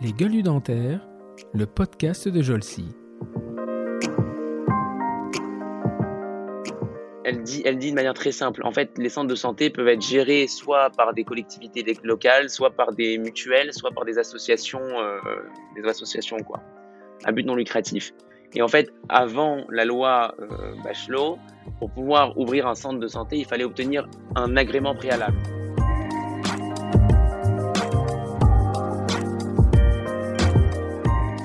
Les 0.00 0.12
gueules 0.12 0.42
dentaires, 0.42 1.06
le 1.52 1.66
podcast 1.66 2.26
de 2.28 2.40
Jolcy. 2.42 2.94
Elle 7.24 7.42
dit, 7.42 7.62
elle 7.64 7.78
dit 7.78 7.90
de 7.90 7.94
manière 7.94 8.14
très 8.14 8.32
simple. 8.32 8.62
En 8.64 8.72
fait, 8.72 8.96
les 8.96 9.08
centres 9.08 9.28
de 9.28 9.34
santé 9.34 9.68
peuvent 9.70 9.88
être 9.88 10.00
gérés 10.00 10.46
soit 10.46 10.90
par 10.90 11.12
des 11.12 11.22
collectivités 11.22 11.84
locales, 12.02 12.48
soit 12.48 12.70
par 12.70 12.92
des 12.92 13.18
mutuelles, 13.18 13.72
soit 13.72 13.90
par 13.90 14.04
des 14.04 14.18
associations, 14.18 14.80
euh, 14.80 15.18
des 15.76 15.86
associations 15.86 16.38
quoi, 16.38 16.60
à 17.24 17.32
but 17.32 17.44
non 17.44 17.54
lucratif. 17.54 18.12
Et 18.54 18.62
en 18.62 18.68
fait, 18.68 18.90
avant 19.08 19.64
la 19.68 19.84
loi 19.84 20.34
euh, 20.40 20.74
Bachelot, 20.82 21.38
pour 21.78 21.90
pouvoir 21.90 22.36
ouvrir 22.38 22.66
un 22.66 22.74
centre 22.74 22.98
de 22.98 23.06
santé, 23.06 23.36
il 23.36 23.44
fallait 23.44 23.64
obtenir 23.64 24.08
un 24.34 24.56
agrément 24.56 24.94
préalable. 24.94 25.36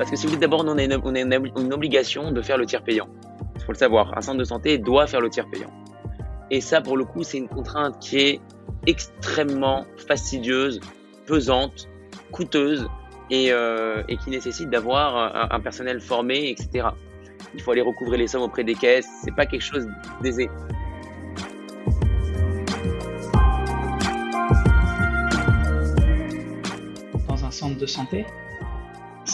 Parce 0.05 0.11
que 0.11 0.17
si 0.17 0.27
vous 0.27 0.33
dites 0.33 0.41
d'abord, 0.41 0.63
on 0.63 0.77
a, 0.77 0.83
une, 0.83 1.73
obligation 1.73 2.31
de 2.31 2.39
faire 2.43 2.59
le 2.59 2.67
tiers 2.67 2.83
payant. 2.83 3.07
Il 3.55 3.61
faut 3.63 3.71
le 3.71 3.77
savoir, 3.77 4.15
un 4.15 4.21
centre 4.21 4.37
de 4.37 4.43
santé 4.43 4.77
doit 4.77 5.07
faire 5.07 5.19
le 5.19 5.31
tiers 5.31 5.49
payant. 5.49 5.71
Et 6.51 6.61
ça, 6.61 6.79
pour 6.79 6.95
le 6.95 7.05
coup, 7.05 7.23
c'est 7.23 7.39
une 7.39 7.47
contrainte 7.47 7.97
qui 7.99 8.19
est 8.19 8.41
extrêmement 8.85 9.87
fastidieuse, 10.07 10.79
pesante, 11.25 11.89
coûteuse 12.31 12.87
et, 13.31 13.51
euh, 13.51 14.03
qui 14.23 14.29
nécessite 14.29 14.69
d'avoir 14.69 15.51
un, 15.51 15.59
personnel 15.59 15.99
formé, 15.99 16.51
etc. 16.51 16.89
Il 17.55 17.61
faut 17.63 17.71
aller 17.71 17.81
recouvrer 17.81 18.17
les 18.17 18.27
sommes 18.27 18.43
auprès 18.43 18.63
des 18.63 18.75
caisses. 18.75 19.07
C'est 19.23 19.33
pas 19.33 19.47
quelque 19.47 19.63
chose 19.63 19.87
d'aisé. 20.21 20.51
Dans 27.27 27.43
un 27.43 27.49
centre 27.49 27.79
de 27.79 27.87
santé, 27.87 28.27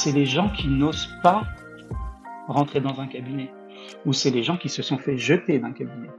c'est 0.03 0.11
les 0.11 0.25
gens 0.25 0.49
qui 0.49 0.67
n'osent 0.67 1.13
pas 1.21 1.43
rentrer 2.47 2.81
dans 2.81 2.99
un 2.99 3.05
cabinet, 3.05 3.51
ou 4.03 4.13
c'est 4.13 4.31
les 4.31 4.41
gens 4.41 4.57
qui 4.57 4.67
se 4.67 4.81
sont 4.81 4.97
fait 4.97 5.15
jeter 5.15 5.59
d'un 5.59 5.73
cabinet. 5.73 6.09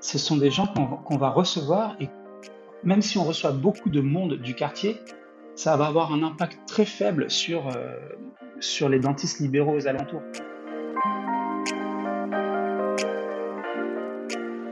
Ce 0.00 0.16
sont 0.16 0.38
des 0.38 0.50
gens 0.50 0.66
qu'on 0.66 1.18
va 1.18 1.28
recevoir 1.28 1.94
et 2.00 2.08
même 2.84 3.02
si 3.02 3.18
on 3.18 3.24
reçoit 3.24 3.52
beaucoup 3.52 3.90
de 3.90 4.00
monde 4.00 4.38
du 4.38 4.54
quartier, 4.54 4.96
ça 5.56 5.76
va 5.76 5.88
avoir 5.88 6.14
un 6.14 6.22
impact 6.22 6.60
très 6.66 6.86
faible 6.86 7.30
sur, 7.30 7.68
euh, 7.68 7.98
sur 8.60 8.88
les 8.88 8.98
dentistes 8.98 9.40
libéraux 9.40 9.76
aux 9.76 9.86
alentours. 9.86 10.22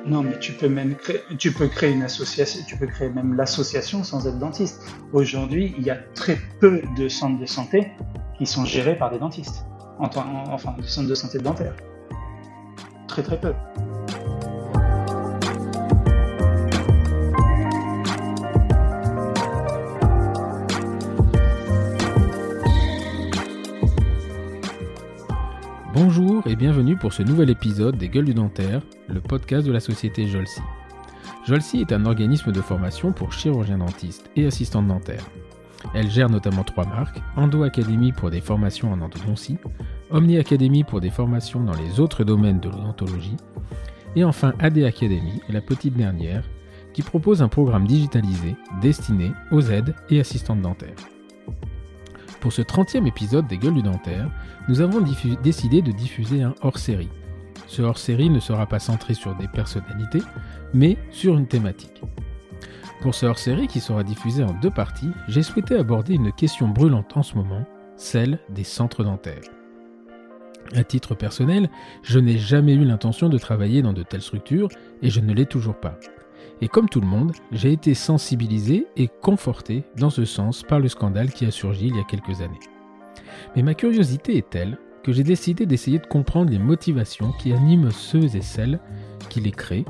Non, 0.06 0.22
mais 0.22 0.38
tu 0.38 0.52
peux 0.52 0.68
même 0.68 0.94
créer, 0.94 1.92
une 1.92 2.04
association, 2.04 2.62
tu 2.64 2.76
peux 2.76 2.86
créer 2.86 3.08
même 3.08 3.34
l'association 3.34 4.04
sans 4.04 4.28
être 4.28 4.38
dentiste. 4.38 4.80
Aujourd'hui, 5.12 5.74
il 5.78 5.84
y 5.84 5.90
a 5.90 5.96
très 6.14 6.38
peu 6.60 6.80
de 6.96 7.08
centres 7.08 7.40
de 7.40 7.46
santé 7.46 7.90
qui 8.38 8.46
sont 8.46 8.64
gérés 8.64 8.96
par 8.96 9.10
des 9.10 9.18
dentistes. 9.18 9.66
Enfin, 9.98 10.74
des 10.78 10.86
centres 10.86 11.08
de 11.08 11.14
santé 11.14 11.38
dentaire. 11.38 11.74
Très 13.08 13.22
très 13.22 13.40
peu. 13.40 13.52
Bonjour 25.98 26.46
et 26.46 26.56
bienvenue 26.56 26.94
pour 26.94 27.14
ce 27.14 27.22
nouvel 27.22 27.48
épisode 27.48 27.96
des 27.96 28.10
Gueules 28.10 28.26
du 28.26 28.34
Dentaire, 28.34 28.82
le 29.08 29.18
podcast 29.18 29.66
de 29.66 29.72
la 29.72 29.80
société 29.80 30.26
Jolsi. 30.26 30.60
Jolsi 31.46 31.80
est 31.80 31.90
un 31.90 32.04
organisme 32.04 32.52
de 32.52 32.60
formation 32.60 33.12
pour 33.12 33.32
chirurgiens 33.32 33.78
dentistes 33.78 34.28
et 34.36 34.44
assistants 34.44 34.82
dentaires. 34.82 35.24
Elle 35.94 36.10
gère 36.10 36.28
notamment 36.28 36.64
trois 36.64 36.84
marques, 36.84 37.22
Endo 37.34 37.62
Academy 37.62 38.12
pour 38.12 38.28
des 38.28 38.42
formations 38.42 38.92
en 38.92 39.00
endodontie, 39.00 39.56
Omni 40.10 40.36
Academy 40.36 40.84
pour 40.84 41.00
des 41.00 41.08
formations 41.08 41.64
dans 41.64 41.72
les 41.72 41.98
autres 41.98 42.24
domaines 42.24 42.60
de 42.60 42.68
l'odontologie, 42.68 43.38
et 44.16 44.24
enfin 44.24 44.52
AD 44.58 44.76
Academy, 44.82 45.40
la 45.48 45.62
petite 45.62 45.94
dernière, 45.94 46.44
qui 46.92 47.00
propose 47.00 47.40
un 47.40 47.48
programme 47.48 47.86
digitalisé 47.86 48.54
destiné 48.82 49.32
aux 49.50 49.62
aides 49.62 49.94
et 50.10 50.20
assistantes 50.20 50.60
dentaires. 50.60 51.15
Pour 52.46 52.52
ce 52.52 52.62
30e 52.62 53.08
épisode 53.08 53.48
des 53.48 53.58
Gueules 53.58 53.74
du 53.74 53.82
Dentaire, 53.82 54.30
nous 54.68 54.80
avons 54.80 55.04
décidé 55.42 55.82
de 55.82 55.90
diffuser 55.90 56.44
un 56.44 56.54
hors-série. 56.62 57.08
Ce 57.66 57.82
hors-série 57.82 58.30
ne 58.30 58.38
sera 58.38 58.66
pas 58.66 58.78
centré 58.78 59.14
sur 59.14 59.34
des 59.34 59.48
personnalités, 59.48 60.22
mais 60.72 60.96
sur 61.10 61.36
une 61.36 61.48
thématique. 61.48 62.02
Pour 63.00 63.16
ce 63.16 63.26
hors-série 63.26 63.66
qui 63.66 63.80
sera 63.80 64.04
diffusé 64.04 64.44
en 64.44 64.52
deux 64.62 64.70
parties, 64.70 65.10
j'ai 65.26 65.42
souhaité 65.42 65.74
aborder 65.74 66.14
une 66.14 66.30
question 66.30 66.68
brûlante 66.68 67.16
en 67.16 67.24
ce 67.24 67.34
moment, 67.34 67.66
celle 67.96 68.38
des 68.48 68.62
centres 68.62 69.02
dentaires. 69.02 69.50
À 70.72 70.84
titre 70.84 71.16
personnel, 71.16 71.68
je 72.04 72.20
n'ai 72.20 72.38
jamais 72.38 72.74
eu 72.74 72.84
l'intention 72.84 73.28
de 73.28 73.38
travailler 73.38 73.82
dans 73.82 73.92
de 73.92 74.04
telles 74.04 74.22
structures 74.22 74.68
et 75.02 75.10
je 75.10 75.18
ne 75.18 75.34
l'ai 75.34 75.46
toujours 75.46 75.80
pas. 75.80 75.98
Et 76.62 76.68
comme 76.68 76.88
tout 76.88 77.00
le 77.00 77.06
monde, 77.06 77.32
j'ai 77.52 77.72
été 77.72 77.94
sensibilisé 77.94 78.86
et 78.96 79.08
conforté 79.08 79.84
dans 79.96 80.10
ce 80.10 80.24
sens 80.24 80.62
par 80.62 80.80
le 80.80 80.88
scandale 80.88 81.30
qui 81.30 81.44
a 81.44 81.50
surgi 81.50 81.88
il 81.88 81.96
y 81.96 82.00
a 82.00 82.04
quelques 82.04 82.40
années. 82.40 82.60
Mais 83.54 83.62
ma 83.62 83.74
curiosité 83.74 84.38
est 84.38 84.48
telle 84.48 84.78
que 85.02 85.12
j'ai 85.12 85.22
décidé 85.22 85.66
d'essayer 85.66 85.98
de 85.98 86.06
comprendre 86.06 86.50
les 86.50 86.58
motivations 86.58 87.32
qui 87.32 87.52
animent 87.52 87.90
ceux 87.90 88.34
et 88.34 88.40
celles 88.40 88.80
qui 89.28 89.40
les 89.40 89.52
créent, 89.52 89.84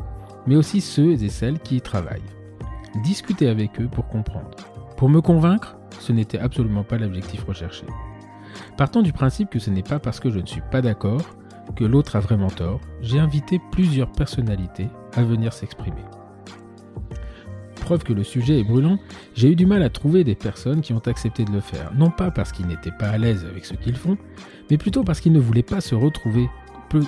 mais 0.46 0.56
aussi 0.56 0.80
ceux 0.80 1.12
et 1.12 1.28
celles 1.28 1.60
qui 1.60 1.76
y 1.76 1.80
travaillent. 1.80 2.20
Discuter 3.02 3.48
avec 3.48 3.80
eux 3.80 3.88
pour 3.88 4.08
comprendre. 4.08 4.56
Pour 4.96 5.08
me 5.08 5.20
convaincre, 5.20 5.76
ce 6.00 6.12
n'était 6.12 6.38
absolument 6.38 6.84
pas 6.84 6.98
l'objectif 6.98 7.44
recherché. 7.44 7.86
Partant 8.76 9.02
du 9.02 9.12
principe 9.12 9.50
que 9.50 9.58
ce 9.58 9.70
n'est 9.70 9.82
pas 9.82 9.98
parce 9.98 10.18
que 10.18 10.30
je 10.30 10.40
ne 10.40 10.46
suis 10.46 10.62
pas 10.70 10.82
d'accord 10.82 11.22
que 11.76 11.84
l'autre 11.84 12.16
a 12.16 12.20
vraiment 12.20 12.50
tort, 12.50 12.80
j'ai 13.02 13.18
invité 13.18 13.60
plusieurs 13.72 14.10
personnalités 14.12 14.88
à 15.14 15.22
venir 15.22 15.52
s'exprimer 15.52 16.02
preuve 17.80 18.04
que 18.04 18.12
le 18.12 18.24
sujet 18.24 18.60
est 18.60 18.64
brûlant, 18.64 18.98
j'ai 19.34 19.50
eu 19.52 19.56
du 19.56 19.66
mal 19.66 19.82
à 19.82 19.90
trouver 19.90 20.24
des 20.24 20.34
personnes 20.34 20.80
qui 20.80 20.92
ont 20.92 21.02
accepté 21.06 21.44
de 21.44 21.52
le 21.52 21.60
faire. 21.60 21.92
Non 21.94 22.10
pas 22.10 22.30
parce 22.30 22.52
qu'ils 22.52 22.66
n'étaient 22.66 22.90
pas 22.90 23.08
à 23.08 23.18
l'aise 23.18 23.46
avec 23.48 23.64
ce 23.64 23.74
qu'ils 23.74 23.96
font, 23.96 24.16
mais 24.70 24.78
plutôt 24.78 25.04
parce 25.04 25.20
qu'ils 25.20 25.32
ne 25.32 25.40
voulaient 25.40 25.62
pas 25.62 25.80
se 25.80 25.94
retrouver 25.94 26.48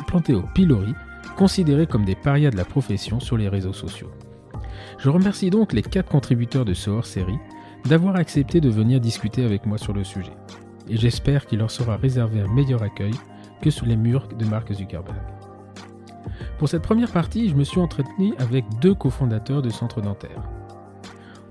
plantés 0.07 0.35
au 0.35 0.43
pilori, 0.55 0.95
considérés 1.37 1.87
comme 1.87 2.05
des 2.05 2.15
parias 2.15 2.51
de 2.51 2.57
la 2.57 2.65
profession 2.65 3.21
sur 3.21 3.37
les 3.37 3.49
réseaux 3.49 3.73
sociaux. 3.73 4.11
Je 4.99 5.09
remercie 5.09 5.51
donc 5.51 5.73
les 5.73 5.83
quatre 5.83 6.11
contributeurs 6.11 6.65
de 6.65 6.75
ce 6.75 6.91
hors-série 6.91 7.39
d'avoir 7.85 8.17
accepté 8.17 8.61
de 8.61 8.69
venir 8.69 9.01
discuter 9.01 9.45
avec 9.45 9.67
moi 9.67 9.79
sur 9.79 9.93
le 9.93 10.05
sujet. 10.05 10.33
Et 10.89 10.97
j'espère 10.97 11.47
qu'il 11.47 11.59
leur 11.59 11.71
sera 11.71 11.97
réservé 11.97 12.41
un 12.41 12.53
meilleur 12.53 12.83
accueil 12.83 13.15
que 13.63 13.71
sous 13.71 13.85
les 13.85 13.97
murs 13.97 14.29
de 14.29 14.45
Mark 14.45 14.73
Zuckerberg. 14.73 15.17
Pour 16.59 16.69
cette 16.69 16.83
première 16.83 17.13
partie, 17.13 17.49
je 17.49 17.55
me 17.55 17.65
suis 17.65 17.81
entretenu 17.81 18.35
avec 18.39 18.65
deux 18.81 18.95
cofondateurs 18.95 19.63
de 19.63 19.71
centres 19.71 20.01
dentaires. 20.01 20.43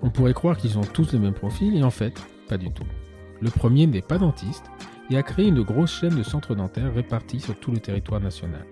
On 0.02 0.10
pourrait 0.10 0.34
croire 0.34 0.58
qu'ils 0.58 0.78
ont 0.78 0.82
tous 0.82 1.14
le 1.14 1.20
même 1.20 1.34
profil 1.34 1.76
et 1.76 1.84
en 1.84 1.90
fait, 1.90 2.22
pas 2.48 2.58
du 2.58 2.72
tout. 2.72 2.86
Le 3.42 3.50
premier 3.50 3.88
n'est 3.88 4.02
pas 4.02 4.18
dentiste 4.18 4.66
et 5.10 5.18
a 5.18 5.24
créé 5.24 5.48
une 5.48 5.62
grosse 5.62 6.00
chaîne 6.00 6.16
de 6.16 6.24
centres 6.24 6.56
dentaires 6.56 6.94
répartis 6.94 7.40
sur 7.40 7.60
tout 7.60 7.72
le 7.72 7.80
territoire 7.80 8.22
national. 8.22 8.66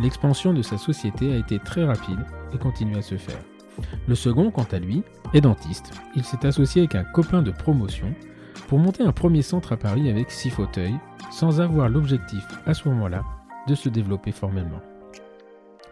L'expansion 0.00 0.52
de 0.52 0.62
sa 0.62 0.78
société 0.78 1.32
a 1.32 1.38
été 1.38 1.58
très 1.58 1.84
rapide 1.84 2.24
et 2.52 2.58
continue 2.58 2.96
à 2.96 3.02
se 3.02 3.16
faire. 3.16 3.38
Le 4.06 4.14
second, 4.14 4.50
quant 4.50 4.66
à 4.70 4.78
lui, 4.78 5.02
est 5.32 5.40
dentiste. 5.40 5.92
Il 6.14 6.24
s'est 6.24 6.46
associé 6.46 6.82
avec 6.82 6.94
un 6.94 7.04
copain 7.04 7.42
de 7.42 7.50
promotion 7.50 8.14
pour 8.68 8.78
monter 8.78 9.02
un 9.02 9.12
premier 9.12 9.42
centre 9.42 9.72
à 9.72 9.76
Paris 9.76 10.08
avec 10.08 10.30
six 10.30 10.50
fauteuils, 10.50 10.98
sans 11.30 11.60
avoir 11.60 11.88
l'objectif 11.88 12.44
à 12.66 12.74
ce 12.74 12.88
moment-là 12.88 13.24
de 13.66 13.74
se 13.74 13.88
développer 13.88 14.32
formellement. 14.32 14.80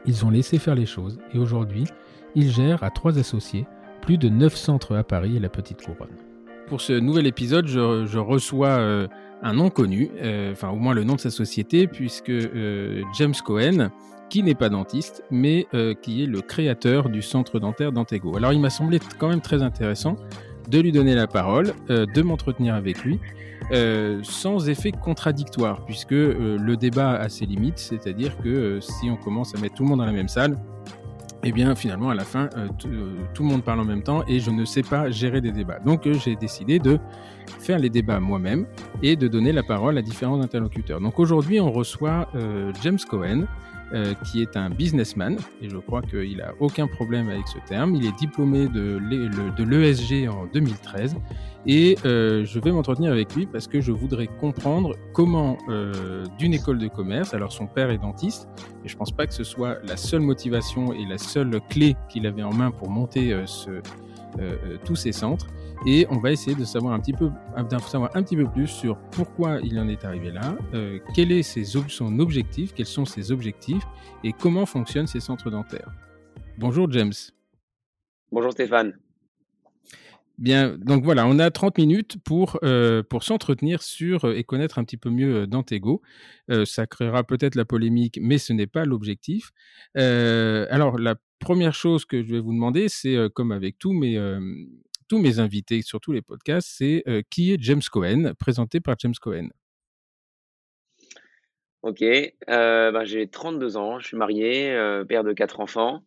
Ils 0.04 0.24
ont 0.24 0.30
laissé 0.30 0.58
faire 0.58 0.74
les 0.74 0.86
choses 0.86 1.18
et 1.32 1.38
aujourd'hui, 1.38 1.84
ils 2.34 2.50
gèrent 2.50 2.82
à 2.82 2.90
trois 2.90 3.18
associés 3.18 3.66
plus 4.02 4.18
de 4.18 4.28
9 4.28 4.54
centres 4.54 4.96
à 4.96 5.04
Paris 5.04 5.36
et 5.36 5.40
la 5.40 5.48
Petite 5.48 5.80
Couronne. 5.80 6.10
Pour 6.66 6.80
ce 6.80 6.92
nouvel 6.92 7.26
épisode, 7.26 7.66
je, 7.66 8.18
reçois 8.18 8.68
euh, 8.68 9.06
un 9.42 9.54
nom 9.54 9.70
connu, 9.70 10.10
euh, 10.20 10.52
enfin 10.52 10.70
au 10.70 10.76
moins 10.76 10.94
le 10.94 11.04
nom 11.04 11.14
de 11.14 11.20
sa 11.20 11.30
société, 11.30 11.86
puisque 11.86 12.30
euh, 12.30 13.02
James 13.16 13.34
Cohen, 13.44 13.90
qui 14.28 14.42
n'est 14.42 14.54
pas 14.54 14.70
dentiste, 14.70 15.22
mais 15.30 15.66
qui 16.00 16.22
est 16.22 16.26
le 16.26 16.40
créateur 16.40 17.10
du 17.10 17.20
centre 17.20 17.58
dentaire 17.58 17.92
Dantego. 17.92 18.34
Alors 18.34 18.54
il 18.54 18.60
m'a 18.60 18.70
semblé 18.70 18.98
quand 19.18 19.28
même 19.28 19.42
très 19.42 19.62
intéressant 19.62 20.16
de 20.70 20.80
lui 20.80 20.90
donner 20.90 21.14
la 21.14 21.26
parole, 21.26 21.74
de 21.90 22.22
m'entretenir 22.22 22.74
avec 22.74 23.04
lui, 23.04 23.20
sans 24.22 24.70
effet 24.70 24.90
contradictoire, 24.90 25.84
puisque 25.84 26.12
le 26.12 26.74
débat 26.76 27.10
a 27.10 27.28
ses 27.28 27.44
limites, 27.44 27.76
c'est-à-dire 27.76 28.38
que 28.38 28.80
si 28.80 29.10
on 29.10 29.16
commence 29.16 29.54
à 29.54 29.60
mettre 29.60 29.74
tout 29.74 29.82
le 29.82 29.90
monde 29.90 29.98
dans 29.98 30.06
la 30.06 30.12
même 30.12 30.28
salle, 30.28 30.56
eh 31.44 31.52
bien 31.52 31.74
finalement 31.74 32.10
à 32.10 32.14
la 32.14 32.24
fin 32.24 32.48
euh, 32.56 32.68
euh, 32.86 33.14
tout 33.34 33.42
le 33.42 33.48
monde 33.48 33.62
parle 33.62 33.80
en 33.80 33.84
même 33.84 34.02
temps 34.02 34.24
et 34.28 34.40
je 34.40 34.50
ne 34.50 34.64
sais 34.64 34.82
pas 34.82 35.10
gérer 35.10 35.40
des 35.40 35.52
débats. 35.52 35.78
Donc 35.84 36.06
euh, 36.06 36.14
j'ai 36.14 36.36
décidé 36.36 36.78
de 36.78 36.98
faire 37.58 37.78
les 37.78 37.90
débats 37.90 38.20
moi-même 38.20 38.66
et 39.02 39.16
de 39.16 39.28
donner 39.28 39.52
la 39.52 39.62
parole 39.62 39.98
à 39.98 40.02
différents 40.02 40.40
interlocuteurs. 40.40 41.00
Donc 41.00 41.18
aujourd'hui 41.18 41.60
on 41.60 41.70
reçoit 41.70 42.28
James 42.82 42.98
Cohen 43.08 43.44
qui 44.24 44.42
est 44.42 44.56
un 44.56 44.70
businessman, 44.70 45.36
et 45.60 45.68
je 45.68 45.76
crois 45.76 46.02
qu'il 46.02 46.38
n'a 46.38 46.52
aucun 46.60 46.86
problème 46.86 47.28
avec 47.28 47.46
ce 47.46 47.58
terme. 47.66 47.94
Il 47.94 48.06
est 48.06 48.16
diplômé 48.16 48.68
de 48.68 49.64
l'ESG 49.64 50.28
en 50.28 50.46
2013, 50.46 51.16
et 51.66 51.96
je 52.04 52.58
vais 52.58 52.72
m'entretenir 52.72 53.12
avec 53.12 53.34
lui 53.34 53.46
parce 53.46 53.66
que 53.66 53.80
je 53.80 53.92
voudrais 53.92 54.26
comprendre 54.26 54.96
comment, 55.12 55.58
d'une 56.38 56.54
école 56.54 56.78
de 56.78 56.88
commerce, 56.88 57.34
alors 57.34 57.52
son 57.52 57.66
père 57.66 57.90
est 57.90 57.98
dentiste, 57.98 58.48
et 58.84 58.88
je 58.88 58.94
ne 58.94 58.98
pense 58.98 59.12
pas 59.12 59.26
que 59.26 59.34
ce 59.34 59.44
soit 59.44 59.78
la 59.86 59.96
seule 59.96 60.22
motivation 60.22 60.92
et 60.92 61.04
la 61.06 61.18
seule 61.18 61.60
clé 61.68 61.96
qu'il 62.08 62.26
avait 62.26 62.42
en 62.42 62.52
main 62.52 62.70
pour 62.70 62.90
monter 62.90 63.36
ce, 63.46 63.82
tous 64.84 64.96
ces 64.96 65.12
centres, 65.12 65.46
et 65.84 66.06
on 66.10 66.18
va 66.18 66.30
essayer 66.30 66.56
de 66.56 66.64
savoir 66.64 66.94
un 66.94 67.00
petit 67.00 67.12
peu, 67.12 67.30
savoir 67.88 68.10
un 68.14 68.22
petit 68.22 68.36
peu 68.36 68.48
plus 68.48 68.68
sur 68.68 68.98
pourquoi 69.10 69.58
il 69.64 69.78
en 69.80 69.88
est 69.88 70.04
arrivé 70.04 70.30
là, 70.30 70.56
euh, 70.74 70.98
quel 71.14 71.32
est 71.32 71.42
ses, 71.42 71.64
son 71.64 72.18
objectif, 72.20 72.72
quels 72.72 72.86
sont 72.86 73.04
ses 73.04 73.32
objectifs 73.32 73.82
et 74.22 74.32
comment 74.32 74.64
fonctionnent 74.64 75.08
ces 75.08 75.20
centres 75.20 75.50
dentaires. 75.50 75.90
Bonjour 76.58 76.90
James. 76.92 77.12
Bonjour 78.30 78.52
Stéphane. 78.52 78.96
Bien, 80.38 80.76
donc 80.78 81.04
voilà, 81.04 81.26
on 81.26 81.38
a 81.38 81.50
30 81.50 81.78
minutes 81.78 82.16
pour, 82.24 82.58
euh, 82.62 83.02
pour 83.02 83.22
s'entretenir 83.22 83.82
sur 83.82 84.24
euh, 84.24 84.34
et 84.36 84.44
connaître 84.44 84.78
un 84.78 84.84
petit 84.84 84.96
peu 84.96 85.10
mieux 85.10 85.46
Dantego. 85.46 86.00
ça 86.64 86.86
créera 86.86 87.24
peut-être 87.24 87.54
la 87.54 87.64
polémique, 87.64 88.18
mais 88.22 88.38
ce 88.38 88.52
n'est 88.52 88.66
pas 88.66 88.84
l'objectif. 88.84 89.50
alors, 89.94 90.98
la 90.98 91.16
première 91.42 91.74
chose 91.74 92.04
que 92.04 92.22
je 92.22 92.32
vais 92.32 92.40
vous 92.40 92.52
demander, 92.52 92.88
c'est 92.88 93.16
comme 93.34 93.52
avec 93.52 93.78
tout, 93.78 93.92
mais 93.92 94.16
tous 95.12 95.18
mes 95.18 95.40
invités 95.40 95.82
sur 95.82 96.00
tous 96.00 96.12
les 96.12 96.22
podcasts, 96.22 96.70
c'est 96.74 97.02
euh, 97.06 97.20
qui 97.28 97.52
est 97.52 97.62
James 97.62 97.82
Cohen, 97.92 98.32
présenté 98.38 98.80
par 98.80 98.96
James 98.98 99.12
Cohen? 99.20 99.48
Ok, 101.82 102.00
euh, 102.00 102.90
ben, 102.92 103.04
j'ai 103.04 103.28
32 103.28 103.76
ans, 103.76 103.98
je 103.98 104.06
suis 104.06 104.16
marié, 104.16 104.70
euh, 104.70 105.04
père 105.04 105.22
de 105.22 105.34
quatre 105.34 105.60
enfants. 105.60 106.00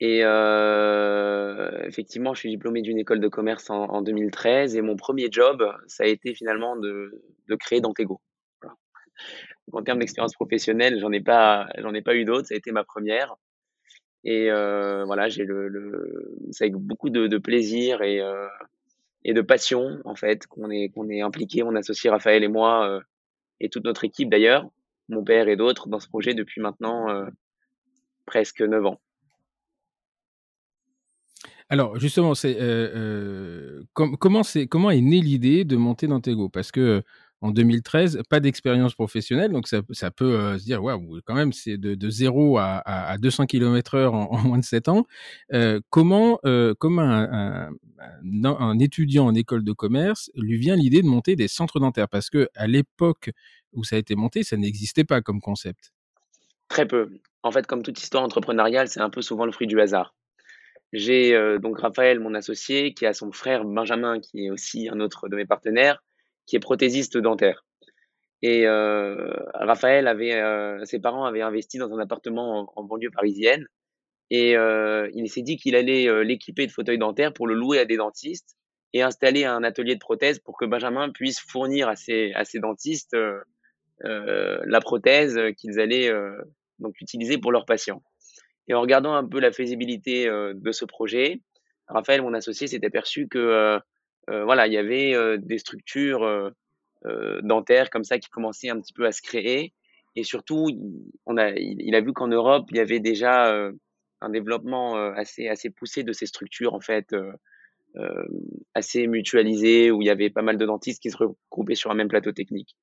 Et 0.00 0.18
effectivement, 1.88 2.34
je 2.34 2.40
suis 2.40 2.50
diplômé 2.50 2.82
d'une 2.82 2.98
école 2.98 3.18
de 3.18 3.28
commerce 3.28 3.70
en, 3.70 4.02
2013 4.02 4.76
et 4.76 4.82
mon 4.82 4.96
premier 4.96 5.28
job, 5.30 5.64
ça 5.86 6.04
a 6.04 6.06
été 6.06 6.34
finalement 6.34 6.76
de, 6.76 7.22
créer 7.58 7.80
Dantego. 7.80 8.20
En 9.72 9.82
termes 9.82 10.00
d'expérience 10.00 10.34
professionnelle, 10.34 11.00
j'en 11.00 11.12
ai 11.12 11.20
pas, 11.22 11.66
j'en 11.78 11.94
ai 11.94 12.02
pas 12.02 12.14
eu 12.14 12.26
d'autres. 12.26 12.48
Ça 12.48 12.54
a 12.54 12.58
été 12.58 12.72
ma 12.72 12.84
première. 12.84 13.36
Et 14.24 14.50
euh, 14.50 15.04
voilà, 15.04 15.28
j'ai 15.28 15.44
le, 15.44 15.68
le 15.68 16.36
c'est 16.50 16.64
avec 16.64 16.74
beaucoup 16.76 17.10
de, 17.10 17.26
de 17.26 17.38
plaisir 17.38 18.02
et, 18.02 18.20
euh, 18.20 18.46
et 19.24 19.32
de 19.32 19.40
passion 19.40 19.98
en 20.04 20.16
fait 20.16 20.46
qu'on 20.46 20.70
est 20.70 20.88
qu'on 20.88 21.08
est 21.08 21.20
impliqué. 21.20 21.62
On 21.62 21.74
associe 21.76 22.10
Raphaël 22.10 22.42
et 22.42 22.48
moi 22.48 22.88
euh, 22.88 23.00
et 23.60 23.68
toute 23.68 23.84
notre 23.84 24.04
équipe 24.04 24.28
d'ailleurs, 24.28 24.68
mon 25.08 25.22
père 25.24 25.48
et 25.48 25.56
d'autres 25.56 25.88
dans 25.88 26.00
ce 26.00 26.08
projet 26.08 26.34
depuis 26.34 26.60
maintenant 26.60 27.06
presque 28.26 28.60
neuf 28.60 28.86
ans. 28.86 29.00
Alors 31.70 31.98
justement, 31.98 32.34
c'est 32.34 32.56
comment 33.94 34.42
c'est 34.42 34.66
comment 34.66 34.90
est 34.90 35.00
née 35.00 35.20
l'idée 35.20 35.64
de 35.64 35.76
monter 35.76 36.06
dans 36.06 36.20
Tego 36.20 36.48
Parce 36.48 36.72
que 36.72 37.02
en 37.40 37.50
2013, 37.50 38.22
pas 38.28 38.40
d'expérience 38.40 38.94
professionnelle, 38.94 39.52
donc 39.52 39.68
ça, 39.68 39.82
peut 39.82 40.24
euh, 40.24 40.58
se 40.58 40.64
dire, 40.64 40.82
waouh, 40.82 41.20
quand 41.24 41.34
même, 41.34 41.52
c'est 41.52 41.76
de, 41.76 41.94
de 41.94 42.10
0 42.10 42.58
à, 42.58 42.78
à, 42.84 43.16
200 43.18 43.46
km/h 43.46 44.08
en, 44.08 44.12
en, 44.32 44.38
moins 44.38 44.58
de 44.58 44.64
7 44.64 44.88
ans. 44.88 45.06
Euh, 45.52 45.80
comment 45.90 46.40
euh, 46.44 46.74
comment 46.78 47.02
un, 47.02 47.70
un, 48.00 48.44
un, 48.44 48.78
étudiant 48.78 49.26
en 49.26 49.34
école 49.34 49.64
de 49.64 49.72
commerce 49.72 50.30
lui 50.34 50.56
vient 50.56 50.76
l'idée 50.76 51.02
de 51.02 51.06
monter 51.06 51.36
des 51.36 51.48
centres 51.48 51.78
dentaires? 51.78 52.08
Parce 52.08 52.28
que 52.28 52.48
à 52.54 52.66
l'époque 52.66 53.30
où 53.72 53.84
ça 53.84 53.96
a 53.96 53.98
été 53.98 54.16
monté, 54.16 54.42
ça 54.42 54.56
n'existait 54.56 55.04
pas 55.04 55.20
comme 55.20 55.40
concept. 55.40 55.92
Très 56.68 56.86
peu. 56.86 57.08
En 57.42 57.52
fait, 57.52 57.66
comme 57.66 57.82
toute 57.82 58.00
histoire 58.00 58.24
entrepreneuriale, 58.24 58.88
c'est 58.88 59.00
un 59.00 59.10
peu 59.10 59.22
souvent 59.22 59.46
le 59.46 59.52
fruit 59.52 59.66
du 59.66 59.80
hasard. 59.80 60.14
J'ai 60.92 61.34
euh, 61.34 61.58
donc 61.58 61.80
Raphaël, 61.80 62.18
mon 62.18 62.34
associé, 62.34 62.94
qui 62.94 63.06
a 63.06 63.12
son 63.12 63.30
frère 63.30 63.64
Benjamin, 63.64 64.20
qui 64.20 64.46
est 64.46 64.50
aussi 64.50 64.88
un 64.88 65.00
autre 65.00 65.28
de 65.28 65.36
mes 65.36 65.46
partenaires, 65.46 66.02
qui 66.48 66.56
est 66.56 66.60
prothésiste 66.60 67.18
dentaire. 67.18 67.64
Et 68.42 68.66
euh, 68.66 69.32
Raphaël 69.54 70.08
avait, 70.08 70.34
euh, 70.34 70.84
ses 70.84 70.98
parents 70.98 71.24
avaient 71.24 71.42
investi 71.42 71.78
dans 71.78 71.92
un 71.92 71.98
appartement 71.98 72.72
en, 72.74 72.84
banlieue 72.84 73.10
parisienne, 73.10 73.66
et 74.30 74.56
euh, 74.56 75.10
il 75.14 75.28
s'est 75.28 75.42
dit 75.42 75.56
qu'il 75.56 75.74
allait 75.76 76.24
l'équiper 76.24 76.66
de 76.66 76.72
fauteuils 76.72 76.98
dentaires 76.98 77.32
pour 77.32 77.46
le 77.46 77.54
louer 77.54 77.78
à 77.78 77.84
des 77.84 77.96
dentistes 77.96 78.56
et 78.92 79.02
installer 79.02 79.44
un 79.44 79.62
atelier 79.62 79.94
de 79.94 80.00
prothèses 80.00 80.38
pour 80.38 80.56
que 80.56 80.64
Benjamin 80.64 81.10
puisse 81.10 81.40
fournir 81.40 81.88
à 81.88 81.96
ses, 81.96 82.32
à 82.34 82.44
ses 82.44 82.58
dentistes 82.58 83.16
la 84.00 84.80
prothèse 84.80 85.38
qu'ils 85.56 85.80
allaient 85.80 86.10
donc 86.78 87.00
utiliser 87.00 87.38
pour 87.38 87.52
leurs 87.52 87.64
patients. 87.64 88.02
Et 88.68 88.74
en 88.74 88.82
regardant 88.82 89.14
un 89.14 89.26
peu 89.26 89.40
la 89.40 89.50
faisabilité 89.50 90.26
de 90.26 90.72
ce 90.72 90.84
projet, 90.84 91.40
Raphaël, 91.86 92.20
mon 92.20 92.34
associé, 92.34 92.66
s'est 92.66 92.84
aperçu 92.84 93.28
que 93.28 93.80
voilà, 94.44 94.66
il 94.66 94.72
y 94.72 94.78
avait 94.78 95.14
euh, 95.14 95.36
des 95.38 95.58
structures 95.58 96.24
euh, 96.24 97.40
dentaires 97.42 97.90
comme 97.90 98.04
ça 98.04 98.18
qui 98.18 98.28
commençaient 98.28 98.70
un 98.70 98.80
petit 98.80 98.92
peu 98.92 99.06
à 99.06 99.12
se 99.12 99.22
créer. 99.22 99.72
Et 100.16 100.24
surtout, 100.24 100.66
on 101.26 101.36
a, 101.36 101.50
il, 101.50 101.94
a 101.94 102.00
vu 102.00 102.12
qu'en 102.12 102.28
Europe, 102.28 102.66
il 102.70 102.76
y 102.76 102.80
avait 102.80 102.98
déjà 102.98 103.54
un 104.20 104.30
développement 104.30 104.96
assez, 104.96 105.46
assez 105.46 105.70
poussé 105.70 106.02
de 106.02 106.12
ces 106.12 106.26
structures, 106.26 106.74
en 106.74 106.80
fait, 106.80 107.14
assez 108.74 109.06
mutualisées, 109.06 109.92
où 109.92 110.02
il 110.02 110.06
y 110.06 110.10
avait 110.10 110.30
pas 110.30 110.42
mal 110.42 110.56
de 110.56 110.66
dentistes 110.66 111.00
qui 111.00 111.10
se 111.10 111.16
regroupaient 111.18 111.76
sur 111.76 111.92
un 111.92 111.94
même 111.94 112.08
plateau 112.08 112.32
technique. 112.32 112.74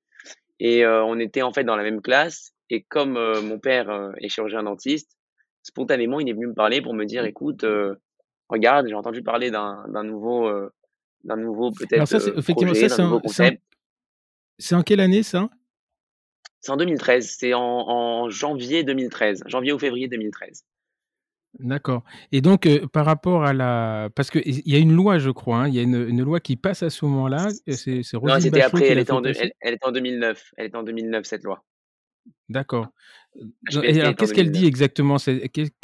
Et 0.62 0.86
on 0.86 1.20
était 1.20 1.42
en 1.42 1.52
fait 1.52 1.66
dans 1.66 1.76
la 1.76 1.84
même 1.84 2.02
classe. 2.02 2.54
Et 2.70 2.84
comme 2.84 3.20
mon 3.42 3.60
père 3.60 4.14
est 4.22 4.30
chirurgien 4.30 4.64
dentiste, 4.64 5.18
spontanément, 5.62 6.22
il 6.22 6.30
est 6.30 6.34
venu 6.34 6.48
me 6.48 6.54
parler 6.54 6.82
pour 6.82 6.94
me 6.94 7.04
dire, 7.04 7.26
écoute, 7.26 7.66
regarde, 8.48 8.88
j'ai 8.88 8.96
entendu 8.96 9.24
parler 9.24 9.52
d'un 9.52 10.04
nouveau 10.04 10.50
d'un 11.26 11.38
nouveau 11.38 11.72
peut-être 11.72 12.02
euh, 12.16 12.42
projet, 12.42 12.88
d'un 12.88 13.04
nouveau 13.04 13.20
concept. 13.20 13.62
C'est 14.58 14.76
en 14.76 14.84
quelle 14.84 15.02
année 15.02 15.24
ça? 15.24 15.50
C'est 16.62 16.72
en 16.72 16.78
2013, 16.78 17.36
c'est 17.38 17.54
en, 17.54 17.62
en, 17.62 18.30
janvier 18.30 18.84
2013, 18.84 19.44
janvier 19.48 19.74
ou 19.74 19.80
février 19.80 20.08
2013. 20.08 20.64
D'accord. 21.60 22.04
Et 22.32 22.42
donc, 22.42 22.66
euh, 22.66 22.86
par 22.88 23.06
rapport 23.06 23.46
à 23.46 23.54
la. 23.54 24.10
Parce 24.16 24.30
qu'il 24.30 24.68
y 24.68 24.76
a 24.76 24.80
une 24.80 24.94
loi, 24.94 25.20
je 25.20 25.30
crois, 25.30 25.58
hein, 25.58 25.68
il 25.68 25.76
y 25.76 25.80
a 25.80 25.84
une, 25.84 26.08
une, 26.10 26.22
loi 26.22 26.40
qui 26.40 26.56
passe 26.58 26.84
à 26.84 26.90
ce 26.90 27.06
moment-là. 27.06 27.48
C'est, 27.68 28.02
non, 28.14 28.40
c'était 28.40 28.62
après, 28.62 28.88
elle 28.88 29.00
était, 29.00 29.12
en 29.12 29.24
elle, 29.24 29.54
elle 29.62 29.74
était 29.76 29.86
en 29.86 29.92
2009. 29.92 30.54
Elle 30.58 30.66
était 30.68 30.76
en 30.76 30.84
2009, 30.84 31.26
cette 31.26 31.44
loi. 31.44 31.64
D'accord. 32.50 32.88
alors, 33.72 34.16
qu'est-ce 34.16 34.34
qu'elle 34.34 34.52
dit 34.52 34.66
exactement 34.66 35.18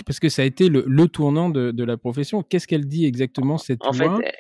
Parce 0.06 0.20
que 0.20 0.30
ça 0.30 0.42
a 0.42 0.46
été 0.46 0.68
le, 0.68 0.84
le 0.88 1.08
tournant 1.08 1.50
de, 1.50 1.72
de, 1.72 1.84
la 1.84 1.98
profession. 1.98 2.44
Qu'est-ce 2.44 2.68
qu'elle 2.68 2.88
dit 2.88 3.06
exactement, 3.06 3.58
cette 3.58 3.84
en 3.86 3.92
loi? 3.92 4.20
fait, 4.20 4.34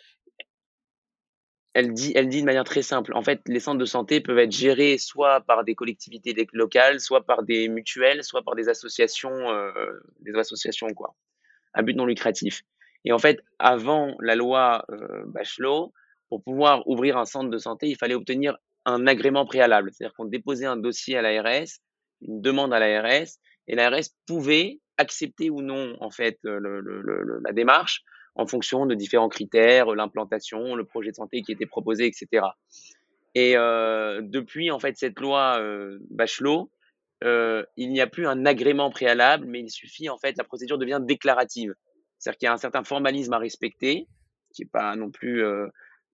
elle 1.73 1.93
dit, 1.93 2.11
elle 2.15 2.27
dit 2.27 2.41
de 2.41 2.45
manière 2.45 2.63
très 2.63 2.81
simple. 2.81 3.13
En 3.13 3.23
fait, 3.23 3.41
les 3.47 3.59
centres 3.59 3.77
de 3.77 3.85
santé 3.85 4.19
peuvent 4.19 4.39
être 4.39 4.51
gérés 4.51 4.97
soit 4.97 5.41
par 5.41 5.63
des 5.63 5.75
collectivités 5.75 6.35
locales, 6.51 6.99
soit 6.99 7.25
par 7.25 7.43
des 7.43 7.69
mutuelles, 7.69 8.23
soit 8.23 8.41
par 8.41 8.55
des 8.55 8.67
associations, 8.67 9.49
euh, 9.49 9.71
des 10.19 10.35
associations 10.35 10.93
quoi, 10.93 11.15
à 11.73 11.81
but 11.81 11.95
non 11.95 12.05
lucratif. 12.05 12.63
Et 13.05 13.13
en 13.13 13.19
fait, 13.19 13.41
avant 13.57 14.15
la 14.19 14.35
loi 14.35 14.85
euh, 14.91 15.23
Bachelot, 15.27 15.93
pour 16.29 16.43
pouvoir 16.43 16.87
ouvrir 16.87 17.17
un 17.17 17.25
centre 17.25 17.49
de 17.49 17.57
santé, 17.57 17.87
il 17.87 17.95
fallait 17.95 18.15
obtenir 18.15 18.57
un 18.85 19.07
agrément 19.07 19.45
préalable, 19.45 19.91
c'est-à-dire 19.91 20.15
qu'on 20.15 20.25
déposait 20.25 20.65
un 20.65 20.77
dossier 20.77 21.17
à 21.17 21.21
l'ARS, 21.21 21.67
une 22.21 22.41
demande 22.41 22.73
à 22.73 22.79
l'ARS, 22.79 23.27
et 23.67 23.75
l'ARS 23.75 24.09
pouvait 24.27 24.79
accepter 24.97 25.49
ou 25.49 25.61
non 25.61 25.97
en 25.99 26.11
fait 26.11 26.37
le, 26.43 27.39
la 27.43 27.53
démarche 27.53 28.03
en 28.35 28.47
fonction 28.47 28.85
de 28.85 28.95
différents 28.95 29.29
critères, 29.29 29.93
l'implantation, 29.93 30.75
le 30.75 30.85
projet 30.85 31.11
de 31.11 31.15
santé 31.15 31.41
qui 31.41 31.51
était 31.51 31.65
proposé, 31.65 32.05
etc. 32.05 32.45
Et 33.35 33.55
euh, 33.55 34.21
depuis 34.23 34.71
en 34.71 34.79
fait 34.79 34.97
cette 34.97 35.19
loi 35.19 35.59
euh, 35.59 35.99
Bachelot, 36.09 36.71
euh, 37.23 37.63
il 37.77 37.91
n'y 37.91 38.01
a 38.01 38.07
plus 38.07 38.27
un 38.27 38.45
agrément 38.45 38.89
préalable, 38.89 39.45
mais 39.47 39.59
il 39.59 39.69
suffit 39.69 40.09
en 40.09 40.17
fait 40.17 40.37
la 40.37 40.43
procédure 40.43 40.77
devient 40.77 40.99
déclarative. 41.01 41.73
C'est-à-dire 42.17 42.37
qu'il 42.37 42.45
y 42.47 42.49
a 42.49 42.53
un 42.53 42.57
certain 42.57 42.83
formalisme 42.83 43.33
à 43.33 43.37
respecter, 43.37 44.07
qui 44.53 44.63
n'est 44.63 44.69
pas 44.69 44.95
non 44.95 45.11
plus 45.11 45.43
euh, 45.43 45.67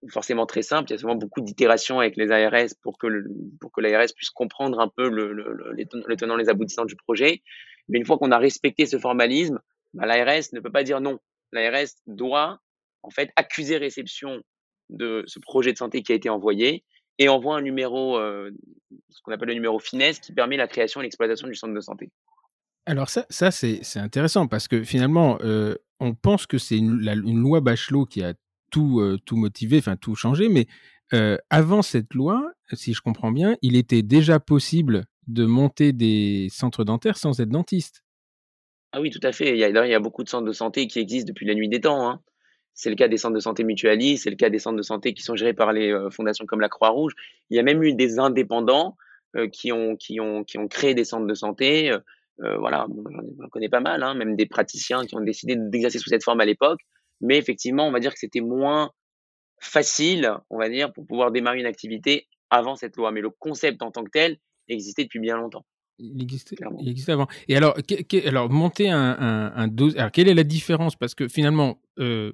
forcément 0.10 0.46
très 0.46 0.62
simple. 0.62 0.90
Il 0.90 0.94
y 0.94 0.96
a 0.96 1.00
souvent 1.00 1.16
beaucoup 1.16 1.42
d'itérations 1.42 2.00
avec 2.00 2.18
les 2.18 2.32
ARS 2.32 2.70
pour 2.82 2.98
que 2.98 3.08
l'ARS 3.82 4.14
puisse 4.16 4.30
comprendre 4.30 4.80
un 4.80 4.90
peu 4.90 5.10
le, 5.10 5.34
le, 5.34 5.54
le, 5.54 5.74
les 5.74 6.16
tenants, 6.18 6.36
les 6.36 6.50
aboutissants 6.50 6.86
du 6.86 6.96
projet. 6.96 7.42
Mais 7.90 7.98
une 8.00 8.06
fois 8.06 8.18
qu'on 8.18 8.32
a 8.32 8.38
respecté 8.38 8.86
ce 8.86 9.00
formalisme, 9.00 9.60
bah, 9.94 10.06
l'ARS 10.06 10.54
ne 10.54 10.60
peut 10.60 10.72
pas 10.72 10.84
dire 10.84 11.02
non 11.02 11.20
l'ARS 11.52 11.90
doit 12.06 12.60
en 13.04 13.10
fait 13.10 13.32
accuser 13.36 13.78
réception 13.78 14.42
de 14.90 15.24
ce 15.28 15.40
projet 15.40 15.74
de 15.74 15.78
santé 15.78 16.02
qui 16.02 16.12
a 16.12 16.16
été 16.16 16.30
envoyé 16.30 16.84
et 17.20 17.30
envoie 17.30 17.58
un 17.58 17.62
numéro, 17.62 18.18
euh, 18.18 18.52
ce 19.10 19.22
qu'on 19.22 19.32
appelle 19.32 19.50
le 19.50 19.56
numéro 19.56 19.80
finesse, 19.80 20.20
qui 20.20 20.34
permet 20.34 20.58
la 20.58 20.68
création 20.68 21.02
et 21.02 21.04
l'exploitation 21.04 21.48
du 21.48 21.56
centre 21.56 21.74
de 21.74 21.82
santé. 21.82 22.12
Alors 22.86 23.10
ça, 23.10 23.26
ça 23.30 23.52
c'est 23.52 23.82
intéressant 23.98 24.48
parce 24.48 24.68
que 24.68 24.84
finalement, 24.84 25.38
euh, 25.42 25.76
on 26.00 26.14
pense 26.14 26.46
que 26.46 26.58
c'est 26.58 26.78
une, 26.78 27.02
loi 27.42 27.60
Bachelot 27.60 28.06
qui 28.06 28.24
a 28.24 28.34
tout, 28.72 29.02
euh, 29.02 29.18
tout 29.26 29.36
motivé, 29.36 29.80
enfin 29.80 29.98
tout 29.98 30.16
changé, 30.16 30.48
mais 30.50 30.68
avant 31.50 31.82
cette 31.82 32.14
loi, 32.14 32.52
si 32.74 32.94
je 32.94 33.00
comprends 33.00 33.32
bien, 33.32 33.56
il 33.62 33.78
était 33.78 34.02
déjà 34.02 34.42
possible 34.42 35.06
de 35.28 35.46
monter 35.46 35.94
des 35.94 36.50
centres 36.52 36.84
dentaires 36.84 37.18
sans 37.18 37.40
être 37.40 37.48
dentiste. 37.48 38.04
Ah 38.92 39.02
oui, 39.02 39.10
tout 39.12 39.20
à 39.24 39.32
fait. 39.32 39.52
Il 39.52 39.58
y 39.58 39.64
a, 39.64 39.70
il 39.86 39.92
y 39.92 39.94
a 39.94 40.00
beaucoup 40.00 40.24
de 40.24 40.30
centres 40.30 40.46
de 40.46 40.52
santé 40.52 40.88
qui 40.88 41.00
existent 41.00 41.28
depuis 41.28 41.46
la 41.46 41.54
nuit 41.54 41.70
des 41.70 41.82
temps. 41.82 42.10
Hein. 42.10 42.22
C'est 42.74 42.90
le 42.90 42.96
cas 42.96 43.08
des 43.08 43.18
centres 43.18 43.34
de 43.34 43.40
santé 43.40 43.64
mutualistes, 43.64 44.24
c'est 44.24 44.30
le 44.30 44.36
cas 44.36 44.50
des 44.50 44.60
centres 44.60 44.78
de 44.78 44.84
santé 44.84 45.14
qui 45.14 45.24
sont 45.24 45.36
gérés 45.36 45.54
par 45.54 45.74
les 45.74 45.92
euh, 45.92 46.10
fondations 46.12 46.46
comme 46.46 46.62
la 46.62 46.70
Croix-Rouge. 46.70 47.14
Il 47.50 47.58
y 47.58 47.60
a 47.60 47.64
même 47.64 47.82
eu 47.84 47.94
des 47.94 48.20
indépendants 48.20 48.96
euh, 49.36 49.48
qui, 49.50 49.72
ont, 49.72 49.96
qui, 49.96 50.20
ont, 50.20 50.44
qui 50.44 50.58
ont 50.58 50.68
créé 50.68 50.94
des 50.94 51.04
centres 51.04 51.26
de 51.26 51.34
santé. 51.34 51.92
Euh, 51.92 52.58
voilà, 52.58 52.86
j'en 53.40 53.50
connais 53.50 53.70
pas 53.70 53.80
mal, 53.80 54.04
hein, 54.04 54.14
même 54.14 54.36
des 54.36 54.46
praticiens 54.46 55.06
qui 55.06 55.16
ont 55.16 55.22
décidé 55.22 55.56
d'exercer 55.58 55.98
sous 55.98 56.10
cette 56.10 56.24
forme 56.24 56.40
à 56.40 56.46
l'époque. 56.46 56.80
Mais 57.20 57.38
effectivement, 57.38 57.88
on 57.88 57.92
va 57.92 58.00
dire 58.00 58.14
que 58.14 58.20
c'était 58.20 58.42
moins 58.42 58.92
facile, 59.60 60.32
on 60.52 60.60
va 60.60 60.70
dire, 60.70 60.94
pour 60.94 61.08
pouvoir 61.08 61.32
démarrer 61.32 61.60
une 61.60 61.66
activité 61.66 62.28
avant 62.52 62.76
cette 62.76 62.96
loi. 62.96 63.12
Mais 63.12 63.22
le 63.22 63.32
concept 63.32 63.82
en 63.82 63.90
tant 63.90 64.04
que 64.04 64.12
tel 64.12 64.38
existait 64.70 65.04
depuis 65.04 65.20
bien 65.20 65.38
longtemps. 65.38 65.66
Il 66.00 66.22
existait, 66.22 66.56
il 66.80 66.90
existait 66.90 67.14
avant. 67.14 67.28
Et 67.48 67.58
alors, 67.58 67.76
alors 68.26 68.50
monter 68.52 68.90
un, 68.90 69.52
un, 69.56 69.68
dossier. 69.68 70.00
Alors, 70.00 70.12
quelle 70.12 70.28
est 70.28 70.36
la 70.36 70.44
différence? 70.44 70.96
Parce 70.96 71.16
que 71.16 71.28
finalement, 71.28 71.82
euh, 71.98 72.34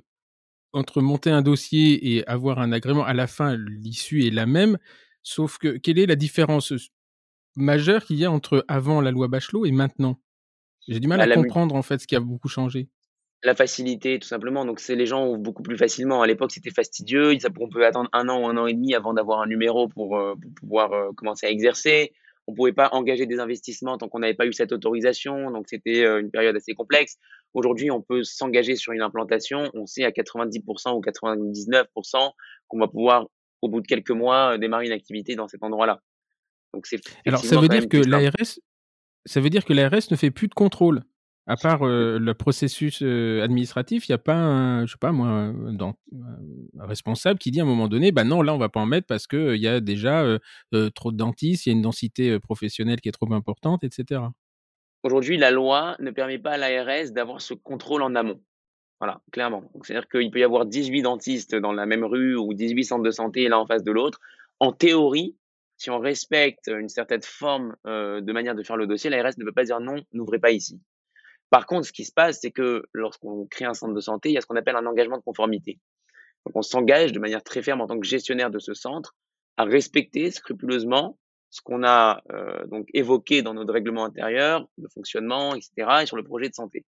entre 0.74 1.02
monter 1.02 1.30
un 1.30 1.42
dossier 1.42 2.16
et 2.16 2.28
avoir 2.28 2.60
un 2.60 2.74
agrément, 2.74 3.06
à 3.06 3.14
la 3.14 3.28
fin, 3.28 3.56
l'issue 3.56 4.26
est 4.26 4.32
la 4.32 4.46
même. 4.46 4.78
Sauf 5.22 5.58
que, 5.58 5.78
quelle 5.78 5.98
est 5.98 6.06
la 6.06 6.18
différence 6.18 6.74
majeure 7.56 8.04
qu'il 8.04 8.18
y 8.18 8.26
a 8.26 8.32
entre 8.32 8.66
avant 8.68 9.00
la 9.00 9.12
loi 9.12 9.30
Bachelot 9.30 9.66
et 9.66 9.72
maintenant? 9.72 10.20
J'ai 10.88 11.00
du 11.00 11.08
mal 11.08 11.20
bah, 11.20 11.32
à 11.32 11.36
comprendre, 11.36 11.76
en 11.76 11.84
fait, 11.84 12.00
ce 12.00 12.08
qui 12.08 12.18
a 12.18 12.20
beaucoup 12.20 12.50
changé 12.50 12.90
la 13.44 13.56
facilité, 13.56 14.20
tout 14.20 14.28
simplement. 14.28 14.66
Donc, 14.66 14.80
c'est 14.80 14.96
les 14.96 15.06
gens 15.06 15.28
ouvrent 15.28 15.40
beaucoup 15.40 15.64
plus 15.64 15.78
facilement. 15.78 16.22
À 16.22 16.28
l'époque, 16.28 16.52
c'était 16.52 16.72
fastidieux. 16.72 17.34
On 17.60 17.68
peut 17.68 17.86
attendre 17.86 18.10
un 18.14 18.30
an 18.30 18.42
ou 18.42 18.48
un 18.48 18.58
an 18.58 18.68
et 18.68 18.74
demi 18.74 18.96
avant 18.96 19.14
d'avoir 19.14 19.42
un 19.42 19.48
numéro 19.48 19.88
pour, 19.90 20.18
euh, 20.18 20.36
pouvoir 20.56 20.94
euh, 20.94 21.12
commencer 21.16 21.46
à 21.46 21.50
exercer. 21.50 22.14
On 22.48 22.54
pouvait 22.54 22.74
pas 22.74 22.90
engager 22.92 23.26
des 23.26 23.40
investissements 23.40 23.98
tant 23.98 24.10
qu'on 24.10 24.20
n'avait 24.20 24.34
pas 24.34 24.46
eu 24.46 24.54
cette 24.54 24.72
autorisation. 24.72 25.52
Donc, 25.52 25.66
c'était 25.70 26.04
euh, 26.04 26.20
une 26.20 26.30
période 26.30 26.56
assez 26.56 26.74
complexe. 26.74 27.18
Aujourd'hui, 27.54 27.90
on 27.92 28.02
peut 28.02 28.24
s'engager 28.24 28.76
sur 28.76 28.92
une 28.92 29.02
implantation. 29.02 29.70
On 29.74 29.86
sait 29.86 30.04
à 30.04 30.12
90% 30.12 30.96
ou 30.96 31.02
99% 31.02 32.32
qu'on 32.68 32.80
va 32.80 32.88
pouvoir, 32.88 33.28
au 33.62 33.70
bout 33.70 33.82
de 33.82 33.88
quelques 33.88 34.12
mois, 34.12 34.58
démarrer 34.58 34.88
une 34.88 34.92
activité 34.92 35.36
dans 35.36 35.48
cet 35.48 35.64
endroit-là. 35.64 36.02
Donc, 36.74 36.88
c'est 36.88 37.00
alors 37.26 37.44
ça 37.44 37.60
veut 37.60 37.68
dire 37.68 37.88
que 37.88 37.98
l'ARS, 37.98 38.60
ça 39.26 39.40
veut 39.40 39.50
dire 39.50 39.64
que 39.64 39.74
l'ARS 39.74 40.12
ne 40.12 40.16
fait 40.16 40.32
plus 40.32 40.48
de 40.48 40.54
contrôle? 40.54 41.04
À 41.46 41.58
part 41.58 41.86
le 41.86 42.32
processus 42.34 43.02
administratif, 43.02 44.08
il 44.08 44.12
n'y 44.12 44.16
a 44.16 44.20
pas 44.20 44.36
un, 44.36 44.86
je 44.86 44.94
sais 44.94 44.98
pas 44.98 45.12
moi, 45.12 45.28
un, 45.28 45.94
responsable 46.80 47.38
qui 47.38 47.52
dit 47.52 47.60
à 47.60 47.64
un 47.64 47.68
moment 47.68 47.90
donné, 47.90 48.14
bah 48.14 48.24
non, 48.24 48.42
là 48.42 48.54
on 48.54 48.58
va 48.58 48.70
pas 48.70 48.80
en 48.80 48.86
mettre 48.86 49.08
parce 49.08 49.28
qu'il 49.28 49.58
y 49.58 49.68
a 49.68 49.82
déjà 49.82 50.26
trop 50.96 51.12
de 51.12 51.18
dentistes, 51.18 51.66
il 51.66 51.70
y 51.70 51.72
a 51.74 51.76
une 51.76 51.82
densité 51.82 52.40
professionnelle 52.40 53.02
qui 53.02 53.10
est 53.10 53.14
trop 53.14 53.32
importante, 53.34 53.84
etc. 53.84 54.22
Aujourd'hui, 55.04 55.36
la 55.36 55.52
loi 55.52 55.98
ne 56.00 56.12
permet 56.12 56.40
pas 56.40 56.52
à 56.52 56.58
l'ARS 56.58 57.12
d'avoir 57.12 57.42
ce 57.42 57.54
contrôle 57.54 58.04
en 58.04 58.16
amont. 58.16 58.42
Voilà, 59.02 59.20
clairement. 59.34 59.70
C'est-à-dire 59.84 60.08
qu'il 60.08 60.32
peut 60.32 60.40
y 60.40 60.44
avoir 60.44 60.66
18 60.66 61.02
dentistes 61.02 61.56
dans 61.56 61.74
la 61.74 61.86
même 61.86 62.06
rue 62.06 62.38
ou 62.38 62.54
18 62.54 62.86
centres 62.86 63.04
de 63.04 63.12
santé 63.12 63.50
l'un 63.50 63.58
en 63.58 63.66
face 63.66 63.84
de 63.84 63.92
l'autre. 63.92 64.22
En 64.62 64.72
théorie, 64.72 65.36
si 65.76 65.90
on 65.90 66.00
respecte 66.00 66.70
une 66.70 66.88
certaine 66.88 67.22
forme 67.22 67.76
de 67.84 68.32
manière 68.32 68.56
de 68.56 68.64
faire 68.64 68.78
le 68.78 68.88
dossier, 68.88 69.10
l'ARS 69.10 69.34
ne 69.38 69.44
peut 69.44 69.52
pas 69.52 69.66
dire 69.66 69.82
non, 69.82 69.96
n'ouvrez 70.14 70.40
pas 70.40 70.52
ici. 70.52 70.80
Par 71.54 71.68
contre, 71.68 71.86
ce 71.86 71.94
qui 71.94 72.04
se 72.04 72.12
passe, 72.12 72.40
c'est 72.42 72.50
que 72.50 72.82
lorsqu'on 72.94 73.46
crée 73.46 73.66
un 73.66 73.76
centre 73.76 73.94
de 73.94 74.02
santé, 74.02 74.30
il 74.30 74.32
y 74.34 74.40
a 74.40 74.42
ce 74.42 74.48
qu'on 74.48 74.56
appelle 74.56 74.76
un 74.76 74.88
engagement 74.88 75.18
de 75.18 75.22
conformité. 75.22 75.78
Donc, 76.48 76.56
on 76.56 76.64
s'engage 76.64 77.12
de 77.12 77.20
manière 77.20 77.44
très 77.44 77.62
ferme 77.62 77.80
en 77.80 77.86
tant 77.86 78.00
que 78.00 78.08
gestionnaire 78.08 78.50
de 78.50 78.58
ce 78.58 78.74
centre 78.74 79.14
à 79.58 79.64
respecter 79.64 80.32
scrupuleusement 80.32 81.20
ce 81.52 81.62
qu'on 81.62 81.84
a 81.84 82.24
euh, 82.32 82.66
donc 82.66 82.88
évoqué 82.96 83.44
dans 83.44 83.54
notre 83.54 83.72
règlement 83.72 84.04
intérieur 84.04 84.68
de 84.80 84.88
fonctionnement, 84.88 85.54
etc., 85.54 86.00
et 86.02 86.06
sur 86.08 86.18
le 86.18 86.24
projet 86.24 86.50
de 86.50 86.56
santé. 86.56 86.88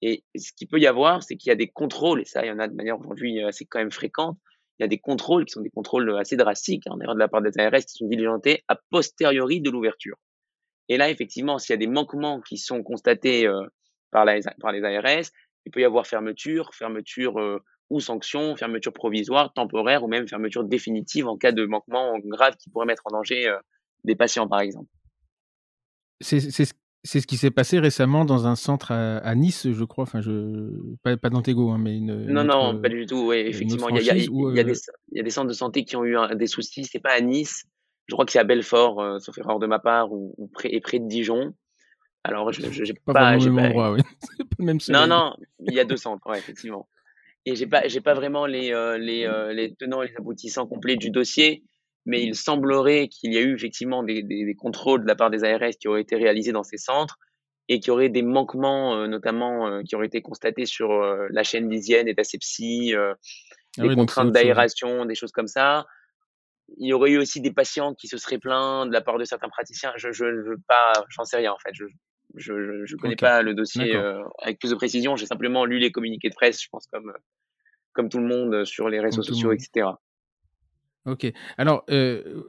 Et 0.00 0.24
ce 0.34 0.50
qu'il 0.54 0.68
peut 0.68 0.80
y 0.80 0.86
avoir, 0.86 1.22
c'est 1.22 1.36
qu'il 1.36 1.50
y 1.50 1.52
a 1.52 1.56
des 1.56 1.68
contrôles, 1.68 2.22
et 2.22 2.24
ça, 2.24 2.42
il 2.42 2.48
y 2.48 2.52
en 2.52 2.58
a 2.58 2.68
de 2.68 2.74
manière 2.74 2.98
aujourd'hui 2.98 3.42
assez 3.42 3.66
quand 3.66 3.80
même 3.80 3.92
fréquente, 3.92 4.38
il 4.78 4.82
y 4.82 4.86
a 4.86 4.88
des 4.88 4.98
contrôles 4.98 5.44
qui 5.44 5.52
sont 5.52 5.60
des 5.60 5.68
contrôles 5.68 6.16
assez 6.16 6.38
drastiques, 6.38 6.84
en 6.86 6.94
hein, 6.94 7.00
erreur 7.02 7.16
de 7.16 7.20
la 7.20 7.28
part 7.28 7.42
des 7.42 7.50
ARS, 7.58 7.80
qui 7.80 7.98
sont 7.98 8.08
diligentés 8.08 8.64
a 8.66 8.80
posteriori 8.90 9.60
de 9.60 9.68
l'ouverture. 9.68 10.16
Et 10.88 10.96
là, 10.96 11.10
effectivement, 11.10 11.58
s'il 11.58 11.74
y 11.74 11.74
a 11.74 11.76
des 11.76 11.86
manquements 11.86 12.40
qui 12.40 12.56
sont 12.56 12.82
constatés 12.82 13.46
euh, 13.46 13.62
par, 14.10 14.24
les 14.24 14.46
ARS. 14.46 15.30
Il 15.66 15.72
peut 15.72 15.80
y 15.80 15.84
avoir 15.84 16.06
fermeture, 16.06 16.70
fermeture 16.74 17.38
euh, 17.38 17.62
ou 17.90 18.00
sanction, 18.00 18.56
fermeture 18.56 18.92
provisoire, 18.92 19.52
temporaire 19.52 20.04
ou 20.04 20.08
même 20.08 20.26
fermeture 20.26 20.64
définitive 20.64 21.26
en 21.26 21.36
cas 21.36 21.52
de 21.52 21.66
manquement 21.66 22.18
grave 22.24 22.56
qui 22.56 22.70
pourrait 22.70 22.86
mettre 22.86 23.02
en 23.06 23.10
danger 23.10 23.48
euh, 23.48 23.58
des 24.04 24.16
patients, 24.16 24.48
par 24.48 24.60
exemple. 24.60 24.88
C'est 26.20 26.40
ce 26.40 27.26
qui 27.26 27.36
s'est 27.38 27.50
passé 27.50 27.78
récemment 27.78 28.24
dans 28.26 28.46
un 28.46 28.56
centre 28.56 28.92
à, 28.92 29.34
Nice, 29.34 29.70
je 29.70 29.84
crois. 29.84 30.02
Enfin, 30.02 30.20
je 30.20 30.70
pas, 31.02 31.16
pas 31.16 31.30
d'Antego, 31.30 31.70
hein, 31.70 31.78
mais 31.78 31.96
une. 31.96 32.26
Non, 32.26 32.44
non, 32.44 32.78
pas 32.80 32.90
du 32.90 33.06
tout. 33.06 33.28
Oui, 33.28 33.36
effectivement, 33.36 33.88
il 33.88 34.02
y, 34.02 34.10
a, 34.10 34.14
des, 34.14 34.26
il 34.26 34.56
y, 35.16 35.20
a 35.20 35.22
des 35.22 35.30
centres 35.30 35.48
de 35.48 35.54
santé 35.54 35.84
qui 35.84 35.96
ont 35.96 36.04
eu 36.04 36.16
des 36.36 36.46
soucis. 36.46 36.84
C'est 36.84 37.00
pas 37.00 37.12
à 37.12 37.20
Nice. 37.20 37.64
Je 38.10 38.14
crois 38.16 38.26
que 38.26 38.32
c'est 38.32 38.40
à 38.40 38.44
Belfort, 38.44 39.00
euh, 39.00 39.18
sauf 39.20 39.38
erreur 39.38 39.60
de 39.60 39.68
ma 39.68 39.78
part, 39.78 40.12
ou, 40.12 40.50
près, 40.52 40.74
et 40.74 40.80
près 40.80 40.98
de 40.98 41.06
Dijon. 41.06 41.54
Alors, 42.24 42.52
je 42.52 42.62
n'ai 42.62 42.92
pas. 43.04 43.12
pas, 43.12 43.36
le 43.36 43.50
même 43.50 43.66
endroit, 43.66 43.92
oui. 43.92 44.00
pas 44.38 44.44
le 44.58 44.64
même 44.64 44.78
non, 44.88 45.06
non, 45.06 45.36
il 45.60 45.74
y 45.74 45.80
a 45.80 45.84
deux 45.84 45.96
centres, 45.96 46.28
ouais, 46.28 46.38
effectivement. 46.38 46.88
Et 47.46 47.54
j'ai 47.56 47.66
pas, 47.66 47.88
j'ai 47.88 48.02
pas 48.02 48.12
vraiment 48.12 48.44
les, 48.44 48.72
euh, 48.72 48.98
les, 48.98 49.24
euh, 49.24 49.52
les 49.52 49.74
tenants 49.74 50.02
et 50.02 50.08
les 50.08 50.16
aboutissants 50.16 50.66
complets 50.66 50.96
du 50.96 51.10
dossier, 51.10 51.64
mais 52.04 52.22
il 52.22 52.34
semblerait 52.34 53.08
qu'il 53.08 53.32
y 53.32 53.38
a 53.38 53.40
eu 53.40 53.54
effectivement 53.54 54.02
des, 54.02 54.22
des, 54.22 54.44
des, 54.44 54.54
contrôles 54.54 55.02
de 55.02 55.06
la 55.06 55.14
part 55.14 55.30
des 55.30 55.44
ARS 55.44 55.70
qui 55.80 55.88
auraient 55.88 56.02
été 56.02 56.16
réalisés 56.16 56.52
dans 56.52 56.62
ces 56.62 56.76
centres 56.76 57.18
et 57.68 57.80
qui 57.80 57.90
auraient 57.90 58.10
des 58.10 58.22
manquements, 58.22 58.96
euh, 58.96 59.06
notamment, 59.06 59.82
qui 59.84 59.96
auraient 59.96 60.08
été 60.08 60.20
constatés 60.20 60.66
sur 60.66 60.90
la 60.90 61.42
chaîne 61.42 61.70
d'hygiène 61.70 62.08
et 62.08 62.14
d'asepsie, 62.14 62.92
ah 62.94 63.14
des 63.78 63.94
contraintes 63.94 64.32
d'aération, 64.32 65.06
des 65.06 65.14
choses 65.14 65.32
comme 65.32 65.46
ça 65.46 65.86
il 66.78 66.88
y 66.88 66.92
aurait 66.92 67.10
eu 67.10 67.18
aussi 67.18 67.40
des 67.40 67.52
patients 67.52 67.94
qui 67.94 68.08
se 68.08 68.16
seraient 68.16 68.38
plaints 68.38 68.86
de 68.86 68.92
la 68.92 69.00
part 69.00 69.18
de 69.18 69.24
certains 69.24 69.48
praticiens. 69.48 69.92
Je 69.96 70.08
ne 70.08 70.42
veux 70.42 70.60
pas, 70.68 70.92
j'en 71.08 71.24
sais 71.24 71.36
rien 71.36 71.52
en 71.52 71.58
fait. 71.58 71.70
Je, 71.74 71.84
je 72.36 72.52
ne 72.52 73.00
connais 73.00 73.16
pas 73.16 73.42
le 73.42 73.54
dossier 73.54 73.94
euh, 73.94 74.22
avec 74.42 74.58
plus 74.58 74.70
de 74.70 74.74
précision. 74.74 75.16
J'ai 75.16 75.26
simplement 75.26 75.64
lu 75.64 75.78
les 75.78 75.90
communiqués 75.90 76.28
de 76.28 76.34
presse, 76.34 76.62
je 76.62 76.68
pense, 76.70 76.86
comme, 76.92 77.12
comme 77.92 78.08
tout 78.08 78.18
le 78.18 78.26
monde 78.26 78.54
euh, 78.54 78.64
sur 78.64 78.88
les 78.88 79.00
réseaux 79.00 79.22
sociaux, 79.22 79.52
etc. 79.52 79.88
Ok. 81.06 81.26
Alors, 81.56 81.84
euh, 81.90 82.42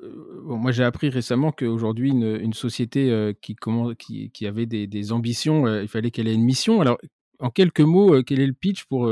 bon, 0.43 0.57
moi 0.57 0.71
j'ai 0.71 0.83
appris 0.83 1.09
récemment 1.09 1.51
qu'aujourd'hui, 1.51 2.09
une, 2.09 2.35
une, 2.41 2.53
société 2.53 3.33
qui, 3.41 3.55
comment, 3.55 3.93
qui, 3.93 4.29
qui, 4.31 4.45
avait 4.45 4.65
des, 4.65 4.87
des 4.87 5.11
ambitions, 5.13 5.67
il 5.81 5.87
fallait 5.87 6.11
qu'elle 6.11 6.27
ait 6.27 6.33
une 6.33 6.43
mission. 6.43 6.81
Alors, 6.81 6.97
en 7.39 7.49
quelques 7.49 7.81
mots, 7.81 8.21
quel 8.23 8.41
est 8.41 8.47
le 8.47 8.53
pitch 8.53 8.83
pour 8.85 9.09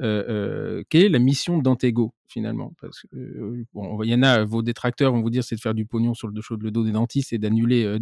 euh, 0.00 0.24
euh, 0.28 0.84
quelle 0.88 1.04
est 1.04 1.08
la 1.08 1.18
mission 1.18 1.58
d'Antego 1.58 2.14
finalement? 2.26 2.74
Parce 2.80 3.02
que 3.02 3.16
euh, 3.16 3.64
il 4.02 4.10
y 4.10 4.14
en 4.14 4.22
a, 4.22 4.44
vos 4.44 4.62
détracteurs 4.62 5.12
vont 5.12 5.22
vous 5.22 5.30
dire 5.30 5.44
c'est 5.44 5.54
de 5.54 5.60
faire 5.60 5.74
du 5.74 5.86
pognon 5.86 6.14
sur 6.14 6.28
le 6.28 6.34
dos, 6.70 6.84
des 6.84 6.92
dentistes 6.92 7.32
et 7.32 7.38
d'annuler, 7.38 7.98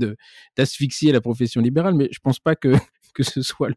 d'asphyxier 0.56 1.12
la 1.12 1.20
profession 1.20 1.60
libérale, 1.60 1.94
mais 1.94 2.08
je 2.10 2.20
pense 2.20 2.38
pas 2.38 2.56
que 2.56 2.72
que 3.14 3.22
ce 3.22 3.42
soit 3.42 3.68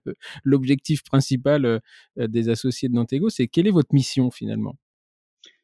l'objectif 0.46 1.04
principal 1.04 1.82
des 2.16 2.48
associés 2.48 2.88
de 2.88 2.94
Dantego. 2.94 3.30
C'est 3.30 3.48
quelle 3.48 3.68
est 3.68 3.72
votre 3.72 3.94
mission 3.94 4.32
finalement? 4.32 4.78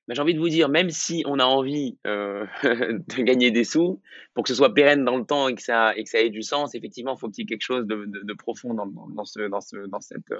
Ben, 0.08 0.15
j'ai 0.15 0.22
envie 0.22 0.34
de 0.34 0.39
vous 0.39 0.50
dire, 0.50 0.67
même 0.67 0.89
si 0.89 1.24
on 1.25 1.39
a 1.39 1.46
envie 1.46 1.98
de 2.03 3.22
gagner 3.22 3.51
des 3.51 3.63
sous, 3.63 4.01
pour 4.34 4.43
que 4.43 4.50
ce 4.50 4.55
soit 4.55 4.74
pérenne 4.74 5.05
dans 5.05 5.17
le 5.17 5.24
temps 5.24 5.48
et 5.48 5.55
que 5.55 5.62
ça, 5.62 5.93
ait 5.96 6.29
du 6.29 6.41
sens, 6.41 6.75
effectivement, 6.75 7.15
il 7.15 7.20
faut 7.20 7.29
qu'il 7.29 7.43
y 7.43 7.46
ait 7.46 7.48
quelque 7.48 7.63
chose 7.63 7.86
de, 7.88 8.34
profond 8.34 8.74
dans 8.74 9.24
cette, 9.24 10.34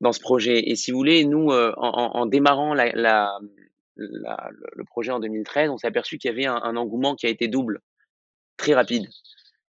dans 0.00 0.12
ce 0.12 0.20
projet. 0.20 0.70
Et 0.70 0.76
si 0.76 0.90
vous 0.90 0.98
voulez, 0.98 1.24
nous, 1.24 1.50
euh, 1.50 1.72
en, 1.76 2.26
démarrant 2.26 2.74
le 2.74 4.84
projet 4.84 5.12
en 5.12 5.20
2013, 5.20 5.70
on 5.70 5.76
s'est 5.76 5.86
aperçu 5.86 6.18
qu'il 6.18 6.30
y 6.30 6.34
avait 6.34 6.46
un, 6.46 6.76
engouement 6.76 7.14
qui 7.14 7.26
a 7.26 7.28
été 7.28 7.48
double, 7.48 7.80
très 8.56 8.74
rapide. 8.74 9.06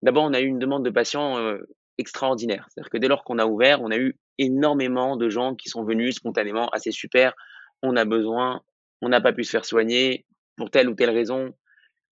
D'abord, 0.03 0.25
on 0.25 0.33
a 0.33 0.41
eu 0.41 0.47
une 0.47 0.59
demande 0.59 0.85
de 0.85 0.91
patients 0.91 1.39
euh, 1.39 1.59
extraordinaire. 1.99 2.67
C'est-à-dire 2.71 2.91
que 2.91 2.99
dès 2.99 3.09
lors 3.09 3.25
qu'on 3.25 3.39
a 3.39 3.47
ouvert, 3.47 3.83
on 3.83 3.91
a 3.91 3.99
eu 3.99 4.17
énormément 4.39 5.17
de 5.17 5.29
gens 5.29 5.55
qui 5.55 5.69
sont 5.69 5.85
venus 5.85 6.17
spontanément, 6.17 6.69
assez 6.71 6.91
super, 6.91 7.35
on 7.83 7.97
a 7.97 8.05
besoin, 8.05 8.63
on 9.03 9.09
n'a 9.09 9.21
pas 9.21 9.33
pu 9.33 9.45
se 9.45 9.51
faire 9.51 9.65
soigner 9.65 10.25
pour 10.57 10.71
telle 10.71 10.89
ou 10.89 10.95
telle 10.95 11.11
raison. 11.11 11.53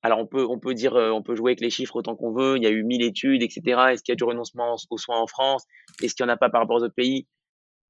Alors 0.02 0.18
on 0.18 0.26
peut, 0.26 0.46
on 0.48 0.58
peut 0.58 0.74
dire, 0.74 0.94
euh, 0.94 1.10
on 1.10 1.22
peut 1.22 1.34
jouer 1.34 1.52
avec 1.52 1.60
les 1.60 1.70
chiffres 1.70 1.96
autant 1.96 2.14
qu'on 2.14 2.32
veut. 2.32 2.56
Il 2.56 2.62
y 2.62 2.66
a 2.66 2.70
eu 2.70 2.84
mille 2.84 3.02
études, 3.02 3.42
etc. 3.42 3.62
Est-ce 3.90 4.02
qu'il 4.02 4.12
y 4.12 4.14
a 4.14 4.16
du 4.16 4.24
renoncement 4.24 4.76
aux 4.90 4.98
soins 4.98 5.18
en 5.18 5.26
France? 5.26 5.64
Est-ce 6.02 6.14
qu'il 6.14 6.26
n'y 6.26 6.30
en 6.30 6.34
a 6.34 6.36
pas 6.36 6.50
par 6.50 6.60
rapport 6.60 6.76
aux 6.76 6.84
autres 6.84 6.94
pays? 6.94 7.26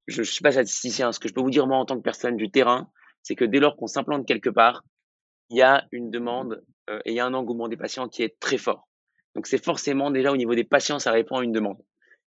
Je 0.07 0.19
ne 0.19 0.25
suis 0.25 0.41
pas 0.41 0.51
statisticien. 0.51 1.11
Ce 1.11 1.19
que 1.19 1.27
je 1.27 1.33
peux 1.33 1.41
vous 1.41 1.51
dire, 1.51 1.67
moi, 1.67 1.77
en 1.77 1.85
tant 1.85 1.97
que 1.97 2.01
personne 2.01 2.35
du 2.35 2.49
terrain, 2.49 2.89
c'est 3.23 3.35
que 3.35 3.45
dès 3.45 3.59
lors 3.59 3.75
qu'on 3.75 3.87
s'implante 3.87 4.27
quelque 4.27 4.49
part, 4.49 4.83
il 5.49 5.57
y 5.57 5.61
a 5.61 5.87
une 5.91 6.11
demande 6.11 6.63
euh, 6.89 6.99
et 7.05 7.11
il 7.11 7.15
y 7.15 7.19
a 7.19 7.25
un 7.25 7.33
engouement 7.33 7.67
des 7.67 7.77
patients 7.77 8.07
qui 8.07 8.23
est 8.23 8.39
très 8.39 8.57
fort. 8.57 8.87
Donc, 9.35 9.47
c'est 9.47 9.63
forcément 9.63 10.11
déjà 10.11 10.31
au 10.31 10.37
niveau 10.37 10.55
des 10.55 10.63
patients, 10.63 10.99
ça 10.99 11.11
répond 11.11 11.37
à 11.37 11.43
une 11.43 11.51
demande. 11.51 11.77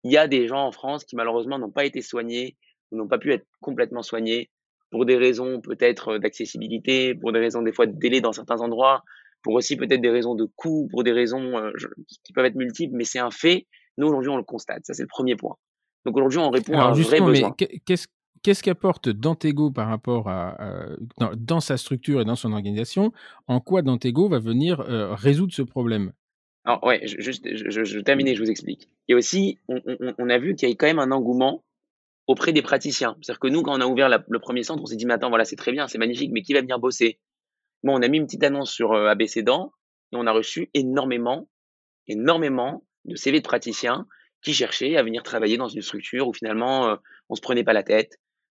Il 0.04 0.12
y 0.12 0.16
a 0.16 0.28
des 0.28 0.46
gens 0.46 0.66
en 0.66 0.72
France 0.72 1.04
qui, 1.04 1.16
malheureusement, 1.16 1.58
n'ont 1.58 1.70
pas 1.70 1.84
été 1.84 2.00
soignés 2.02 2.56
ou 2.90 2.96
n'ont 2.96 3.08
pas 3.08 3.18
pu 3.18 3.32
être 3.32 3.46
complètement 3.60 4.02
soignés 4.02 4.50
pour 4.90 5.04
des 5.04 5.16
raisons 5.16 5.60
peut-être 5.60 6.18
d'accessibilité, 6.18 7.14
pour 7.14 7.32
des 7.32 7.40
raisons 7.40 7.62
des 7.62 7.72
fois 7.72 7.86
de 7.86 7.98
délai 7.98 8.20
dans 8.20 8.32
certains 8.32 8.60
endroits, 8.60 9.02
pour 9.42 9.54
aussi 9.54 9.76
peut-être 9.76 10.00
des 10.00 10.10
raisons 10.10 10.34
de 10.34 10.44
coût, 10.56 10.88
pour 10.90 11.04
des 11.04 11.12
raisons 11.12 11.58
euh, 11.58 11.70
qui 12.24 12.32
peuvent 12.32 12.44
être 12.44 12.54
multiples, 12.54 12.94
mais 12.94 13.04
c'est 13.04 13.18
un 13.18 13.30
fait. 13.30 13.66
Nous, 13.98 14.06
aujourd'hui, 14.06 14.30
on 14.30 14.36
le 14.36 14.42
constate. 14.42 14.84
Ça, 14.84 14.94
c'est 14.94 15.02
le 15.02 15.08
premier 15.08 15.36
point. 15.36 15.56
Donc 16.06 16.16
aujourd'hui, 16.16 16.38
on 16.38 16.50
répond 16.50 16.78
à 16.78 16.84
un 16.84 16.92
vrai 16.92 17.20
besoin. 17.20 17.54
qu'est-ce 17.84 18.06
Qu'est-ce 18.46 18.62
qu'apporte 18.62 19.08
Dantego 19.08 19.72
par 19.72 19.88
rapport 19.88 20.28
à, 20.28 20.56
dans, 21.36 21.58
sa 21.58 21.76
structure 21.76 22.20
et 22.20 22.24
dans 22.24 22.36
son 22.36 22.52
organisation? 22.52 23.12
En 23.48 23.58
quoi 23.58 23.82
Dantego 23.82 24.28
va 24.28 24.38
venir 24.38 24.82
euh, 24.82 25.16
résoudre 25.16 25.52
ce 25.52 25.62
problème? 25.62 26.12
Alors 26.64 26.84
ouais, 26.84 27.00
juste, 27.04 27.44
je, 27.52 27.84
je, 27.84 27.98
termine 27.98 28.28
et 28.28 28.36
je 28.36 28.42
vous 28.44 28.50
explique. 28.50 28.88
Et 29.08 29.14
aussi, 29.14 29.58
on, 29.68 30.30
a 30.30 30.38
vu 30.38 30.54
qu'il 30.54 30.68
y 30.68 30.72
a 30.72 30.74
quand 30.76 30.86
même 30.86 31.00
un 31.00 31.10
engouement 31.10 31.64
auprès 32.28 32.52
des 32.52 32.62
praticiens. 32.62 33.16
C'est-à-dire 33.20 33.40
que 33.40 33.48
nous, 33.48 33.62
quand 33.62 33.76
on 33.76 33.80
a 33.80 33.86
ouvert 33.86 34.08
le 34.08 34.38
premier 34.38 34.62
centre, 34.62 34.80
on 34.80 34.86
s'est 34.86 34.94
dit, 34.94 35.06
mais 35.06 35.14
attends, 35.14 35.28
voilà, 35.28 35.44
c'est 35.44 35.56
très 35.56 35.72
bien, 35.72 35.88
c'est 35.88 35.98
magnifique, 35.98 36.30
mais 36.32 36.42
qui 36.42 36.52
va 36.52 36.60
venir 36.60 36.78
bosser? 36.78 37.18
Bon, 37.82 37.98
on 37.98 38.02
a 38.02 38.06
mis 38.06 38.18
une 38.18 38.26
petite 38.26 38.44
annonce 38.44 38.70
sur 38.70 38.92
euh, 38.92 39.08
ABC 39.08 39.42
Dents 39.42 39.72
et 40.12 40.16
on 40.16 40.26
a 40.26 40.32
reçu 40.32 40.70
énormément, 40.72 41.48
énormément 42.06 42.84
de 43.06 43.16
CV 43.16 43.40
de 43.40 43.44
praticiens 43.44 44.06
qui 44.46 44.54
cherchaient 44.54 44.96
à 44.96 45.02
venir 45.02 45.24
travailler 45.24 45.56
dans 45.56 45.66
une 45.66 45.82
structure 45.82 46.28
où 46.28 46.32
finalement 46.32 46.88
euh, 46.88 46.96
on 47.28 47.34
se 47.34 47.40
prenait 47.40 47.64
pas 47.64 47.72
la 47.72 47.82
tête, 47.82 48.12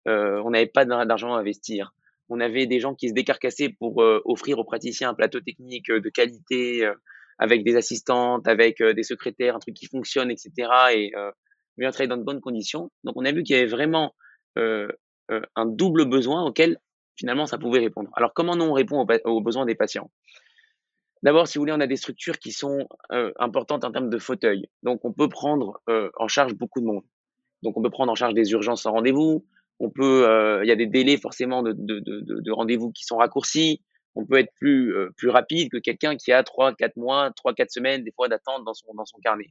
euh, 0.07 0.41
on 0.45 0.51
n'avait 0.51 0.67
pas 0.67 0.85
d'argent 0.85 1.33
à 1.33 1.39
investir. 1.39 1.93
On 2.29 2.39
avait 2.39 2.65
des 2.65 2.79
gens 2.79 2.95
qui 2.95 3.09
se 3.09 3.13
décarcassaient 3.13 3.75
pour 3.77 4.01
euh, 4.01 4.21
offrir 4.23 4.57
aux 4.57 4.63
praticiens 4.63 5.09
un 5.09 5.13
plateau 5.13 5.41
technique 5.41 5.89
euh, 5.89 5.99
de 5.99 6.09
qualité, 6.09 6.89
avec 7.39 7.65
des 7.65 7.75
assistantes, 7.75 8.47
avec 8.47 8.81
des 8.81 9.03
secrétaires, 9.03 9.57
un 9.57 9.59
truc 9.59 9.75
qui 9.75 9.87
fonctionne, 9.87 10.31
etc. 10.31 10.51
Et 10.93 11.11
bien 11.75 11.89
travailler 11.89 12.07
dans 12.07 12.17
de 12.17 12.23
bonnes 12.23 12.39
conditions. 12.39 12.91
Donc 13.03 13.15
on 13.17 13.25
a 13.25 13.31
vu 13.31 13.41
qu'il 13.41 13.55
y 13.55 13.59
avait 13.59 13.67
vraiment 13.67 14.13
un 14.55 15.65
double 15.65 16.05
besoin 16.05 16.45
auquel 16.45 16.77
finalement 17.15 17.47
ça 17.47 17.57
pouvait 17.57 17.79
répondre. 17.79 18.11
Alors 18.15 18.31
comment 18.35 18.53
on 18.53 18.73
répond 18.73 19.03
aux, 19.25 19.41
besoins 19.41 19.65
des 19.65 19.73
patients? 19.73 20.11
D'abord, 21.23 21.47
si 21.47 21.57
vous 21.57 21.63
voulez, 21.63 21.73
on 21.73 21.79
a 21.79 21.87
des 21.87 21.97
structures 21.97 22.39
qui 22.39 22.51
sont 22.51 22.87
importantes 23.37 23.83
en 23.83 23.91
termes 23.91 24.09
de 24.09 24.17
fauteuils. 24.17 24.69
Donc 24.81 25.05
on 25.05 25.13
peut 25.13 25.29
prendre 25.29 25.81
en 25.87 26.27
charge 26.27 26.55
beaucoup 26.55 26.81
de 26.81 26.85
monde. 26.85 27.03
Donc 27.61 27.77
on 27.77 27.81
peut 27.81 27.91
prendre 27.91 28.11
en 28.11 28.15
charge 28.15 28.33
des 28.33 28.51
urgences 28.51 28.83
sans 28.83 28.91
rendez-vous, 28.91 29.45
on 29.81 29.89
peut, 29.89 30.29
euh, 30.29 30.63
il 30.63 30.67
y 30.67 30.71
a 30.71 30.75
des 30.75 30.85
délais 30.85 31.17
forcément 31.17 31.63
de, 31.63 31.73
de, 31.73 31.99
de, 31.99 32.39
de 32.39 32.51
rendez-vous 32.51 32.91
qui 32.91 33.03
sont 33.03 33.17
raccourcis. 33.17 33.81
On 34.13 34.27
peut 34.27 34.37
être 34.37 34.53
plus, 34.59 34.95
euh, 34.95 35.09
plus 35.17 35.29
rapide 35.29 35.71
que 35.71 35.77
quelqu'un 35.77 36.15
qui 36.15 36.31
a 36.31 36.43
3, 36.43 36.75
4 36.75 36.97
mois, 36.97 37.31
3, 37.35 37.55
4 37.55 37.71
semaines, 37.71 38.03
des 38.03 38.11
fois 38.11 38.27
d'attente 38.27 38.63
dans 38.63 38.75
son, 38.75 38.93
dans 38.93 39.05
son 39.05 39.17
carnet. 39.19 39.47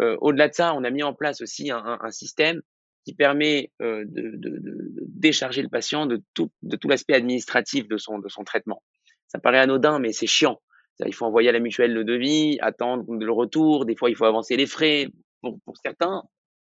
Euh, 0.00 0.16
au-delà 0.22 0.48
de 0.48 0.54
ça, 0.54 0.72
on 0.74 0.82
a 0.82 0.90
mis 0.90 1.02
en 1.02 1.12
place 1.12 1.42
aussi 1.42 1.70
un, 1.70 1.98
un, 2.00 2.10
système 2.10 2.62
qui 3.04 3.14
permet 3.14 3.70
de, 3.80 4.06
de, 4.06 4.94
décharger 5.08 5.60
le 5.60 5.68
patient 5.68 6.06
de 6.06 6.22
tout, 6.32 6.50
de 6.62 6.76
tout 6.76 6.88
l'aspect 6.88 7.14
administratif 7.14 7.86
de 7.86 7.98
son, 7.98 8.18
de 8.18 8.28
son 8.28 8.44
traitement. 8.44 8.82
Ça 9.28 9.38
paraît 9.38 9.58
anodin, 9.58 9.98
mais 9.98 10.12
c'est 10.12 10.26
chiant. 10.26 10.58
Il 11.04 11.14
faut 11.14 11.24
envoyer 11.24 11.48
à 11.48 11.52
la 11.52 11.60
mutuelle 11.60 11.92
le 11.92 12.04
devis, 12.04 12.58
attendre 12.60 13.04
le 13.08 13.32
retour. 13.32 13.84
Des 13.84 13.96
fois, 13.96 14.10
il 14.10 14.16
faut 14.16 14.24
avancer 14.24 14.56
les 14.56 14.66
frais. 14.66 15.08
Pour, 15.40 15.58
certains, 15.82 16.22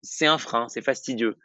c'est 0.02 0.26
un 0.26 0.38
frein, 0.38 0.68
c'est 0.68 0.82
fastidieux. 0.82 1.36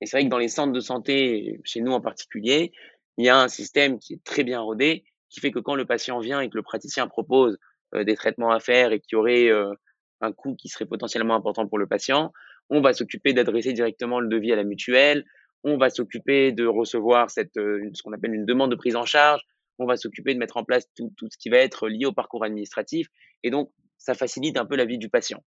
Et 0.00 0.06
c'est 0.06 0.16
vrai 0.16 0.24
que 0.24 0.30
dans 0.30 0.38
les 0.38 0.48
centres 0.48 0.72
de 0.72 0.80
santé, 0.80 1.60
chez 1.64 1.80
nous 1.80 1.92
en 1.92 2.00
particulier, 2.00 2.72
il 3.18 3.26
y 3.26 3.28
a 3.28 3.40
un 3.40 3.48
système 3.48 3.98
qui 3.98 4.14
est 4.14 4.24
très 4.24 4.42
bien 4.42 4.60
rodé, 4.60 5.04
qui 5.30 5.40
fait 5.40 5.52
que 5.52 5.58
quand 5.58 5.74
le 5.74 5.84
patient 5.84 6.18
vient 6.18 6.40
et 6.40 6.48
que 6.48 6.56
le 6.56 6.62
praticien 6.62 7.06
propose 7.06 7.58
euh, 7.94 8.04
des 8.04 8.14
traitements 8.14 8.50
à 8.50 8.60
faire 8.60 8.92
et 8.92 9.00
qui 9.00 9.14
aurait 9.14 9.48
euh, 9.48 9.72
un 10.20 10.32
coût 10.32 10.56
qui 10.56 10.68
serait 10.68 10.86
potentiellement 10.86 11.34
important 11.34 11.66
pour 11.66 11.78
le 11.78 11.86
patient, 11.86 12.32
on 12.70 12.80
va 12.80 12.92
s'occuper 12.92 13.32
d'adresser 13.32 13.72
directement 13.72 14.20
le 14.20 14.28
devis 14.28 14.52
à 14.52 14.56
la 14.56 14.64
mutuelle, 14.64 15.24
on 15.62 15.76
va 15.76 15.90
s'occuper 15.90 16.52
de 16.52 16.66
recevoir 16.66 17.30
cette, 17.30 17.56
euh, 17.56 17.88
ce 17.92 18.02
qu'on 18.02 18.12
appelle 18.12 18.34
une 18.34 18.46
demande 18.46 18.70
de 18.70 18.76
prise 18.76 18.96
en 18.96 19.04
charge, 19.04 19.42
on 19.78 19.86
va 19.86 19.96
s'occuper 19.96 20.34
de 20.34 20.38
mettre 20.38 20.56
en 20.56 20.64
place 20.64 20.86
tout, 20.96 21.12
tout, 21.16 21.28
ce 21.30 21.36
qui 21.38 21.48
va 21.48 21.58
être 21.58 21.88
lié 21.88 22.06
au 22.06 22.12
parcours 22.12 22.44
administratif, 22.44 23.08
et 23.42 23.50
donc 23.50 23.70
ça 23.98 24.14
facilite 24.14 24.56
un 24.56 24.66
peu 24.66 24.76
la 24.76 24.84
vie 24.84 24.98
du 24.98 25.08
patient. 25.08 25.42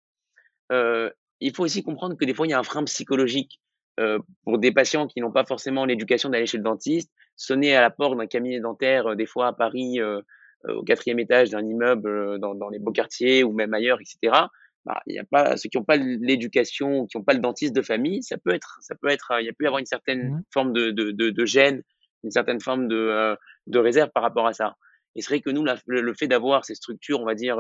Euh, 0.73 1.11
il 1.41 1.55
faut 1.55 1.65
aussi 1.65 1.83
comprendre 1.83 2.17
que 2.17 2.25
des 2.25 2.35
fois, 2.35 2.47
il 2.47 2.51
y 2.51 2.55
a 2.55 2.59
un 2.59 2.65
frein 2.65 2.85
psychologique 2.85 3.61
euh, 4.01 4.19
pour 4.45 4.59
des 4.59 4.73
patients 4.73 5.07
qui 5.07 5.21
n'ont 5.21 5.33
pas 5.33 5.45
forcément 5.45 5.85
l'éducation 5.85 6.31
d'aller 6.31 6.47
chez 6.47 6.57
le 6.57 6.63
dentiste, 6.63 7.11
sonner 7.37 7.77
à 7.77 7.81
la 7.81 7.91
porte 7.91 8.17
d'un 8.17 8.27
cabinet 8.27 8.61
dentaire, 8.61 9.09
euh, 9.09 9.15
des 9.15 9.27
fois 9.27 9.49
à 9.49 9.53
Paris, 9.53 10.01
au 10.69 10.83
quatrième 10.83 11.21
étage 11.21 11.51
d'un 11.51 11.65
immeuble 11.65 12.41
dans, 12.41 12.57
dans, 12.57 12.69
les 12.71 12.81
beaux 12.81 12.91
quartiers 12.91 13.45
ou 13.45 13.53
même 13.53 13.73
ailleurs, 13.73 13.99
etc. 14.01 14.47
Bah, 14.85 15.01
il 15.07 15.15
y 15.15 15.19
a 15.19 15.25
pas 15.25 15.57
ceux 15.57 15.69
qui 15.69 15.79
n'ont 15.79 15.85
pas 15.85 15.97
l'éducation, 15.97 17.07
qui 17.07 17.17
n'ont 17.17 17.25
pas 17.25 17.35
le 17.35 17.41
dentiste 17.41 17.75
de 17.75 17.83
famille, 17.83 18.23
ça 18.23 18.37
peut 18.39 18.55
être, 18.55 18.79
ça 18.81 18.95
peut 18.95 19.09
être, 19.09 19.33
il 19.41 19.47
y 19.47 19.49
a 19.49 19.53
pu 19.53 19.67
avoir 19.67 19.79
une 19.79 19.87
certaine 19.87 20.31
mmh. 20.31 20.43
forme 20.53 20.73
de, 20.73 20.91
de, 20.91 21.11
de, 21.11 21.31
de, 21.31 21.45
gêne, 21.45 21.83
une 22.27 22.31
certaine 22.33 22.61
forme 22.61 22.89
de, 22.89 23.37
de 23.67 23.79
réserve 23.79 24.11
par 24.11 24.23
rapport 24.23 24.47
à 24.47 24.53
ça. 24.53 24.77
Et 25.15 25.23
c'est 25.23 25.31
vrai 25.31 25.41
que 25.41 25.51
nous, 25.51 25.65
le, 25.87 26.15
fait 26.15 26.29
d'avoir 26.29 26.65
ces 26.65 26.75
structures, 26.75 27.21
on 27.21 27.25
va 27.25 27.35
dire, 27.35 27.59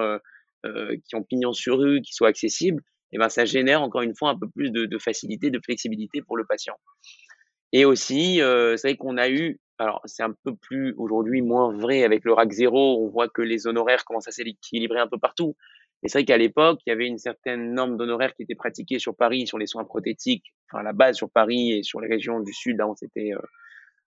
qui 0.62 1.16
ont 1.16 1.22
pignon 1.22 1.54
sur 1.54 1.78
rue, 1.78 2.02
qui 2.02 2.12
soient 2.12 2.28
accessibles, 2.28 2.82
et 3.12 3.18
ben 3.18 3.28
ça 3.28 3.44
génère 3.44 3.82
encore 3.82 4.02
une 4.02 4.14
fois 4.14 4.30
un 4.30 4.38
peu 4.38 4.48
plus 4.48 4.70
de, 4.70 4.98
facilité, 4.98 5.50
de 5.50 5.60
flexibilité 5.64 6.22
pour 6.22 6.36
le 6.36 6.44
patient. 6.44 6.76
Et 7.72 7.84
aussi, 7.84 8.40
euh, 8.40 8.76
c'est 8.76 8.88
vrai 8.88 8.96
qu'on 8.96 9.16
a 9.16 9.28
eu, 9.28 9.60
alors 9.78 10.00
c'est 10.04 10.22
un 10.22 10.34
peu 10.44 10.54
plus 10.54 10.94
aujourd'hui 10.96 11.42
moins 11.42 11.72
vrai 11.72 12.04
avec 12.04 12.24
le 12.24 12.32
RAC 12.32 12.52
0, 12.52 13.04
on 13.04 13.08
voit 13.08 13.28
que 13.28 13.42
les 13.42 13.66
honoraires 13.66 14.04
commencent 14.04 14.28
à 14.28 14.32
s'équilibrer 14.32 15.00
un 15.00 15.08
peu 15.08 15.18
partout. 15.18 15.56
Mais 16.02 16.08
c'est 16.08 16.18
vrai 16.18 16.24
qu'à 16.24 16.36
l'époque, 16.36 16.80
il 16.86 16.90
y 16.90 16.92
avait 16.92 17.06
une 17.06 17.18
certaine 17.18 17.72
norme 17.72 17.96
d'honoraires 17.96 18.34
qui 18.34 18.42
était 18.42 18.54
pratiquée 18.54 18.98
sur 18.98 19.16
Paris, 19.16 19.46
sur 19.46 19.58
les 19.58 19.66
soins 19.66 19.84
prothétiques, 19.84 20.54
enfin 20.70 20.82
la 20.82 20.92
base 20.92 21.16
sur 21.16 21.30
Paris 21.30 21.72
et 21.72 21.82
sur 21.82 22.00
les 22.00 22.08
régions 22.08 22.40
du 22.40 22.52
Sud, 22.52 22.78
là 22.78 22.86
on 22.86 22.94
s'était 22.94 23.32
euh, 23.32 23.38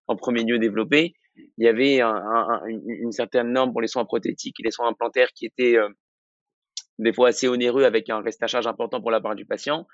en 0.10 0.16
premier 0.16 0.44
lieu 0.44 0.60
développé. 0.60 1.14
Il 1.58 1.64
y 1.64 1.68
avait 1.68 2.02
un, 2.02 2.10
un, 2.10 2.66
une, 2.66 3.12
certaine 3.12 3.54
norme 3.54 3.72
pour 3.72 3.80
les 3.80 3.88
soins 3.88 4.06
prothétiques 4.06 4.60
et 4.60 4.64
les 4.64 4.72
soins 4.72 4.90
implantaires 4.90 5.32
qui 5.34 5.46
était 5.46 5.78
euh, 5.78 5.88
des 6.98 7.14
fois 7.14 7.30
assez 7.30 7.48
onéreux 7.48 7.84
avec 7.84 8.10
un 8.10 8.20
reste 8.20 8.42
à 8.44 8.48
charge 8.48 8.68
important 8.68 9.02
pour 9.02 9.12
la 9.12 9.22
part 9.22 9.36
du 9.36 9.46
patient. 9.46 9.88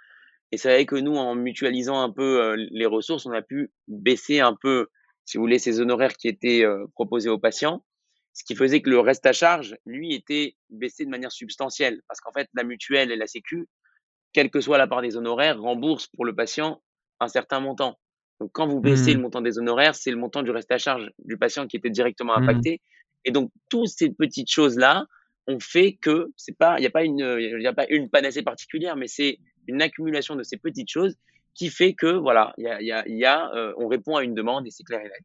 Et 0.51 0.58
c'est 0.58 0.69
vrai 0.69 0.86
que 0.86 0.95
nous, 0.95 1.15
en 1.17 1.36
mutualisant 1.36 1.99
un 1.99 2.12
peu 2.12 2.41
euh, 2.41 2.56
les 2.71 2.86
ressources, 2.86 3.25
on 3.25 3.32
a 3.32 3.41
pu 3.41 3.71
baisser 3.88 4.39
un 4.39 4.56
peu, 4.60 4.88
si 5.25 5.38
vous 5.38 5.43
voulez, 5.43 5.60
ces 5.60 5.82
honoraires 5.82 6.13
qui 6.13 6.30
étaient 6.30 6.63
euh, 6.63 6.86
proposés 6.93 7.30
aux 7.30 7.39
patients, 7.39 7.84
ce 8.34 8.45
qui 8.45 8.56
faisait 8.56 8.82
que 8.82 8.89
le 8.89 8.99
reste 8.99 9.25
à 9.25 9.34
charge, 9.34 9.75
lui, 9.86 10.15
était 10.15 10.56
baissé 10.69 11.04
de 11.04 11.10
manière 11.10 11.32
substantielle. 11.32 12.01
Parce 12.08 12.21
qu'en 12.21 12.32
fait, 12.32 12.47
la 12.54 12.63
mutuelle 12.63 13.12
et 13.12 13.17
la 13.17 13.28
Sécu, 13.28 13.67
quelle 14.32 14.49
que 14.49 14.62
soit 14.62 14.78
la 14.78 14.88
part 14.88 15.01
des 15.01 15.17
honoraires, 15.17 15.60
remboursent 15.60 16.08
pour 16.08 16.23
le 16.23 16.34
patient 16.34 16.82
un 17.19 17.28
certain 17.28 17.60
montant. 17.60 17.97
Donc, 18.39 18.52
quand 18.52 18.67
vous 18.67 18.82
baissez 18.82 19.13
mmh. 19.13 19.17
le 19.17 19.21
montant 19.21 19.41
des 19.41 19.58
honoraires, 19.58 19.95
c'est 19.95 20.12
le 20.12 20.17
montant 20.17 20.43
du 20.43 20.52
reste 20.52 20.71
à 20.71 20.78
charge 20.78 21.10
du 21.19 21.38
patient 21.38 21.67
qui 21.67 21.78
était 21.78 21.89
directement 21.89 22.38
mmh. 22.38 22.43
impacté. 22.43 22.82
Et 23.24 23.32
donc, 23.32 23.52
toutes 23.69 23.88
ces 23.88 24.10
petites 24.10 24.52
choses-là, 24.52 25.06
on 25.48 25.60
fait 25.60 25.93
que 25.93 26.32
c'est 26.36 26.58
pas, 26.58 26.78
il 26.78 26.82
n'y 26.82 26.88
a 26.88 26.91
pas 26.91 27.04
une, 27.04 27.38
il 27.39 27.65
a 27.65 27.74
pas 27.74 27.86
une 27.89 28.10
panacée 28.10 28.43
particulière, 28.43 28.95
mais 28.95 29.08
c'est 29.08 29.39
une 29.67 29.82
accumulation 29.82 30.36
de 30.36 30.43
ces 30.43 30.58
petites 30.58 30.89
choses 30.89 31.15
qui 31.54 31.69
fait 31.69 31.93
que 31.93 32.08
voilà, 32.08 32.54
il 32.58 32.65
y 32.65 32.67
a, 32.67 32.82
y 32.82 32.91
a, 32.91 33.08
y 33.08 33.26
a 33.26 33.52
euh, 33.56 33.74
on 33.78 33.88
répond 33.88 34.17
à 34.17 34.24
une 34.24 34.34
demande 34.34 34.67
et 34.67 34.71
c'est 34.71 34.84
clair 34.84 35.00
et 35.00 35.06
net. 35.06 35.24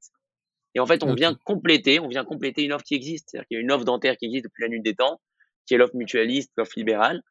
Et 0.75 0.81
en 0.81 0.87
fait, 0.87 1.03
on 1.03 1.14
vient 1.14 1.37
compléter, 1.44 1.99
on 1.99 2.09
vient 2.09 2.25
compléter 2.25 2.62
une 2.62 2.73
offre 2.73 2.85
qui 2.85 2.94
existe. 2.94 3.31
C'est-à-dire 3.31 3.49
qu'il 3.49 3.57
y 3.57 3.59
a 3.59 3.62
une 3.62 3.73
offre 3.73 3.85
dentaire 3.85 4.16
qui 4.16 4.27
existe 4.27 4.44
depuis 4.44 4.62
la 4.62 4.68
nuit 4.68 4.81
des 4.81 4.94
temps, 4.94 5.20
qui 5.66 5.75
est 5.75 5.79
l'offre 5.79 5.96
mutualiste, 5.96 6.53
l'offre 6.57 6.75
libérale. 6.77 7.23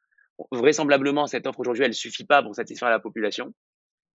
Vraisemblablement, 0.52 1.26
cette 1.26 1.48
offre 1.48 1.60
aujourd'hui, 1.60 1.86
elle 1.86 1.94
suffit 1.94 2.26
pas 2.26 2.44
pour 2.44 2.54
satisfaire 2.54 2.90
la 2.90 3.00
population. 3.00 3.54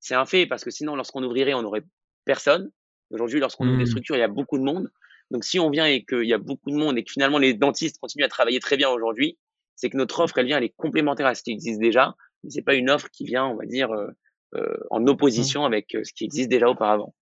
C'est 0.05 0.15
un 0.15 0.27
fait 0.27 0.45
parce 0.45 0.65
que 0.65 0.71
sinon, 0.71 0.97
lorsqu'on 0.97 1.23
ouvrirait, 1.23 1.55
on 1.55 1.63
n'aurait 1.63 1.83
personne. 2.27 2.71
Aujourd'hui, 3.11 3.41
lorsqu'on 3.41 3.67
ouvre 3.67 3.79
des 3.79 3.85
mmh. 3.85 3.87
structures, 3.87 4.17
il 4.17 4.21
y 4.21 4.23
a 4.23 4.29
beaucoup 4.29 4.59
de 4.59 4.63
monde. 4.63 4.91
Donc 5.31 5.45
si 5.45 5.59
on 5.59 5.71
vient 5.71 5.87
et 5.87 6.05
qu'il 6.05 6.27
y 6.27 6.35
a 6.35 6.39
beaucoup 6.39 6.71
de 6.71 6.77
monde 6.77 6.99
et 6.99 7.05
que 7.05 7.11
finalement 7.11 7.39
les 7.39 7.55
dentistes 7.55 7.99
continuent 7.99 8.25
à 8.25 8.29
travailler 8.29 8.61
très 8.61 8.77
bien 8.77 8.91
aujourd'hui, 8.91 9.39
c'est 9.77 9.89
que 9.89 9.97
notre 9.97 10.21
offre, 10.21 10.37
elle 10.37 10.45
vient, 10.45 10.59
elle 10.59 10.65
est 10.65 10.75
complémentaire 10.77 11.27
à 11.27 11.35
ce 11.35 11.43
qui 11.43 11.53
existe 11.53 11.81
déjà. 11.81 12.15
Mais 12.43 12.51
c'est 12.51 12.61
pas 12.61 12.75
une 12.75 12.91
offre 12.91 13.09
qui 13.11 13.25
vient, 13.25 13.47
on 13.47 13.57
va 13.57 13.65
dire, 13.65 13.91
euh, 13.93 14.09
euh, 14.57 14.77
en 14.91 15.07
opposition 15.07 15.63
mmh. 15.63 15.67
avec 15.67 15.95
euh, 15.95 16.05
ce 16.05 16.13
qui 16.13 16.25
existe 16.25 16.51
déjà 16.51 16.69
auparavant. 16.69 17.15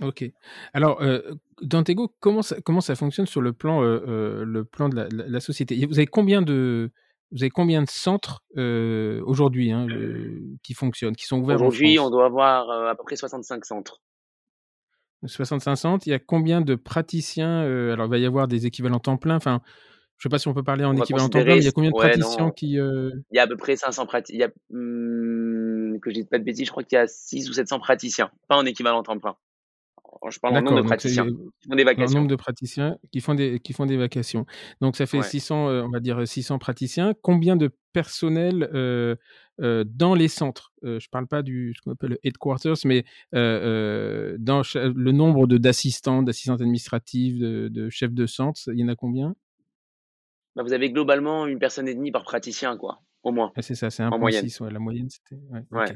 Ok. 0.00 0.24
Alors, 0.74 1.02
euh, 1.02 1.22
Dantego, 1.60 2.14
comment 2.20 2.42
ça, 2.42 2.60
comment 2.60 2.80
ça 2.80 2.94
fonctionne 2.94 3.26
sur 3.26 3.40
le 3.40 3.52
plan, 3.52 3.80
le 3.80 4.62
plan 4.62 4.88
de 4.88 5.08
la, 5.10 5.40
société? 5.40 5.84
Vous 5.86 5.98
avez 5.98 6.06
combien 6.06 6.40
de, 6.40 6.92
vous 7.32 7.42
avez 7.42 7.50
combien 7.50 7.82
de 7.82 7.88
centres 7.88 8.42
aujourd'hui 8.56 9.72
hein, 9.72 9.86
qui 10.62 10.74
fonctionnent, 10.74 11.16
qui 11.16 11.26
sont 11.26 11.40
ouverts 11.40 11.56
Aujourd'hui, 11.56 11.98
on 11.98 12.10
doit 12.10 12.26
avoir 12.26 12.70
à 12.70 12.94
peu 12.94 13.02
près 13.04 13.16
65 13.16 13.64
centres. 13.64 14.00
65 15.24 16.06
il 16.06 16.10
y 16.10 16.12
a 16.12 16.18
combien 16.18 16.60
de 16.60 16.74
praticiens 16.74 17.60
Alors, 17.92 18.06
il 18.06 18.10
va 18.10 18.18
y 18.18 18.26
avoir 18.26 18.48
des 18.48 18.66
équivalents 18.66 19.00
temps 19.00 19.16
plein. 19.16 19.36
Enfin, 19.36 19.60
je 20.18 20.20
ne 20.20 20.30
sais 20.30 20.34
pas 20.34 20.38
si 20.38 20.48
on 20.48 20.54
peut 20.54 20.62
parler 20.62 20.84
en 20.84 20.96
équivalent 20.96 21.28
temps 21.28 21.42
plein, 21.42 21.54
mais 21.54 21.58
il 21.58 21.64
y 21.64 21.68
a 21.68 21.72
combien 21.72 21.90
de 21.90 21.96
praticiens 21.96 22.50
qui. 22.50 22.72
Il 22.74 23.24
y 23.32 23.38
a 23.38 23.42
à 23.42 23.46
peu 23.46 23.56
près 23.56 23.76
500 23.76 24.06
praticiens. 24.06 24.48
Hmm, 24.70 25.98
que 26.00 26.10
je 26.10 26.14
dise 26.14 26.26
pas 26.26 26.38
de 26.38 26.44
bêtises, 26.44 26.66
je 26.66 26.70
crois 26.70 26.84
qu'il 26.84 26.96
y 26.96 27.00
a 27.00 27.06
6 27.06 27.48
ou 27.48 27.52
700 27.52 27.80
praticiens, 27.80 28.30
pas 28.48 28.56
en 28.56 28.64
équivalent 28.64 29.02
temps 29.02 29.18
plein. 29.18 29.36
Je 30.30 30.38
parle 30.38 30.56
en 30.56 30.62
nombre 30.62 30.82
de 30.82 30.86
praticiens 30.86 31.26
qui 31.26 31.68
font 31.68 31.76
des 31.76 31.84
vacations. 31.84 32.18
nombre 32.18 32.30
de 32.30 32.36
praticiens 32.36 32.98
qui 33.12 33.20
font 33.20 33.34
des, 33.34 33.60
qui 33.60 33.72
font 33.72 33.86
des 33.86 33.96
vacations. 33.96 34.46
Donc 34.80 34.96
ça 34.96 35.06
fait 35.06 35.22
600, 35.22 35.68
euh, 35.68 35.82
on 35.82 35.90
va 35.90 36.00
dire 36.00 36.26
600 36.26 36.58
praticiens. 36.58 37.14
Combien 37.22 37.56
de 37.56 37.70
personnel 37.92 38.68
euh, 38.74 39.16
euh, 39.60 39.84
dans 39.86 40.14
les 40.14 40.28
centres? 40.28 40.72
Je 40.82 40.90
ne 40.90 41.10
parle 41.10 41.26
pas 41.26 41.42
du 41.42 41.74
ce 41.76 41.82
qu'on 41.82 41.92
appelle 41.92 42.10
le 42.10 42.18
headquarters, 42.22 42.76
mais 42.84 43.04
dans 43.32 44.62
le 44.74 45.12
nombre 45.12 45.46
d'assistants, 45.46 46.22
d'assistantes 46.22 46.60
administratives, 46.60 47.38
de, 47.38 47.68
de 47.68 47.88
chefs 47.90 48.14
de 48.14 48.26
centre, 48.26 48.60
il 48.68 48.80
y 48.80 48.84
en 48.84 48.88
a 48.88 48.96
combien? 48.96 49.34
Bah, 50.56 50.62
vous 50.62 50.72
avez 50.72 50.90
globalement 50.90 51.46
une 51.46 51.58
personne 51.58 51.86
et 51.86 51.94
demie 51.94 52.10
par 52.10 52.24
praticien, 52.24 52.76
quoi, 52.78 53.02
au 53.26 53.32
moins. 53.32 53.52
c'est 53.58 53.74
ça, 53.74 53.90
c'est 53.90 54.04
un 54.04 54.10
en 54.10 54.18
moyenne. 54.18 54.46
Ouais, 54.60 54.70
la 54.70 54.78
moyenne, 54.78 55.08
c'était. 55.10 55.40
Ouais, 55.72 55.86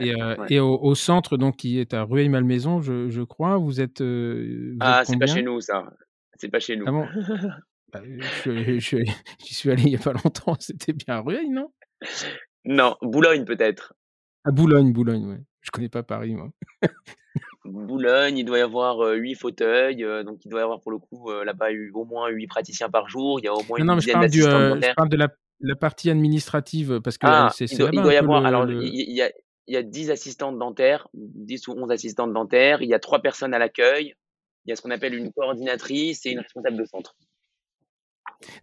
et, 0.00 0.14
euh, 0.14 0.36
et 0.50 0.60
au, 0.60 0.94
centre, 0.94 1.36
donc, 1.38 1.56
qui 1.56 1.78
est 1.78 1.94
à 1.94 2.02
Rueil-Malmaison, 2.02 2.82
je, 2.82 3.08
je, 3.08 3.22
crois, 3.22 3.56
vous 3.56 3.80
êtes. 3.80 4.02
Euh, 4.02 4.76
ah, 4.80 5.02
c'est 5.04 5.18
pas 5.18 5.26
chez 5.26 5.42
nous, 5.42 5.60
ça. 5.60 5.86
C'est 6.36 6.50
pas 6.50 6.60
chez 6.60 6.76
nous. 6.76 6.84
Ah 6.86 6.92
bon? 6.92 7.06
Bah, 7.92 8.02
J'y 8.44 8.80
je, 8.80 9.04
suis 9.40 9.70
allé 9.70 9.84
il 9.84 9.90
y 9.90 9.96
a 9.96 9.98
pas 9.98 10.12
longtemps, 10.12 10.56
c'était 10.58 10.92
bien 10.92 11.16
à 11.16 11.20
Rueil, 11.20 11.48
non? 11.48 11.72
Non, 12.66 12.96
Boulogne 13.00 13.44
peut-être. 13.44 13.94
À 14.44 14.50
Boulogne, 14.50 14.92
Boulogne, 14.92 15.26
ouais. 15.26 15.40
Je 15.62 15.70
connais 15.70 15.88
pas 15.88 16.02
Paris, 16.02 16.34
moi. 16.34 16.50
Boulogne, 17.64 18.36
il 18.36 18.44
doit 18.44 18.58
y 18.58 18.62
avoir 18.62 19.00
euh, 19.00 19.14
huit 19.14 19.34
fauteuils, 19.34 20.04
euh, 20.04 20.22
donc 20.22 20.44
il 20.44 20.50
doit 20.50 20.60
y 20.60 20.62
avoir 20.62 20.80
pour 20.80 20.92
le 20.92 20.98
coup 20.98 21.30
euh, 21.30 21.44
là-bas 21.44 21.68
au 21.94 22.04
moins 22.04 22.28
huit 22.28 22.46
praticiens 22.46 22.90
par 22.90 23.08
jour. 23.08 23.40
Il 23.40 23.44
y 23.44 23.48
a 23.48 23.54
au 23.54 23.62
moins 23.66 23.78
une 23.78 23.86
non, 23.86 23.94
mais 23.94 24.02
je 24.02 24.12
parle, 24.12 24.28
du, 24.28 24.42
je 24.42 24.94
parle 24.94 25.08
de 25.08 25.16
la, 25.16 25.28
la, 25.60 25.76
partie 25.76 26.10
administrative 26.10 27.00
parce 27.02 27.18
que 27.18 27.26
ah, 27.26 27.50
c'est 27.54 27.70
il, 27.70 27.78
doit, 27.78 28.12
y 28.12 28.16
avoir. 28.16 28.44
alors, 28.44 28.68
il, 28.70 29.12
y 29.12 29.22
a, 29.22 29.30
il 29.66 29.74
y 29.74 29.76
a 29.76 29.82
10 29.82 30.10
assistantes 30.10 30.58
dentaires, 30.58 31.08
10 31.14 31.68
ou 31.68 31.72
11 31.72 31.90
assistantes 31.90 32.32
dentaires. 32.32 32.82
Il 32.82 32.88
y 32.88 32.94
a 32.94 32.98
trois 32.98 33.20
personnes 33.20 33.54
à 33.54 33.58
l'accueil. 33.58 34.14
Il 34.66 34.70
y 34.70 34.72
a 34.72 34.76
ce 34.76 34.82
qu'on 34.82 34.90
appelle 34.90 35.14
une 35.14 35.32
coordinatrice 35.32 36.24
et 36.26 36.30
une 36.30 36.40
responsable 36.40 36.76
de 36.76 36.84
centre. 36.84 37.14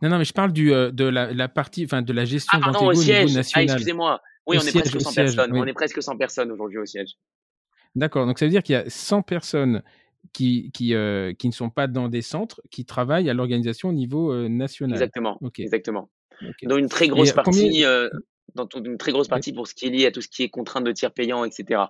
Non, 0.01 0.10
non, 0.10 0.17
mais 0.17 0.25
je 0.25 0.34
parle 0.34 0.51
du, 0.51 0.69
de 0.69 1.04
la, 1.06 1.32
la 1.34 1.47
partie, 1.47 1.86
enfin, 1.86 2.01
de 2.01 2.13
la 2.13 2.25
gestion 2.25 2.60
ah, 2.62 2.71
pardon, 2.71 2.88
au, 2.88 2.93
siège. 2.93 3.38
Ah, 3.54 3.63
excusez-moi. 3.63 4.21
Oui, 4.47 4.58
on 4.60 4.65
est 4.65 4.71
presque 4.71 5.01
100 5.01 5.13
personnes. 5.13 5.51
On 5.54 5.65
est 5.65 5.73
presque 5.73 6.01
100 6.01 6.17
personnes 6.17 6.51
aujourd'hui 6.51 6.80
au 6.80 6.86
siège. 6.86 7.17
D'accord, 7.95 8.25
donc 8.25 8.39
ça 8.39 8.45
veut 8.45 8.51
dire 8.51 8.63
qu'il 8.63 8.73
y 8.73 8.77
a 8.77 8.89
100 8.89 9.21
personnes 9.21 9.84
qui, 10.34 10.71
qui, 10.71 10.95
euh, 10.95 11.34
qui, 11.34 11.47
ne 11.47 11.54
sont 11.54 11.69
pas 11.69 11.88
dans 11.88 12.08
des 12.08 12.21
centres, 12.21 12.62
qui 12.69 12.86
travaillent 12.86 13.30
à 13.30 13.34
l'organisation 13.34 13.89
au 13.89 13.93
niveau 13.93 14.32
euh, 14.32 14.47
national. 14.47 14.95
Exactement. 14.95 15.39
Exactement. 15.58 16.10
Dans 16.63 16.77
une 16.77 16.89
très 16.89 17.08
grosse 17.08 17.32
partie, 17.32 17.86
euh, 17.86 18.10
dans 18.56 18.67
une 18.84 18.97
très 18.97 19.12
grosse 19.12 19.27
partie 19.27 19.54
pour 19.54 19.67
ce 19.67 19.73
qui 19.73 19.88
est 19.88 19.89
lié 19.89 20.06
à 20.08 20.12
tout 20.12 20.21
ce 20.21 20.27
qui 20.27 20.43
est 20.43 20.49
contrainte 20.49 20.84
de 20.84 20.91
tiers 20.91 21.12
payant, 21.12 21.43
etc. 21.43 21.84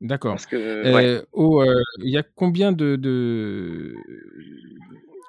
D'accord. 0.00 0.38
Il 0.52 1.84
y 2.02 2.16
a 2.16 2.22
combien 2.22 2.72
de, 2.72 2.96
de, 2.96 3.94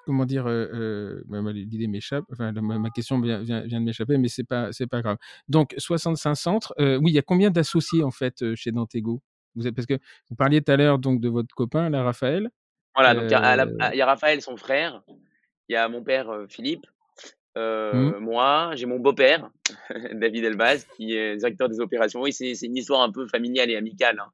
comment 0.06 0.26
dire, 0.26 0.48
euh, 0.48 1.24
euh, 1.32 1.54
l'idée 1.54 1.88
m'échappe, 1.88 2.26
enfin, 2.32 2.52
ma, 2.52 2.90
question 2.90 3.20
vient, 3.20 3.42
vient, 3.42 3.64
de 3.64 3.80
m'échapper, 3.80 4.18
mais 4.18 4.28
c'est 4.28 4.44
pas, 4.44 4.72
c'est 4.72 4.88
pas 4.88 5.02
grave. 5.02 5.18
Donc, 5.48 5.74
65 5.78 6.36
centres, 6.36 6.74
euh, 6.80 6.98
oui, 6.98 7.12
il 7.12 7.16
y 7.16 7.20
a 7.20 7.22
combien 7.22 7.50
d'associés 7.50 8.04
en 8.04 8.12
fait 8.12 8.56
chez 8.56 8.72
Dantego 8.72 9.22
vous 9.56 9.68
êtes, 9.68 9.76
Parce 9.76 9.86
que 9.86 10.00
vous 10.30 10.36
parliez 10.36 10.62
tout 10.62 10.72
à 10.72 10.78
l'heure 10.78 10.98
donc 10.98 11.20
de 11.20 11.28
votre 11.28 11.54
copain, 11.54 11.90
là, 11.90 12.04
Raphaël. 12.04 12.50
Voilà, 12.96 13.14
donc 13.14 13.24
il 13.26 13.32
y, 13.32 14.02
a 14.02 14.06
Raphaël, 14.06 14.42
son 14.42 14.58
frère, 14.58 15.02
il 15.70 15.74
y 15.74 15.76
a 15.76 15.88
mon 15.88 16.04
père 16.04 16.30
Philippe, 16.50 16.86
mmh. 17.56 18.18
moi, 18.20 18.72
j'ai 18.76 18.86
mon 18.86 19.00
beau-père, 19.00 19.50
David 20.14 20.46
Elbaz, 20.46 20.86
qui 20.96 21.16
est 21.16 21.38
directeur 21.38 21.70
des 21.70 21.80
opérations. 21.80 22.22
Oui, 22.22 22.34
c'est 22.34 22.54
une 22.62 22.78
histoire 22.78 23.02
un 23.02 23.12
peu 23.12 23.28
familiale 23.28 23.70
et 23.70 23.76
amicale. 23.76 24.20
Hein. 24.20 24.32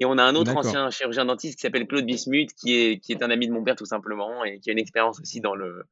Et 0.00 0.06
on 0.06 0.16
a 0.16 0.22
un 0.22 0.34
autre 0.34 0.56
ancien 0.56 0.90
chirurgien 0.90 1.26
dentiste 1.26 1.56
qui 1.56 1.62
s'appelle 1.62 1.86
Claude 1.86 2.06
Bismuth, 2.06 2.54
qui 2.54 2.74
est, 2.74 2.98
qui 2.98 3.12
est 3.12 3.22
un 3.22 3.30
ami 3.30 3.46
de 3.46 3.52
mon 3.52 3.62
père 3.62 3.76
tout 3.76 3.84
simplement 3.84 4.44
et 4.44 4.58
qui 4.58 4.70
a 4.70 4.72
une 4.72 4.78
expérience 4.78 5.20
aussi 5.20 5.42
dans 5.42 5.54
le, 5.54 5.84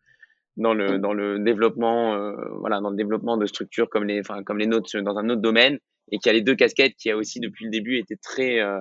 dans 0.56 0.72
le, 0.72 0.98
dans 0.98 1.12
le 1.12 1.38
développement, 1.38 2.14
euh, 2.14 2.32
voilà, 2.58 2.80
dans 2.80 2.88
le 2.88 2.96
développement 2.96 3.36
de 3.36 3.44
structures 3.44 3.90
comme 3.90 4.04
les, 4.04 4.20
enfin, 4.20 4.42
comme 4.42 4.56
les 4.56 4.66
nôtres 4.66 4.96
dans 5.02 5.18
un 5.18 5.28
autre 5.28 5.42
domaine 5.42 5.78
et 6.10 6.18
qui 6.18 6.30
a 6.30 6.32
les 6.32 6.40
deux 6.40 6.54
casquettes, 6.54 6.94
qui 6.96 7.10
a 7.10 7.18
aussi 7.18 7.38
depuis 7.38 7.66
le 7.66 7.70
début 7.70 7.98
été 7.98 8.16
très 8.16 8.60
euh, 8.60 8.80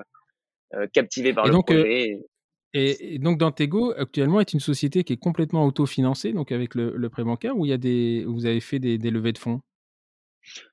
euh 0.75 0.87
captivé 0.93 1.33
par 1.33 1.45
le 1.45 1.51
donc, 1.51 1.71
euh, 1.71 1.81
projet. 1.81 2.19
Et, 2.73 3.17
donc 3.19 3.37
Dantego 3.37 3.93
actuellement 3.97 4.39
est 4.39 4.53
une 4.53 4.59
société 4.59 5.03
qui 5.03 5.13
est 5.13 5.17
complètement 5.17 5.65
autofinancée, 5.65 6.33
donc 6.33 6.51
avec 6.51 6.75
le, 6.75 6.95
le 6.95 7.09
prêt 7.09 7.23
bancaire, 7.23 7.57
où 7.57 7.65
il 7.65 7.69
y 7.69 7.73
a 7.73 7.77
des, 7.77 8.25
vous 8.25 8.45
avez 8.45 8.59
fait 8.59 8.79
des, 8.79 8.97
des 8.97 9.09
levées 9.09 9.33
de 9.33 9.37
fonds? 9.37 9.61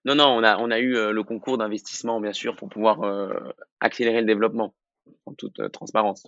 Non, 0.04 0.14
non, 0.14 0.26
on 0.26 0.42
a, 0.42 0.58
on 0.58 0.70
a 0.70 0.78
eu 0.78 0.96
euh, 0.96 1.12
le 1.12 1.22
concours 1.22 1.58
d'investissement, 1.58 2.20
bien 2.20 2.32
sûr, 2.32 2.56
pour 2.56 2.68
pouvoir 2.68 3.02
euh, 3.02 3.32
accélérer 3.80 4.20
le 4.20 4.26
développement 4.26 4.74
en 5.26 5.34
toute 5.34 5.58
euh, 5.60 5.68
transparence. 5.68 6.26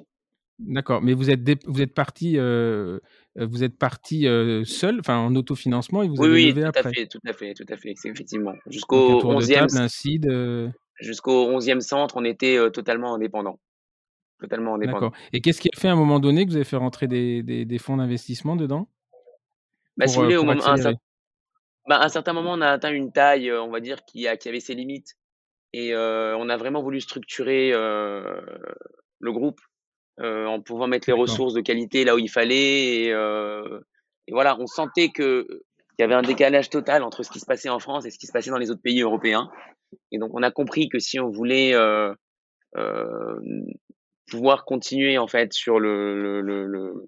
D'accord, 0.59 1.03
mais 1.03 1.13
vous 1.13 1.31
êtes, 1.31 1.67
vous 1.67 1.83
êtes 1.83 1.93
parti, 1.93 2.39
vous 2.39 3.63
êtes 3.63 3.77
parti 3.77 4.23
seul, 4.65 5.01
enfin 5.01 5.19
en 5.19 5.37
autofinancement 5.37 6.03
et 6.03 6.09
vous 6.09 6.15
oui, 6.19 6.29
avez 6.29 6.35
oui, 6.35 6.49
levé 6.49 6.63
tout 6.63 6.69
après? 6.69 6.89
à 6.89 6.93
fait, 6.95 7.07
tout 7.07 7.21
à 7.27 7.33
fait, 7.35 7.53
tout 7.53 7.67
à 7.69 7.77
fait, 7.77 7.95
effectivement. 8.07 8.55
Jusqu'au 8.71 9.21
11e, 9.21 10.71
jusqu'au 10.99 11.53
11e 11.61 11.81
centre, 11.81 12.17
on 12.17 12.25
était 12.25 12.57
totalement 12.71 13.15
indépendant. 13.15 13.61
Totalement 14.39 14.75
indépendant. 14.75 15.13
Et 15.33 15.41
qu'est-ce 15.41 15.61
qui 15.61 15.69
a 15.75 15.79
fait 15.79 15.89
à 15.89 15.93
un 15.93 15.97
moment 15.97 16.21
donné 16.21 16.45
que 16.45 16.51
vous 16.51 16.57
avez 16.57 16.65
fait 16.65 16.77
rentrer 16.77 17.07
des, 17.07 17.43
des, 17.43 17.65
des 17.65 17.79
fonds 17.79 17.97
d'investissement 17.97 18.57
dedans? 18.57 18.89
Bah, 19.97 20.07
Si 20.07 20.17
vous 20.17 20.25
voulez, 20.25 20.37
au 20.37 20.45
moment, 20.45 20.61
bah, 21.89 21.97
à 21.97 22.05
un 22.05 22.09
certain 22.09 22.33
moment, 22.33 22.53
on 22.53 22.61
a 22.61 22.69
atteint 22.69 22.93
une 22.93 23.13
taille, 23.13 23.51
on 23.53 23.71
va 23.71 23.81
dire, 23.81 24.05
qui, 24.05 24.27
a, 24.29 24.37
qui 24.37 24.49
avait 24.49 24.61
ses 24.61 24.75
limites. 24.75 25.15
Et 25.73 25.95
on 25.95 26.49
a 26.49 26.57
vraiment 26.57 26.83
voulu 26.83 27.01
structurer 27.01 27.71
le 27.73 29.33
groupe 29.33 29.61
en 30.19 30.61
pouvant 30.61 30.87
mettre 30.87 31.09
les 31.09 31.15
ressources 31.15 31.55
de 31.55 31.61
qualité 31.61 32.05
là 32.05 32.15
où 32.15 32.19
il 32.19 32.31
fallait. 32.31 33.05
Et, 33.05 33.09
et 33.09 34.33
voilà, 34.33 34.59
on 34.59 34.67
sentait 34.67 35.09
que 35.11 35.47
qu'il 35.97 36.03
y 36.03 36.05
avait 36.05 36.15
un 36.15 36.23
décalage 36.23 36.69
total 36.69 37.03
entre 37.03 37.23
ce 37.23 37.31
qui 37.31 37.41
se 37.41 37.47
passait 37.47 37.71
en 37.71 37.79
France 37.79 38.05
et 38.05 38.11
ce 38.11 38.19
qui 38.19 38.27
se 38.27 38.33
passait 38.33 38.51
dans 38.51 38.59
les 38.59 38.71
autres 38.71 38.83
pays 38.83 39.01
européens. 39.01 39.51
Et 40.13 40.19
donc, 40.19 40.33
on 40.35 40.43
a 40.43 40.51
compris 40.51 40.91
que 40.91 40.99
si 40.99 41.19
on 41.19 41.31
voulait 41.31 41.75
euh, 41.75 42.13
euh, 42.77 43.41
pouvoir 44.27 44.65
continuer 44.65 45.19
en 45.19 45.27
fait 45.27 45.53
sur 45.53 45.79
le, 45.79 46.41
le, 46.41 46.67
le, 46.67 47.07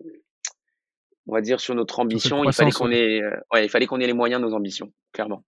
on 1.28 1.34
va 1.34 1.40
dire, 1.42 1.60
sur 1.60 1.74
notre 1.74 2.00
ambition, 2.00 2.42
il 2.44 2.52
fallait 2.52 2.70
qu'on 2.70 2.90
ait, 2.90 3.22
euh, 3.22 3.30
ouais, 3.52 3.66
il 3.66 3.68
fallait 3.68 3.86
qu'on 3.86 4.00
ait 4.00 4.06
les 4.06 4.14
moyens 4.14 4.40
de 4.40 4.46
nos 4.46 4.54
ambitions, 4.54 4.90
clairement. 5.12 5.44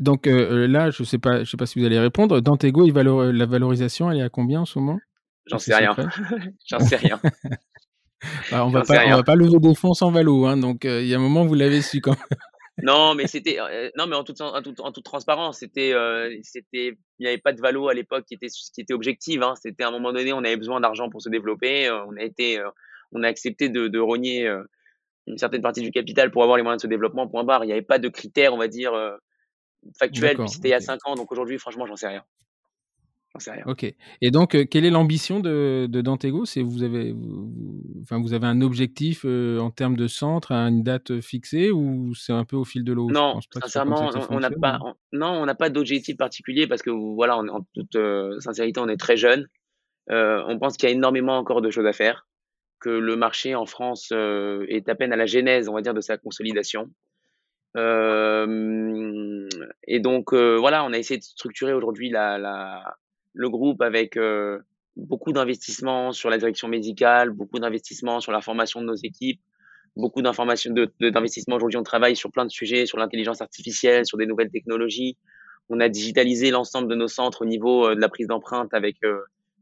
Donc 0.00 0.26
euh, 0.26 0.64
euh, 0.64 0.66
là, 0.66 0.90
je 0.90 1.04
sais 1.04 1.18
pas, 1.18 1.44
je 1.44 1.50
sais 1.50 1.56
pas 1.56 1.66
si 1.66 1.78
vous 1.78 1.86
allez 1.86 2.00
répondre. 2.00 2.40
Dantego, 2.40 2.84
il 2.84 2.92
la 2.92 3.46
valorisation, 3.46 4.10
elle 4.10 4.18
est 4.18 4.22
à 4.22 4.28
combien 4.28 4.62
en 4.62 4.64
ce 4.64 4.80
moment? 4.80 4.98
J'en 5.46 5.58
sais 5.58 5.74
rien. 5.74 5.94
J'en 6.68 6.80
sais 6.80 6.96
rien. 6.96 7.20
Bah, 8.50 8.64
on 8.64 8.70
va 8.70 8.80
pas, 8.80 9.04
on 9.04 9.16
va 9.16 9.22
pas 9.22 9.34
lever 9.34 9.58
des 9.58 9.74
fonds 9.74 9.92
sans 9.92 10.10
valo, 10.10 10.46
hein, 10.46 10.56
donc 10.56 10.84
il 10.84 11.04
y 11.04 11.12
a 11.12 11.18
un 11.18 11.20
moment 11.20 11.44
vous 11.44 11.52
l'avez 11.52 11.82
su 11.82 12.00
quand 12.00 12.12
même. 12.12 12.38
Non, 12.82 13.14
mais 13.14 13.26
c'était, 13.26 13.58
non, 13.96 14.06
mais 14.06 14.16
en 14.16 14.24
toute, 14.24 14.40
en 14.40 14.60
toute, 14.60 14.80
en 14.80 14.90
toute 14.90 15.04
transparence, 15.04 15.58
c'était, 15.60 15.94
c'était, 16.42 16.96
il 17.18 17.22
n'y 17.22 17.28
avait 17.28 17.38
pas 17.38 17.52
de 17.52 17.60
valo 17.60 17.88
à 17.88 17.94
l'époque 17.94 18.24
qui 18.26 18.34
était, 18.34 18.48
qui 18.48 18.80
était 18.80 18.94
objective. 18.94 19.42
Hein. 19.42 19.54
C'était 19.60 19.84
à 19.84 19.88
un 19.88 19.92
moment 19.92 20.12
donné, 20.12 20.32
on 20.32 20.38
avait 20.38 20.56
besoin 20.56 20.80
d'argent 20.80 21.08
pour 21.08 21.22
se 21.22 21.28
développer. 21.28 21.88
on 21.90 22.16
a 22.16 22.22
été, 22.22 22.60
on 23.14 23.22
a 23.22 23.28
accepté 23.28 23.68
de, 23.68 23.88
de 23.88 23.98
rogner 23.98 24.46
euh, 24.46 24.62
une 25.26 25.38
certaine 25.38 25.62
partie 25.62 25.80
du 25.80 25.90
capital 25.90 26.30
pour 26.30 26.42
avoir 26.42 26.58
les 26.58 26.62
moyens 26.62 26.82
de 26.82 26.86
ce 26.86 26.90
développement, 26.90 27.28
point 27.28 27.44
barre. 27.44 27.64
Il 27.64 27.68
n'y 27.68 27.72
avait 27.72 27.82
pas 27.82 27.98
de 27.98 28.08
critères, 28.08 28.52
on 28.52 28.58
va 28.58 28.68
dire, 28.68 28.92
euh, 28.92 29.16
factuels, 29.98 30.36
c'était 30.48 30.68
il 30.68 30.72
y 30.72 30.74
a 30.74 30.80
5 30.80 30.98
ans, 31.06 31.14
donc 31.14 31.32
aujourd'hui, 31.32 31.58
franchement, 31.58 31.86
j'en 31.86 31.96
sais 31.96 32.08
rien. 32.08 32.24
Rien. 33.34 33.64
Ok. 33.66 33.84
Et 34.20 34.30
donc, 34.30 34.54
euh, 34.54 34.64
quelle 34.64 34.84
est 34.84 34.90
l'ambition 34.90 35.40
de, 35.40 35.86
de 35.90 36.00
Dantego? 36.00 36.44
C'est 36.44 36.62
vous 36.62 36.82
avez, 36.84 37.12
vous, 37.12 37.82
enfin, 38.02 38.20
vous 38.20 38.32
avez 38.32 38.46
un 38.46 38.60
objectif 38.60 39.24
en 39.24 39.70
termes 39.70 39.96
de 39.96 40.06
centre, 40.06 40.52
à 40.52 40.68
une 40.68 40.82
date 40.82 41.20
fixée, 41.20 41.70
ou 41.70 42.14
c'est 42.14 42.32
un 42.32 42.44
peu 42.44 42.56
au 42.56 42.64
fil 42.64 42.84
de 42.84 42.92
l'eau? 42.92 43.10
Non, 43.10 43.40
sincèrement, 43.60 44.10
on 44.30 44.40
n'a 44.40 44.50
pas, 44.50 44.78
non, 45.12 45.30
on 45.30 45.46
n'a 45.46 45.54
pas 45.54 45.70
d'objectif 45.70 46.16
particulier 46.16 46.66
parce 46.66 46.82
que 46.82 46.90
voilà, 46.90 47.36
en 47.36 47.66
toute 47.74 47.96
sincérité, 48.40 48.80
on 48.80 48.88
est 48.88 48.96
très 48.96 49.16
jeune. 49.16 49.48
on 50.08 50.58
pense 50.60 50.76
qu'il 50.76 50.88
y 50.88 50.92
a 50.92 50.94
énormément 50.94 51.36
encore 51.36 51.60
de 51.60 51.70
choses 51.70 51.86
à 51.86 51.92
faire 51.92 52.26
que 52.84 52.90
le 52.90 53.16
marché 53.16 53.54
en 53.54 53.64
France 53.64 54.10
euh, 54.12 54.66
est 54.68 54.90
à 54.90 54.94
peine 54.94 55.12
à 55.14 55.16
la 55.16 55.24
genèse, 55.24 55.70
on 55.70 55.74
va 55.74 55.80
dire, 55.80 55.94
de 55.94 56.02
sa 56.02 56.18
consolidation. 56.18 56.90
Euh, 57.78 59.48
et 59.88 60.00
donc, 60.00 60.34
euh, 60.34 60.56
voilà, 60.58 60.84
on 60.84 60.92
a 60.92 60.98
essayé 60.98 61.18
de 61.18 61.24
structurer 61.24 61.72
aujourd'hui 61.72 62.10
la, 62.10 62.36
la, 62.36 62.96
le 63.34 63.50
groupe 63.50 63.82
avec 63.82 64.18
beaucoup 64.96 65.32
d'investissements 65.32 66.12
sur 66.12 66.30
la 66.30 66.38
direction 66.38 66.68
médicale, 66.68 67.30
beaucoup 67.30 67.58
d'investissements 67.58 68.20
sur 68.20 68.32
la 68.32 68.40
formation 68.40 68.80
de 68.80 68.86
nos 68.86 68.94
équipes, 68.94 69.40
beaucoup 69.96 70.22
d'informations, 70.22 70.72
d'investissements. 71.00 71.56
Aujourd'hui, 71.56 71.78
on 71.78 71.82
travaille 71.82 72.16
sur 72.16 72.30
plein 72.30 72.44
de 72.44 72.50
sujets, 72.50 72.86
sur 72.86 72.98
l'intelligence 72.98 73.40
artificielle, 73.40 74.06
sur 74.06 74.18
des 74.18 74.26
nouvelles 74.26 74.50
technologies. 74.50 75.18
On 75.68 75.80
a 75.80 75.88
digitalisé 75.88 76.50
l'ensemble 76.50 76.88
de 76.88 76.94
nos 76.94 77.08
centres 77.08 77.42
au 77.42 77.46
niveau 77.46 77.94
de 77.94 78.00
la 78.00 78.08
prise 78.08 78.28
d'empreinte 78.28 78.72
avec 78.72 78.96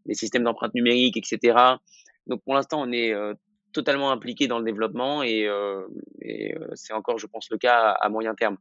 les 0.06 0.14
systèmes 0.14 0.44
d'empreinte 0.44 0.74
numérique, 0.74 1.16
etc. 1.16 1.78
Donc 2.26 2.42
pour 2.44 2.54
l'instant, 2.54 2.80
on 2.82 2.92
est 2.92 3.12
euh, 3.12 3.34
totalement 3.72 4.10
impliqué 4.10 4.46
dans 4.46 4.58
le 4.58 4.64
développement 4.64 5.22
et, 5.22 5.46
euh, 5.46 5.86
et 6.20 6.56
euh, 6.56 6.68
c'est 6.74 6.92
encore, 6.92 7.18
je 7.18 7.26
pense, 7.26 7.48
le 7.50 7.58
cas 7.58 7.90
à, 7.90 8.08
moyen 8.08 8.34
terme, 8.34 8.56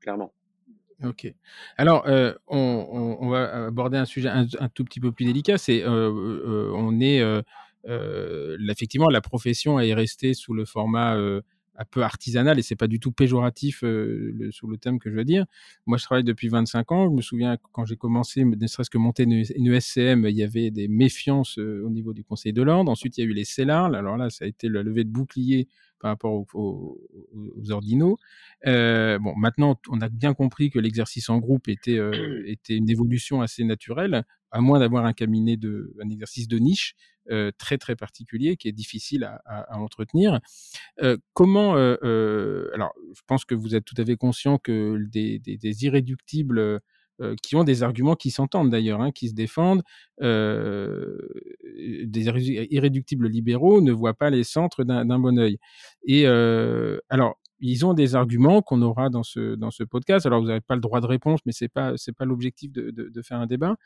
clairement. 0.00 0.32
Ok. 1.04 1.32
Alors, 1.76 2.06
on, 2.48 3.28
va 3.28 3.66
aborder 3.66 3.98
un 3.98 4.04
sujet 4.04 4.28
un, 4.28 4.46
un 4.58 4.68
tout 4.68 4.84
petit 4.84 5.00
peu 5.00 5.12
plus 5.12 5.24
délicat. 5.24 5.58
C'est, 5.58 5.86
on 5.86 7.00
est, 7.00 7.22
effectivement, 8.68 9.08
la 9.08 9.20
profession 9.20 9.78
est 9.78 9.94
restée 9.94 10.34
sous 10.34 10.54
le 10.54 10.64
format 10.64 11.16
un 11.78 11.84
peu 11.84 12.02
artisanal 12.02 12.58
et 12.58 12.62
c'est 12.62 12.76
pas 12.76 12.88
du 12.88 13.00
tout 13.00 13.12
péjoratif 13.12 13.82
le, 13.82 14.50
sur 14.50 14.66
le 14.66 14.76
thème 14.76 14.98
que 14.98 15.10
je 15.10 15.16
veux 15.16 15.24
dire. 15.24 15.46
Moi, 15.86 15.96
je 15.96 16.04
travaille 16.04 16.24
depuis 16.24 16.48
25 16.48 16.92
ans. 16.92 17.08
Je 17.08 17.14
me 17.14 17.22
souviens 17.22 17.56
quand 17.72 17.84
j'ai 17.84 17.96
commencé, 17.96 18.44
ne 18.44 18.66
serait-ce 18.66 18.90
que 18.90 18.98
monter 18.98 19.22
une, 19.22 19.44
une, 19.54 19.80
SCM, 19.80 20.26
il 20.26 20.36
y 20.36 20.42
avait 20.42 20.70
des 20.70 20.88
méfiances 20.88 21.58
au 21.58 21.88
niveau 21.88 22.12
du 22.12 22.24
Conseil 22.24 22.52
de 22.52 22.62
l'ordre. 22.62 22.90
Ensuite, 22.90 23.16
il 23.16 23.24
y 23.24 23.26
a 23.26 23.30
eu 23.30 23.32
les 23.32 23.44
CELAR. 23.44 23.94
Alors 23.94 24.16
là, 24.16 24.28
ça 24.28 24.44
a 24.44 24.48
été 24.48 24.68
le 24.68 24.82
lever 24.82 25.04
de 25.04 25.10
bouclier 25.10 25.68
par 25.98 26.10
rapport 26.10 26.32
aux, 26.32 26.46
aux, 27.34 27.70
ordinaux. 27.70 28.18
Euh, 28.66 29.18
bon, 29.18 29.34
maintenant, 29.36 29.80
on 29.88 30.00
a 30.00 30.08
bien 30.08 30.34
compris 30.34 30.70
que 30.70 30.78
l'exercice 30.78 31.28
en 31.28 31.38
groupe 31.38 31.68
était, 31.68 31.98
euh, 31.98 32.42
était 32.46 32.76
une 32.76 32.88
évolution 32.90 33.40
assez 33.40 33.64
naturelle, 33.64 34.24
à 34.50 34.60
moins 34.60 34.78
d'avoir 34.78 35.04
un 35.04 35.12
cabinet 35.12 35.56
de, 35.56 35.94
un 36.02 36.08
exercice 36.08 36.48
de 36.48 36.58
niche 36.58 36.94
euh, 37.30 37.50
très 37.58 37.76
très 37.76 37.94
particulier 37.94 38.56
qui 38.56 38.68
est 38.68 38.72
difficile 38.72 39.24
à, 39.44 39.78
entretenir. 39.78 40.40
Euh, 41.02 41.18
comment, 41.34 41.76
euh, 41.76 42.70
alors, 42.74 42.94
je 43.14 43.20
pense 43.26 43.44
que 43.44 43.54
vous 43.54 43.74
êtes 43.74 43.84
tout 43.84 43.94
à 43.98 44.04
fait 44.04 44.16
conscient 44.16 44.56
que 44.56 44.96
des, 45.10 45.40
irréductibles 45.84 46.80
qui 47.42 47.56
ont 47.56 47.64
des 47.64 47.82
arguments 47.82 48.14
qui 48.14 48.30
s'entendent 48.30 48.70
d'ailleurs, 48.70 49.00
hein, 49.02 49.10
qui 49.10 49.28
se 49.28 49.34
défendent. 49.34 49.82
Des 50.20 50.78
irréductibles 52.70 53.28
libéraux 53.28 53.80
ne 53.80 53.92
voient 53.92 54.14
pas 54.14 54.30
les 54.30 54.44
centres 54.44 54.84
d'un 54.84 55.18
bon 55.18 55.38
oeil. 55.38 55.58
Et 56.06 56.26
alors, 56.26 57.38
ils 57.60 57.84
ont 57.84 57.92
des 57.92 58.14
arguments 58.14 58.62
qu'on 58.62 58.82
aura 58.82 59.10
dans 59.10 59.24
ce 59.24 59.56
dans 59.56 59.72
ce 59.72 59.82
podcast. 59.82 60.26
Alors, 60.26 60.40
vous 60.40 60.46
n'avez 60.46 60.60
pas 60.60 60.76
le 60.76 60.80
droit 60.80 61.00
de 61.00 61.06
réponse, 61.06 61.40
mais 61.44 61.52
c'est 61.52 61.68
pas 61.68 61.94
c'est 61.96 62.12
pas 62.12 62.24
l'objectif 62.24 62.72
de, 62.72 62.90
de, 62.90 63.22
faire 63.22 63.40
un 63.40 63.46
débat. 63.46 63.76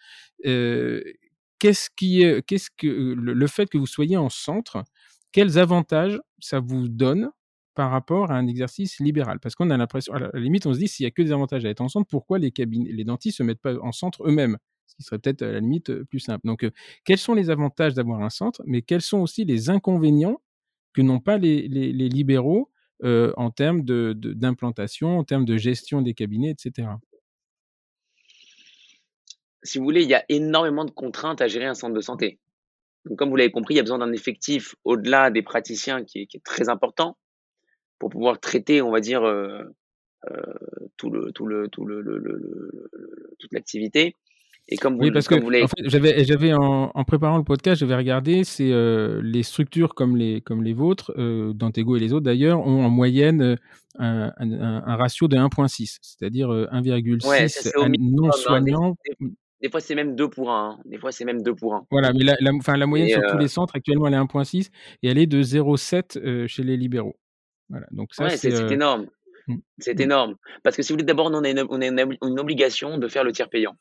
Qu'est-ce 1.62 1.90
qui 1.94 2.24
qu'est-ce 2.48 2.70
que 2.76 2.88
le, 2.88 3.34
le 3.34 3.46
fait 3.46 3.68
que 3.68 3.78
vous 3.78 3.86
soyez 3.86 4.16
en 4.16 4.28
centre, 4.28 4.82
quels 5.30 5.58
avantages 5.58 6.20
ça 6.40 6.60
vous 6.60 6.88
donne 6.88 7.30
par 7.74 7.90
rapport 7.90 8.30
à 8.30 8.36
un 8.36 8.46
exercice 8.46 9.00
libéral? 9.00 9.40
Parce 9.40 9.54
qu'on 9.54 9.70
a 9.70 9.76
l'impression, 9.76 10.12
à 10.12 10.18
la 10.18 10.30
limite, 10.34 10.66
on 10.66 10.74
se 10.74 10.78
dit, 10.78 10.88
s'il 10.88 11.04
n'y 11.04 11.08
a 11.08 11.10
que 11.10 11.22
des 11.22 11.32
avantages 11.32 11.64
à 11.64 11.70
être 11.70 11.80
en 11.80 11.88
centre, 11.88 12.06
pourquoi 12.08 12.38
les, 12.38 12.50
cabinets, 12.50 12.92
les 12.92 13.04
dentistes 13.04 13.38
se 13.38 13.42
mettent 13.42 13.62
pas 13.62 13.78
en 13.78 13.92
centre 13.92 14.28
eux-mêmes? 14.28 14.58
Ce 14.86 14.96
qui 14.96 15.02
serait 15.04 15.18
peut-être 15.18 15.42
à 15.42 15.52
la 15.52 15.60
limite 15.60 15.90
euh, 15.90 16.04
plus 16.04 16.20
simple. 16.20 16.46
Donc, 16.46 16.64
euh, 16.64 16.70
quels 17.04 17.18
sont 17.18 17.34
les 17.34 17.48
avantages 17.48 17.94
d'avoir 17.94 18.20
un 18.20 18.30
centre, 18.30 18.62
mais 18.66 18.82
quels 18.82 19.00
sont 19.00 19.20
aussi 19.20 19.44
les 19.44 19.70
inconvénients 19.70 20.42
que 20.92 21.00
n'ont 21.00 21.20
pas 21.20 21.38
les, 21.38 21.66
libéraux 21.66 22.70
euh, 23.04 23.32
en 23.38 23.50
termes 23.50 23.82
d'implantation, 23.82 25.18
en 25.18 25.24
termes 25.24 25.46
de 25.46 25.56
gestion 25.56 26.02
des 26.02 26.12
cabinets, 26.12 26.50
etc. 26.50 26.88
Si 29.62 29.78
vous 29.78 29.84
voulez, 29.84 30.02
il 30.02 30.08
y 30.08 30.14
a 30.14 30.24
énormément 30.28 30.84
de 30.84 30.90
contraintes 30.90 31.40
à 31.40 31.48
gérer 31.48 31.66
un 31.66 31.74
centre 31.74 31.94
de 31.94 32.00
santé. 32.00 32.38
Donc, 33.04 33.18
comme 33.18 33.30
vous 33.30 33.36
l'avez 33.36 33.50
compris, 33.50 33.74
il 33.74 33.76
y 33.76 33.80
a 33.80 33.82
besoin 33.82 33.98
d'un 33.98 34.12
effectif 34.12 34.74
au-delà 34.84 35.30
des 35.30 35.42
praticiens 35.42 36.04
qui 36.04 36.20
est, 36.20 36.26
qui 36.26 36.36
est 36.36 36.44
très 36.44 36.68
important 36.68 37.16
pour 37.98 38.10
pouvoir 38.10 38.40
traiter, 38.40 38.82
on 38.82 38.90
va 38.90 39.00
dire, 39.00 39.22
euh, 39.22 39.62
euh, 40.30 40.36
tout 40.96 41.10
le, 41.10 41.32
tout 41.32 41.46
le, 41.46 41.68
tout 41.68 41.84
le, 41.84 42.00
le, 42.00 42.18
le, 42.18 42.88
toute 43.38 43.52
l'activité. 43.52 44.16
Et 44.68 44.76
comme 44.76 44.94
vous, 44.94 45.02
oui, 45.02 45.10
parce 45.10 45.26
que 45.26 45.34
vous 45.34 45.48
en 45.48 45.66
fait, 45.66 45.88
j'avais, 45.88 46.24
j'avais 46.24 46.52
en, 46.52 46.92
en, 46.94 47.04
préparant 47.04 47.36
le 47.36 47.42
podcast, 47.42 47.80
j'avais 47.80 47.96
regardé, 47.96 48.44
c'est 48.44 48.70
euh, 48.70 49.20
les 49.24 49.42
structures 49.42 49.96
comme 49.96 50.16
les, 50.16 50.40
comme 50.40 50.62
les 50.62 50.72
vôtres, 50.72 51.12
euh, 51.18 51.52
Dantego 51.52 51.96
et 51.96 52.00
les 52.00 52.12
autres 52.12 52.24
d'ailleurs, 52.24 52.64
ont 52.64 52.84
en 52.84 52.90
moyenne 52.90 53.56
un, 53.98 54.32
un, 54.36 54.82
un 54.86 54.96
ratio 54.96 55.26
de 55.26 55.36
1,6, 55.36 55.98
c'est-à-dire 56.00 56.48
1,6 56.50 57.26
ouais, 57.28 57.88
non 57.98 58.28
hein, 58.28 58.32
soignants. 58.32 58.96
Des, 59.62 59.70
fois, 59.70 59.80
c'est 59.80 59.94
même 59.94 60.16
2 60.16 60.28
pour 60.28 60.50
1. 60.50 60.70
Hein. 60.70 60.78
Des 60.84 60.98
fois, 60.98 61.12
c'est 61.12 61.24
même 61.24 61.42
2 61.42 61.54
pour 61.54 61.74
1. 61.74 61.86
Voilà, 61.90 62.12
mais 62.12 62.24
la, 62.24 62.36
la, 62.40 62.52
enfin, 62.52 62.76
la 62.76 62.86
moyenne 62.86 63.08
et 63.08 63.12
sur 63.12 63.22
tous 63.30 63.38
les 63.38 63.48
centres, 63.48 63.76
actuellement, 63.76 64.08
elle 64.08 64.14
est 64.14 64.18
1,6 64.18 64.70
et 65.02 65.08
elle 65.08 65.18
est 65.18 65.26
de 65.26 65.42
0,7 65.42 66.46
chez 66.46 66.62
les 66.62 66.76
libéraux. 66.76 67.16
Voilà, 67.72 67.86
donc 67.90 68.12
ça, 68.12 68.28
c'est 68.28 68.52
euh, 68.52 68.68
énorme. 68.68 69.06
Mmh. 69.48 69.56
C'est 69.78 69.98
mmh. 69.98 70.02
énorme. 70.02 70.36
Parce 70.62 70.76
que 70.76 70.82
si 70.82 70.92
vous 70.92 70.96
voulez, 70.96 71.04
d'abord, 71.04 71.30
on 71.32 71.42
a, 71.42 71.48
une, 71.48 71.64
on 71.70 71.80
a 71.80 71.86
une, 71.86 72.38
obligation 72.38 72.98
de 72.98 73.08
faire 73.08 73.24
le 73.24 73.32
tiers 73.32 73.48
payant. 73.48 73.76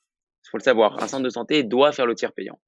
Il 0.45 0.49
faut 0.49 0.57
le 0.57 0.63
savoir. 0.63 1.03
Un 1.03 1.07
centre 1.07 1.23
de 1.23 1.29
santé 1.29 1.63
doit 1.63 1.91
faire 1.91 2.05
le 2.05 2.15
tiers 2.15 2.31
payant. 2.31 2.59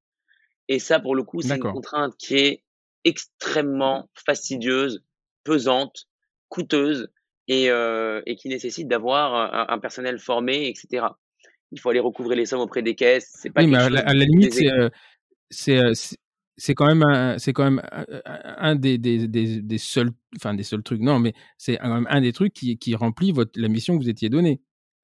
Et 0.68 0.78
ça, 0.78 1.00
pour 1.00 1.14
le 1.14 1.22
coup, 1.22 1.40
c'est 1.40 1.56
une 1.56 1.60
contrainte 1.62 2.14
qui 2.18 2.36
est 2.36 2.62
extrêmement 3.04 4.08
fastidieuse, 4.14 5.02
pesante, 5.44 6.08
coûteuse 6.48 7.08
et, 7.48 7.70
euh, 7.70 8.22
et 8.26 8.36
qui 8.36 8.48
nécessite 8.48 8.86
d'avoir 8.86 9.70
un, 9.70 9.78
personnel 9.78 10.18
formé, 10.18 10.68
etc. 10.68 11.06
Il 11.74 11.80
faut 11.80 11.90
aller 11.90 12.00
recouvrer 12.00 12.36
les 12.36 12.46
sommes 12.46 12.60
auprès 12.60 12.82
des 12.82 12.94
caisses. 12.94 13.30
C'est 13.34 13.50
pas 13.50 13.62
oui, 13.62 13.66
mais 13.66 13.78
à 13.78 13.90
la, 13.90 14.24
limite, 14.24 14.54
c'est 15.50 15.76
euh, 15.76 15.92
c'est 16.56 16.74
quand 16.74 16.86
même 16.86 17.38
c'est 17.38 17.52
quand 17.52 17.64
même 17.64 17.82
un 18.24 18.76
des, 18.76 18.96
des, 18.98 19.26
des, 19.26 19.60
des, 19.60 19.78
seuls 19.78 20.10
enfin 20.36 20.54
des 20.54 20.62
seuls 20.62 20.82
trucs 20.82 21.00
non 21.00 21.18
mais 21.18 21.32
c'est 21.58 21.80
un, 21.80 22.04
un 22.08 22.20
des 22.20 22.32
trucs 22.32 22.52
qui, 22.52 22.78
qui 22.78 22.94
remplit 22.94 23.32
votre 23.32 23.52
la 23.56 23.68
mission 23.68 23.98
que 23.98 24.02
vous 24.02 24.08
étiez 24.08 24.28
donnée 24.28 24.60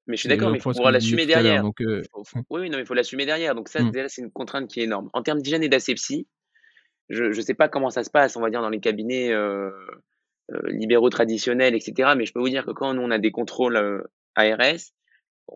mais 0.07 0.17
je 0.17 0.21
suis 0.21 0.29
d'accord 0.29 0.51
mais 0.51 0.59
il 0.59 0.61
faut 0.61 0.71
pouvoir 0.71 0.93
l'assumer 0.93 1.27
derrière 1.27 1.63
donc 1.63 1.81
euh, 1.81 2.03
oui, 2.15 2.61
oui 2.61 2.71
non 2.71 2.77
mais 2.77 2.85
il 2.85 2.87
faut 2.87 2.95
l'assumer 2.95 3.27
derrière 3.27 3.55
donc 3.55 3.69
ça 3.69 3.83
mmh. 3.83 3.93
c'est 4.09 4.23
une 4.23 4.31
contrainte 4.31 4.71
qui 4.71 4.81
est 4.81 4.85
énorme 4.85 5.11
en 5.13 5.23
termes 5.23 5.41
d'hygiène 5.41 5.63
et 5.63 5.69
d'asepsie 5.69 6.29
je 7.09 7.25
ne 7.25 7.41
sais 7.41 7.55
pas 7.55 7.69
comment 7.69 7.91
ça 7.91 8.05
se 8.05 8.11
passe 8.11 8.37
on 8.37 8.41
va 8.41 8.51
dire 8.51 8.63
dans 8.63 8.71
les 8.71 8.81
cabinets 8.81 9.33
euh, 9.33 9.71
euh, 10.53 10.61
libéraux 10.69 11.11
traditionnels 11.11 11.75
etc 11.75 12.13
mais 12.17 12.27
je 12.27 12.33
peux 12.33 12.41
vous 12.41 12.49
dire 12.49 12.65
que 12.65 12.71
quand 12.71 12.95
nous 12.95 13.03
on 13.03 13.11
a 13.11 13.19
des 13.19 13.33
contrôles 13.33 13.77
euh, 13.77 14.03
ARS 14.37 14.93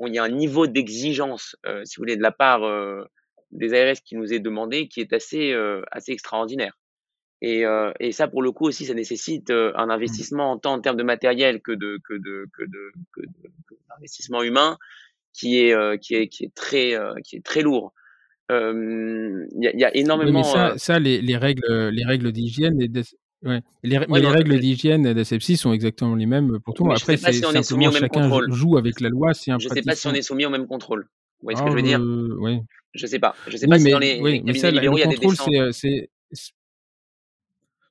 il 0.06 0.14
y 0.14 0.18
a 0.18 0.24
un 0.24 0.28
niveau 0.28 0.66
d'exigence 0.66 1.56
si 1.84 1.96
vous 1.96 2.00
voulez 2.00 2.16
de 2.16 2.22
la 2.22 2.32
part 2.32 2.62
des 3.54 3.72
ARS 3.72 4.02
qui 4.04 4.16
nous 4.16 4.32
est 4.32 4.40
demandé 4.40 4.88
qui 4.88 5.00
est 5.00 5.12
assez, 5.12 5.52
euh, 5.52 5.82
assez 5.90 6.12
extraordinaire. 6.12 6.76
Et, 7.40 7.64
euh, 7.64 7.92
et, 8.00 8.12
ça, 8.12 8.28
pour 8.28 8.42
le 8.42 8.52
coup 8.52 8.66
aussi, 8.66 8.86
ça 8.86 8.94
nécessite 8.94 9.50
euh, 9.50 9.72
un 9.76 9.90
investissement 9.90 10.58
tant 10.58 10.74
en 10.74 10.80
termes 10.80 10.96
de 10.96 11.02
matériel 11.02 11.60
que 11.60 11.72
de 11.72 11.98
que 12.04 12.14
de 12.14 12.46
que 12.56 12.62
de, 12.62 12.92
que 13.12 13.20
d'investissement 13.90 14.42
humain 14.42 14.78
qui 15.32 15.58
est 15.58 15.98
qui 16.00 16.14
est 16.14 16.28
qui 16.28 16.44
est 16.44 16.54
très 16.54 16.94
qui 17.24 17.36
est 17.36 17.44
très 17.44 17.62
lourd. 17.62 17.92
Il 18.50 19.46
y, 19.58 19.66
a, 19.66 19.76
y, 19.76 19.84
a 19.84 19.94
énormément. 19.96 20.38
mais 20.38 20.44
ça, 20.44 20.74
ça 20.76 20.98
les, 20.98 21.20
les, 21.20 21.36
règles 21.36 21.88
les 21.88 22.04
règles 22.04 22.30
d'hygiène 22.30 22.80
et 22.80 22.88
Ouais. 23.44 23.60
Les, 23.82 23.98
ouais, 23.98 24.20
les 24.20 24.26
règles 24.26 24.58
d'hygiène 24.58 25.06
et 25.06 25.14
d'asepsie 25.14 25.56
sont 25.56 25.72
exactement 25.72 26.14
les 26.14 26.26
mêmes 26.26 26.58
pour 26.60 26.72
tout 26.74 26.84
le 26.84 26.88
monde. 26.88 26.98
Après, 26.98 27.16
c'est 27.16 27.32
si 27.32 27.40
simplement 27.40 27.90
chacun 27.92 28.22
contrôle. 28.22 28.52
joue 28.52 28.78
avec 28.78 29.00
la 29.00 29.10
loi. 29.10 29.34
Si 29.34 29.50
un 29.50 29.58
je 29.58 29.68
ne 29.68 29.74
sais 29.74 29.82
pas 29.82 29.94
si 29.94 30.06
on 30.06 30.12
est 30.14 30.22
soumis 30.22 30.46
au 30.46 30.50
même 30.50 30.66
contrôle. 30.66 31.02
Vous 31.40 31.50
voyez 31.50 31.58
ce 31.58 31.62
que 31.62 31.70
je 31.70 31.74
veux 31.74 31.82
dire? 31.82 32.00
euh, 32.00 32.36
Oui. 32.40 32.60
Je 32.94 33.06
sais 33.06 33.18
pas. 33.18 33.34
Je 33.48 33.56
sais 33.56 33.66
pas 33.66 33.78
si 33.78 33.90
dans 33.90 33.98
les, 33.98 34.20
oui, 34.20 34.40
mais 34.44 34.54
ça, 34.54 34.70
libéraux, 34.70 34.96
il 34.96 35.00
y 35.00 35.04
a 35.04 35.06
des 35.08 35.16
contrôle, 35.16 35.74
c'est 35.74 36.08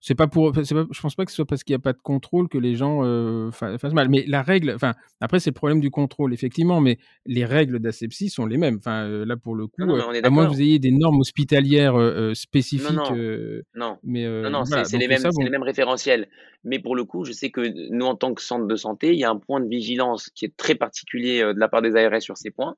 c'est 0.05 0.15
pas 0.15 0.27
pour, 0.27 0.51
pas, 0.51 0.63
je 0.63 1.01
pense 1.01 1.15
pas 1.15 1.23
que 1.23 1.31
ce 1.31 1.37
soit 1.37 1.45
parce 1.45 1.63
qu'il 1.63 1.71
n'y 1.71 1.77
a 1.77 1.79
pas 1.79 1.93
de 1.93 2.01
contrôle 2.01 2.49
que 2.49 2.57
les 2.57 2.75
gens 2.75 3.05
euh, 3.05 3.51
fassent 3.51 3.93
mal. 3.93 4.09
Mais 4.09 4.25
la 4.27 4.41
règle, 4.41 4.73
enfin, 4.75 4.95
après 5.21 5.39
c'est 5.39 5.51
le 5.51 5.55
problème 5.55 5.79
du 5.79 5.91
contrôle 5.91 6.33
effectivement, 6.33 6.81
mais 6.81 6.97
les 7.25 7.45
règles 7.45 7.79
d'asepsie 7.79 8.29
sont 8.29 8.45
les 8.45 8.57
mêmes. 8.57 8.75
Enfin, 8.79 9.05
euh, 9.05 9.25
là 9.25 9.37
pour 9.37 9.55
le 9.55 9.65
coup, 9.65 9.85
non, 9.85 9.95
non, 9.95 10.13
euh, 10.13 10.19
à 10.21 10.29
moins 10.29 10.45
que 10.45 10.51
vous 10.51 10.61
ayez 10.61 10.77
des 10.77 10.91
normes 10.91 11.21
hospitalières 11.21 11.97
euh, 11.97 12.33
spécifiques. 12.33 12.91
Non, 12.91 13.61
non, 13.75 13.97
mais 14.03 14.27
non, 14.27 14.49
non 14.49 14.63
voilà, 14.63 14.83
c'est 14.83 14.97
les 14.97 15.07
mêmes, 15.07 15.23
bon. 15.23 15.41
les 15.41 15.49
mêmes 15.49 15.63
référentiels. 15.63 16.27
Mais 16.65 16.79
pour 16.79 16.97
le 16.97 17.05
coup, 17.05 17.23
je 17.23 17.31
sais 17.31 17.49
que 17.49 17.61
nous 17.89 18.05
en 18.05 18.15
tant 18.15 18.33
que 18.33 18.41
centre 18.41 18.67
de 18.67 18.75
santé, 18.75 19.13
il 19.13 19.19
y 19.19 19.23
a 19.23 19.29
un 19.29 19.37
point 19.37 19.61
de 19.61 19.69
vigilance 19.69 20.29
qui 20.35 20.43
est 20.43 20.57
très 20.57 20.75
particulier 20.75 21.41
de 21.41 21.57
la 21.57 21.69
part 21.69 21.81
des 21.81 21.95
ARS 21.95 22.21
sur 22.21 22.35
ces 22.35 22.51
points, 22.51 22.75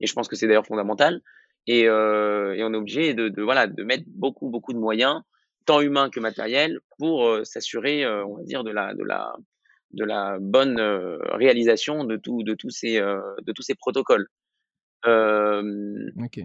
et 0.00 0.06
je 0.06 0.12
pense 0.12 0.28
que 0.28 0.36
c'est 0.36 0.46
d'ailleurs 0.46 0.66
fondamental. 0.66 1.22
Et, 1.68 1.84
et, 1.84 1.88
on 1.88 2.74
est 2.74 2.76
obligé 2.76 3.14
de, 3.14 3.30
de, 3.30 3.42
voilà 3.42 3.66
de 3.66 3.82
mettre 3.82 4.04
beaucoup 4.08 4.50
beaucoup 4.50 4.74
de 4.74 4.78
moyens 4.78 5.22
tant 5.66 5.80
humain 5.80 6.08
que 6.08 6.20
matériel, 6.20 6.78
pour 6.98 7.26
euh, 7.26 7.44
s'assurer, 7.44 8.04
euh, 8.04 8.24
on 8.24 8.36
va 8.36 8.42
dire, 8.44 8.64
de 8.64 8.70
la, 8.70 8.94
de 8.94 9.04
la, 9.04 9.36
de 9.90 10.04
la 10.04 10.38
bonne 10.40 10.80
euh, 10.80 11.18
réalisation 11.32 12.04
de, 12.04 12.16
tout, 12.16 12.42
de, 12.42 12.54
tous 12.54 12.70
ces, 12.70 12.98
de 12.98 13.52
tous 13.52 13.62
ces 13.62 13.74
protocoles. 13.74 14.28
ok. 15.04 16.40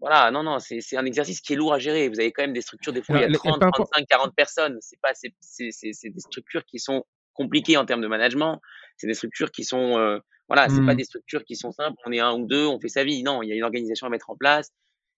Voilà, 0.00 0.30
non, 0.30 0.44
non, 0.44 0.58
c'est 0.60 0.96
un 0.96 1.04
exercice 1.04 1.40
qui 1.40 1.54
est 1.54 1.56
lourd 1.56 1.74
à 1.74 1.80
gérer. 1.80 2.08
Vous 2.08 2.20
avez 2.20 2.30
quand 2.30 2.42
même 2.42 2.52
des 2.52 2.60
structures, 2.60 2.92
des 2.92 3.02
fois, 3.02 3.16
il 3.16 3.22
y 3.22 3.24
a 3.24 3.32
30, 3.32 3.60
35, 3.60 4.06
40 4.08 4.34
personnes. 4.34 4.78
C'est 4.80 5.00
pas, 5.00 5.10
c'est 5.12 6.08
des 6.08 6.20
structures 6.20 6.64
qui 6.64 6.78
sont 6.78 7.04
compliquées 7.32 7.76
en 7.76 7.84
termes 7.84 8.00
de 8.00 8.06
management. 8.06 8.60
C'est 8.96 9.08
des 9.08 9.14
structures 9.14 9.50
qui 9.50 9.64
sont, 9.64 10.20
voilà, 10.46 10.68
c'est 10.68 10.86
pas 10.86 10.94
mmh. 10.94 10.98
des 10.98 11.04
structures 11.04 11.44
qui 11.44 11.56
sont 11.56 11.72
simples. 11.72 11.96
On 12.06 12.12
est 12.12 12.20
un 12.20 12.32
ou 12.32 12.46
deux, 12.46 12.64
on 12.64 12.78
fait 12.78 12.88
sa 12.88 13.02
vie. 13.02 13.24
Non, 13.24 13.42
il 13.42 13.48
y 13.48 13.52
a 13.52 13.56
une 13.56 13.64
organisation 13.64 14.06
à 14.06 14.10
mettre 14.10 14.30
en 14.30 14.36
place. 14.36 14.70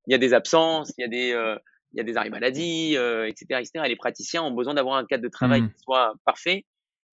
Il 0.07 0.13
y 0.13 0.15
a 0.15 0.19
des 0.19 0.33
absences, 0.33 0.95
il 0.97 1.03
y 1.03 1.05
a 1.05 1.09
des, 1.09 1.35
il 1.93 1.99
y 1.99 2.01
a 2.01 2.05
des 2.05 2.17
arrêts 2.17 2.31
maladie, 2.31 2.97
euh, 2.97 3.27
etc., 3.27 3.61
etc. 3.61 3.85
Et 3.85 3.89
les 3.89 3.97
praticiens 3.97 4.43
ont 4.43 4.53
besoin 4.53 4.75
d'avoir 4.75 4.97
un 4.97 5.05
cadre 5.05 5.23
de 5.23 5.29
travail 5.29 5.63
mmh. 5.63 5.73
qui 5.73 5.81
soit 5.83 6.15
parfait. 6.25 6.65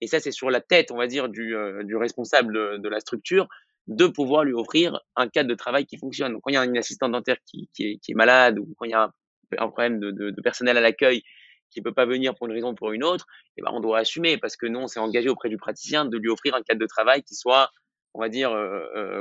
Et 0.01 0.07
ça, 0.07 0.19
c'est 0.19 0.31
sur 0.31 0.49
la 0.49 0.61
tête, 0.61 0.91
on 0.91 0.97
va 0.97 1.07
dire, 1.07 1.29
du, 1.29 1.55
euh, 1.55 1.83
du 1.83 1.95
responsable 1.95 2.53
de, 2.53 2.77
de, 2.77 2.89
la 2.89 2.99
structure 2.99 3.47
de 3.87 4.05
pouvoir 4.05 4.43
lui 4.43 4.53
offrir 4.53 4.99
un 5.15 5.27
cadre 5.27 5.49
de 5.49 5.55
travail 5.55 5.85
qui 5.85 5.97
fonctionne. 5.97 6.33
Donc, 6.33 6.41
quand 6.43 6.51
il 6.51 6.55
y 6.55 6.57
a 6.57 6.65
une 6.65 6.77
assistante 6.77 7.11
dentaire 7.11 7.37
qui, 7.45 7.69
qui, 7.73 7.91
est, 7.91 7.97
qui 7.97 8.11
est 8.11 8.15
malade 8.15 8.59
ou 8.59 8.75
quand 8.77 8.85
il 8.85 8.91
y 8.91 8.93
a 8.93 9.03
un, 9.03 9.13
un 9.57 9.67
problème 9.69 9.99
de, 9.99 10.11
de, 10.11 10.29
de, 10.29 10.41
personnel 10.41 10.77
à 10.77 10.81
l'accueil 10.81 11.23
qui 11.71 11.81
peut 11.81 11.93
pas 11.93 12.05
venir 12.05 12.35
pour 12.35 12.47
une 12.47 12.53
raison 12.53 12.71
ou 12.71 12.75
pour 12.75 12.91
une 12.91 13.03
autre, 13.03 13.25
eh 13.57 13.61
ben, 13.61 13.71
on 13.73 13.79
doit 13.79 13.99
assumer 13.99 14.37
parce 14.37 14.55
que 14.55 14.67
nous, 14.67 14.79
on 14.79 14.87
s'est 14.87 14.99
engagé 14.99 15.29
auprès 15.29 15.49
du 15.49 15.57
praticien 15.57 16.05
de 16.05 16.17
lui 16.17 16.29
offrir 16.29 16.55
un 16.55 16.61
cadre 16.61 16.79
de 16.79 16.85
travail 16.85 17.23
qui 17.23 17.35
soit 17.35 17.71
on 18.17 18.21
va 18.21 18.29
dire, 18.29 18.51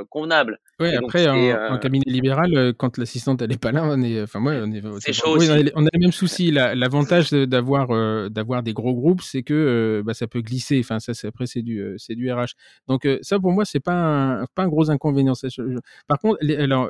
convenable. 0.09 0.59
Oui, 0.79 0.93
après, 0.95 1.27
en, 1.27 1.77
cabinet 1.77 2.03
libéral, 2.07 2.73
quand 2.77 2.97
l'assistante 2.97 3.41
elle 3.41 3.51
est 3.51 3.61
pas 3.61 3.71
là, 3.71 3.83
on 3.85 4.01
est, 4.01 4.21
enfin 4.21 4.39
moi, 4.39 4.53
on 4.63 4.71
est, 4.71 4.81
c'est 4.99 5.13
chaud 5.13 5.37
on, 5.37 5.41
a, 5.41 5.59
on, 5.75 5.85
a, 5.85 5.89
les 5.93 5.99
mêmes 5.99 6.11
soucis. 6.11 6.51
L'avantage 6.51 7.31
d'avoir 7.31 8.29
d'avoir 8.29 8.63
des 8.63 8.73
gros 8.73 8.93
groupes, 8.93 9.21
c'est 9.21 9.43
que 9.43 10.01
bah, 10.05 10.13
ça 10.13 10.27
peut 10.27 10.41
glisser. 10.41 10.79
Enfin, 10.79 10.99
ça, 10.99 11.13
après, 11.27 11.45
c'est 11.45 11.61
du 11.61 11.95
c'est 11.97 12.15
du 12.15 12.31
RH. 12.31 12.55
Donc 12.87 13.07
ça, 13.21 13.39
pour 13.39 13.51
moi, 13.51 13.65
c'est 13.65 13.79
pas 13.79 13.93
un, 13.93 14.45
pas 14.55 14.63
un 14.63 14.67
gros 14.67 14.89
inconvénient. 14.89 15.33
Par 16.07 16.19
contre, 16.19 16.39
alors 16.59 16.89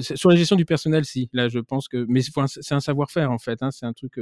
sur 0.00 0.30
la 0.30 0.36
gestion 0.36 0.56
du 0.56 0.64
personnel, 0.64 1.04
si 1.04 1.28
là, 1.32 1.48
je 1.48 1.58
pense 1.58 1.88
que, 1.88 2.06
mais 2.08 2.20
c'est 2.22 2.74
un 2.74 2.80
savoir-faire 2.80 3.30
en 3.30 3.38
fait. 3.38 3.62
Hein, 3.62 3.70
c'est 3.70 3.86
un 3.86 3.92
truc 3.92 4.18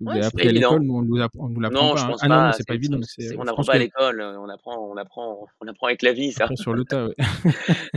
vous 0.00 0.10
avez 0.10 0.24
appris 0.24 0.48
à 0.48 0.52
l'école, 0.52 0.82
nous 0.82 0.96
on 0.96 1.02
nous, 1.02 1.20
apprend, 1.20 1.48
nous 1.48 1.60
l'apprend 1.60 1.88
non, 1.88 1.94
pas. 1.94 2.00
Je 2.00 2.04
hein. 2.04 2.08
pense 2.08 2.20
ah 2.22 2.28
pas. 2.28 2.46
non, 2.46 2.52
c'est 2.56 2.66
pas 2.66 2.74
évident. 2.74 2.98
on 3.38 3.44
n'apprend 3.44 3.64
pas 3.64 3.74
à 3.74 3.78
l'école, 3.78 4.20
on 4.20 4.48
apprend, 4.48 4.90
on 4.90 4.96
apprend, 4.96 5.46
on 5.60 5.68
apprend 5.68 5.86
avec 5.88 6.02
la 6.02 6.12
vie, 6.12 6.32
ça. 6.32 6.48
sur 6.54 6.72
le 6.72 6.84
tas, 6.84 7.06
oui. 7.06 7.14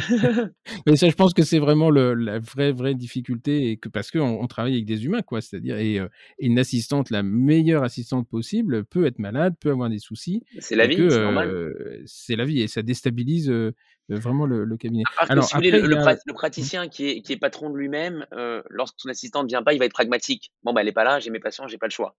Mais 0.86 0.96
ça, 0.96 1.10
je 1.10 1.16
pense 1.16 1.34
que 1.34 1.44
c'est 1.44 1.60
vraiment 1.60 1.90
le, 1.90 2.14
la 2.14 2.40
vraie, 2.40 2.72
vraie 2.72 2.96
difficulté, 2.96 3.70
et 3.72 3.78
que 3.78 3.90
parce 3.90 4.12
qu'on 4.12 4.42
on 4.42 4.48
travaille 4.48 4.74
avec 4.74 4.86
des 4.86 5.06
humains, 5.06 5.22
quoi. 5.22 5.42
C'est-à-dire, 5.42 5.78
et, 5.78 5.96
et, 5.96 6.08
une 6.40 6.60
assistante, 6.60 7.10
la 7.10 7.24
meilleure 7.24 7.84
assistante 7.84 8.28
possible, 8.28 8.84
peut 8.84 9.06
être 9.06 9.20
malade, 9.20 9.56
peut 9.60 9.72
avoir 9.72 9.90
des 9.90 10.00
soucis. 10.00 10.44
C'est 10.60 10.76
la 10.76 10.88
vie, 10.88 10.98
c'est 11.10 11.22
normal. 11.22 11.50
Euh, 11.50 12.02
c'est 12.06 12.36
la 12.36 12.46
vie, 12.46 12.62
et 12.62 12.68
ça 12.68 12.82
déstabilise. 12.82 13.50
Euh, 13.50 13.74
vraiment 14.10 14.46
le, 14.46 14.66
le, 14.66 14.78
cabinet. 14.78 15.04
Alors, 15.18 15.46
si 15.46 15.56
après, 15.56 15.72
le, 15.72 15.88
le, 15.88 16.34
praticien 16.34 16.88
qui 16.90 17.10
est, 17.10 17.22
qui 17.22 17.34
est 17.34 17.38
patron 17.38 17.70
de 17.70 17.78
lui-même, 17.78 18.26
euh, 18.34 18.62
lorsque 18.70 18.96
son 18.98 19.10
assistante 19.10 19.44
ne 19.44 19.50
vient 19.50 19.64
pas, 19.64 19.74
il 19.74 19.80
va 19.80 19.86
être 19.86 19.94
pragmatique. 19.94 20.52
Bon, 20.64 20.74
bah, 20.74 20.82
elle 20.82 20.88
n'est 20.88 20.94
pas 20.94 21.04
là, 21.04 21.20
j'ai 21.20 21.30
mes 21.30 21.40
patients, 21.40 21.68
j'ai 21.68 21.78
pas 21.78 21.88
le 21.88 21.92
choix 21.92 22.16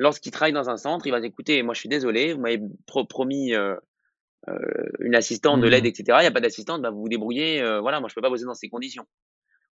lorsqu'il 0.00 0.32
travaille 0.32 0.54
dans 0.54 0.70
un 0.70 0.78
centre, 0.78 1.06
il 1.06 1.10
va 1.10 1.20
dire 1.20 1.28
écoutez, 1.28 1.62
moi 1.62 1.74
je 1.74 1.80
suis 1.80 1.88
désolé, 1.88 2.32
vous 2.32 2.40
m'avez 2.40 2.58
promis 3.08 3.54
euh, 3.54 3.76
euh, 4.48 4.54
une 4.98 5.14
assistante, 5.14 5.60
de 5.60 5.68
l'aide, 5.68 5.84
mmh. 5.84 5.88
etc. 5.88 6.04
Il 6.20 6.22
n'y 6.22 6.26
a 6.26 6.32
pas 6.32 6.40
d'assistante, 6.40 6.80
bah, 6.80 6.90
vous 6.90 7.02
vous 7.02 7.08
débrouillez. 7.08 7.60
Euh, 7.60 7.80
voilà, 7.80 8.00
moi 8.00 8.08
je 8.08 8.14
peux 8.14 8.22
pas 8.22 8.30
bosser 8.30 8.46
dans 8.46 8.54
ces 8.54 8.70
conditions. 8.70 9.04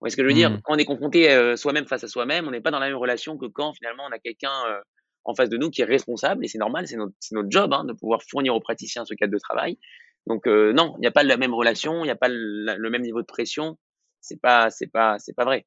Vous 0.01 0.11
ce 0.11 0.17
que 0.17 0.23
je 0.23 0.29
veux 0.29 0.35
dire? 0.35 0.51
Mmh. 0.51 0.61
Quand 0.65 0.75
on 0.75 0.79
est 0.79 0.85
confronté 0.85 1.57
soi-même 1.57 1.87
face 1.87 2.05
à 2.05 2.09
soi-même, 2.09 2.47
on 2.49 2.51
n'est 2.51 2.61
pas 2.61 2.73
dans 2.73 2.81
la 2.81 2.89
même 2.89 2.99
relation 2.99 3.39
que 3.39 3.47
quand 3.47 3.73
finalement 3.73 4.03
on 4.09 4.13
a 4.13 4.19
quelqu'un 4.19 4.53
en 5.25 5.35
face 5.35 5.49
de 5.49 5.57
nous 5.57 5.71
qui 5.71 5.81
est 5.81 5.87
responsable, 5.87 6.45
et 6.45 6.49
c'est 6.49 6.59
normal, 6.59 6.87
c'est 6.87 6.97
notre, 6.97 7.15
notre, 7.33 7.51
job 7.51 7.73
hein, 7.73 7.85
de 7.85 7.93
pouvoir 7.93 8.21
fournir 8.29 8.55
aux 8.55 8.61
praticiens 8.61 9.05
ce 9.05 9.15
cadre 9.15 9.33
de 9.33 9.39
travail. 9.39 9.79
Donc 10.27 10.47
non, 10.47 10.95
il 10.97 11.01
n'y 11.01 11.07
a 11.07 11.13
pas 11.13 11.23
la 11.23 11.37
même 11.37 11.55
relation, 11.55 12.01
il 12.01 12.07
n'y 12.07 12.11
a 12.11 12.17
pas 12.17 12.29
le, 12.29 12.91
même 12.91 13.03
niveau 13.03 13.21
de 13.21 13.27
pression. 13.27 13.79
C'est 14.21 14.41
pas, 14.41 14.71
c'est 14.71 14.89
pas, 14.89 15.19
c'est 15.19 15.35
pas 15.35 15.45
vrai. 15.45 15.67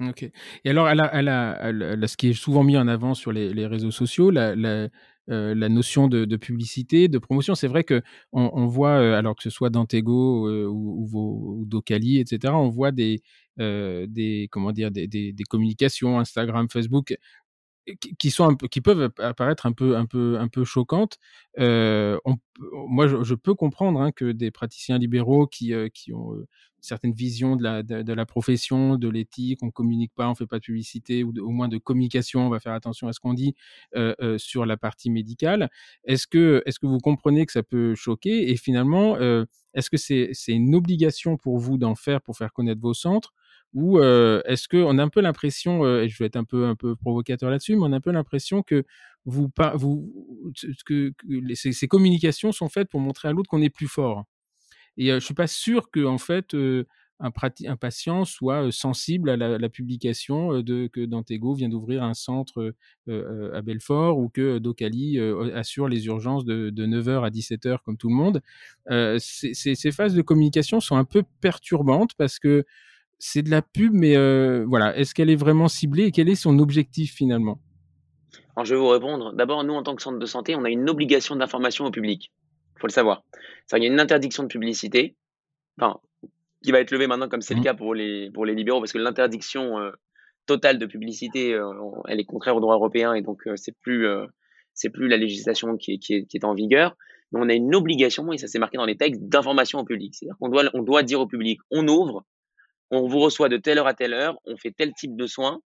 OK. 0.00 0.22
Et 0.22 0.70
alors, 0.70 0.86
ce 0.88 2.16
qui 2.16 2.30
est 2.30 2.32
souvent 2.32 2.62
mis 2.62 2.76
en 2.76 2.86
avant 2.86 3.14
sur 3.14 3.32
les, 3.32 3.66
réseaux 3.66 3.90
sociaux, 3.90 4.30
la, 4.30 4.54
euh, 5.30 5.54
notion 5.54 6.08
de, 6.08 6.36
publicité, 6.36 7.08
de 7.08 7.18
promotion. 7.18 7.54
C'est 7.54 7.68
vrai 7.68 7.84
que 7.84 8.00
on, 8.32 8.66
voit, 8.66 8.98
euh, 8.98 9.18
alors 9.18 9.36
que 9.36 9.42
ce 9.42 9.50
soit 9.50 9.70
Dantego 9.70 10.48
euh, 10.48 10.66
ou, 10.66 11.06
ou, 11.12 11.60
ou, 11.60 11.64
Docali, 11.66 12.18
etc., 12.18 12.54
on 12.56 12.68
voit 12.68 12.92
des, 12.92 13.20
des 13.58 14.48
comment 14.50 14.72
dire, 14.72 14.90
des, 14.90 15.34
communications 15.48 16.18
Instagram, 16.20 16.68
Facebook 16.70 17.16
qui 18.18 18.30
sont 18.30 18.44
un 18.48 18.54
peu, 18.54 18.68
qui 18.68 18.80
peuvent 18.80 19.10
apparaître 19.18 19.66
un 19.66 19.72
peu 19.72 19.96
un 19.96 20.06
peu 20.06 20.38
un 20.38 20.48
peu 20.48 20.64
choquantes. 20.64 21.18
Euh, 21.58 22.18
moi, 22.88 23.06
je, 23.06 23.34
peux 23.34 23.54
comprendre 23.54 24.00
hein, 24.00 24.12
que 24.12 24.32
des 24.32 24.50
praticiens 24.50 24.98
libéraux 24.98 25.46
qui 25.46 25.72
qui 25.94 26.12
ont 26.12 26.34
certaines 26.80 27.12
visions 27.12 27.56
de 27.56 27.62
la, 27.62 27.82
de, 27.82 28.12
la 28.12 28.26
profession, 28.26 28.96
de 28.96 29.08
l'éthique, 29.08 29.60
on 29.62 29.70
communique 29.70 30.12
pas, 30.14 30.28
on 30.28 30.34
fait 30.34 30.46
pas 30.46 30.58
de 30.58 30.64
publicité 30.64 31.24
ou 31.24 31.32
au 31.40 31.50
moins 31.50 31.68
de 31.68 31.78
communication, 31.78 32.46
on 32.46 32.50
va 32.50 32.60
faire 32.60 32.72
attention 32.72 33.08
à 33.08 33.12
ce 33.12 33.20
qu'on 33.20 33.34
dit 33.34 33.54
euh, 33.96 34.14
euh, 34.20 34.38
sur 34.38 34.66
la 34.66 34.76
partie 34.76 35.10
médicale. 35.10 35.70
Est-ce 36.04 36.26
que, 36.26 36.62
est-ce 36.66 36.78
que 36.78 36.86
vous 36.86 36.98
comprenez 36.98 37.46
que 37.46 37.52
ça 37.52 37.62
peut 37.62 37.94
choquer? 37.94 38.50
Et 38.50 38.56
finalement, 38.56 39.16
euh, 39.16 39.44
est-ce 39.74 39.90
que 39.90 39.96
c'est, 39.96 40.30
c'est 40.32 40.52
une 40.52 40.74
obligation 40.74 41.36
pour 41.36 41.58
vous 41.58 41.78
d'en 41.78 41.94
faire 41.94 42.20
pour 42.20 42.36
faire 42.36 42.52
connaître 42.52 42.80
vos 42.80 42.94
centres? 42.94 43.32
Ou 43.74 44.00
est-ce 44.00 44.68
qu'on 44.68 44.98
a 44.98 45.02
un 45.02 45.08
peu 45.08 45.20
l'impression, 45.20 45.86
et 45.86 46.08
je 46.08 46.18
vais 46.18 46.26
être 46.26 46.36
un 46.36 46.44
peu 46.44 46.66
un 46.66 46.74
peu 46.74 46.96
provocateur 46.96 47.50
là-dessus, 47.50 47.76
mais 47.76 47.82
on 47.82 47.92
a 47.92 47.96
un 47.96 48.00
peu 48.00 48.12
l'impression 48.12 48.62
que 48.62 48.84
vous, 49.24 49.50
vous 49.74 50.52
que, 50.86 51.12
ces, 51.54 51.88
communications 51.88 52.52
sont 52.52 52.68
faites 52.68 52.88
pour 52.88 53.00
montrer 53.00 53.28
à 53.28 53.32
l'autre 53.32 53.48
qu'on 53.48 53.62
est 53.62 53.70
plus 53.70 53.88
fort 53.88 54.24
et 54.96 55.10
je 55.10 55.18
suis 55.20 55.34
pas 55.34 55.46
sûr 55.46 55.90
que 55.90 56.04
en 56.04 56.18
fait 56.18 56.54
un, 57.20 57.30
un, 57.66 57.76
patient 57.76 58.24
soit 58.24 58.70
sensible 58.72 59.30
à 59.30 59.36
la, 59.36 59.68
publication 59.68 60.60
de 60.60 60.88
que 60.88 61.04
Dantego 61.04 61.54
vient 61.54 61.68
d'ouvrir 61.68 62.02
un 62.02 62.14
centre 62.14 62.74
à 63.08 63.62
Belfort 63.62 64.18
ou 64.18 64.28
que 64.28 64.58
Docali 64.58 65.18
assure 65.54 65.88
les 65.88 66.06
urgences 66.06 66.44
de, 66.44 66.70
de 66.70 66.86
9h 66.86 67.24
à 67.24 67.30
17h 67.30 67.78
comme 67.84 67.96
tout 67.96 68.08
le 68.08 68.14
monde. 68.14 68.42
ces, 69.20 69.92
phases 69.92 70.14
de 70.14 70.22
communication 70.22 70.80
sont 70.80 70.96
un 70.96 71.04
peu 71.04 71.22
perturbantes 71.40 72.14
parce 72.16 72.38
que 72.38 72.64
c'est 73.18 73.42
de 73.42 73.50
la 73.50 73.62
pub, 73.62 73.92
mais 73.92 74.16
voilà, 74.64 74.96
est-ce 74.96 75.14
qu'elle 75.14 75.30
est 75.30 75.36
vraiment 75.36 75.68
ciblée 75.68 76.04
et 76.04 76.10
quel 76.12 76.28
est 76.28 76.34
son 76.34 76.58
objectif 76.58 77.14
finalement? 77.14 77.60
Alors 78.56 78.64
je 78.64 78.74
vais 78.74 78.80
vous 78.80 78.88
répondre. 78.88 79.32
D'abord, 79.34 79.62
nous 79.64 79.74
en 79.74 79.82
tant 79.82 79.94
que 79.94 80.02
centre 80.02 80.18
de 80.18 80.26
santé, 80.26 80.56
on 80.56 80.64
a 80.64 80.70
une 80.70 80.90
obligation 80.90 81.36
d'information 81.36 81.84
au 81.84 81.90
public 81.90 82.32
faut 82.78 82.86
le 82.86 82.92
savoir. 82.92 83.24
Il 83.72 83.82
y 83.82 83.86
a 83.86 83.88
une 83.88 84.00
interdiction 84.00 84.42
de 84.42 84.48
publicité, 84.48 85.16
enfin, 85.80 86.00
qui 86.62 86.72
va 86.72 86.80
être 86.80 86.90
levée 86.90 87.06
maintenant 87.06 87.28
comme 87.28 87.42
c'est 87.42 87.54
le 87.54 87.60
mmh. 87.60 87.64
cas 87.64 87.74
pour 87.74 87.94
les, 87.94 88.30
pour 88.30 88.46
les 88.46 88.54
libéraux, 88.54 88.80
parce 88.80 88.92
que 88.92 88.98
l'interdiction 88.98 89.78
euh, 89.78 89.90
totale 90.46 90.78
de 90.78 90.86
publicité, 90.86 91.54
euh, 91.54 91.72
elle 92.08 92.20
est 92.20 92.24
contraire 92.24 92.56
au 92.56 92.60
droit 92.60 92.74
européen 92.74 93.14
et 93.14 93.22
donc 93.22 93.46
euh, 93.46 93.54
c'est 93.56 93.76
plus, 93.82 94.06
c'est 94.74 94.90
plus 94.90 95.08
la 95.08 95.16
législation 95.16 95.76
qui 95.76 95.94
est, 95.94 95.98
qui 95.98 96.14
est, 96.14 96.26
qui 96.26 96.36
est 96.36 96.44
en 96.44 96.54
vigueur. 96.54 96.96
Mais 97.30 97.40
on 97.42 97.48
a 97.50 97.52
une 97.52 97.74
obligation, 97.74 98.32
et 98.32 98.38
ça 98.38 98.46
s'est 98.46 98.58
marqué 98.58 98.78
dans 98.78 98.86
les 98.86 98.96
textes, 98.96 99.22
d'information 99.22 99.80
au 99.80 99.84
public. 99.84 100.14
C'est-à-dire 100.14 100.36
qu'on 100.40 100.48
doit, 100.48 100.64
on 100.72 100.82
doit 100.82 101.02
dire 101.02 101.20
au 101.20 101.26
public, 101.26 101.60
on 101.70 101.86
ouvre, 101.86 102.24
on 102.90 103.06
vous 103.06 103.20
reçoit 103.20 103.48
de 103.48 103.56
telle 103.56 103.78
heure 103.78 103.86
à 103.86 103.94
telle 103.94 104.14
heure, 104.14 104.38
on 104.44 104.56
fait 104.56 104.72
tel 104.72 104.92
type 104.94 105.16
de 105.16 105.26
soins, 105.26 105.60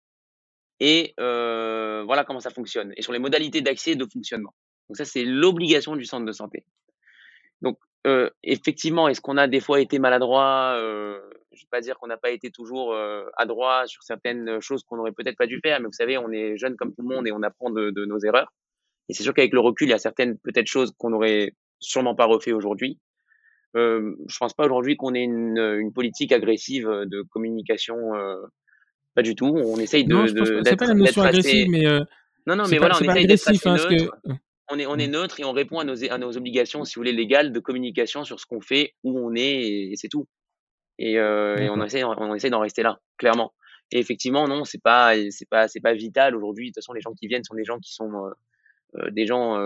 et 0.79 1.13
voilà 1.17 2.23
comment 2.25 2.39
ça 2.39 2.51
fonctionne, 2.51 2.93
et 2.97 3.01
sur 3.01 3.13
les 3.13 3.19
modalités 3.19 3.62
d'accès 3.62 3.91
et 3.91 3.95
de 3.95 4.05
fonctionnement. 4.05 4.53
Donc 4.89 4.97
ça, 4.97 5.05
c'est 5.05 5.23
l'obligation 5.23 5.95
du 5.95 6.05
centre 6.05 6.25
de 6.25 6.32
santé. 6.32 6.65
Donc, 7.62 7.77
euh, 8.08 8.29
effectivement, 8.43 9.08
est-ce 9.08 9.21
qu'on 9.21 9.38
a 9.38 9.47
des 9.47 9.60
fois 9.60 9.79
été 9.82 9.99
maladroit 9.99 10.75
euh, 10.77 11.19
Je 11.51 11.58
ne 11.58 11.62
vais 11.62 11.69
pas 11.69 11.82
dire 11.82 11.97
qu'on 11.99 12.08
n'a 12.08 12.17
pas 12.17 12.32
été 12.32 12.49
toujours 12.49 12.93
euh, 12.93 13.25
adroit 13.38 13.86
sur 13.88 14.03
certaines 14.03 14.60
choses 14.62 14.84
qu'on 14.84 14.97
n'aurait 14.97 15.12
peut-être 15.12 15.38
pas 15.38 15.47
dû 15.47 15.60
faire, 15.62 15.79
mais 15.79 15.86
vous 15.86 15.93
savez, 15.93 16.17
on 16.17 16.32
est 16.32 16.58
jeune 16.58 16.75
comme 16.75 16.93
tout 16.93 17.01
le 17.01 17.13
monde 17.13 17.27
et 17.27 17.32
on 17.32 17.43
apprend 17.43 17.69
de, 17.69 17.91
de 17.91 18.05
nos 18.05 18.19
erreurs. 18.19 18.51
Et 19.10 19.13
c'est 19.13 19.23
sûr 19.23 19.34
qu'avec 19.34 19.53
le 19.53 19.60
recul, 19.60 19.88
il 19.88 19.91
y 19.91 19.93
a 19.93 19.99
certaines 19.99 20.38
peut-être 20.39 20.67
choses 20.67 20.93
qu'on 20.97 21.10
n'aurait 21.10 21.53
sûrement 21.79 22.15
pas 22.15 22.25
refait 22.25 22.51
aujourd'hui. 22.51 22.99
Euh, 23.75 24.15
je 24.27 24.38
pense 24.38 24.53
pas 24.53 24.65
aujourd'hui 24.65 24.97
qu'on 24.97 25.13
ait 25.13 25.23
une, 25.23 25.58
une, 25.58 25.93
politique 25.93 26.32
agressive 26.32 26.88
de 26.88 27.21
communication. 27.21 28.15
Euh, 28.15 28.38
pas 29.15 29.21
du 29.21 29.36
tout. 29.36 29.53
On 29.55 29.77
essaye 29.77 30.05
de. 30.05 30.13
Non, 30.13 30.25
c'est 30.63 30.75
pas 30.75 30.88
la 30.88 30.93
notion 30.93 31.21
agressive, 31.21 31.67
mais. 31.69 31.86
Euh, 31.86 31.99
non, 32.47 32.55
non, 32.55 32.63
mais 32.69 32.77
voilà, 32.77 32.95
on 32.99 33.03
essaye 33.03 33.27
d'être 33.27 33.67
hein, 33.67 33.75
neutre 33.75 34.17
on 34.71 34.79
est, 34.79 34.86
on 34.86 34.97
est 34.97 35.08
neutre 35.08 35.39
et 35.39 35.43
on 35.43 35.51
répond 35.51 35.79
à 35.79 35.84
nos, 35.84 36.12
à 36.12 36.17
nos 36.17 36.38
obligations, 36.38 36.86
si 36.86 36.95
vous 36.95 37.01
voulez, 37.01 37.12
légales 37.12 37.51
de 37.51 37.60
communication 37.60 38.23
sur 38.23 38.39
ce 38.39 38.45
qu'on 38.45 38.62
fait, 38.62 38.93
où 39.03 39.19
on 39.19 39.34
est, 39.36 39.91
et, 39.91 39.95
c'est 39.95 40.10
tout. 40.10 40.27
Et, 40.99 41.17
euh, 41.17 41.58
et, 41.58 41.69
on 41.69 41.84
essaie, 41.84 42.03
on 42.03 42.36
essaie 42.36 42.49
d'en 42.49 42.60
rester 42.60 42.84
là, 42.84 42.99
clairement. 43.17 43.53
Et 43.91 43.99
effectivement, 43.99 44.47
non, 44.47 44.65
c'est 44.65 44.82
pas, 44.82 45.15
c'est 45.32 45.49
pas, 45.49 45.67
c'est 45.67 45.79
pas 45.79 45.93
vital 45.93 46.36
aujourd'hui. 46.36 46.67
De 46.67 46.69
toute 46.69 46.84
façon, 46.84 46.93
les 46.93 47.01
gens 47.01 47.13
qui 47.13 47.27
viennent 47.27 47.43
sont 47.43 47.55
des 47.55 47.65
gens 47.65 47.79
qui 47.79 47.93
sont 47.93 48.12
euh, 48.13 48.29
euh 48.97 49.12
des 49.12 49.25
gens, 49.25 49.58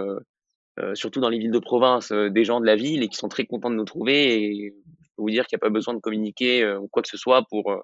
euh, 0.80 0.84
euh, 0.84 0.96
surtout 0.96 1.20
dans 1.20 1.30
les 1.30 1.38
villes 1.38 1.52
de 1.52 1.60
province, 1.60 2.12
euh, 2.12 2.30
des 2.30 2.44
gens 2.44 2.60
de 2.60 2.66
la 2.66 2.76
ville 2.76 3.04
et 3.04 3.08
qui 3.08 3.18
sont 3.18 3.30
très 3.30 3.46
contents 3.46 3.70
de 3.70 3.76
nous 3.76 3.86
trouver. 3.86 4.44
Et 4.44 4.74
je 5.02 5.08
peux 5.16 5.22
vous 5.24 5.30
dire 5.30 5.46
qu'il 5.46 5.56
n'y 5.58 5.62
a 5.62 5.66
pas 5.66 5.74
besoin 5.74 5.94
de 5.94 6.00
communiquer 6.00 6.68
ou 6.76 6.88
quoi 6.88 7.02
que 7.02 7.10
ce 7.10 7.18
soit 7.18 7.44
pour 7.50 7.76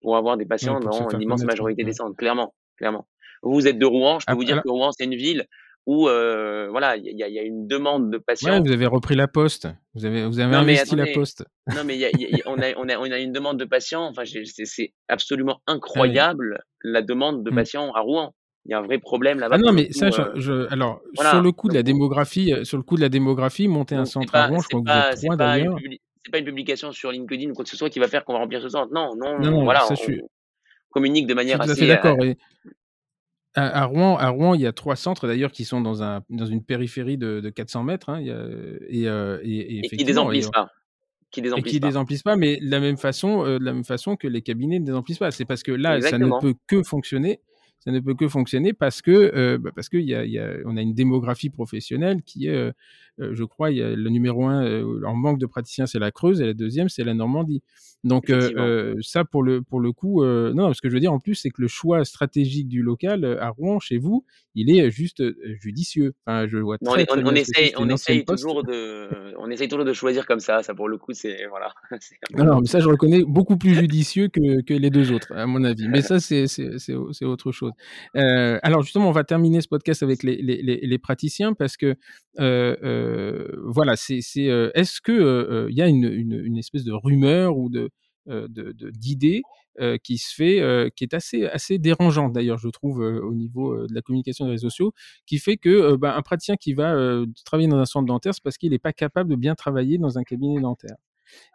pour 0.00 0.16
avoir 0.16 0.36
des 0.36 0.46
patients 0.46 0.78
dans 0.78 1.08
l'immense 1.08 1.42
majorité 1.42 1.82
des 1.82 1.92
centres, 1.92 2.16
clairement, 2.16 2.54
clairement. 2.76 3.08
Vous 3.42 3.66
êtes 3.66 3.78
de 3.78 3.86
Rouen, 3.86 4.18
je 4.20 4.26
peux 4.26 4.34
vous 4.34 4.44
dire 4.44 4.62
que 4.62 4.68
Rouen 4.68 4.92
c'est 4.92 5.04
une 5.04 5.16
ville 5.16 5.46
où 5.88 6.06
euh, 6.06 6.68
voilà, 6.70 6.96
il 6.98 7.06
y, 7.06 7.16
y, 7.16 7.38
a 7.38 7.42
une 7.42 7.66
demande 7.66 8.12
de 8.12 8.18
patients. 8.18 8.52
Ouais, 8.52 8.60
vous 8.60 8.72
avez 8.72 8.84
repris 8.84 9.14
la 9.14 9.26
poste. 9.26 9.68
Vous 9.94 10.04
avez, 10.04 10.26
vous 10.26 10.38
avez 10.38 10.54
investi 10.54 10.94
la 10.94 11.06
poste. 11.06 11.46
Non, 11.74 11.82
mais 11.82 11.96
y 11.96 12.04
a, 12.04 12.10
y 12.10 12.26
a, 12.26 12.44
on, 12.44 12.58
a, 12.58 12.74
on, 12.76 12.90
a, 12.90 12.98
on 12.98 13.10
a 13.10 13.18
une 13.18 13.32
demande 13.32 13.58
de 13.58 13.64
patients. 13.64 14.04
Enfin, 14.04 14.24
c'est 14.26 14.92
absolument 15.08 15.62
incroyable 15.66 16.62
la 16.84 17.00
demande 17.00 17.42
de 17.42 17.50
mmh. 17.50 17.54
patients 17.54 17.90
à 17.92 18.00
Rouen. 18.00 18.34
Il 18.68 18.72
y 18.72 18.74
a 18.74 18.78
un 18.80 18.82
vrai 18.82 18.98
problème 18.98 19.38
là-bas. 19.38 19.56
Ah 19.56 19.58
non, 19.58 19.72
mais 19.72 19.90
ça, 19.92 20.06
euh... 20.06 20.32
je, 20.36 20.70
alors 20.70 21.00
sur 21.18 21.40
le 21.40 21.52
coup 21.52 21.68
de 21.68 21.74
la 21.74 21.82
démographie, 21.82 22.52
sur 22.64 22.76
le 22.76 22.82
coup 22.82 22.96
de 22.96 23.00
la 23.00 23.08
démographie, 23.08 23.66
monter 23.66 23.94
un 23.94 24.04
centre 24.04 24.34
à 24.34 24.46
Rouen, 24.46 24.60
je 24.60 24.68
crois 24.68 24.82
que 24.82 24.86
vous 24.86 25.12
êtes 25.12 25.24
trois 25.24 25.36
d'ailleurs. 25.36 25.76
C'est 26.24 26.32
pas 26.32 26.38
une 26.38 26.44
publication 26.44 26.92
sur 26.92 27.10
LinkedIn 27.10 27.50
ou 27.50 27.54
quoi 27.54 27.64
que 27.64 27.70
ce 27.70 27.76
soit 27.76 27.88
qui 27.88 27.98
va 27.98 28.08
faire 28.08 28.24
qu'on 28.24 28.34
va 28.34 28.40
remplir 28.40 28.60
ce 28.60 28.68
centre. 28.68 28.92
Non, 28.92 29.16
non, 29.16 29.38
non, 29.38 29.64
voilà. 29.64 29.80
Ça, 29.80 29.92
on, 29.92 29.94
je 29.94 30.02
suis... 30.02 30.22
communique 30.90 31.26
de 31.26 31.32
manière 31.32 31.58
assez. 31.60 31.86
d'accord. 31.86 32.18
Euh, 32.20 32.34
à, 33.54 33.86
Rouen, 33.86 34.16
à 34.18 34.28
Rouen, 34.28 34.54
il 34.54 34.60
y 34.60 34.66
a 34.66 34.72
trois 34.72 34.94
centres 34.94 35.26
d'ailleurs 35.26 35.52
qui 35.52 35.64
sont 35.64 35.80
dans, 35.80 36.02
un, 36.02 36.20
dans 36.28 36.44
une 36.44 36.62
périphérie 36.62 37.16
de, 37.16 37.40
de 37.40 37.48
400 37.48 37.82
mètres. 37.82 38.10
Hein, 38.10 38.20
y 38.20 38.30
a, 38.30 38.36
et, 38.88 39.08
euh, 39.08 39.40
et, 39.42 39.78
et, 39.78 39.86
et, 39.86 39.96
qui 39.96 40.04
désemplissent 40.04 40.50
pas. 40.50 40.68
Qui 41.30 41.40
et 41.40 41.62
qui 41.62 41.80
pas. 41.80 41.86
désemplissent 41.88 42.22
pas, 42.22 42.36
mais 42.36 42.58
de 42.58 42.70
la 42.70 42.80
même 42.80 42.96
façon, 42.96 43.44
euh, 43.44 43.58
de 43.58 43.64
la 43.64 43.72
même 43.72 43.84
façon 43.84 44.16
que 44.16 44.28
les 44.28 44.42
cabinets 44.42 44.78
ne 44.78 44.84
désemplissent 44.84 45.18
pas. 45.18 45.30
C'est 45.30 45.44
parce 45.44 45.62
que 45.62 45.72
là, 45.72 45.96
Exactement. 45.96 46.40
ça 46.40 46.46
ne 46.46 46.52
peut 46.52 46.58
que 46.66 46.82
fonctionner 46.82 47.40
ça 47.80 47.92
ne 47.92 48.00
peut 48.00 48.14
que 48.14 48.28
fonctionner 48.28 48.72
parce 48.72 49.02
que 49.02 49.56
bah, 49.56 49.70
parce 49.74 49.88
qu'il 49.88 50.02
y 50.02 50.14
a, 50.14 50.54
on 50.64 50.76
a 50.76 50.82
une 50.82 50.94
démographie 50.94 51.50
professionnelle 51.50 52.22
qui 52.22 52.48
est 52.48 52.72
euh, 53.20 53.34
je 53.34 53.44
crois, 53.44 53.70
le 53.70 54.08
numéro 54.08 54.46
un 54.46 54.64
euh, 54.64 55.02
en 55.04 55.14
manque 55.14 55.38
de 55.38 55.46
praticiens, 55.46 55.86
c'est 55.86 55.98
la 55.98 56.10
Creuse, 56.10 56.40
et 56.40 56.46
la 56.46 56.54
deuxième, 56.54 56.88
c'est 56.88 57.04
la 57.04 57.14
Normandie. 57.14 57.62
Donc 58.04 58.30
euh, 58.30 58.94
ça, 59.00 59.24
pour 59.24 59.42
le 59.42 59.62
pour 59.62 59.80
le 59.80 59.92
coup, 59.92 60.24
non, 60.24 60.72
ce 60.72 60.80
que 60.80 60.88
je 60.88 60.94
veux 60.94 61.00
dire 61.00 61.12
en 61.12 61.18
plus, 61.18 61.34
c'est 61.34 61.50
que 61.50 61.60
le 61.60 61.68
choix 61.68 62.04
stratégique 62.04 62.68
du 62.68 62.82
local 62.82 63.38
à 63.40 63.50
Rouen, 63.50 63.80
chez 63.80 63.98
vous, 63.98 64.24
il 64.54 64.70
est 64.70 64.90
juste 64.90 65.22
judicieux. 65.60 66.14
Enfin, 66.26 66.46
je 66.48 66.58
vois 66.58 66.78
très, 66.78 67.06
on, 67.10 67.26
on, 67.26 67.34
essaye, 67.34 67.72
on 67.76 67.88
essaye 67.88 68.24
toujours 68.24 68.64
de, 68.64 69.08
on 69.38 69.50
essaye 69.50 69.68
toujours 69.68 69.84
de 69.84 69.92
choisir 69.92 70.26
comme 70.26 70.40
ça. 70.40 70.62
Ça, 70.62 70.74
pour 70.74 70.88
le 70.88 70.96
coup, 70.96 71.12
c'est 71.12 71.46
voilà. 71.48 71.72
non, 72.36 72.44
non, 72.44 72.60
mais 72.60 72.66
ça, 72.66 72.80
je 72.80 72.88
reconnais 72.88 73.24
beaucoup 73.24 73.56
plus 73.56 73.74
judicieux 73.74 74.28
que, 74.28 74.62
que 74.62 74.74
les 74.74 74.90
deux 74.90 75.12
autres, 75.12 75.32
à 75.34 75.46
mon 75.46 75.64
avis. 75.64 75.88
Mais 75.88 76.02
ça, 76.02 76.20
c'est 76.20 76.46
c'est 76.46 77.24
autre 77.24 77.52
chose. 77.52 77.72
Euh, 78.16 78.58
alors 78.62 78.82
justement, 78.82 79.08
on 79.08 79.12
va 79.12 79.24
terminer 79.24 79.60
ce 79.60 79.68
podcast 79.68 80.02
avec 80.02 80.22
les, 80.22 80.36
les, 80.36 80.62
les, 80.62 80.80
les 80.82 80.98
praticiens 80.98 81.52
parce 81.52 81.76
que 81.76 81.96
euh, 82.40 82.76
euh, 82.82 83.48
voilà, 83.64 83.96
c'est 83.96 84.20
euh, 84.38 84.70
est-ce 84.74 85.00
que 85.00 85.66
il 85.68 85.76
y 85.76 85.82
a 85.82 85.88
une, 85.88 86.04
une, 86.04 86.40
une, 86.44 86.58
espèce 86.58 86.84
de 86.84 86.92
rumeur 86.92 87.56
ou 87.56 87.68
de 87.68 87.90
d'idée 88.28 89.42
qui 90.02 90.18
se 90.18 90.34
fait, 90.34 90.90
qui 90.96 91.04
est 91.04 91.14
assez 91.14 91.46
assez 91.46 91.78
dérangeante 91.78 92.32
d'ailleurs, 92.32 92.58
je 92.58 92.68
trouve, 92.68 92.98
au 92.98 93.34
niveau 93.34 93.86
de 93.86 93.94
la 93.94 94.02
communication 94.02 94.44
des 94.44 94.52
réseaux 94.52 94.70
sociaux, 94.70 94.92
qui 95.26 95.38
fait 95.38 95.56
que 95.56 95.96
bah, 95.96 96.16
un 96.16 96.22
praticien 96.22 96.56
qui 96.56 96.74
va 96.74 96.94
travailler 97.44 97.68
dans 97.68 97.78
un 97.78 97.86
centre 97.86 98.06
dentaire, 98.06 98.34
c'est 98.34 98.42
parce 98.42 98.58
qu'il 98.58 98.70
n'est 98.70 98.78
pas 98.78 98.92
capable 98.92 99.30
de 99.30 99.36
bien 99.36 99.54
travailler 99.54 99.98
dans 99.98 100.18
un 100.18 100.24
cabinet 100.24 100.60
dentaire 100.60 100.96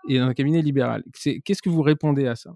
et 0.09 0.19
dans 0.19 0.25
un 0.25 0.33
cabinet 0.33 0.61
libéral. 0.61 1.03
Qu'est-ce 1.43 1.61
que 1.61 1.69
vous 1.69 1.81
répondez 1.81 2.27
à 2.27 2.35
ça? 2.35 2.51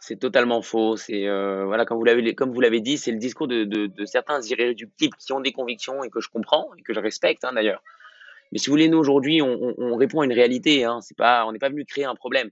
C'est 0.00 0.18
totalement 0.18 0.62
faux. 0.62 0.96
C'est 0.96 1.26
euh, 1.28 1.66
voilà, 1.66 1.84
comme 1.84 1.98
vous 1.98 2.04
l'avez 2.04 2.34
comme 2.34 2.52
vous 2.52 2.60
l'avez 2.60 2.80
dit, 2.80 2.96
c'est 2.96 3.12
le 3.12 3.18
discours 3.18 3.48
de, 3.48 3.64
de, 3.64 4.04
certains 4.06 4.40
irréductibles 4.40 5.14
qui 5.18 5.32
ont 5.32 5.40
des 5.40 5.52
convictions 5.52 6.02
et 6.02 6.08
que 6.08 6.20
je 6.20 6.30
comprends 6.30 6.70
et 6.78 6.82
que 6.82 6.94
je 6.94 7.00
respecte 7.00 7.44
hein, 7.44 7.52
d'ailleurs. 7.52 7.82
Mais 8.50 8.58
si 8.58 8.66
vous 8.66 8.72
voulez, 8.72 8.88
nous 8.88 8.98
aujourd'hui, 8.98 9.42
on, 9.42 9.52
on, 9.62 9.74
on, 9.78 9.96
répond 9.96 10.22
à 10.22 10.24
une 10.24 10.32
réalité. 10.32 10.84
Hein. 10.84 11.00
C'est 11.02 11.16
pas, 11.16 11.46
on 11.46 11.52
n'est 11.52 11.58
pas 11.58 11.68
venu 11.68 11.84
créer 11.84 12.04
un 12.04 12.14
problème. 12.14 12.50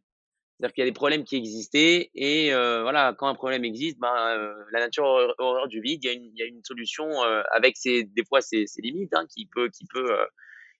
C'est-à-dire 0.58 0.74
qu'il 0.74 0.82
y 0.82 0.86
a 0.86 0.90
des 0.90 0.94
problèmes 0.94 1.24
qui 1.24 1.36
existaient 1.36 2.10
et 2.14 2.52
euh, 2.52 2.82
voilà, 2.82 3.14
quand 3.16 3.28
un 3.28 3.34
problème 3.34 3.64
existe, 3.64 3.98
ben, 3.98 4.12
euh, 4.36 4.54
la 4.72 4.80
nature 4.80 5.04
horreur 5.38 5.68
du 5.68 5.80
vide, 5.80 6.02
il 6.02 6.06
y 6.06 6.10
a 6.10 6.14
une, 6.14 6.24
il 6.24 6.38
y 6.38 6.42
a 6.42 6.46
une 6.46 6.64
solution 6.64 7.06
euh, 7.22 7.42
avec 7.52 7.76
ses, 7.76 8.04
des 8.04 8.24
fois 8.24 8.40
ses, 8.40 8.66
ses 8.66 8.82
limites 8.82 9.14
hein, 9.14 9.24
qui 9.28 9.46
peut, 9.46 9.68
qui 9.68 9.84
peut, 9.92 10.12
euh, 10.12 10.24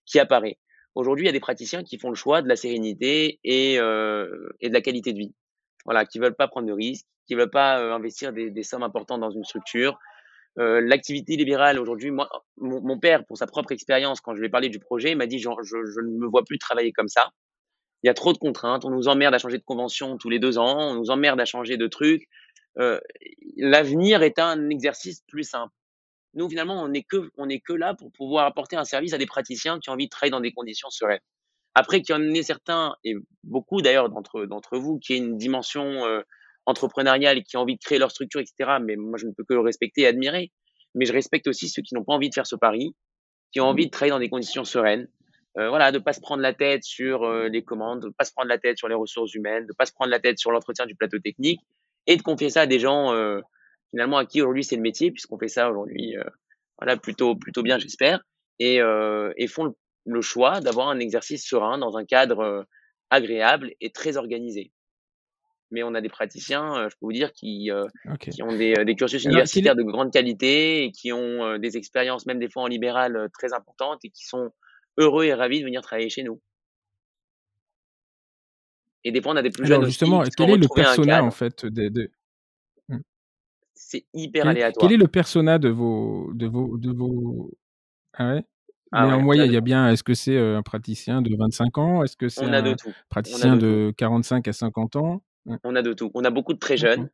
qui 0.04 0.18
apparaît. 0.18 0.58
Aujourd'hui, 0.94 1.24
il 1.24 1.26
y 1.26 1.30
a 1.30 1.32
des 1.32 1.40
praticiens 1.40 1.84
qui 1.84 1.98
font 1.98 2.08
le 2.08 2.16
choix 2.16 2.42
de 2.42 2.48
la 2.48 2.56
sérénité 2.56 3.38
et, 3.44 3.74
et 3.74 3.78
de 3.78 4.72
la 4.72 4.80
qualité 4.80 5.12
de 5.12 5.18
vie 5.18 5.34
voilà, 5.88 6.04
qui 6.04 6.18
veulent 6.18 6.36
pas 6.36 6.48
prendre 6.48 6.68
de 6.68 6.72
risques, 6.72 7.06
qui 7.26 7.34
veulent 7.34 7.50
pas 7.50 7.80
euh, 7.80 7.94
investir 7.94 8.34
des, 8.34 8.50
des, 8.50 8.62
sommes 8.62 8.82
importantes 8.82 9.20
dans 9.20 9.30
une 9.30 9.44
structure. 9.44 9.98
Euh, 10.58 10.82
L'activité 10.82 11.34
libérale 11.36 11.78
aujourd'hui, 11.78 12.10
moi, 12.10 12.28
mon, 12.58 12.82
mon, 12.82 12.98
père, 12.98 13.24
pour 13.24 13.38
sa 13.38 13.46
propre 13.46 13.72
expérience, 13.72 14.20
quand 14.20 14.34
je 14.34 14.40
lui 14.40 14.48
ai 14.48 14.50
parlé 14.50 14.68
du 14.68 14.80
projet, 14.80 15.14
m'a 15.14 15.26
dit 15.26 15.38
je, 15.38 15.48
je, 15.62 15.76
je, 15.86 16.00
ne 16.00 16.18
me 16.18 16.26
vois 16.26 16.44
plus 16.44 16.58
travailler 16.58 16.92
comme 16.92 17.08
ça. 17.08 17.30
Il 18.02 18.06
y 18.06 18.10
a 18.10 18.14
trop 18.14 18.32
de 18.32 18.38
contraintes, 18.38 18.84
on 18.84 18.90
nous 18.90 19.08
emmerde 19.08 19.34
à 19.34 19.38
changer 19.38 19.58
de 19.58 19.64
convention 19.64 20.16
tous 20.18 20.28
les 20.28 20.38
deux 20.38 20.58
ans, 20.58 20.92
on 20.92 20.94
nous 20.94 21.10
emmerde 21.10 21.40
à 21.40 21.44
changer 21.44 21.76
de 21.76 21.86
trucs. 21.86 22.28
Euh, 22.78 23.00
L'avenir 23.56 24.22
est 24.22 24.38
un 24.38 24.70
exercice 24.70 25.22
plus 25.26 25.42
simple. 25.42 25.74
Nous, 26.34 26.48
finalement, 26.48 26.80
on 26.82 26.88
n'est 26.88 27.02
que, 27.02 27.30
on 27.36 27.48
est 27.48 27.60
que 27.60 27.72
là 27.72 27.94
pour 27.94 28.12
pouvoir 28.12 28.46
apporter 28.46 28.76
un 28.76 28.84
service 28.84 29.12
à 29.14 29.18
des 29.18 29.26
praticiens 29.26 29.80
qui 29.80 29.90
ont 29.90 29.94
envie 29.94 30.06
de 30.06 30.10
travailler 30.10 30.30
dans 30.30 30.40
des 30.40 30.52
conditions 30.52 30.90
sereines. 30.90 31.20
Après 31.74 32.02
qu'il 32.02 32.14
y 32.14 32.18
en 32.18 32.22
ait 32.34 32.42
certains, 32.42 32.94
et 33.04 33.14
beaucoup 33.44 33.82
d'ailleurs 33.82 34.08
d'entre, 34.08 34.44
d'entre 34.44 34.78
vous, 34.78 34.98
qui 34.98 35.14
aient 35.14 35.18
une 35.18 35.36
dimension 35.36 36.06
euh, 36.06 36.22
entrepreneuriale 36.66 37.38
et 37.38 37.42
qui 37.42 37.56
ont 37.56 37.60
envie 37.60 37.76
de 37.76 37.80
créer 37.80 37.98
leur 37.98 38.10
structure, 38.10 38.40
etc. 38.40 38.78
Mais 38.82 38.96
moi, 38.96 39.18
je 39.18 39.26
ne 39.26 39.32
peux 39.32 39.44
que 39.44 39.54
le 39.54 39.60
respecter 39.60 40.02
et 40.02 40.06
admirer. 40.06 40.52
Mais 40.94 41.04
je 41.04 41.12
respecte 41.12 41.46
aussi 41.46 41.68
ceux 41.68 41.82
qui 41.82 41.94
n'ont 41.94 42.04
pas 42.04 42.12
envie 42.12 42.28
de 42.28 42.34
faire 42.34 42.46
ce 42.46 42.56
pari, 42.56 42.94
qui 43.52 43.60
ont 43.60 43.66
envie 43.66 43.86
de 43.86 43.90
travailler 43.90 44.10
dans 44.10 44.18
des 44.18 44.28
conditions 44.28 44.64
sereines. 44.64 45.08
Euh, 45.56 45.70
voilà, 45.70 45.90
de 45.92 45.98
pas 45.98 46.12
se 46.12 46.20
prendre 46.20 46.42
la 46.42 46.52
tête 46.52 46.84
sur 46.84 47.24
euh, 47.24 47.48
les 47.48 47.64
commandes, 47.64 48.02
de 48.02 48.10
pas 48.10 48.24
se 48.24 48.32
prendre 48.32 48.48
la 48.48 48.58
tête 48.58 48.78
sur 48.78 48.88
les 48.88 48.94
ressources 48.94 49.34
humaines, 49.34 49.66
de 49.66 49.72
pas 49.72 49.86
se 49.86 49.92
prendre 49.92 50.10
la 50.10 50.20
tête 50.20 50.38
sur 50.38 50.52
l'entretien 50.52 50.86
du 50.86 50.94
plateau 50.94 51.18
technique, 51.18 51.60
et 52.06 52.16
de 52.16 52.22
confier 52.22 52.50
ça 52.50 52.62
à 52.62 52.66
des 52.66 52.78
gens 52.78 53.12
euh, 53.14 53.40
finalement 53.90 54.18
à 54.18 54.26
qui 54.26 54.40
aujourd'hui 54.42 54.62
c'est 54.62 54.76
le 54.76 54.82
métier, 54.82 55.10
puisqu'on 55.10 55.38
fait 55.38 55.48
ça 55.48 55.70
aujourd'hui, 55.70 56.16
euh, 56.16 56.24
voilà, 56.78 56.96
plutôt 56.96 57.34
plutôt 57.34 57.62
bien, 57.62 57.78
j'espère, 57.78 58.20
et, 58.58 58.76
et 58.76 59.46
font 59.46 59.64
le 59.64 59.72
le 60.04 60.22
choix 60.22 60.60
d'avoir 60.60 60.88
un 60.88 61.00
exercice 61.00 61.46
serein 61.46 61.76
dans 61.76 61.98
un 61.98 62.04
cadre 62.06 62.66
agréable 63.10 63.72
et 63.82 63.90
très 63.90 64.16
organisé. 64.16 64.72
Mais 65.70 65.82
on 65.82 65.92
a 65.94 66.00
des 66.00 66.08
praticiens, 66.08 66.88
je 66.88 66.94
peux 66.94 67.04
vous 67.04 67.12
dire, 67.12 67.30
qui, 67.32 67.70
euh, 67.70 67.84
qui 68.18 68.42
ont 68.42 68.56
des, 68.56 68.72
des 68.86 68.94
cursus 68.94 69.24
universitaires 69.24 69.76
de 69.76 69.82
grande 69.82 70.10
qualité 70.10 70.84
et 70.84 70.92
qui 70.92 71.12
ont 71.12 71.58
des 71.58 71.76
expériences, 71.76 72.24
même 72.24 72.38
des 72.38 72.48
fois 72.48 72.62
en 72.62 72.68
libéral, 72.68 73.28
très 73.38 73.52
importantes 73.52 74.02
et 74.02 74.08
qui 74.08 74.24
sont 74.24 74.50
heureux 74.98 75.24
et 75.24 75.34
ravis 75.34 75.60
de 75.60 75.64
venir 75.64 75.80
travailler 75.80 76.10
chez 76.10 76.22
nous. 76.22 76.40
Et 79.04 79.12
des 79.12 79.22
fois, 79.22 79.32
on 79.32 79.36
a 79.36 79.42
des 79.42 79.50
plus 79.50 79.66
jeunes. 79.66 79.84
justement, 79.86 80.22
quel 80.36 80.50
est 80.50 80.56
le 80.56 80.68
persona 80.68 81.24
en 81.24 81.30
fait 81.30 81.64
de, 81.64 81.88
de... 81.88 82.10
Hmm. 82.88 83.00
C'est 83.74 84.04
hyper 84.12 84.46
aléatoire. 84.46 84.86
Quel 84.86 84.94
est 84.94 85.00
le 85.00 85.08
persona 85.08 85.58
de 85.58 85.68
vos, 85.68 86.30
de 86.34 86.46
vos, 86.46 86.76
de 86.76 86.92
vos... 86.92 87.50
Ah 88.12 88.34
ouais? 88.34 88.44
Ah 88.90 89.06
Mais 89.06 89.12
en 89.12 89.20
moyenne, 89.20 89.46
il 89.46 89.52
y 89.52 89.56
a 89.56 89.60
bien, 89.60 89.90
est-ce 89.90 90.02
que 90.02 90.14
c'est 90.14 90.38
un 90.38 90.62
praticien 90.62 91.22
de 91.22 91.34
25 91.36 91.78
ans? 91.78 92.04
Est-ce 92.04 92.16
que 92.16 92.28
c'est 92.28 92.44
un 92.44 92.76
praticien 93.08 93.56
de, 93.56 93.92
45 93.96 94.48
à 94.48 94.52
50 94.52 94.96
ans? 94.96 95.22
On 95.64 95.74
a 95.76 95.82
de 95.82 95.92
tout. 95.92 96.10
On 96.14 96.24
a 96.24 96.30
beaucoup 96.30 96.54
de 96.54 96.58
très 96.58 96.76
jeunes. 96.76 97.10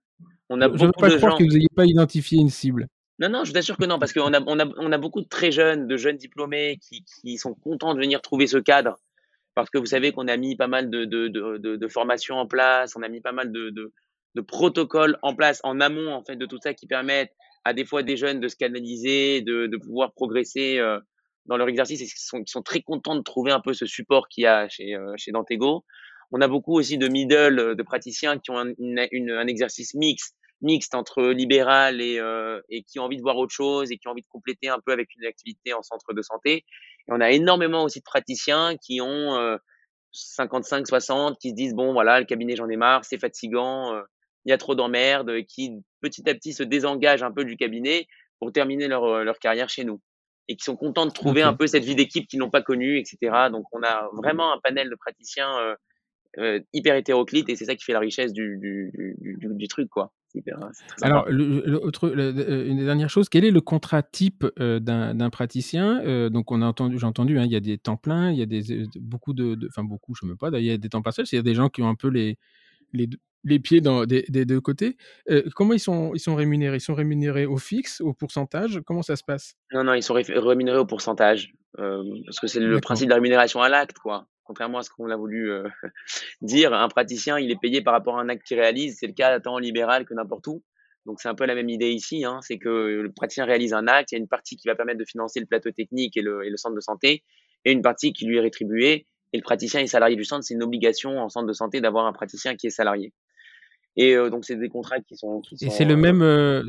On 0.49 0.61
a 0.61 0.69
je 0.69 0.73
ne 0.73 0.87
veux 0.87 0.93
pas 0.93 1.17
croire 1.17 1.37
que 1.37 1.45
vous 1.45 1.51
n'ayez 1.51 1.69
pas 1.75 1.85
identifié 1.85 2.39
une 2.39 2.51
cible. 2.51 2.89
Non, 3.21 3.29
non, 3.29 3.45
je 3.45 3.53
vous 3.53 3.59
assure 3.59 3.77
que 3.77 3.85
non, 3.85 3.99
parce 3.99 4.13
qu'on 4.13 4.33
a, 4.35 4.41
on 4.47 4.59
a, 4.59 4.67
on 4.77 4.91
a 4.91 4.99
beaucoup 4.99 5.21
de 5.21 5.29
très 5.29 5.53
jeunes, 5.53 5.87
de 5.87 5.97
jeunes 5.97 6.17
diplômés 6.17 6.79
qui, 6.83 7.05
qui 7.05 7.39
sont 7.39 7.55
contents 7.55 7.95
de 7.95 8.01
venir 8.01 8.21
trouver 8.21 8.47
ce 8.47 8.59
cadre. 8.59 8.99
Parce 9.55 9.71
que 9.71 9.79
vous 9.79 9.87
savez 9.87 10.11
qu'on 10.11 10.27
a 10.27 10.37
mis 10.37 10.57
pas 10.57 10.67
mal 10.67 10.91
de, 10.91 11.05
de, 11.05 11.29
de, 11.29 11.77
de, 11.77 11.89
formations 11.89 12.37
en 12.37 12.47
place, 12.47 12.97
on 12.97 13.03
a 13.03 13.09
mis 13.09 13.21
pas 13.21 13.31
mal 13.31 13.53
de, 13.53 13.71
de, 13.71 13.93
de 14.35 14.41
protocoles 14.41 15.17
en 15.23 15.35
place 15.35 15.61
en 15.63 15.81
amont 15.81 16.13
en 16.13 16.25
fait 16.25 16.35
de 16.35 16.47
tout 16.47 16.59
ça 16.61 16.75
qui 16.75 16.89
permettent 16.89 17.33
à 17.65 17.73
des 17.73 17.85
fois 17.85 18.03
des 18.03 18.17
jeunes 18.17 18.41
de 18.41 18.49
se 18.49 18.57
canaliser, 18.57 19.43
de, 19.43 19.67
de 19.67 19.77
pouvoir 19.77 20.13
progresser 20.13 20.79
euh, 20.79 20.99
dans 21.47 21.57
leur 21.57 21.69
exercice 21.69 22.01
et 22.01 22.05
qui 22.05 22.13
sont, 22.17 22.43
qui 22.43 22.51
sont 22.51 22.63
très 22.63 22.83
contents 22.83 23.15
de 23.15 23.23
trouver 23.23 23.53
un 23.53 23.61
peu 23.61 23.75
ce 23.75 23.87
support 23.87 24.29
qu'il 24.29 24.43
y 24.43 24.47
a 24.47 24.69
chez, 24.69 24.97
euh, 24.97 25.15
chez 25.17 25.31
Dantego. 25.31 25.85
On 26.33 26.41
a 26.41 26.49
beaucoup 26.49 26.77
aussi 26.77 26.99
de 26.99 27.07
middle, 27.07 27.59
euh, 27.61 27.75
de 27.77 27.83
praticiens 27.85 28.39
qui 28.39 28.51
ont 28.51 28.59
un, 28.59 28.73
une, 28.79 29.31
un 29.31 29.47
exercice 29.47 29.95
mixte, 29.95 30.37
mixte 30.65 30.95
entre 30.95 31.23
libéral 31.23 32.01
et, 32.01 32.19
euh, 32.19 32.61
et 32.69 32.83
qui 32.83 32.99
ont 32.99 33.05
envie 33.05 33.17
de 33.17 33.23
voir 33.23 33.37
autre 33.37 33.55
chose 33.55 33.93
et 33.93 33.99
qui 33.99 34.09
ont 34.09 34.13
envie 34.13 34.23
de 34.23 34.29
compléter 34.29 34.69
un 34.69 34.79
peu 34.85 34.93
avec 34.93 35.09
une 35.17 35.27
activité 35.27 35.73
en 35.73 35.83
centre 35.83 36.13
de 36.13 36.23
santé. 36.23 36.65
Et 37.07 37.13
on 37.13 37.21
a 37.21 37.31
énormément 37.31 37.85
aussi 37.85 38.01
de 38.01 38.05
praticiens 38.05 38.77
qui 38.77 39.01
ont 39.01 39.59
55, 40.13 40.87
60, 40.87 41.39
qui 41.39 41.51
se 41.51 41.55
disent 41.55 41.75
bon 41.75 41.93
voilà 41.93 42.19
le 42.19 42.27
cabinet 42.27 42.57
j'en 42.57 42.69
ai 42.69 42.77
marre, 42.77 43.05
c'est 43.05 43.19
fatigant, 43.19 43.95
il 44.45 44.51
y 44.51 44.53
a 44.53 44.59
trop 44.59 44.75
d'emmerdes, 44.75 45.45
qui 45.47 45.73
petit 46.01 46.29
à 46.29 46.35
petit 46.35 46.53
se 46.53 46.63
désengagent 46.63 47.23
un 47.23 47.33
peu 47.33 47.45
du 47.45 47.57
cabinet 47.57 48.07
pour 48.39 48.53
terminer 48.53 48.89
leur, 48.89 49.25
leur 49.25 49.39
carrière 49.39 49.69
chez 49.69 49.85
nous 49.85 50.01
et 50.49 50.57
qui 50.57 50.65
sont 50.65 50.77
contents 50.77 51.07
de 51.07 51.11
trouver 51.11 51.43
un 51.43 51.55
peu 51.55 51.67
cette 51.67 51.85
vie 51.85 51.95
d'équipe 51.95 52.27
qu'ils 52.29 52.39
n'ont 52.39 52.51
pas 52.51 52.63
connue, 52.63 52.99
etc. 52.99 53.49
Donc 53.51 53.67
on 53.73 53.83
a 53.83 54.09
vraiment 54.13 54.53
un 54.53 54.59
panel 54.63 54.91
de 54.91 54.95
praticiens 54.95 55.59
euh, 55.59 55.75
euh, 56.39 56.61
hyper 56.73 56.97
hétéroclite 56.97 57.49
et 57.49 57.57
c'est 57.57 57.65
ça 57.65 57.75
qui 57.75 57.85
fait 57.85 57.93
la 57.93 58.01
richesse 58.01 58.33
du, 58.33 58.59
du, 58.59 59.17
du, 59.19 59.39
du 59.41 59.69
truc, 59.69 59.89
quoi. 59.89 60.13
Hyper, 60.35 60.59
Alors, 61.03 61.27
le, 61.29 61.81
autre, 61.85 62.09
euh, 62.09 62.67
une 62.67 62.85
dernière 62.85 63.09
chose, 63.09 63.29
quel 63.29 63.45
est 63.45 63.53
le 63.53 63.61
contrat 63.61 64.03
type 64.03 64.45
euh, 64.59 64.81
d'un 64.81 65.31
praticien 65.31 66.01
euh, 66.05 66.29
Donc, 66.29 66.51
on 66.51 66.61
a 66.61 66.67
entendu, 66.67 66.99
j'ai 66.99 67.07
entendu, 67.07 67.39
hein, 67.39 67.45
il 67.45 67.53
y 67.53 67.57
a 67.57 67.61
des 67.61 67.79
temps 67.79 67.97
pleins, 67.97 68.33
il 68.33 68.39
y 68.39 68.43
a 68.43 68.47
des 68.47 68.85
beaucoup 68.97 69.33
de, 69.33 69.57
enfin 69.69 69.85
beaucoup, 69.85 70.15
je 70.15 70.27
ne 70.27 70.33
sais 70.33 70.37
pas, 70.37 70.51
il 70.59 70.65
y 70.65 70.73
a 70.73 70.77
des 70.77 70.89
temps 70.89 71.03
partiels, 71.03 71.27
il 71.31 71.37
y 71.37 71.39
a 71.39 71.43
des 71.43 71.55
gens 71.55 71.69
qui 71.69 71.83
ont 71.83 71.89
un 71.89 71.95
peu 71.95 72.09
les 72.09 72.39
les, 72.95 73.09
les 73.45 73.59
pieds 73.59 73.81
dans, 73.81 74.07
des, 74.07 74.25
des 74.29 74.47
deux 74.47 74.61
côtés. 74.61 74.97
Euh, 75.29 75.43
comment 75.55 75.75
ils 75.75 75.81
sont, 75.81 76.13
ils 76.15 76.21
sont 76.21 76.35
rémunérés? 76.35 76.79
Ils 76.79 76.81
sont 76.81 76.95
rémunérés 76.95 77.47
au 77.47 77.59
fixe, 77.59 78.01
au 78.01 78.15
pourcentage? 78.15 78.81
Comment 78.87 79.03
ça 79.03 79.17
se 79.17 79.25
passe? 79.25 79.55
Non, 79.73 79.85
non, 79.85 79.95
ils 79.95 80.03
sont 80.03 80.15
rémunérés 80.15 80.79
au 80.79 80.87
pourcentage. 80.87 81.53
Euh, 81.79 82.05
parce 82.27 82.41
que 82.41 82.47
c'est 82.47 82.61
le 82.61 82.81
principe 82.81 83.07
de 83.07 83.11
la 83.11 83.17
rémunération 83.17 83.61
à 83.61 83.69
l'acte, 83.69 83.99
quoi. 83.99 84.27
Contrairement 84.45 84.79
à 84.79 84.83
ce 84.83 84.91
qu'on 84.91 85.11
a 85.11 85.17
voulu 85.17 85.51
euh, 85.51 85.67
dire, 86.43 86.73
un 86.75 86.89
praticien, 86.89 87.39
il 87.39 87.51
est 87.51 87.61
payé 87.61 87.83
par 87.83 87.95
rapport 87.95 88.19
à 88.19 88.21
un 88.21 88.29
acte 88.29 88.47
qu'il 88.47 88.59
réalise. 88.59 88.99
C'est 89.01 89.07
le 89.07 89.15
cas 89.15 89.41
tant 89.41 89.55
en 89.55 89.59
libéral 89.59 90.05
que 90.05 90.15
n'importe 90.15 90.47
où. 90.47 90.63
Donc 91.07 91.21
c'est 91.21 91.29
un 91.29 91.35
peu 91.35 91.45
la 91.45 91.55
même 91.55 91.69
idée 91.69 91.91
ici, 91.91 92.25
hein, 92.25 92.41
c'est 92.41 92.59
que 92.59 92.69
le 92.69 93.13
praticien 93.13 93.45
réalise 93.45 93.75
un 93.75 93.87
acte, 93.89 94.13
il 94.13 94.15
y 94.15 94.17
a 94.17 94.21
une 94.21 94.29
partie 94.29 94.57
qui 94.57 94.69
va 94.69 94.75
permettre 94.75 94.99
de 94.99 95.05
financer 95.05 95.39
le 95.39 95.45
plateau 95.45 95.71
technique 95.71 96.17
et 96.17 96.23
le, 96.23 96.45
et 96.47 96.51
le 96.51 96.57
centre 96.57 96.75
de 96.75 96.81
santé, 96.81 97.23
et 97.67 97.73
une 97.73 97.83
partie 97.83 98.15
qui 98.15 98.25
lui 98.25 98.39
est 98.39 98.41
rétribuée. 98.41 99.07
Et 99.35 99.37
le 99.37 99.43
praticien 99.43 99.81
est 99.81 99.87
salarié 99.87 100.17
du 100.17 100.25
centre, 100.25 100.45
c'est 100.45 100.55
une 100.55 100.63
obligation 100.63 101.19
en 101.19 101.29
centre 101.29 101.47
de 101.47 101.53
santé 101.53 101.81
d'avoir 101.81 102.07
un 102.07 102.13
praticien 102.13 102.57
qui 102.57 102.69
est 102.69 102.71
salarié. 102.71 103.13
Et 103.97 104.17
euh, 104.17 104.31
donc, 104.31 104.45
c'est 104.45 104.57
des 104.57 104.69
contrats 104.69 105.01
qui 105.01 105.17
sont. 105.17 105.41
Qui 105.41 105.57
et 105.67 105.71
c'est 105.71 105.85
le 105.85 105.97
même. 105.97 106.23
Euh, 106.23 106.65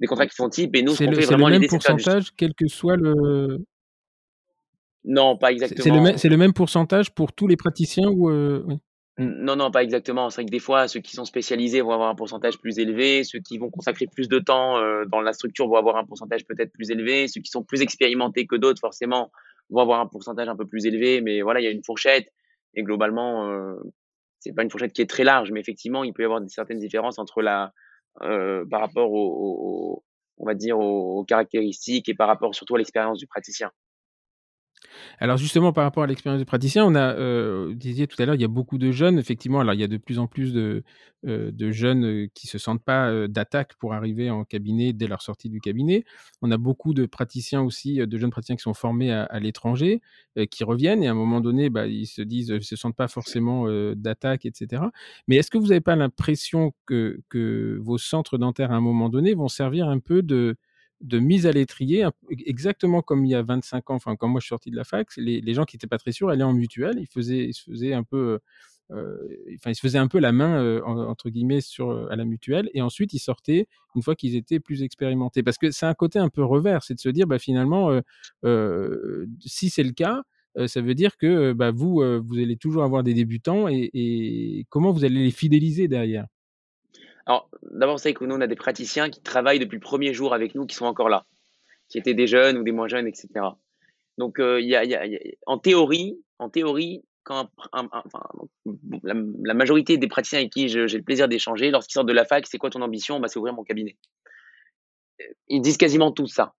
des 0.00 0.06
contrats 0.06 0.26
qui 0.26 0.34
sont 0.34 0.48
types. 0.48 0.74
Et 0.76 0.82
nous, 0.82 0.94
c'est 0.94 1.06
le, 1.06 1.16
le, 1.18 1.58
même 1.58 1.66
pourcentage, 1.66 2.32
quel 2.36 2.54
que 2.54 2.68
soit 2.68 2.96
le. 2.96 3.58
Non, 5.04 5.36
pas 5.36 5.52
exactement. 5.52 6.06
C'est 6.16 6.28
le, 6.28 6.34
le, 6.34 6.38
même 6.38 6.52
pourcentage 6.52 7.10
pour 7.12 7.32
tous 7.32 7.46
les 7.46 7.56
praticiens 7.56 8.08
ou 8.08 8.30
oui? 8.30 8.78
Non, 9.18 9.56
non, 9.56 9.70
pas 9.70 9.82
exactement. 9.82 10.28
C'est 10.28 10.42
vrai 10.42 10.44
que 10.44 10.50
des 10.50 10.58
fois, 10.58 10.88
ceux 10.88 11.00
qui 11.00 11.16
sont 11.16 11.24
spécialisés 11.24 11.80
vont 11.80 11.92
avoir 11.92 12.10
un 12.10 12.14
pourcentage 12.14 12.58
plus 12.58 12.78
élevé, 12.78 13.24
ceux 13.24 13.38
qui 13.38 13.56
vont 13.56 13.70
consacrer 13.70 14.06
plus 14.06 14.28
de 14.28 14.38
temps 14.38 14.76
euh, 14.76 15.04
dans 15.06 15.22
la 15.22 15.32
structure 15.32 15.66
vont 15.68 15.76
avoir 15.76 15.96
un 15.96 16.04
pourcentage 16.04 16.44
peut-être 16.44 16.70
plus 16.70 16.90
élevé, 16.90 17.26
ceux 17.26 17.40
qui 17.40 17.50
sont 17.50 17.62
plus 17.64 17.80
expérimentés 17.80 18.46
que 18.46 18.56
d'autres, 18.56 18.80
forcément, 18.80 19.30
vont 19.70 19.80
avoir 19.80 20.00
un 20.00 20.06
pourcentage 20.06 20.48
un 20.48 20.56
peu 20.56 20.66
plus 20.66 20.84
élevé. 20.84 21.22
Mais 21.22 21.40
voilà, 21.40 21.60
il 21.60 21.64
y 21.64 21.66
a 21.66 21.70
une 21.70 21.82
fourchette 21.82 22.30
et 22.74 22.82
globalement, 22.82 23.50
euh, 23.50 23.76
c'est 24.40 24.52
pas 24.52 24.62
une 24.62 24.70
fourchette 24.70 24.92
qui 24.92 25.00
est 25.00 25.08
très 25.08 25.24
large, 25.24 25.50
mais 25.50 25.60
effectivement, 25.60 26.04
il 26.04 26.12
peut 26.12 26.20
y 26.22 26.26
avoir 26.26 26.42
certaines 26.48 26.78
différences 26.78 27.18
entre 27.18 27.40
la, 27.40 27.64
euh, 27.64 27.68
par 28.20 28.80
rapport 28.80 29.10
au, 29.12 30.02
on 30.38 30.46
va 30.46 30.54
dire, 30.54 30.78
aux 30.78 31.24
caractéristiques 31.24 32.08
et 32.08 32.14
par 32.14 32.28
rapport 32.28 32.54
surtout 32.54 32.74
à 32.74 32.78
l'expérience 32.78 33.18
du 33.18 33.26
praticien. 33.26 33.70
Alors 35.18 35.36
justement, 35.36 35.72
par 35.72 35.84
rapport 35.84 36.02
à 36.02 36.06
l'expérience 36.06 36.40
du 36.40 36.46
praticien, 36.46 36.84
on 36.84 36.94
a, 36.94 37.14
euh, 37.14 37.66
vous 37.68 37.74
disiez 37.74 38.06
tout 38.06 38.20
à 38.22 38.26
l'heure, 38.26 38.34
il 38.34 38.40
y 38.40 38.44
a 38.44 38.48
beaucoup 38.48 38.78
de 38.78 38.92
jeunes, 38.92 39.18
effectivement. 39.18 39.60
Alors 39.60 39.74
il 39.74 39.80
y 39.80 39.84
a 39.84 39.88
de 39.88 39.96
plus 39.96 40.18
en 40.18 40.26
plus 40.26 40.52
de, 40.52 40.84
euh, 41.26 41.50
de 41.50 41.72
jeunes 41.72 42.04
euh, 42.04 42.28
qui 42.34 42.46
se 42.46 42.56
sentent 42.56 42.84
pas 42.84 43.08
euh, 43.10 43.26
d'attaque 43.26 43.74
pour 43.80 43.94
arriver 43.94 44.30
en 44.30 44.44
cabinet 44.44 44.92
dès 44.92 45.08
leur 45.08 45.22
sortie 45.22 45.48
du 45.48 45.60
cabinet. 45.60 46.04
On 46.40 46.52
a 46.52 46.56
beaucoup 46.56 46.94
de 46.94 47.04
praticiens 47.04 47.62
aussi, 47.62 47.96
de 47.96 48.18
jeunes 48.18 48.30
praticiens 48.30 48.54
qui 48.54 48.62
sont 48.62 48.74
formés 48.74 49.12
à, 49.12 49.40
l'étranger, 49.40 50.00
qui 50.50 50.62
reviennent 50.64 51.02
et 51.02 51.08
à 51.08 51.12
un 51.12 51.14
moment 51.14 51.40
donné, 51.40 51.70
bah, 51.70 51.86
ils 51.86 52.06
se 52.06 52.22
disent, 52.22 52.52
ils 52.54 52.64
se 52.64 52.76
sentent 52.76 52.96
pas 52.96 53.08
forcément 53.08 53.66
d'attaque, 53.94 54.44
etc. 54.46 54.82
Mais 55.26 55.36
est-ce 55.36 55.50
que 55.50 55.58
vous 55.58 55.68
n'avez 55.68 55.80
pas 55.80 55.96
l'impression 55.96 56.72
que, 56.86 57.20
que 57.28 57.78
vos 57.80 57.98
centres 57.98 58.38
dentaires 58.38 58.70
à 58.72 58.76
un 58.76 58.80
moment 58.80 59.08
donné 59.08 59.34
vont 59.34 59.48
servir 59.48 59.88
un 59.88 59.98
peu 59.98 60.22
de 60.22 60.56
de 61.02 61.18
mise 61.18 61.46
à 61.46 61.52
l'étrier, 61.52 62.06
exactement 62.46 63.02
comme 63.02 63.24
il 63.24 63.30
y 63.30 63.34
a 63.34 63.42
25 63.42 63.90
ans, 63.90 63.94
enfin, 63.96 64.16
quand 64.16 64.28
moi 64.28 64.40
je 64.40 64.46
suis 64.46 64.50
sorti 64.50 64.70
de 64.70 64.76
la 64.76 64.84
fac, 64.84 65.08
les, 65.16 65.40
les 65.40 65.54
gens 65.54 65.64
qui 65.64 65.76
n'étaient 65.76 65.86
pas 65.86 65.98
très 65.98 66.12
sûrs 66.12 66.30
allaient 66.30 66.42
en 66.44 66.54
mutuelle, 66.54 66.96
ils 66.98 67.06
faisaient, 67.06 67.44
ils 67.48 67.54
se 67.54 67.62
faisaient 67.70 67.92
un 67.94 68.02
peu, 68.02 68.38
euh, 68.92 69.16
enfin, 69.56 69.70
ils 69.72 69.76
faisaient 69.78 69.98
un 69.98 70.08
peu 70.08 70.18
la 70.20 70.32
main, 70.32 70.62
euh, 70.62 70.80
entre 70.84 71.28
guillemets, 71.30 71.60
sur, 71.60 71.90
euh, 71.90 72.06
à 72.10 72.16
la 72.16 72.24
mutuelle, 72.24 72.70
et 72.74 72.82
ensuite 72.82 73.12
ils 73.14 73.18
sortaient 73.18 73.66
une 73.94 74.02
fois 74.02 74.14
qu'ils 74.16 74.36
étaient 74.36 74.60
plus 74.60 74.82
expérimentés. 74.82 75.42
Parce 75.42 75.58
que 75.58 75.70
c'est 75.70 75.86
un 75.86 75.94
côté 75.94 76.18
un 76.18 76.28
peu 76.28 76.44
revers, 76.44 76.82
c'est 76.84 76.94
de 76.94 77.00
se 77.00 77.08
dire, 77.08 77.26
bah, 77.26 77.38
finalement, 77.38 77.90
si 79.40 79.70
c'est 79.70 79.82
le 79.82 79.92
cas, 79.92 80.22
ça 80.66 80.80
veut 80.80 80.94
dire 80.94 81.16
que 81.18 81.52
bah, 81.52 81.70
vous, 81.70 82.02
vous 82.24 82.38
allez 82.38 82.56
toujours 82.56 82.84
avoir 82.84 83.02
des 83.02 83.14
débutants, 83.14 83.66
et 83.68 84.66
comment 84.70 84.92
vous 84.92 85.04
allez 85.04 85.24
les 85.24 85.30
fidéliser 85.30 85.88
derrière? 85.88 86.26
Alors, 87.26 87.50
d'abord, 87.72 87.98
c'est 87.98 88.14
que 88.14 88.24
nous, 88.24 88.36
on 88.36 88.40
a 88.40 88.46
des 88.46 88.56
praticiens 88.56 89.10
qui 89.10 89.20
travaillent 89.20 89.58
depuis 89.58 89.76
le 89.76 89.80
premier 89.80 90.14
jour 90.14 90.32
avec 90.32 90.54
nous, 90.54 90.64
qui 90.64 90.76
sont 90.76 90.86
encore 90.86 91.08
là, 91.08 91.26
qui 91.88 91.98
étaient 91.98 92.14
des 92.14 92.28
jeunes 92.28 92.56
ou 92.56 92.62
des 92.62 92.72
moins 92.72 92.86
jeunes, 92.86 93.08
etc. 93.08 93.28
Donc, 94.16 94.38
euh, 94.38 94.60
en 95.46 95.58
théorie, 95.58 96.18
en 96.38 96.48
théorie, 96.48 97.04
quand 97.24 97.50
la, 99.02 99.54
majorité 99.54 99.98
des 99.98 100.06
praticiens 100.06 100.38
avec 100.38 100.52
qui 100.52 100.68
j'ai 100.68 100.86
le 100.86 101.02
plaisir 101.02 101.26
d'échanger, 101.26 101.72
lorsqu'ils 101.72 101.94
sortent 101.94 102.06
de 102.06 102.12
la 102.12 102.24
fac, 102.24 102.46
c'est 102.46 102.58
quoi 102.58 102.70
ton 102.70 102.82
ambition? 102.82 103.18
Bah, 103.18 103.26
C'est 103.26 103.40
ouvrir 103.40 103.54
mon 103.54 103.64
cabinet. 103.64 103.96
Ils 105.48 105.60
disent 105.60 105.76
quasiment 105.76 106.12
tout 106.12 106.28
ça. 106.28 106.54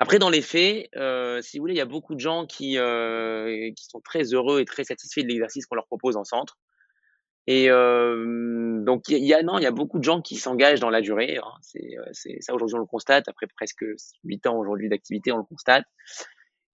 Après, 0.00 0.18
dans 0.18 0.30
les 0.30 0.42
faits, 0.42 0.88
euh, 0.96 1.40
si 1.42 1.58
vous 1.58 1.62
voulez, 1.62 1.74
il 1.74 1.78
y 1.78 1.82
a 1.82 1.86
beaucoup 1.86 2.16
de 2.16 2.20
gens 2.20 2.46
qui, 2.46 2.78
euh, 2.78 3.70
qui 3.76 3.84
sont 3.84 4.00
très 4.00 4.34
heureux 4.34 4.60
et 4.60 4.64
très 4.64 4.82
satisfaits 4.82 5.20
de 5.20 5.28
l'exercice 5.28 5.66
qu'on 5.66 5.76
leur 5.76 5.86
propose 5.86 6.16
en 6.16 6.24
centre. 6.24 6.58
Et 7.52 7.68
euh, 7.68 8.80
donc 8.84 9.08
il 9.08 9.26
y 9.26 9.34
a 9.34 9.70
beaucoup 9.72 9.98
de 9.98 10.04
gens 10.04 10.22
qui 10.22 10.36
s'engagent 10.36 10.78
dans 10.78 10.88
la 10.88 11.00
durée. 11.00 11.38
Hein. 11.38 11.52
C'est, 11.62 11.96
c'est 12.12 12.40
ça 12.42 12.54
aujourd'hui 12.54 12.76
on 12.76 12.78
le 12.78 12.86
constate 12.86 13.26
après 13.26 13.48
presque 13.48 13.84
huit 14.22 14.46
ans 14.46 14.56
aujourd'hui 14.56 14.88
d'activité, 14.88 15.32
on 15.32 15.38
le 15.38 15.42
constate. 15.42 15.84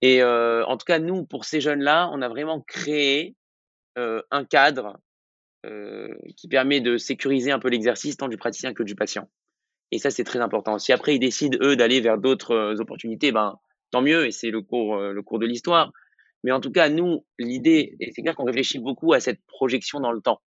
Et 0.02 0.22
euh, 0.22 0.66
en 0.66 0.76
tout 0.76 0.84
cas 0.84 0.98
nous 0.98 1.24
pour 1.24 1.46
ces 1.46 1.62
jeunes-là, 1.62 2.10
on 2.12 2.20
a 2.20 2.28
vraiment 2.28 2.60
créé 2.60 3.36
euh, 3.96 4.20
un 4.30 4.44
cadre 4.44 4.98
euh, 5.64 6.14
qui 6.36 6.46
permet 6.46 6.82
de 6.82 6.98
sécuriser 6.98 7.52
un 7.52 7.58
peu 7.58 7.70
l'exercice 7.70 8.18
tant 8.18 8.28
du 8.28 8.36
praticien 8.36 8.74
que 8.74 8.82
du 8.82 8.94
patient. 8.94 9.30
Et 9.92 9.98
ça 9.98 10.10
c'est 10.10 10.24
très 10.24 10.40
important. 10.40 10.78
Si 10.78 10.92
après 10.92 11.14
ils 11.14 11.20
décident 11.20 11.56
eux 11.62 11.76
d'aller 11.76 12.02
vers 12.02 12.18
d'autres 12.18 12.76
opportunités, 12.80 13.32
ben 13.32 13.58
tant 13.92 14.02
mieux 14.02 14.26
et 14.26 14.30
c'est 14.30 14.50
le 14.50 14.60
cours 14.60 14.98
le 14.98 15.22
cours 15.22 15.38
de 15.38 15.46
l'histoire. 15.46 15.90
Mais 16.44 16.52
en 16.52 16.60
tout 16.60 16.70
cas 16.70 16.90
nous 16.90 17.24
l'idée 17.38 17.96
c'est 18.14 18.20
clair 18.20 18.36
qu'on 18.36 18.44
réfléchit 18.44 18.78
beaucoup 18.78 19.14
à 19.14 19.20
cette 19.20 19.40
projection 19.46 20.00
dans 20.00 20.12
le 20.12 20.20
temps 20.20 20.42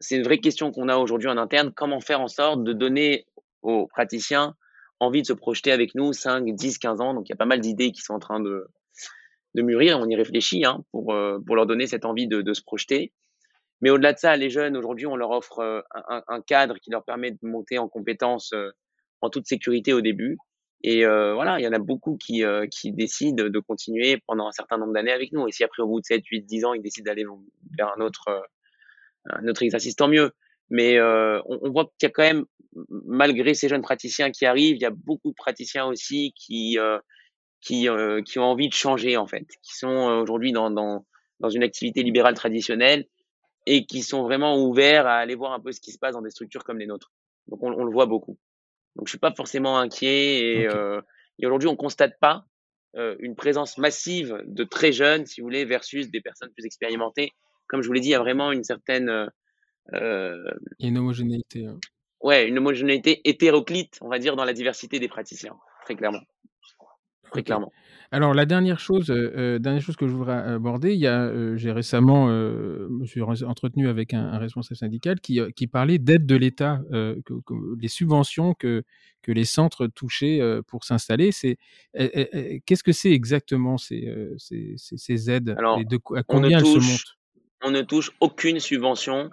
c'est 0.00 0.16
une 0.16 0.22
vraie 0.22 0.38
question 0.38 0.70
qu'on 0.70 0.88
a 0.88 0.96
aujourd'hui 0.96 1.28
en 1.28 1.36
interne. 1.36 1.72
Comment 1.74 2.00
faire 2.00 2.20
en 2.20 2.28
sorte 2.28 2.62
de 2.62 2.72
donner 2.72 3.26
aux 3.62 3.86
praticiens 3.86 4.54
envie 5.00 5.22
de 5.22 5.26
se 5.26 5.32
projeter 5.32 5.72
avec 5.72 5.94
nous 5.94 6.12
5, 6.12 6.54
10, 6.54 6.78
15 6.78 7.00
ans? 7.00 7.14
Donc, 7.14 7.28
il 7.28 7.32
y 7.32 7.34
a 7.34 7.36
pas 7.36 7.46
mal 7.46 7.60
d'idées 7.60 7.92
qui 7.92 8.02
sont 8.02 8.14
en 8.14 8.18
train 8.18 8.40
de, 8.40 8.68
de 9.54 9.62
mûrir. 9.62 9.98
On 9.98 10.08
y 10.08 10.16
réfléchit 10.16 10.64
hein, 10.64 10.84
pour, 10.92 11.12
euh, 11.12 11.38
pour 11.44 11.56
leur 11.56 11.66
donner 11.66 11.86
cette 11.86 12.04
envie 12.04 12.28
de, 12.28 12.42
de 12.42 12.54
se 12.54 12.62
projeter. 12.62 13.12
Mais 13.80 13.90
au-delà 13.90 14.12
de 14.12 14.18
ça, 14.18 14.36
les 14.36 14.50
jeunes, 14.50 14.76
aujourd'hui, 14.76 15.06
on 15.06 15.16
leur 15.16 15.30
offre 15.30 15.60
euh, 15.60 15.80
un, 16.28 16.40
cadre 16.42 16.76
qui 16.78 16.90
leur 16.90 17.04
permet 17.04 17.30
de 17.30 17.38
monter 17.42 17.78
en 17.78 17.88
compétences 17.88 18.52
euh, 18.52 18.70
en 19.20 19.30
toute 19.30 19.46
sécurité 19.46 19.92
au 19.92 20.00
début. 20.00 20.38
Et 20.84 21.04
voilà, 21.04 21.58
il 21.58 21.64
y 21.64 21.66
en 21.66 21.72
a 21.72 21.80
beaucoup 21.80 22.16
qui, 22.16 22.44
qui 22.70 22.92
décident 22.92 23.48
de 23.48 23.58
continuer 23.58 24.22
pendant 24.28 24.46
un 24.46 24.52
certain 24.52 24.78
nombre 24.78 24.92
d'années 24.92 25.10
avec 25.10 25.32
nous. 25.32 25.48
Et 25.48 25.50
si 25.50 25.64
après, 25.64 25.82
au 25.82 25.88
bout 25.88 25.98
de 25.98 26.04
7, 26.04 26.24
8, 26.24 26.42
10 26.42 26.64
ans, 26.66 26.72
ils 26.72 26.82
décident 26.82 27.10
d'aller 27.10 27.24
vers 27.76 27.92
un 27.98 28.00
autre 28.00 28.46
notre 29.42 29.62
exercice, 29.62 29.96
tant 29.96 30.08
mieux. 30.08 30.32
Mais 30.70 30.98
euh, 30.98 31.40
on, 31.46 31.58
on, 31.62 31.70
voit 31.70 31.84
qu'il 31.98 32.02
y 32.02 32.06
a 32.06 32.10
quand 32.10 32.22
même, 32.22 32.44
malgré 32.88 33.54
ces 33.54 33.68
jeunes 33.68 33.82
praticiens 33.82 34.30
qui 34.30 34.46
arrivent, 34.46 34.76
il 34.76 34.82
y 34.82 34.86
a 34.86 34.90
beaucoup 34.90 35.30
de 35.30 35.34
praticiens 35.34 35.86
aussi 35.86 36.32
qui 36.36 36.78
euh, 36.78 36.98
qui, 37.60 37.88
euh, 37.88 38.22
qui 38.22 38.38
ont 38.38 38.44
envie 38.44 38.68
de 38.68 38.74
changer 38.74 39.16
en 39.16 39.26
fait, 39.26 39.46
qui 39.62 39.76
sont 39.76 39.88
aujourd'hui 39.88 40.52
dans, 40.52 40.70
dans 40.70 41.06
dans 41.40 41.48
une 41.48 41.62
activité 41.62 42.02
libérale 42.02 42.34
traditionnelle 42.34 43.06
et 43.66 43.86
qui 43.86 44.02
sont 44.02 44.22
vraiment 44.22 44.62
ouverts 44.62 45.06
à 45.06 45.16
aller 45.16 45.34
voir 45.34 45.52
un 45.52 45.60
peu 45.60 45.72
ce 45.72 45.80
qui 45.80 45.92
se 45.92 45.98
passe 45.98 46.14
dans 46.14 46.22
des 46.22 46.30
structures 46.30 46.64
comme 46.64 46.78
les 46.78 46.86
nôtres. 46.86 47.12
Donc 47.48 47.62
on, 47.62 47.72
on 47.72 47.84
le 47.84 47.92
voit 47.92 48.06
beaucoup. 48.06 48.38
Donc 48.96 49.06
je 49.06 49.10
suis 49.10 49.18
pas 49.18 49.32
forcément 49.34 49.78
inquiet 49.78 50.40
et, 50.40 50.68
et 51.38 51.46
aujourd'hui 51.46 51.68
on 51.68 51.76
constate 51.76 52.18
pas 52.20 52.44
une 52.94 53.36
présence 53.36 53.78
massive 53.78 54.42
de 54.46 54.64
très 54.64 54.92
jeunes, 54.92 55.26
si 55.26 55.40
vous 55.40 55.46
voulez, 55.46 55.64
versus 55.64 56.10
des 56.10 56.20
personnes 56.20 56.50
plus 56.52 56.64
expérimentées 56.64 57.32
comme 57.68 57.82
je 57.82 57.86
vous 57.86 57.92
l'ai 57.92 58.00
dit, 58.00 58.08
il 58.08 58.12
y 58.12 58.14
a 58.14 58.20
vraiment 58.20 58.52
une 58.52 58.64
certaine. 58.64 59.08
Euh, 59.08 59.26
euh 59.94 60.50
il 60.78 60.84
y 60.84 60.86
a 60.86 60.90
une 60.90 60.98
homogénéité. 60.98 61.66
Hein. 61.66 61.78
Ouais, 62.20 62.48
une 62.48 62.58
homogénéité 62.58 63.20
hétéroclite, 63.24 63.98
on 64.00 64.08
va 64.08 64.18
dire, 64.18 64.34
dans 64.34 64.44
la 64.44 64.52
diversité 64.52 64.98
des 64.98 65.08
praticiens, 65.08 65.56
très 65.84 65.94
clairement. 65.94 66.22
Très 67.30 67.42
clairement. 67.42 67.70
Alors 68.10 68.32
la 68.32 68.46
dernière 68.46 68.80
chose, 68.80 69.10
euh, 69.10 69.58
dernière 69.58 69.82
chose 69.82 69.96
que 69.96 70.08
je 70.08 70.14
voudrais 70.14 70.38
aborder, 70.38 70.94
il 70.94 71.00
y 71.00 71.06
a, 71.06 71.24
euh, 71.24 71.56
j'ai 71.56 71.72
récemment, 71.72 72.28
euh, 72.30 72.88
me 72.88 73.04
suis 73.04 73.20
entretenu 73.20 73.86
avec 73.86 74.14
un, 74.14 74.24
un 74.32 74.38
responsable 74.38 74.76
syndical 74.76 75.20
qui, 75.20 75.40
qui 75.54 75.66
parlait 75.66 75.98
d'aide 75.98 76.24
de 76.24 76.34
l'État, 76.34 76.80
que, 76.90 77.20
que, 77.44 77.54
les 77.80 77.88
subventions 77.88 78.54
que 78.54 78.82
que 79.20 79.32
les 79.32 79.44
centres 79.44 79.88
touchaient 79.88 80.40
pour 80.68 80.84
s'installer. 80.84 81.32
C'est 81.32 81.58
qu'est-ce 82.64 82.82
que 82.82 82.92
c'est 82.92 83.12
exactement 83.12 83.76
ces, 83.76 84.10
ces, 84.38 84.74
ces, 84.76 85.30
aides 85.30 85.54
Alors, 85.58 85.78
et 85.78 85.84
de, 85.84 85.98
à 86.16 86.22
combien 86.22 86.60
elles 86.60 86.66
se 86.66 86.78
montent? 86.78 87.17
On 87.62 87.70
ne 87.70 87.82
touche 87.82 88.12
aucune 88.20 88.60
subvention 88.60 89.30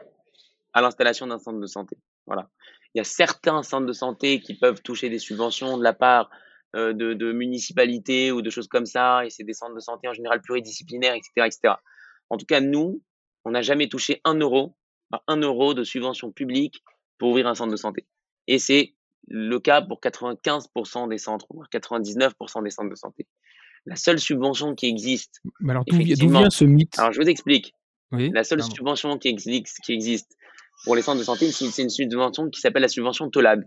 à 0.73 0.81
l'installation 0.81 1.27
d'un 1.27 1.39
centre 1.39 1.59
de 1.59 1.67
santé. 1.67 1.97
Voilà. 2.25 2.49
Il 2.93 2.99
y 2.99 3.01
a 3.01 3.03
certains 3.03 3.63
centres 3.63 3.85
de 3.85 3.93
santé 3.93 4.39
qui 4.39 4.55
peuvent 4.55 4.81
toucher 4.81 5.09
des 5.09 5.19
subventions 5.19 5.77
de 5.77 5.83
la 5.83 5.93
part 5.93 6.29
euh, 6.75 6.93
de, 6.93 7.13
de, 7.13 7.31
municipalités 7.31 8.31
ou 8.31 8.41
de 8.41 8.49
choses 8.49 8.67
comme 8.67 8.85
ça, 8.85 9.25
et 9.25 9.29
c'est 9.29 9.43
des 9.43 9.53
centres 9.53 9.75
de 9.75 9.79
santé 9.79 10.07
en 10.07 10.13
général 10.13 10.41
pluridisciplinaires, 10.41 11.13
etc., 11.13 11.31
etc. 11.45 11.75
En 12.29 12.37
tout 12.37 12.45
cas, 12.45 12.59
nous, 12.61 13.01
on 13.45 13.51
n'a 13.51 13.61
jamais 13.61 13.87
touché 13.87 14.21
un 14.23 14.35
euro, 14.35 14.75
un 15.27 15.37
euro 15.37 15.73
de 15.73 15.83
subvention 15.83 16.31
publique 16.31 16.83
pour 17.17 17.29
ouvrir 17.29 17.47
un 17.47 17.55
centre 17.55 17.71
de 17.71 17.77
santé. 17.77 18.05
Et 18.47 18.59
c'est 18.59 18.95
le 19.27 19.59
cas 19.59 19.81
pour 19.81 19.99
95% 20.01 21.09
des 21.09 21.17
centres, 21.17 21.47
voire 21.49 21.67
99% 21.71 22.63
des 22.63 22.69
centres 22.69 22.89
de 22.89 22.95
santé. 22.95 23.27
La 23.85 23.95
seule 23.95 24.19
subvention 24.19 24.75
qui 24.75 24.87
existe. 24.87 25.41
Mais 25.59 25.71
alors, 25.71 25.85
d'où 25.85 25.97
vient 25.97 26.49
ce 26.49 26.65
mythe? 26.65 26.97
Alors, 26.97 27.13
je 27.13 27.21
vous 27.21 27.29
explique 27.29 27.73
la 28.17 28.43
seule 28.43 28.63
subvention 28.63 29.17
qui 29.17 29.27
existe, 29.27 29.79
qui 29.81 29.93
existe 29.93 30.35
pour 30.83 30.95
les 30.95 31.01
centres 31.01 31.19
de 31.19 31.23
santé, 31.23 31.51
c'est 31.51 31.81
une 31.81 31.89
subvention 31.89 32.49
qui 32.49 32.59
s'appelle 32.59 32.81
la 32.81 32.87
subvention 32.87 33.29
Tolad. 33.29 33.65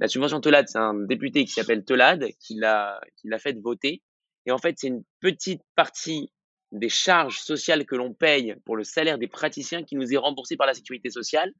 La 0.00 0.08
subvention 0.08 0.40
Tolad, 0.40 0.66
c'est 0.68 0.78
un 0.78 0.94
député 0.94 1.44
qui 1.44 1.52
s'appelle 1.52 1.84
Tolad 1.84 2.24
qui 2.40 2.54
l'a 2.54 3.00
qui 3.16 3.28
l'a 3.28 3.38
fait 3.38 3.58
voter. 3.60 4.02
Et 4.46 4.52
en 4.52 4.58
fait, 4.58 4.76
c'est 4.78 4.88
une 4.88 5.04
petite 5.20 5.62
partie 5.76 6.32
des 6.72 6.88
charges 6.88 7.40
sociales 7.40 7.84
que 7.86 7.96
l'on 7.96 8.12
paye 8.12 8.54
pour 8.64 8.76
le 8.76 8.84
salaire 8.84 9.18
des 9.18 9.28
praticiens 9.28 9.82
qui 9.82 9.96
nous 9.96 10.12
est 10.12 10.16
remboursé 10.16 10.56
par 10.56 10.66
la 10.66 10.74
sécurité 10.74 11.10
sociale, 11.10 11.52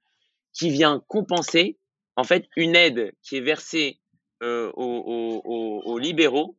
qui 0.53 0.71
vient 0.71 1.03
compenser 1.09 1.79
en 2.17 2.25
fait 2.25 2.47
une 2.57 2.77
aide 2.77 3.13
qui 3.23 3.37
est 3.37 3.41
versée 3.41 4.01
euh, 4.43 4.71
aux, 4.75 5.43
aux, 5.45 5.83
aux, 5.85 5.99
libéraux. 5.99 6.57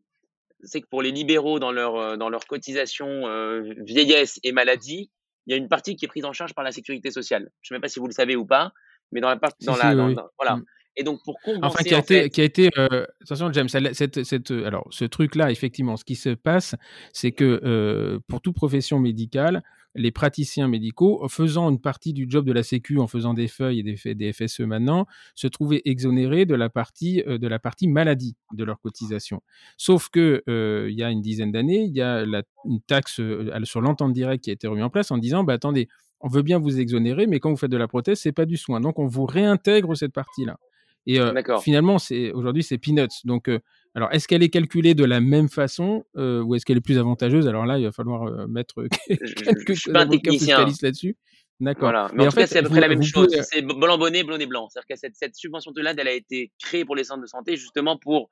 C'est 0.63 0.81
que 0.81 0.87
pour 0.87 1.01
les 1.01 1.11
libéraux 1.11 1.59
dans 1.59 1.71
leur 1.71 1.95
euh, 1.95 2.17
dans 2.17 2.29
leur 2.29 2.45
cotisation 2.45 3.07
euh, 3.27 3.73
vieillesse 3.77 4.39
et 4.43 4.51
maladie, 4.51 5.11
il 5.45 5.51
y 5.51 5.53
a 5.53 5.57
une 5.57 5.67
partie 5.67 5.95
qui 5.95 6.05
est 6.05 6.07
prise 6.07 6.25
en 6.25 6.33
charge 6.33 6.53
par 6.53 6.63
la 6.63 6.71
sécurité 6.71 7.11
sociale. 7.11 7.49
Je 7.61 7.67
ne 7.67 7.67
sais 7.67 7.75
même 7.75 7.81
pas 7.81 7.87
si 7.87 7.99
vous 7.99 8.07
le 8.07 8.13
savez 8.13 8.35
ou 8.35 8.45
pas, 8.45 8.71
mais 9.11 9.21
dans 9.21 9.29
la 9.29 9.37
partie, 9.37 9.65
dans 9.65 9.75
la, 9.75 9.93
voilà. 10.37 10.57
Mm. 10.57 10.65
Et 10.95 11.03
donc 11.03 11.23
pour 11.23 11.39
compenser, 11.39 11.63
enfin 11.63 11.83
qui 11.83 11.95
a 11.95 11.99
été, 11.99 12.29
qui 12.29 12.41
a 12.41 12.43
été, 12.43 12.69
euh, 12.77 13.05
attention 13.21 13.53
James, 13.53 13.69
cette, 13.69 14.23
cette, 14.23 14.51
alors 14.51 14.87
ce 14.89 15.05
truc-là, 15.05 15.49
effectivement, 15.49 15.95
ce 15.95 16.03
qui 16.03 16.15
se 16.15 16.29
passe, 16.29 16.75
c'est 17.13 17.31
que 17.31 17.61
euh, 17.63 18.19
pour 18.27 18.41
toute 18.41 18.55
profession 18.55 18.99
médicale, 18.99 19.63
les 19.95 20.11
praticiens 20.11 20.67
médicaux, 20.67 21.27
faisant 21.29 21.69
une 21.69 21.79
partie 21.79 22.13
du 22.13 22.27
job 22.29 22.45
de 22.45 22.51
la 22.51 22.63
Sécu, 22.63 22.99
en 22.99 23.07
faisant 23.07 23.33
des 23.33 23.47
feuilles 23.47 23.79
et 23.79 23.83
des, 23.83 24.15
des 24.15 24.33
FSE 24.33 24.61
maintenant, 24.61 25.05
se 25.35 25.47
trouvaient 25.47 25.81
exonérés 25.85 26.45
de 26.45 26.55
la 26.55 26.69
partie, 26.69 27.23
de 27.25 27.47
la 27.47 27.59
partie 27.59 27.87
maladie 27.87 28.35
de 28.53 28.63
leur 28.63 28.79
cotisation. 28.79 29.41
Sauf 29.77 30.09
que 30.09 30.43
il 30.47 30.95
y 30.95 31.03
a 31.03 31.09
une 31.09 31.21
dizaine 31.21 31.51
d'années, 31.51 31.83
il 31.83 31.95
y 31.95 32.01
a 32.01 32.25
la, 32.25 32.43
une 32.65 32.81
taxe 32.81 33.19
sur 33.63 33.81
l'entente 33.81 34.13
directe 34.13 34.43
qui 34.43 34.49
a 34.51 34.53
été 34.53 34.67
remise 34.67 34.83
en 34.83 34.89
place 34.89 35.11
en 35.11 35.17
disant, 35.17 35.43
bah, 35.43 35.53
attendez, 35.53 35.87
on 36.21 36.27
veut 36.27 36.41
bien 36.41 36.59
vous 36.59 36.79
exonérer, 36.79 37.27
mais 37.27 37.39
quand 37.39 37.49
vous 37.49 37.57
faites 37.57 37.71
de 37.71 37.77
la 37.77 37.87
prothèse, 37.87 38.19
c'est 38.19 38.31
pas 38.31 38.45
du 38.45 38.57
soin. 38.57 38.81
Donc, 38.81 38.99
on 38.99 39.07
vous 39.07 39.25
réintègre 39.25 39.95
cette 39.95 40.13
partie-là. 40.13 40.57
Et 41.05 41.19
euh, 41.19 41.33
finalement, 41.61 41.97
c'est 41.97 42.31
aujourd'hui, 42.31 42.61
c'est 42.61 42.77
peanuts. 42.77 43.07
Donc, 43.23 43.49
euh, 43.49 43.59
alors, 43.95 44.11
est-ce 44.11 44.27
qu'elle 44.27 44.43
est 44.43 44.49
calculée 44.49 44.93
de 44.93 45.03
la 45.03 45.19
même 45.19 45.49
façon 45.49 46.05
euh, 46.15 46.41
ou 46.43 46.55
est-ce 46.55 46.65
qu'elle 46.65 46.77
est 46.77 46.81
plus 46.81 46.99
avantageuse? 46.99 47.47
Alors 47.47 47.65
là, 47.65 47.79
il 47.79 47.85
va 47.85 47.91
falloir 47.91 48.47
mettre 48.47 48.87
quelques 49.07 49.73
je, 49.73 49.89
spécialistes 50.19 50.83
là-dessus. 50.83 51.17
D'accord. 51.59 52.09
Mais, 52.13 52.25
en, 52.25 52.31
fait, 52.31 52.47
c'est 52.47 52.59
à 52.59 52.63
peu 52.63 52.69
près 52.69 52.79
la 52.79 52.87
même 52.87 53.03
chose. 53.03 53.35
C'est 53.51 53.61
blanc 53.61 53.97
bonnet, 53.97 54.23
blondet 54.23 54.45
blanc. 54.45 54.69
C'est-à-dire 54.69 54.87
que 54.87 54.95
cette, 54.95 55.15
cette 55.15 55.35
subvention 55.35 55.71
de 55.71 55.81
l'aide, 55.81 55.97
elle 55.99 56.07
a 56.07 56.13
été 56.13 56.51
créée 56.63 56.85
pour 56.85 56.95
les 56.95 57.03
centres 57.03 57.21
de 57.21 57.27
santé 57.27 57.57
justement 57.57 57.97
pour 57.97 58.29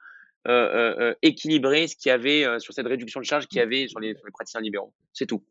équilibrer 1.22 1.88
ce 1.88 1.98
qu'il 1.98 2.10
y 2.10 2.14
avait 2.14 2.60
sur 2.60 2.74
cette 2.74 2.88
réduction 2.88 3.20
de 3.20 3.26
charge 3.26 3.48
qu'il 3.48 3.58
y 3.58 3.62
avait 3.62 3.88
sur 3.88 4.00
les 4.00 4.16
praticiens 4.34 4.62
libéraux. 4.62 4.94
C'est 5.12 5.26
tout. 5.26 5.44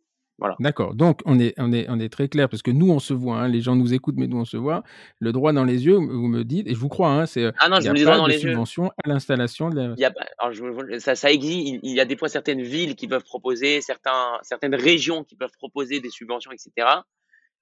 D'accord. 0.61 0.95
Donc, 0.95 1.21
on 1.25 1.39
est, 1.39 1.55
on, 1.57 1.73
est, 1.73 1.87
on 1.89 1.99
est 1.99 2.11
très 2.11 2.29
clair, 2.29 2.49
parce 2.49 2.63
que 2.63 2.71
nous, 2.71 2.91
on 2.91 2.99
se 2.99 3.15
voit, 3.15 3.39
hein, 3.39 3.49
les 3.49 3.63
gens 3.63 3.75
nous 3.75 3.95
écoutent, 3.95 4.17
mais 4.19 4.27
nous, 4.27 4.39
on 4.39 4.45
se 4.45 4.57
voit. 4.57 4.83
Le 5.19 5.33
droit 5.33 5.53
dans 5.53 5.65
les 5.65 5.87
yeux, 5.87 5.95
vous 5.95 6.29
me 6.29 6.45
dites, 6.45 6.67
et 6.67 6.75
je 6.75 6.79
vous 6.79 6.89
crois, 6.89 7.09
hein, 7.09 7.27
c'est. 7.27 7.53
Ah 7.59 7.69
non, 7.69 7.81
je 7.81 7.89
vous 7.89 8.05
pas 8.05 8.19
dans 8.19 8.27
de 8.27 8.33
les 8.33 8.39
subvention 8.39 8.91
à 9.03 9.09
l'installation 9.09 9.71
de 9.71 9.77
la. 9.77 9.95
Il 9.97 10.01
y 10.01 10.05
a, 10.05 10.13
alors 10.39 10.53
je, 10.53 10.99
ça, 10.99 11.15
ça 11.15 11.31
existe. 11.31 11.81
Il 11.83 11.93
y 11.93 12.01
a 12.01 12.05
des 12.05 12.17
fois 12.17 12.29
certaines 12.29 12.63
villes 12.63 12.97
qui 12.97 13.09
peuvent 13.09 13.25
proposer, 13.25 13.81
certains, 13.81 14.39
certaines 14.43 14.75
régions 14.75 15.25
qui 15.25 15.37
peuvent 15.37 15.57
proposer 15.57 16.01
des 16.01 16.11
subventions, 16.11 16.53
etc. 16.53 16.87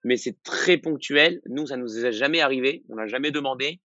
Mais 0.02 0.16
c'est 0.16 0.42
très 0.42 0.76
ponctuel. 0.76 1.40
Nous, 1.46 1.68
ça 1.68 1.76
nous 1.76 2.04
est 2.04 2.12
jamais 2.12 2.40
arrivé. 2.40 2.82
On 2.88 2.96
n'a 2.96 3.06
jamais 3.06 3.30
demandé. 3.30 3.80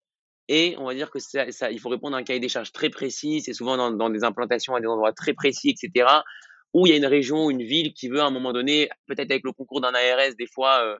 Et 0.51 0.75
on 0.79 0.85
va 0.85 0.95
dire 0.95 1.11
que 1.11 1.19
ça, 1.19 1.51
ça, 1.51 1.69
il 1.69 1.79
faut 1.79 1.89
répondre 1.89 2.15
à 2.15 2.19
un 2.19 2.23
cahier 2.23 2.39
des 2.39 2.49
charges 2.49 2.71
très 2.71 2.89
précis. 2.89 3.41
C'est 3.41 3.53
souvent 3.53 3.77
dans, 3.77 3.91
dans 3.91 4.09
des 4.09 4.23
implantations 4.23 4.73
à 4.73 4.81
des 4.81 4.87
endroits 4.87 5.13
très 5.13 5.33
précis, 5.33 5.69
etc 5.69 6.07
ou 6.73 6.85
il 6.85 6.91
y 6.91 6.93
a 6.93 6.97
une 6.97 7.05
région, 7.05 7.49
une 7.49 7.63
ville 7.63 7.93
qui 7.93 8.09
veut 8.09 8.19
à 8.19 8.25
un 8.25 8.31
moment 8.31 8.53
donné, 8.53 8.89
peut-être 9.07 9.31
avec 9.31 9.43
le 9.43 9.51
concours 9.51 9.81
d'un 9.81 9.93
ARS, 9.93 10.35
des 10.37 10.47
fois 10.47 10.83
euh, 10.83 10.97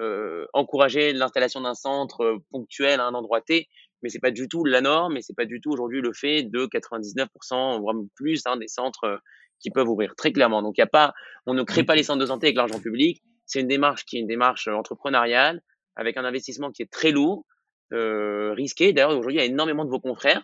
euh, 0.00 0.46
encourager 0.54 1.12
l'installation 1.12 1.60
d'un 1.60 1.74
centre 1.74 2.22
euh, 2.22 2.38
ponctuel 2.50 2.98
à 2.98 3.04
un 3.04 3.14
endroit 3.14 3.42
T, 3.42 3.68
mais 4.02 4.08
c'est 4.08 4.20
pas 4.20 4.30
du 4.30 4.48
tout 4.48 4.64
la 4.64 4.80
norme 4.80 5.18
et 5.18 5.22
c'est 5.22 5.36
pas 5.36 5.44
du 5.44 5.60
tout 5.60 5.70
aujourd'hui 5.70 6.00
le 6.00 6.12
fait 6.12 6.42
de 6.44 6.66
99% 6.66 7.80
voire 7.80 7.94
plus 8.14 8.42
hein, 8.46 8.56
des 8.56 8.68
centres 8.68 9.04
euh, 9.04 9.16
qui 9.60 9.70
peuvent 9.70 9.88
ouvrir 9.88 10.14
très 10.16 10.32
clairement. 10.32 10.62
Donc 10.62 10.78
il 10.78 10.80
y 10.80 10.84
a 10.84 10.88
pas, 10.88 11.12
on 11.46 11.54
ne 11.54 11.62
crée 11.62 11.84
pas 11.84 11.94
les 11.94 12.02
centres 12.02 12.20
de 12.20 12.26
santé 12.26 12.46
avec 12.46 12.56
l'argent 12.56 12.80
public. 12.80 13.22
C'est 13.46 13.60
une 13.60 13.68
démarche 13.68 14.04
qui 14.04 14.16
est 14.16 14.20
une 14.20 14.26
démarche 14.26 14.66
entrepreneuriale 14.66 15.60
avec 15.94 16.16
un 16.16 16.24
investissement 16.24 16.70
qui 16.70 16.82
est 16.82 16.90
très 16.90 17.10
lourd, 17.10 17.44
euh, 17.92 18.54
risqué. 18.54 18.92
D'ailleurs 18.92 19.10
aujourd'hui 19.10 19.34
il 19.34 19.38
y 19.38 19.42
a 19.42 19.46
énormément 19.46 19.84
de 19.84 19.90
vos 19.90 20.00
confrères 20.00 20.42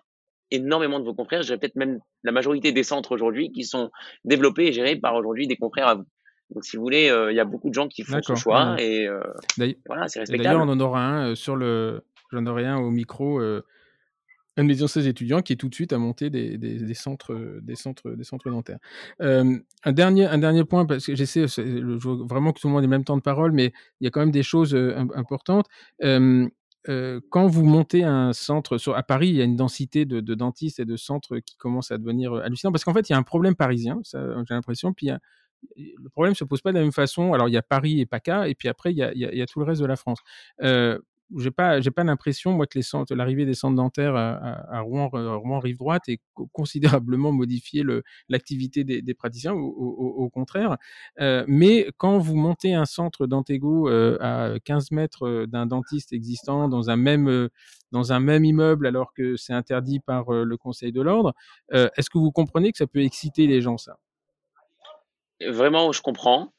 énormément 0.50 0.98
de 1.00 1.04
vos 1.04 1.14
confrères, 1.14 1.42
j'ai 1.42 1.56
peut-être 1.56 1.76
même 1.76 1.98
la 2.22 2.32
majorité 2.32 2.72
des 2.72 2.82
centres 2.82 3.12
aujourd'hui 3.12 3.50
qui 3.52 3.64
sont 3.64 3.90
développés 4.24 4.66
et 4.66 4.72
gérés 4.72 4.96
par 4.96 5.14
aujourd'hui 5.14 5.46
des 5.46 5.56
confrères 5.56 5.88
à 5.88 5.94
vous. 5.96 6.06
Donc, 6.54 6.64
si 6.64 6.76
vous 6.76 6.82
voulez, 6.82 7.10
euh, 7.10 7.30
il 7.30 7.36
y 7.36 7.40
a 7.40 7.44
beaucoup 7.44 7.68
de 7.68 7.74
gens 7.74 7.88
qui 7.88 8.02
font 8.02 8.20
ce 8.22 8.34
choix 8.34 8.80
et 8.80 9.06
euh, 9.06 9.20
voilà, 9.86 10.08
c'est 10.08 10.20
respectable. 10.20 10.44
D'ailleurs, 10.44 10.66
on 10.66 10.70
en 10.70 10.80
aura 10.80 11.04
un 11.04 11.30
euh, 11.30 11.34
sur 11.34 11.56
le, 11.56 12.04
j'en 12.32 12.46
aurai 12.46 12.64
un 12.64 12.78
au 12.78 12.90
micro, 12.90 13.38
un 13.40 14.64
de 14.64 14.68
mes 14.68 14.82
anciens 14.82 15.02
étudiants 15.02 15.42
qui 15.42 15.52
est 15.52 15.56
tout 15.56 15.68
de 15.68 15.74
suite 15.74 15.92
à 15.92 15.98
monter 15.98 16.30
des, 16.30 16.56
des, 16.56 16.94
centres, 16.94 17.60
des 17.62 17.76
centres, 17.76 18.10
des 18.10 18.24
centres 18.24 18.50
dentaires. 18.50 18.78
un 19.20 19.92
dernier, 19.92 20.26
un 20.26 20.38
dernier 20.38 20.64
point 20.64 20.86
parce 20.86 21.06
que 21.06 21.14
j'essaie 21.14 21.44
vraiment 21.46 22.52
que 22.52 22.60
tout 22.60 22.68
le 22.68 22.72
monde 22.72 22.82
ait 22.82 22.86
le 22.86 22.90
même 22.90 23.04
temps 23.04 23.16
de 23.16 23.22
parole, 23.22 23.52
mais 23.52 23.72
il 24.00 24.04
y 24.04 24.06
a 24.06 24.10
quand 24.10 24.20
même 24.20 24.32
des 24.32 24.42
choses 24.42 24.74
importantes 25.14 25.66
quand 26.86 27.46
vous 27.46 27.64
montez 27.64 28.04
un 28.04 28.32
centre 28.32 28.78
à 28.94 29.02
Paris, 29.02 29.28
il 29.28 29.34
y 29.34 29.40
a 29.40 29.44
une 29.44 29.56
densité 29.56 30.04
de, 30.04 30.20
dentistes 30.20 30.80
et 30.80 30.84
de 30.84 30.96
centres 30.96 31.38
qui 31.38 31.56
commence 31.56 31.90
à 31.90 31.98
devenir 31.98 32.34
hallucinant 32.34 32.72
parce 32.72 32.84
qu'en 32.84 32.94
fait, 32.94 33.08
il 33.08 33.12
y 33.12 33.14
a 33.14 33.18
un 33.18 33.22
problème 33.22 33.54
parisien, 33.54 34.00
j'ai 34.04 34.54
l'impression, 34.54 34.92
puis 34.92 35.10
le 35.76 36.08
problème 36.08 36.34
se 36.34 36.44
pose 36.44 36.62
pas 36.62 36.72
de 36.72 36.78
la 36.78 36.82
même 36.82 36.92
façon. 36.92 37.32
Alors, 37.32 37.48
il 37.48 37.52
y 37.52 37.56
a 37.56 37.62
Paris 37.62 38.00
et 38.00 38.06
PACA, 38.06 38.48
et 38.48 38.54
puis 38.54 38.68
après, 38.68 38.92
il 38.92 38.98
y 38.98 39.02
a, 39.02 39.12
il 39.12 39.20
y 39.20 39.42
a 39.42 39.46
tout 39.46 39.58
le 39.58 39.66
reste 39.66 39.80
de 39.80 39.86
la 39.86 39.96
France 39.96 40.18
j'ai 41.36 41.50
pas 41.50 41.80
pas 41.94 42.04
l'impression 42.04 42.52
moi 42.52 42.66
que 42.66 43.14
l'arrivée 43.14 43.44
des 43.44 43.54
centres 43.54 43.76
dentaires 43.76 44.16
à, 44.16 44.80
Rouen, 44.80 45.08
Rouen 45.08 45.58
rive 45.58 45.76
droite 45.76 46.08
ait 46.08 46.20
considérablement 46.52 47.32
modifié 47.32 47.84
l'activité 48.28 48.84
des, 48.84 49.14
praticiens 49.14 49.52
au, 49.52 50.30
contraire. 50.32 50.76
Euh, 51.20 51.44
mais 51.48 51.88
quand 51.96 52.18
vous 52.18 52.36
montez 52.36 52.74
un 52.74 52.84
centre 52.84 53.26
d'Antego 53.26 53.88
euh, 53.88 54.18
à 54.20 54.58
15 54.64 54.90
mètres 54.92 55.26
euh, 55.26 55.46
d'un 55.46 55.66
dentiste 55.66 56.12
existant 56.12 56.68
dans 56.68 56.90
un 56.90 56.96
même 56.96 57.28
euh, 57.28 57.48
dans 57.92 58.12
un 58.12 58.20
même 58.20 58.44
immeuble 58.44 58.86
alors 58.86 59.12
que 59.12 59.36
c'est 59.36 59.52
interdit 59.52 60.00
par 60.00 60.30
le 60.30 60.56
Conseil 60.56 60.92
de 60.92 61.00
l'ordre 61.00 61.32
est-ce 61.72 62.10
que 62.10 62.18
vous 62.18 62.30
comprenez 62.30 62.70
que 62.70 62.78
ça 62.78 62.86
peut 62.86 63.02
exciter 63.02 63.46
les 63.46 63.62
gens 63.62 63.78
ça? 63.78 63.96
Vraiment 65.40 65.90
je 65.92 66.02
comprends. 66.02 66.52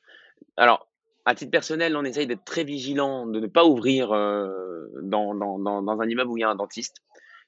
Alors 0.57 0.88
à 1.29 1.35
titre 1.35 1.51
personnel, 1.51 1.95
on 1.95 2.03
essaye 2.05 2.25
d'être 2.25 2.43
très 2.43 2.63
vigilant, 2.63 3.27
de 3.27 3.39
ne 3.39 3.45
pas 3.45 3.63
ouvrir 3.63 4.11
euh, 4.11 4.47
dans, 5.03 5.31
un 6.01 6.09
immeuble 6.09 6.31
où 6.31 6.37
il 6.37 6.41
y 6.41 6.43
a 6.43 6.49
un 6.49 6.55
dentiste. 6.55 6.97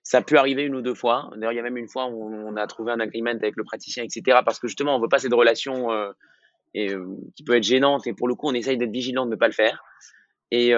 Ça 0.04 0.22
peut 0.22 0.38
arriver 0.38 0.62
une 0.62 0.76
ou 0.76 0.84
deux 0.84 0.94
fois. 0.94 1.32
D'ailleurs, 1.36 1.54
il 1.54 1.56
y 1.56 1.60
a 1.60 1.64
même 1.64 1.78
une 1.78 1.88
fois 1.88 2.06
où 2.06 2.32
on 2.32 2.56
a 2.58 2.68
trouvé 2.68 2.92
un 2.92 3.00
agreement 3.00 3.32
avec 3.32 3.56
le 3.56 3.64
praticien, 3.64 4.04
etc. 4.04 4.42
Parce 4.46 4.60
que 4.60 4.68
justement, 4.68 4.94
on 4.94 4.98
ne 5.00 5.04
veut 5.04 5.10
pas 5.10 5.18
cette 5.18 5.34
relation 5.34 5.92
euh, 5.92 6.12
euh, 6.78 7.16
qui 7.36 7.44
peut 7.44 7.56
être 7.56 7.64
gênante. 7.64 8.06
Et 8.06 8.14
pour 8.14 8.28
le 8.28 8.36
coup, 8.36 8.50
on 8.50 8.54
essaye 8.54 8.78
d'être 8.78 8.92
vigilant 8.92 9.26
de 9.26 9.32
ne 9.32 9.36
pas 9.36 9.48
le 9.48 9.54
faire. 9.54 9.84
Et, 10.52 10.74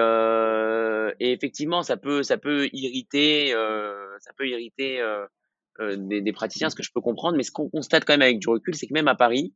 effectivement, 1.20 1.82
ça 1.82 1.98
peut, 1.98 2.22
ça 2.22 2.38
peut 2.38 2.70
irriter, 2.72 3.50
ça 4.20 4.32
peut 4.34 4.48
irriter 4.48 5.02
des, 5.78 6.32
praticiens, 6.32 6.70
ce 6.70 6.74
que 6.74 6.82
je 6.82 6.90
peux 6.90 7.02
comprendre. 7.02 7.36
Mais 7.36 7.42
ce 7.42 7.50
qu'on 7.50 7.68
constate 7.68 8.06
quand 8.06 8.14
même 8.14 8.22
avec 8.22 8.38
du 8.38 8.48
recul, 8.48 8.74
c'est 8.74 8.86
que 8.86 8.94
même 8.94 9.08
à 9.08 9.14
Paris, 9.14 9.52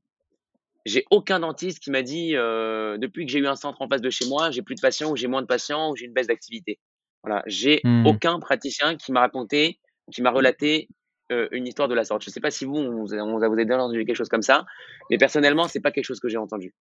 j'ai 0.88 1.04
aucun 1.10 1.40
dentiste 1.40 1.80
qui 1.80 1.90
m'a 1.90 2.02
dit 2.02 2.34
euh, 2.34 2.98
depuis 2.98 3.26
que 3.26 3.32
j'ai 3.32 3.38
eu 3.38 3.46
un 3.46 3.56
centre 3.56 3.80
en 3.82 3.88
face 3.88 4.00
de 4.00 4.10
chez 4.10 4.26
moi, 4.26 4.50
j'ai 4.50 4.62
plus 4.62 4.74
de 4.74 4.80
patients 4.80 5.10
ou 5.10 5.16
j'ai 5.16 5.28
moins 5.28 5.42
de 5.42 5.46
patients 5.46 5.90
ou 5.90 5.96
j'ai 5.96 6.06
une 6.06 6.12
baisse 6.12 6.26
d'activité. 6.26 6.78
Voilà, 7.22 7.42
j'ai 7.46 7.80
mmh. 7.84 8.06
aucun 8.06 8.38
praticien 8.38 8.96
qui 8.96 9.12
m'a 9.12 9.20
raconté, 9.20 9.78
qui 10.12 10.22
m'a 10.22 10.30
relaté 10.30 10.88
euh, 11.30 11.48
une 11.52 11.66
histoire 11.66 11.88
de 11.88 11.94
la 11.94 12.04
sorte. 12.04 12.22
Je 12.22 12.30
ne 12.30 12.32
sais 12.32 12.40
pas 12.40 12.50
si 12.50 12.64
vous, 12.64 12.76
on, 12.76 13.04
vous 13.04 13.12
avez 13.12 13.64
déjà 13.64 13.76
entendu 13.76 14.04
quelque 14.04 14.16
chose 14.16 14.28
comme 14.28 14.42
ça, 14.42 14.64
mais 15.10 15.18
personnellement, 15.18 15.68
c'est 15.68 15.80
pas 15.80 15.90
quelque 15.90 16.06
chose 16.06 16.20
que 16.20 16.28
j'ai 16.28 16.38
entendu. 16.38 16.74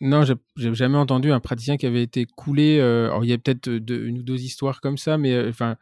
Non, 0.00 0.24
j'ai 0.24 0.74
jamais 0.74 0.98
entendu 0.98 1.30
un 1.30 1.38
praticien 1.38 1.76
qui 1.76 1.86
avait 1.86 2.02
été 2.02 2.26
coulé. 2.26 2.78
Euh, 2.80 3.06
alors, 3.06 3.24
il 3.24 3.30
y 3.30 3.32
a 3.32 3.38
peut-être 3.38 3.68
une 3.68 4.18
ou 4.18 4.22
deux 4.24 4.42
histoires 4.42 4.80
comme 4.80 4.98
ça, 4.98 5.16
mais 5.16 5.48
enfin, 5.48 5.70
euh, 5.70 5.74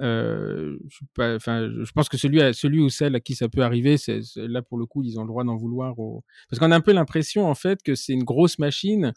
je, 0.00 0.76
pas, 1.14 1.38
je 1.38 1.92
pense 1.92 2.08
que 2.08 2.16
celui, 2.16 2.40
à, 2.42 2.52
celui 2.52 2.80
ou 2.80 2.88
celle 2.88 3.14
à 3.14 3.20
qui 3.20 3.34
ça 3.34 3.48
peut 3.48 3.62
arriver, 3.62 3.96
c'est 3.96 4.20
là 4.36 4.62
pour 4.62 4.78
le 4.78 4.86
coup, 4.86 5.02
ils 5.02 5.18
ont 5.18 5.22
le 5.22 5.28
droit 5.28 5.44
d'en 5.44 5.56
vouloir. 5.56 5.98
Au... 5.98 6.24
Parce 6.50 6.60
qu'on 6.60 6.70
a 6.70 6.76
un 6.76 6.80
peu 6.80 6.92
l'impression 6.92 7.48
en 7.48 7.54
fait 7.54 7.82
que 7.82 7.94
c'est 7.94 8.12
une 8.12 8.24
grosse 8.24 8.58
machine 8.58 9.12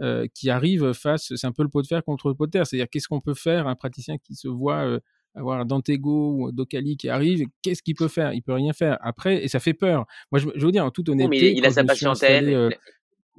euh, 0.00 0.26
qui 0.34 0.50
arrive 0.50 0.92
face, 0.92 1.32
c'est 1.36 1.46
un 1.46 1.52
peu 1.52 1.62
le 1.62 1.68
pot 1.68 1.80
de 1.80 1.86
fer 1.86 2.02
contre 2.02 2.28
le 2.28 2.34
pot 2.34 2.46
de 2.46 2.50
terre. 2.50 2.66
C'est-à-dire 2.66 2.88
qu'est-ce 2.90 3.06
qu'on 3.06 3.20
peut 3.20 3.34
faire 3.34 3.68
un 3.68 3.76
praticien 3.76 4.16
qui 4.18 4.34
se 4.34 4.48
voit 4.48 4.84
euh, 4.84 4.98
avoir 5.34 5.60
un 5.60 5.64
Dantego 5.64 6.36
ou 6.36 6.52
Docali 6.52 6.96
qui 6.96 7.08
arrive, 7.08 7.46
qu'est-ce 7.62 7.82
qu'il 7.82 7.94
peut 7.94 8.08
faire? 8.08 8.32
Il 8.32 8.42
peut 8.42 8.52
rien 8.52 8.72
faire. 8.72 8.98
Après, 9.02 9.44
et 9.44 9.48
ça 9.48 9.60
fait 9.60 9.74
peur. 9.74 10.06
Moi, 10.32 10.40
je, 10.40 10.48
je 10.54 10.66
veux 10.66 10.72
dire 10.72 10.84
en 10.84 10.90
toute 10.90 11.08
honnêteté, 11.08 11.52
mais 11.52 11.52
il, 11.52 11.64
a 11.64 11.70
sa 11.70 11.84
patientèle. 11.84 12.48
Euh, 12.48 12.70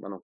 non, 0.00 0.08
non. 0.10 0.20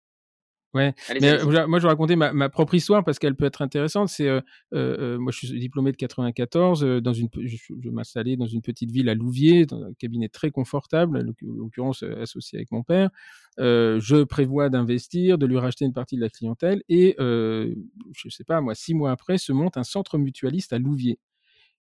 Ouais, 0.74 0.94
mais 1.20 1.28
euh, 1.28 1.66
moi 1.66 1.78
je 1.78 1.82
vais 1.82 1.88
raconter 1.88 2.16
ma, 2.16 2.32
ma 2.32 2.48
propre 2.48 2.74
histoire 2.74 3.04
parce 3.04 3.18
qu'elle 3.18 3.36
peut 3.36 3.44
être 3.44 3.60
intéressante. 3.60 4.08
C'est 4.08 4.26
euh, 4.26 4.40
euh, 4.72 4.96
euh 4.98 5.18
moi 5.18 5.30
je 5.30 5.46
suis 5.46 5.60
diplômé 5.60 5.92
de 5.92 5.96
94 5.96 6.82
dans 7.02 7.12
une 7.12 7.28
je, 7.44 7.56
je 7.78 7.90
m'installais 7.90 8.36
dans 8.36 8.46
une 8.46 8.62
petite 8.62 8.90
ville 8.90 9.10
à 9.10 9.14
Louviers 9.14 9.66
dans 9.66 9.82
un 9.82 9.92
cabinet 9.98 10.28
très 10.28 10.50
confortable, 10.50 11.18
en 11.18 11.32
l'occurrence 11.42 12.02
associé 12.02 12.58
avec 12.58 12.70
mon 12.72 12.82
père. 12.82 13.10
je 13.58 14.24
prévois 14.24 14.70
d'investir, 14.70 15.36
de 15.36 15.44
lui 15.46 15.58
racheter 15.58 15.84
une 15.84 15.92
partie 15.92 16.16
de 16.16 16.22
la 16.22 16.30
clientèle 16.30 16.82
et 16.88 17.16
je 17.18 18.28
sais 18.30 18.44
pas 18.44 18.62
moi 18.62 18.74
six 18.74 18.94
mois 18.94 19.10
après 19.10 19.36
se 19.36 19.52
monte 19.52 19.76
un 19.76 19.84
centre 19.84 20.16
mutualiste 20.16 20.72
à 20.72 20.78
Louviers 20.78 21.18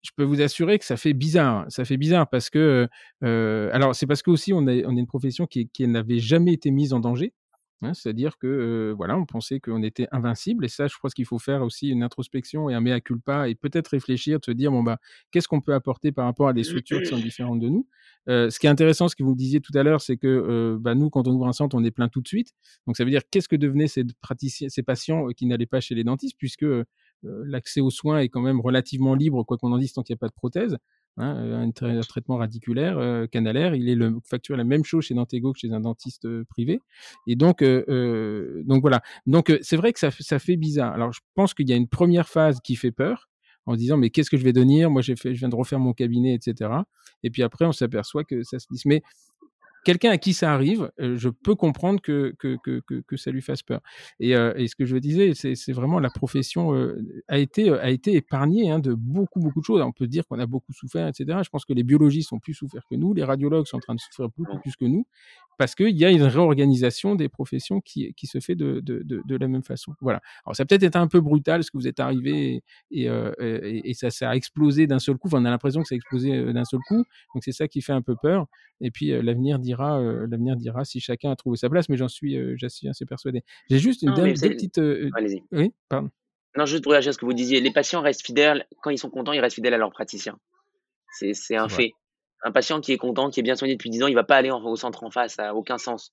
je 0.03 0.11
peux 0.17 0.23
vous 0.23 0.41
assurer 0.41 0.79
que 0.79 0.85
ça 0.85 0.97
fait 0.97 1.13
bizarre. 1.13 1.67
Ça 1.69 1.85
fait 1.85 1.97
bizarre 1.97 2.29
parce 2.29 2.51
que, 2.51 2.89
euh, 3.25 3.71
alors 3.73 3.95
c'est 3.95 4.07
parce 4.07 4.23
que 4.23 4.31
aussi 4.31 4.53
on, 4.53 4.67
a, 4.67 4.73
on 4.87 4.97
est 4.97 5.01
une 5.01 5.07
profession 5.07 5.47
qui, 5.47 5.69
qui 5.69 5.87
n'avait 5.87 6.19
jamais 6.19 6.53
été 6.53 6.71
mise 6.71 6.93
en 6.93 7.01
danger. 7.01 7.33
Hein, 7.83 7.95
c'est-à-dire 7.95 8.39
que 8.39 8.93
voilà, 8.97 9.17
on 9.17 9.25
pensait 9.25 9.61
qu'on 9.61 9.83
était 9.83 10.09
invincible 10.11 10.65
et 10.65 10.69
ça, 10.69 10.89
je 10.89 10.97
pense 11.01 11.15
qu'il 11.15 11.27
faut 11.27 11.39
faire 11.39 11.63
aussi 11.63 11.89
une 11.89 12.03
introspection 12.03 12.69
et 12.69 12.75
un 12.75 12.81
mea 12.81 13.01
culpa 13.01 13.49
et 13.49 13.55
peut-être 13.55 13.89
réfléchir, 13.89 14.41
de 14.41 14.45
se 14.45 14.51
dire 14.51 14.73
bon 14.73 14.83
bah 14.83 14.99
qu'est-ce 15.31 15.47
qu'on 15.47 15.61
peut 15.61 15.75
apporter 15.75 16.11
par 16.11 16.25
rapport 16.25 16.49
à 16.49 16.53
des 16.53 16.65
structures 16.65 17.01
qui 17.01 17.07
sont 17.07 17.19
différentes 17.19 17.61
de 17.61 17.69
nous? 17.69 17.87
ce 18.27 18.59
qui 18.59 18.67
est 18.67 18.71
intéressant, 18.71 19.09
ce 19.09 19.17
que 19.17 19.23
vous 19.23 19.35
disiez 19.35 19.61
tout 19.61 19.73
à 19.77 19.83
l'heure, 19.83 20.01
c'est 20.01 20.17
que 20.17 20.77
bah, 20.81 20.95
nous, 20.95 21.09
quand 21.09 21.27
on 21.29 21.33
ouvre 21.33 21.47
un 21.47 21.53
centre, 21.53 21.77
on 21.77 21.85
est 21.85 21.91
plein 21.91 22.09
tout 22.09 22.21
de 22.21 22.29
suite. 22.29 22.53
Donc 22.87 22.97
ça 22.97 23.05
veut 23.05 23.11
dire 23.11 23.23
qu'est-ce 23.31 23.49
que 23.49 23.57
devenaient 23.57 23.89
ces 23.89 24.05
ces 24.69 24.83
patients 24.83 25.29
qui 25.29 25.47
n'allaient 25.47 25.67
pas 25.67 25.81
chez 25.81 25.95
les 25.95 26.05
dentistes, 26.05 26.37
puisque 26.39 26.67
l'accès 27.23 27.81
aux 27.81 27.91
soins 27.91 28.21
est 28.21 28.29
quand 28.29 28.43
même 28.43 28.61
relativement 28.61 29.15
libre, 29.15 29.45
quoi 29.45 29.57
qu'on 29.57 29.73
en 29.73 29.79
dise, 29.79 29.93
tant 29.93 30.03
qu'il 30.03 30.15
n'y 30.15 30.19
a 30.19 30.21
pas 30.21 30.29
de 30.29 30.35
prothèse. 30.35 30.77
Hein, 31.19 31.71
un, 31.83 32.01
traitement 32.01 32.37
radiculaire 32.37 33.29
canalaire, 33.31 33.75
il 33.75 33.89
est 33.89 33.95
le, 33.95 34.17
facturé 34.25 34.57
la 34.57 34.65
même 34.65 34.85
chose 34.85 35.05
chez 35.05 35.15
Dantego 35.15 35.53
que 35.53 35.59
chez 35.59 35.73
un 35.73 35.81
dentiste 35.81 36.27
privé. 36.45 36.81
Et 37.27 37.37
donc, 37.37 37.63
donc 37.63 38.81
voilà. 38.81 39.03
Donc 39.27 39.57
c'est 39.63 39.77
vrai 39.77 39.93
que 39.93 39.99
ça, 39.99 40.11
ça 40.11 40.39
fait 40.39 40.57
bizarre. 40.57 40.93
Alors 40.93 41.13
je 41.13 41.21
pense 41.35 41.55
qu'il 41.55 41.69
y 41.69 41.73
a 41.73 41.77
une 41.77 41.89
première 41.89 42.29
phase 42.29 42.61
qui 42.61 42.77
fait 42.77 42.93
peur 42.93 43.29
en 43.69 43.75
se 43.75 43.79
disant 43.79 43.99
mais 43.99 44.11
qu'est-ce 44.11 44.31
que 44.31 44.39
je 44.39 44.45
vais 44.45 44.53
devenir? 44.53 44.91
Moi 44.91 45.03
j'ai 45.03 45.15
fait, 45.15 45.35
je 45.35 45.39
viens 45.41 45.51
de 45.51 45.55
refaire 45.55 45.79
mon 45.79 45.93
cabinet, 45.93 46.35
etc. 46.35 46.71
Et 47.23 47.31
puis 47.31 47.43
après 47.43 47.67
on 47.67 47.73
s'aperçoit 47.73 48.25
que 48.25 48.43
ça 48.43 48.59
se 48.59 48.67
dit 48.71 48.83
mais 48.87 49.03
quelqu'un 49.85 50.11
à 50.11 50.19
qui 50.19 50.33
ça 50.33 50.53
arrive, 50.53 50.91
je 50.99 51.29
peux 51.29 51.55
comprendre 51.55 52.01
que, 52.01 52.35
que, 52.39 52.57
que, 52.63 52.81
que, 52.81 53.17
ça 53.17 53.31
lui 53.31 53.43
fasse 53.43 53.63
peur. 53.63 53.81
Et, 54.21 54.31
et 54.31 54.69
ce 54.69 54.77
que 54.77 54.85
je 54.85 54.97
disais, 54.97 55.33
c'est 55.35 55.73
vraiment 55.73 56.01
la 56.01 56.11
profession 56.11 56.73
a, 57.29 57.39
été, 57.39 57.71
a 57.71 57.91
été 57.91 58.15
épargnée 58.15 58.71
hein, 58.71 58.79
de 58.79 58.95
beaucoup, 58.95 59.41
beaucoup 59.41 59.61
de 59.61 59.65
choses. 59.65 59.81
On 59.83 59.93
peut 59.93 60.07
dire 60.07 60.27
qu'on 60.27 60.39
a 60.39 60.47
beaucoup 60.47 60.73
souffert, 60.73 61.09
etc. 61.09 61.41
Je 61.43 61.51
pense 61.51 61.65
que 61.65 61.73
les 61.73 61.83
biologistes 61.83 62.33
ont 62.33 62.39
plus 62.39 62.55
souffert 62.55 62.83
que 62.91 62.97
nous, 62.97 63.15
les 63.15 63.25
radiologues 63.25 63.67
sont 63.67 63.77
en 63.77 63.81
train 63.81 63.95
de 63.95 64.01
souffrir 64.01 64.29
beaucoup 64.37 64.59
plus 64.59 64.77
que 64.77 64.85
nous, 64.85 65.07
parce 65.59 65.75
qu'il 65.75 65.97
y 65.97 66.05
a 66.05 66.11
une 66.11 66.23
réorganisation 66.23 67.15
des 67.15 67.29
professions 67.29 67.81
qui, 67.81 68.15
qui 68.15 68.27
se 68.27 68.41
fait 68.41 68.55
de, 68.55 68.81
de, 68.81 69.03
de, 69.05 69.21
de, 69.27 69.37
la 69.37 69.49
même 69.49 69.63
façon. 69.63 69.93
Voilà. 70.01 70.21
Alors 70.47 70.57
ça 70.57 70.65
peut-être 70.65 70.85
été 70.85 70.97
un 70.97 71.09
peu 71.09 71.21
brutal, 71.21 71.63
ce 71.63 71.71
que 71.71 71.77
vous 71.77 71.89
êtes 71.89 72.01
arrivé 72.01 72.63
et, 72.91 73.05
et, 73.05 73.91
et, 73.91 73.95
ça, 73.95 74.11
ça 74.11 74.31
a 74.31 74.35
explosé 74.35 74.87
d'un 74.87 74.99
seul 74.99 75.19
coup. 75.19 75.29
Enfin, 75.29 75.43
on 75.43 75.45
a 75.45 75.51
l'impression 75.51 75.83
que 75.83 75.89
ça 75.89 75.95
a 75.95 75.97
explosé 75.97 76.53
d'un 76.53 76.65
seul 76.65 76.81
coup. 76.89 77.05
Donc 77.35 77.45
c'est 77.45 77.53
ça 77.53 77.69
qui 77.69 77.83
fait 77.83 77.93
un 77.93 78.03
peu 78.03 78.17
peur. 78.21 78.47
Et 78.81 78.91
puis 78.91 79.11
l'avenir 79.23 79.59
dira 79.59 79.99
euh, 80.01 80.27
l'avenir 80.31 80.57
dira 80.57 80.85
si 80.85 81.01
chacun 81.01 81.31
a 81.31 81.37
trouvé 81.37 81.57
sa 81.57 81.69
place, 81.69 81.89
mais 81.89 81.97
j'en 81.97 82.09
suis, 82.09 82.37
euh, 82.37 82.57
suis 82.69 82.89
assez 82.89 83.07
persuadé. 83.07 83.43
J'ai 83.69 83.79
juste 83.79 84.03
une 84.03 84.15
dernière 84.15 84.35
petite. 84.35 84.79
Euh, 84.79 85.11
Allez-y. 85.15 85.43
Oui, 85.53 85.73
pardon. 85.89 86.11
Non, 86.57 86.67
juste 86.67 86.83
pour 86.83 86.93
réagir 86.93 87.11
à 87.11 87.13
ce 87.13 87.19
que 87.19 87.27
vous 87.27 87.35
disiez, 87.35 87.61
les 87.61 87.71
patients 87.71 88.01
restent 88.01 88.25
fidèles, 88.25 88.67
quand 88.83 88.91
ils 88.91 88.99
sont 88.99 89.11
contents, 89.11 89.33
ils 89.33 89.41
restent 89.41 89.57
fidèles 89.57 89.75
à 89.75 89.79
leur 89.79 89.91
praticien. 89.91 90.39
C'est 91.11 91.57
un 91.57 91.69
fait. 91.69 91.93
Un 92.43 92.53
patient 92.53 92.81
qui 92.81 92.93
est 92.93 92.99
content, 92.99 93.31
qui 93.31 93.41
est 93.41 93.43
bien 93.43 93.57
soigné 93.57 93.75
depuis 93.75 93.91
10 93.91 94.05
ans, 94.05 94.07
il 94.07 94.15
va 94.15 94.25
pas 94.25 94.37
aller 94.37 94.51
au 94.51 94.77
centre 94.77 95.05
en 95.05 95.11
face, 95.11 95.35
ça 95.35 95.45
n'a 95.45 95.55
aucun 95.55 95.79
sens. 95.79 96.13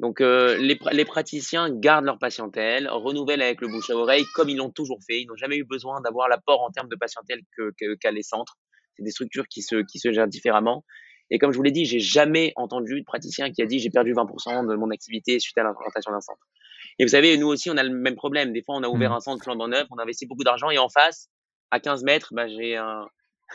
Donc 0.00 0.20
les, 0.20 0.78
les, 0.92 1.04
praticiens 1.04 1.70
gardent 1.70 2.04
leur 2.04 2.18
patientèle, 2.18 2.88
renouvellent 2.90 3.42
avec 3.42 3.60
le 3.60 3.68
bouche 3.68 3.90
à 3.90 3.94
oreille 3.94 4.24
comme 4.34 4.48
ils 4.48 4.56
l'ont 4.56 4.70
toujours 4.70 4.98
fait. 5.06 5.20
Ils 5.20 5.26
n'ont 5.26 5.36
jamais 5.36 5.56
eu 5.56 5.64
besoin 5.64 6.00
d'avoir 6.00 6.28
l'apport 6.28 6.62
en 6.62 6.70
termes 6.70 6.88
de 6.88 6.96
patientèle 6.96 7.40
qu'a 7.56 7.70
que, 7.78 8.14
les 8.14 8.22
centres. 8.22 8.56
C'est 8.96 9.04
des 9.04 9.10
structures 9.10 9.46
qui 9.48 9.62
se, 9.62 9.76
qui 9.76 9.98
se 9.98 10.12
gèrent 10.12 10.26
différemment. 10.26 10.84
Et 11.30 11.38
comme 11.38 11.52
je 11.52 11.56
vous 11.56 11.62
l'ai 11.62 11.70
dit, 11.70 11.84
j'ai 11.84 12.00
jamais 12.00 12.52
entendu 12.56 13.00
de 13.00 13.04
praticien 13.04 13.50
qui 13.50 13.62
a 13.62 13.66
dit 13.66 13.78
j'ai 13.78 13.90
perdu 13.90 14.12
20% 14.14 14.68
de 14.68 14.74
mon 14.74 14.90
activité 14.90 15.38
suite 15.38 15.56
à 15.58 15.62
l'implantation 15.62 16.10
d'un 16.10 16.20
centre. 16.20 16.44
Et 16.98 17.04
vous 17.04 17.10
savez, 17.10 17.36
nous 17.38 17.48
aussi, 17.48 17.70
on 17.70 17.76
a 17.76 17.82
le 17.82 17.94
même 17.94 18.16
problème. 18.16 18.52
Des 18.52 18.62
fois, 18.62 18.76
on 18.76 18.82
a 18.82 18.88
ouvert 18.88 19.10
mmh. 19.10 19.14
un 19.14 19.20
centre 19.20 19.42
flambant 19.42 19.68
neuf, 19.68 19.86
on 19.90 19.96
a 19.96 20.02
investi 20.02 20.26
beaucoup 20.26 20.44
d'argent 20.44 20.70
et 20.70 20.78
en 20.78 20.88
face, 20.88 21.28
à 21.70 21.80
15 21.80 22.04
mètres, 22.04 22.28
bah, 22.32 22.46
j'ai 22.46 22.76
un, 22.76 23.06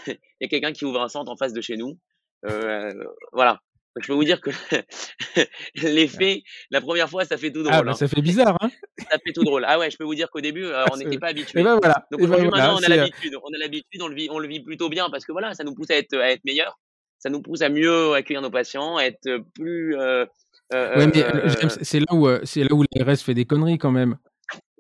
il 0.08 0.18
y 0.42 0.46
a 0.46 0.48
quelqu'un 0.48 0.72
qui 0.72 0.86
ouvre 0.86 1.02
un 1.02 1.10
centre 1.10 1.32
en 1.32 1.38
face 1.38 1.54
de 1.54 1.62
chez 1.62 1.78
nous. 1.78 1.98
Euh, 2.46 2.94
voilà. 3.34 3.60
Donc, 3.96 4.04
je 4.04 4.08
peux 4.08 4.14
vous 4.14 4.24
dire 4.24 4.40
que 4.40 4.52
l'effet, 5.76 6.44
la 6.70 6.80
première 6.80 7.10
fois, 7.10 7.26
ça 7.26 7.38
fait 7.38 7.52
tout 7.52 7.62
ah, 7.62 7.72
drôle. 7.72 7.88
Ah, 7.90 7.92
bah, 7.92 7.94
ça 7.94 8.08
fait 8.08 8.22
bizarre, 8.22 8.58
hein 8.62 8.70
Ça 9.12 9.18
fait 9.26 9.34
tout 9.34 9.44
drôle. 9.44 9.66
Ah 9.68 9.80
ouais, 9.80 9.90
je 9.90 9.98
peux 9.98 10.04
vous 10.04 10.16
dire 10.16 10.30
qu'au 10.30 10.42
début, 10.42 10.66
euh, 10.66 10.86
on 10.92 10.98
n'était 10.98 11.18
pas 11.18 11.28
habitué. 11.30 11.64
Ben 11.64 11.78
voilà. 11.78 12.06
Donc 12.12 12.22
aujourd'hui, 12.22 12.50
maintenant, 12.50 12.78
on 12.80 12.84
a 12.84 12.88
l'habitude. 12.88 13.36
On 13.44 13.54
a 13.54 13.58
l'habitude, 13.58 14.02
on 14.02 14.08
le 14.08 14.16
vit, 14.16 14.28
on 14.30 14.40
le 14.40 14.48
vit 14.48 14.62
plutôt 14.62 14.90
bien 14.90 15.10
parce 15.10 15.26
que 15.26 15.32
voilà, 15.32 15.54
ça 15.54 15.64
nous 15.64 15.74
pousse 15.74 15.90
à 15.90 15.96
être, 15.96 16.16
à 16.18 16.32
être 16.32 16.44
meilleur 16.46 16.78
ça 17.20 17.30
nous 17.30 17.42
pousse 17.42 17.62
à 17.62 17.70
mieux 17.70 18.14
accueillir 18.14 18.42
nos 18.42 18.50
patients, 18.50 18.98
à 18.98 19.04
être 19.04 19.44
plus. 19.54 19.96
Euh, 19.98 20.26
euh, 20.74 20.98
ouais, 20.98 21.08
mais 21.08 21.24
euh, 21.24 21.70
c'est 21.82 22.00
là 22.00 22.06
où 22.12 22.28
c'est 22.44 22.64
là 22.64 22.74
où 22.74 22.84
l'ARS 22.96 23.18
fait 23.18 23.34
des 23.34 23.46
conneries 23.46 23.78
quand 23.78 23.92
même. 23.92 24.18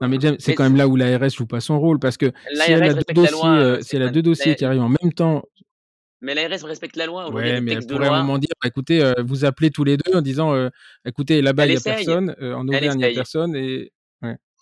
Non 0.01 0.07
mais 0.07 0.17
c'est 0.39 0.55
quand 0.55 0.63
même 0.63 0.75
là 0.75 0.87
où 0.87 0.95
l'ARS 0.95 1.29
joue 1.29 1.45
pas 1.45 1.59
son 1.59 1.79
rôle 1.79 1.99
parce 1.99 2.17
que 2.17 2.31
si 2.53 2.71
elle 2.71 2.83
a 2.83 2.93
deux 2.93 3.13
dossiers, 3.13 3.81
si 3.81 3.95
elle 3.95 4.03
a 4.03 4.09
deux 4.09 4.21
dossiers 4.21 4.55
qui 4.55 4.65
arrivent 4.65 4.81
en 4.81 4.89
même 4.89 5.13
temps. 5.13 5.43
Mais 6.21 6.35
l'ARS 6.35 6.63
respecte 6.63 6.97
la 6.97 7.05
loi. 7.05 7.31
Ouais, 7.31 7.61
mais 7.61 7.73
elle 7.73 7.87
pourrait 7.87 8.07
à 8.07 8.15
un 8.15 8.23
moment 8.23 8.39
dire, 8.39 8.49
bah, 8.61 8.67
écoutez, 8.67 9.13
vous 9.19 9.45
appelez 9.45 9.71
tous 9.71 9.83
les 9.83 9.97
deux 9.97 10.15
en 10.15 10.21
disant, 10.21 10.53
écoutez, 11.05 11.41
là-bas 11.41 11.65
il 11.65 11.71
n'y 11.71 11.77
a 11.77 11.81
personne, 11.81 12.35
en 12.41 12.67
Auvergne 12.67 12.91
il 12.95 12.97
n'y 12.97 13.05
a 13.05 13.13
personne 13.13 13.55
et 13.55 13.91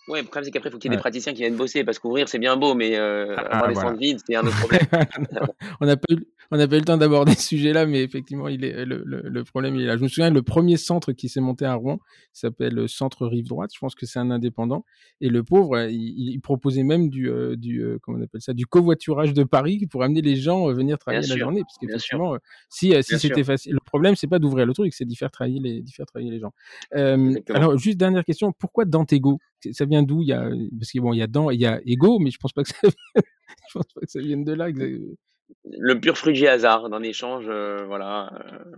Ouais, 0.08 0.20
le 0.20 0.24
problème, 0.24 0.44
c'est 0.44 0.50
qu'après, 0.50 0.70
il 0.70 0.72
faut 0.72 0.78
qu'il 0.78 0.90
y 0.90 0.94
ait 0.94 0.96
des 0.96 1.00
praticiens 1.00 1.34
qui 1.34 1.40
viennent 1.40 1.56
bosser 1.56 1.84
parce 1.84 1.98
qu'ouvrir, 1.98 2.28
c'est 2.28 2.38
bien 2.38 2.56
beau, 2.56 2.74
mais 2.74 2.96
euh, 2.96 3.34
ah, 3.36 3.58
avoir 3.58 3.68
des 3.68 3.74
centres 3.74 3.98
vides, 3.98 4.18
c'est 4.26 4.36
un 4.36 4.46
autre 4.46 4.58
problème. 4.58 4.80
on 5.80 5.86
n'a 5.86 5.98
pas, 5.98 6.14
eu, 6.14 6.24
pas 6.48 6.56
le 6.56 6.80
temps 6.80 6.96
d'aborder 6.96 7.34
ce 7.34 7.48
sujet-là, 7.48 7.84
mais 7.84 8.02
effectivement, 8.02 8.48
il 8.48 8.64
est, 8.64 8.86
le, 8.86 9.02
le, 9.04 9.20
le, 9.20 9.44
problème, 9.44 9.74
il 9.74 9.82
est 9.82 9.86
là. 9.86 9.98
Je 9.98 10.02
me 10.02 10.08
souviens, 10.08 10.30
le 10.30 10.42
premier 10.42 10.78
centre 10.78 11.12
qui 11.12 11.28
s'est 11.28 11.42
monté 11.42 11.66
à 11.66 11.74
Rouen 11.74 11.98
s'appelle 12.32 12.72
le 12.72 12.88
Centre 12.88 13.26
Rive 13.26 13.48
Droite. 13.48 13.70
Je 13.74 13.78
pense 13.78 13.94
que 13.94 14.06
c'est 14.06 14.18
un 14.18 14.30
indépendant. 14.30 14.86
Et 15.20 15.28
le 15.28 15.44
pauvre, 15.44 15.78
il, 15.90 16.30
il 16.32 16.40
proposait 16.40 16.84
même 16.84 17.10
du, 17.10 17.28
euh, 17.28 17.54
du 17.56 17.82
euh, 17.82 17.98
comment 18.00 18.18
on 18.18 18.22
appelle 18.22 18.40
ça, 18.40 18.54
du 18.54 18.64
covoiturage 18.64 19.34
de 19.34 19.44
Paris 19.44 19.86
pour 19.90 20.02
amener 20.02 20.22
les 20.22 20.36
gens 20.36 20.72
venir 20.72 20.98
travailler 20.98 21.28
la 21.28 21.36
journée. 21.36 21.60
Parce 21.60 21.76
qu'effectivement, 21.78 22.38
si, 22.70 22.94
si 23.02 23.18
c'était 23.18 23.44
facile, 23.44 23.74
le 23.74 23.80
problème, 23.84 24.16
c'est 24.16 24.26
pas 24.26 24.38
d'ouvrir 24.38 24.64
le 24.64 24.72
truc, 24.72 24.94
c'est 24.94 25.04
d'y 25.04 25.16
faire 25.16 25.30
travailler 25.30 25.60
les, 25.60 25.82
d'y 25.82 25.92
faire 25.92 26.06
travailler 26.06 26.30
les 26.30 26.40
gens. 26.40 26.54
alors, 26.92 27.76
juste 27.76 27.98
dernière 27.98 28.24
question, 28.24 28.52
pourquoi 28.52 28.86
Dantego? 28.86 29.38
Ça 29.72 29.84
vient 29.84 30.02
d'où? 30.02 30.22
Il 30.22 30.28
y 30.28 30.32
a 30.32 30.48
parce 30.78 30.90
qu'il 30.90 31.00
bon, 31.00 31.12
il 31.12 31.18
y 31.18 31.22
a 31.22 31.26
dans 31.26 31.50
il 31.50 31.60
y 31.60 31.66
a 31.66 31.80
ego 31.84 32.18
mais 32.18 32.30
je 32.30 32.38
pense 32.38 32.52
pas 32.52 32.62
que 32.62 32.70
ça 32.70 32.76
je 33.16 33.72
pense 33.72 33.86
pas 33.94 34.00
que 34.00 34.10
ça 34.10 34.20
vienne 34.20 34.44
de 34.44 34.52
là 34.52 34.68
le 34.68 36.00
pur 36.00 36.16
fruit 36.16 36.34
du 36.34 36.46
hasard 36.46 36.90
d'un 36.90 37.02
échange 37.02 37.46
euh, 37.48 37.84
voilà 37.86 38.30
euh, 38.34 38.76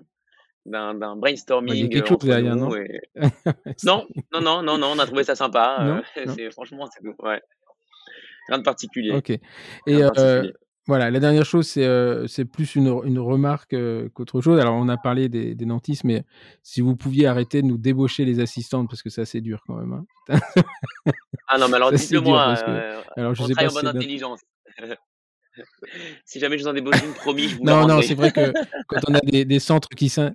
d'un, 0.67 1.17
brainstorming 1.17 1.75
il 1.75 1.81
y 1.81 1.85
a 1.85 1.89
quelque 1.89 2.09
chose 2.09 2.19
derrière 2.19 2.57
non? 2.57 2.71
non 3.85 4.07
non 4.33 4.41
non 4.41 4.63
non 4.63 4.79
non 4.79 4.93
on 4.95 4.99
a 4.99 5.07
trouvé 5.07 5.25
ça 5.25 5.35
sympa 5.35 6.03
euh, 6.17 6.27
c'est 6.37 6.51
franchement 6.51 6.89
c'est 6.93 7.07
ouais. 7.25 7.41
Rien 8.49 8.59
de 8.59 8.65
particulier. 8.65 9.13
Ok. 9.13 9.31
Et 9.31 10.03
voilà, 10.91 11.09
la 11.09 11.21
dernière 11.21 11.45
chose, 11.45 11.69
c'est 11.69 11.85
euh, 11.85 12.27
plus 12.53 12.75
une, 12.75 12.89
une 13.05 13.21
remarque 13.21 13.75
euh, 13.75 14.09
qu'autre 14.09 14.41
chose. 14.41 14.59
Alors, 14.59 14.75
on 14.75 14.89
a 14.89 14.97
parlé 14.97 15.29
des, 15.29 15.55
des, 15.55 15.65
dentistes, 15.65 16.03
mais 16.03 16.25
si 16.65 16.81
vous 16.81 16.97
pouviez 16.97 17.29
arrêter 17.29 17.63
de 17.63 17.69
nous 17.69 17.79
débaucher 17.79 18.25
les 18.25 18.41
assistantes, 18.41 18.91
parce 18.91 19.01
que 19.01 19.09
c'est 19.09 19.21
assez 19.21 19.41
dur 19.41 19.63
quand 19.69 19.77
même. 19.77 19.93
Hein. 19.93 20.41
ah 21.47 21.59
non, 21.59 21.69
mais 21.69 21.77
alors 21.77 21.93
dites-le 21.93 22.21
moi. 22.21 22.57
Euh, 22.67 23.01
alors, 23.17 23.37
je 23.37 23.43
on 23.43 23.47
sais 23.47 23.55
pas 23.55 23.71
en 23.71 23.73
bonne 23.73 23.87
intelligence. 23.87 24.41
si 26.25 26.41
jamais 26.41 26.59
je 26.59 26.65
vous 26.65 26.69
en 26.69 26.73
débauche 26.73 27.01
une, 27.05 27.13
promis, 27.13 27.47
je 27.47 27.59
vous 27.59 27.63
Non, 27.63 27.87
non, 27.87 28.03
c'est 28.03 28.17
vrai 28.17 28.33
que 28.33 28.53
quand 28.89 29.01
on 29.07 29.15
a 29.15 29.21
des, 29.21 29.45
des 29.45 29.61
centres 29.61 29.91
qui... 29.91 30.13
Le, 30.19 30.33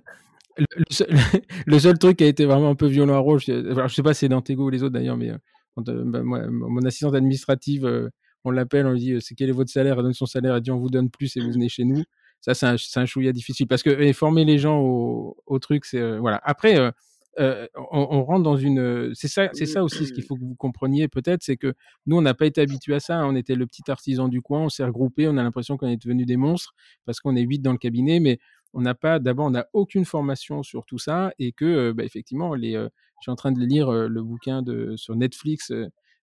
le, 1.66 1.78
seul, 1.78 1.98
truc 1.98 2.16
qui 2.16 2.24
a 2.24 2.28
été 2.28 2.46
vraiment 2.46 2.70
un 2.70 2.74
peu 2.76 2.86
violent 2.86 3.16
à 3.16 3.18
rouge, 3.18 3.46
alors, 3.50 3.88
je 3.88 3.94
sais 3.94 4.02
pas 4.02 4.14
si 4.14 4.20
c'est 4.20 4.30
Dantego 4.30 4.64
ou 4.64 4.70
les 4.70 4.82
autres 4.82 4.94
d'ailleurs, 4.94 5.18
mais 5.18 5.32
bah, 5.76 6.22
moi, 6.22 6.46
mon 6.48 6.82
assistante 6.86 7.14
administrative 7.14 8.10
on 8.46 8.52
l'appelle, 8.52 8.86
on 8.86 8.92
lui 8.92 9.00
dit 9.00 9.20
c'est 9.20 9.34
quel 9.34 9.48
est 9.48 9.52
votre 9.52 9.70
salaire, 9.70 9.96
elle 9.98 10.04
donne 10.04 10.12
son 10.12 10.26
salaire, 10.26 10.54
elle 10.54 10.62
dit 10.62 10.70
on 10.70 10.78
vous 10.78 10.88
donne 10.88 11.10
plus 11.10 11.36
et 11.36 11.40
vous 11.40 11.52
venez 11.52 11.68
chez 11.68 11.84
nous. 11.84 12.02
Ça, 12.40 12.54
c'est 12.54 12.66
un, 12.66 13.02
un 13.02 13.06
chouïa 13.06 13.32
difficile 13.32 13.66
parce 13.66 13.82
que 13.82 14.12
former 14.12 14.44
les 14.44 14.58
gens 14.58 14.78
au, 14.80 15.58
truc, 15.58 15.84
c'est 15.84 15.98
euh, 15.98 16.20
voilà. 16.20 16.40
Après, 16.44 16.78
euh, 16.78 16.92
euh, 17.40 17.66
on, 17.90 18.22
rentre 18.22 18.44
dans 18.44 18.56
une. 18.56 19.12
C'est 19.14 19.26
ça, 19.26 19.50
ça 19.52 19.82
aussi 19.82 20.06
ce 20.06 20.12
qu'il 20.12 20.22
faut 20.22 20.36
que 20.36 20.44
vous 20.44 20.54
compreniez 20.54 21.08
peut-être, 21.08 21.42
c'est 21.42 21.56
que 21.56 21.74
nous, 22.06 22.16
on 22.16 22.22
n'a 22.22 22.34
pas 22.34 22.46
été 22.46 22.60
habitués 22.60 22.94
à 22.94 23.00
ça. 23.00 23.18
Hein. 23.18 23.26
On 23.26 23.34
était 23.34 23.56
le 23.56 23.66
petit 23.66 23.82
artisan 23.90 24.28
du 24.28 24.42
coin, 24.42 24.60
on 24.60 24.68
s'est 24.68 24.84
regroupé, 24.84 25.26
on 25.26 25.36
a 25.36 25.42
l'impression 25.42 25.76
qu'on 25.76 25.88
est 25.88 26.00
devenu 26.00 26.24
des 26.24 26.36
monstres 26.36 26.72
parce 27.04 27.18
qu'on 27.18 27.34
est 27.34 27.42
huit 27.42 27.58
dans 27.58 27.72
le 27.72 27.78
cabinet, 27.78 28.20
mais 28.20 28.38
on 28.72 28.80
n'a 28.80 28.94
pas. 28.94 29.18
D'abord, 29.18 29.46
on 29.46 29.50
n'a 29.50 29.66
aucune 29.72 30.04
formation 30.04 30.62
sur 30.62 30.86
tout 30.86 30.98
ça 30.98 31.32
et 31.40 31.50
que, 31.50 31.90
bah, 31.90 32.04
effectivement, 32.04 32.54
les. 32.54 32.74
je 32.74 32.88
suis 33.22 33.32
en 33.32 33.36
train 33.36 33.50
de 33.50 33.60
lire 33.60 33.90
le 33.90 34.22
bouquin 34.22 34.62
de 34.62 34.94
sur 34.96 35.16
Netflix 35.16 35.72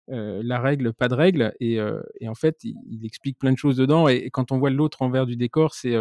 euh, 0.10 0.42
la 0.44 0.60
règle, 0.60 0.92
pas 0.92 1.08
de 1.08 1.14
règle. 1.14 1.54
Et, 1.62 1.80
euh, 1.80 2.02
et 2.20 2.28
en 2.28 2.36
fait, 2.36 2.58
il, 2.64 3.06
explique 3.06 3.40
plein 3.40 3.54
de 3.54 3.58
choses 3.58 3.78
dedans. 3.78 4.10
Et, 4.10 4.30
quand 4.32 4.52
on 4.52 4.58
voit 4.58 4.70
l'autre 4.70 5.02
envers 5.02 5.26
du 5.26 5.38
décor, 5.38 5.74
c'est 5.74 5.96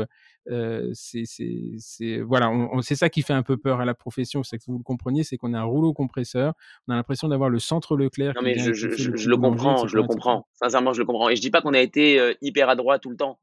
euh, 0.50 0.90
c'est 0.92 2.20
voilà, 2.20 2.50
c'est 2.80 2.96
ça 2.96 3.08
qui 3.08 3.22
fait 3.22 3.32
un 3.32 3.44
peu 3.44 3.56
peur 3.56 3.80
à 3.80 3.84
la 3.84 3.94
profession. 3.94 4.42
C'est 4.42 4.58
que 4.58 4.64
vous 4.66 4.78
le 4.78 4.82
compreniez, 4.82 5.22
c'est 5.22 5.36
qu'on 5.36 5.54
a 5.54 5.60
un 5.60 5.64
rouleau 5.64 5.92
compresseur. 5.92 6.54
On 6.88 6.92
a 6.92 6.96
l'impression 6.96 7.28
d'avoir 7.28 7.48
le 7.48 7.60
centre 7.60 7.96
Leclerc. 7.96 8.34
Non 8.34 8.42
mais 8.42 8.58
je, 8.58 8.72
je, 8.72 8.90
je, 8.90 9.28
le 9.28 9.36
comprends, 9.36 9.86
je 9.86 9.96
le 9.96 10.02
comprends. 10.02 10.48
Sincèrement, 10.54 10.92
je 10.92 10.98
le 10.98 11.04
comprends. 11.04 11.28
Et 11.28 11.36
je 11.36 11.40
dis 11.40 11.50
pas 11.50 11.60
qu'on 11.60 11.74
a 11.74 11.80
été 11.80 12.34
hyper 12.40 12.68
adroit 12.68 12.98
tout 12.98 13.10
le 13.10 13.16
temps. 13.16 13.38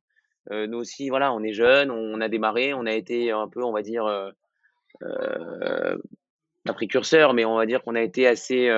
Nous 0.51 0.77
aussi, 0.77 1.07
voilà, 1.07 1.31
on 1.31 1.41
est 1.41 1.53
jeunes, 1.53 1.89
on 1.89 2.19
a 2.19 2.27
démarré, 2.27 2.73
on 2.73 2.85
a 2.85 2.93
été 2.93 3.31
un 3.31 3.47
peu, 3.47 3.63
on 3.63 3.71
va 3.71 3.81
dire, 3.81 4.05
un 5.01 6.73
précurseur, 6.73 7.33
mais 7.33 7.45
on 7.45 7.55
va 7.55 7.65
dire 7.65 7.81
qu'on 7.81 7.95
a 7.95 8.01
été 8.01 8.27
assez 8.27 8.69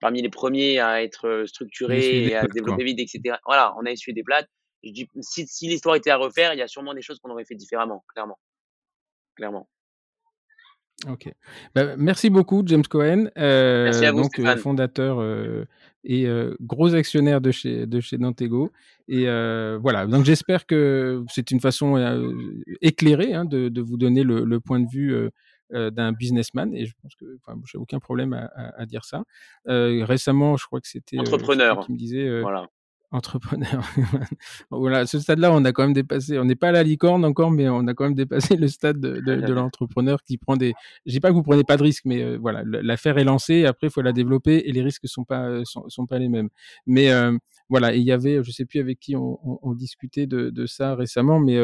parmi 0.00 0.22
les 0.22 0.28
premiers 0.28 0.78
à 0.78 1.02
être 1.02 1.44
structurés 1.46 2.26
et 2.26 2.36
à 2.36 2.42
se 2.42 2.48
développer 2.48 2.84
vite, 2.84 3.00
etc. 3.00 3.36
Voilà, 3.46 3.74
on 3.78 3.86
a 3.86 3.90
essuyé 3.90 4.14
des 4.14 4.22
plates. 4.22 4.48
Je 4.84 4.92
dis, 4.92 5.08
si, 5.20 5.46
si 5.46 5.68
l'histoire 5.68 5.96
était 5.96 6.10
à 6.10 6.16
refaire, 6.16 6.54
il 6.54 6.58
y 6.58 6.62
a 6.62 6.68
sûrement 6.68 6.94
des 6.94 7.02
choses 7.02 7.18
qu'on 7.18 7.30
aurait 7.30 7.44
fait 7.44 7.54
différemment, 7.54 8.04
clairement. 8.08 8.38
Clairement. 9.34 9.68
Ok. 11.08 11.30
Bah, 11.74 11.96
merci 11.96 12.30
beaucoup, 12.30 12.62
James 12.66 12.84
Cohen. 12.88 13.30
Euh, 13.36 13.84
merci 13.84 14.06
à 14.06 14.12
vous, 14.12 14.22
donc, 14.22 14.40
fondateur 14.58 15.18
euh, 15.20 15.64
et 16.04 16.26
gros 16.60 16.94
actionnaire 16.94 17.40
de 17.40 17.50
chez, 17.50 17.86
de 17.86 18.00
chez 18.00 18.16
Dantego. 18.16 18.70
Et 19.08 19.24
voilà. 19.24 20.06
Donc, 20.06 20.24
j'espère 20.24 20.66
que 20.66 21.24
c'est 21.28 21.50
une 21.50 21.60
façon 21.60 21.96
éclairée 22.80 23.34
hein, 23.34 23.44
de, 23.44 23.68
de, 23.68 23.80
vous 23.80 23.96
donner 23.96 24.22
le, 24.22 24.44
le 24.44 24.60
point 24.60 24.80
de 24.80 24.88
vue 24.88 25.30
d'un 25.70 26.12
businessman 26.12 26.74
et 26.74 26.86
je 26.86 26.94
pense 27.02 27.14
que 27.16 27.24
enfin, 27.36 27.58
j'ai 27.64 27.78
aucun 27.78 27.98
problème 27.98 28.32
à, 28.32 28.50
à, 28.54 28.82
à 28.82 28.86
dire 28.86 29.04
ça. 29.04 29.24
Euh, 29.68 30.04
récemment, 30.04 30.56
je 30.56 30.66
crois 30.66 30.80
que 30.80 30.88
c'était 30.88 31.18
entrepreneur 31.18 31.84
qui 31.84 31.92
me 31.92 31.96
disait 31.96 32.40
voilà. 32.40 32.68
entrepreneur. 33.10 33.82
voilà, 34.70 34.98
à 34.98 35.06
ce 35.06 35.18
stade-là, 35.18 35.52
on 35.52 35.64
a 35.64 35.72
quand 35.72 35.82
même 35.82 35.92
dépassé. 35.92 36.38
On 36.38 36.44
n'est 36.44 36.56
pas 36.56 36.68
à 36.68 36.72
la 36.72 36.82
licorne 36.82 37.24
encore, 37.24 37.50
mais 37.50 37.68
on 37.68 37.86
a 37.86 37.94
quand 37.94 38.04
même 38.04 38.14
dépassé 38.14 38.56
le 38.56 38.68
stade 38.68 39.00
de, 39.00 39.20
de, 39.20 39.52
l'entrepreneur 39.52 40.22
qui 40.22 40.38
prend 40.38 40.56
des. 40.56 40.74
Je 41.04 41.12
dis 41.12 41.20
pas 41.20 41.30
que 41.30 41.34
vous 41.34 41.42
prenez 41.42 41.64
pas 41.64 41.76
de 41.76 41.82
risques, 41.82 42.04
mais 42.04 42.22
euh, 42.22 42.38
voilà, 42.40 42.62
l'affaire 42.64 43.18
est 43.18 43.24
lancée. 43.24 43.64
Après, 43.64 43.88
il 43.88 43.90
faut 43.90 44.02
la 44.02 44.12
développer 44.12 44.62
et 44.66 44.72
les 44.72 44.82
risques 44.82 45.08
sont 45.08 45.24
pas 45.24 45.46
euh, 45.48 45.62
sont, 45.64 45.88
sont 45.88 46.06
pas 46.06 46.18
les 46.18 46.28
mêmes. 46.28 46.48
Mais 46.86 47.10
euh, 47.10 47.36
voilà, 47.68 47.94
il 47.94 48.02
y 48.02 48.12
avait, 48.12 48.42
je 48.44 48.50
sais 48.50 48.64
plus 48.64 48.80
avec 48.80 49.00
qui 49.00 49.16
on, 49.16 49.38
on, 49.44 49.58
on 49.62 49.74
discutait 49.74 50.26
de, 50.26 50.50
de, 50.50 50.66
ça 50.66 50.94
récemment, 50.94 51.40
mais 51.40 51.58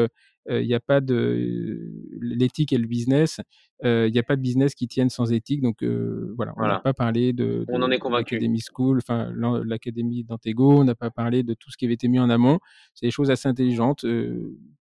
il 0.49 0.65
n'y 0.65 0.73
a 0.73 0.79
pas 0.79 1.01
de 1.01 1.89
l'éthique 2.21 2.73
et 2.73 2.77
le 2.77 2.87
business. 2.87 3.39
Il 3.83 4.11
n'y 4.11 4.19
a 4.19 4.23
pas 4.23 4.35
de 4.35 4.41
business 4.41 4.75
qui 4.75 4.87
tienne 4.87 5.09
sans 5.09 5.31
éthique. 5.31 5.61
Donc 5.61 5.83
voilà, 5.83 6.53
on 6.57 6.63
n'a 6.63 6.79
pas 6.79 6.93
parlé 6.93 7.33
de, 7.33 7.65
on 7.69 7.81
en 7.81 7.91
est 7.91 7.99
convaincu. 7.99 8.35
L'académie 8.35 8.61
School, 8.61 8.97
enfin 8.97 9.31
l'académie 9.65 10.23
d'Antego. 10.23 10.79
On 10.79 10.83
n'a 10.83 10.95
pas 10.95 11.11
parlé 11.11 11.43
de 11.43 11.53
tout 11.53 11.71
ce 11.71 11.77
qui 11.77 11.85
avait 11.85 11.95
été 11.95 12.07
mis 12.07 12.19
en 12.19 12.29
amont. 12.29 12.59
C'est 12.93 13.05
des 13.05 13.11
choses 13.11 13.31
assez 13.31 13.47
intelligentes, 13.47 14.05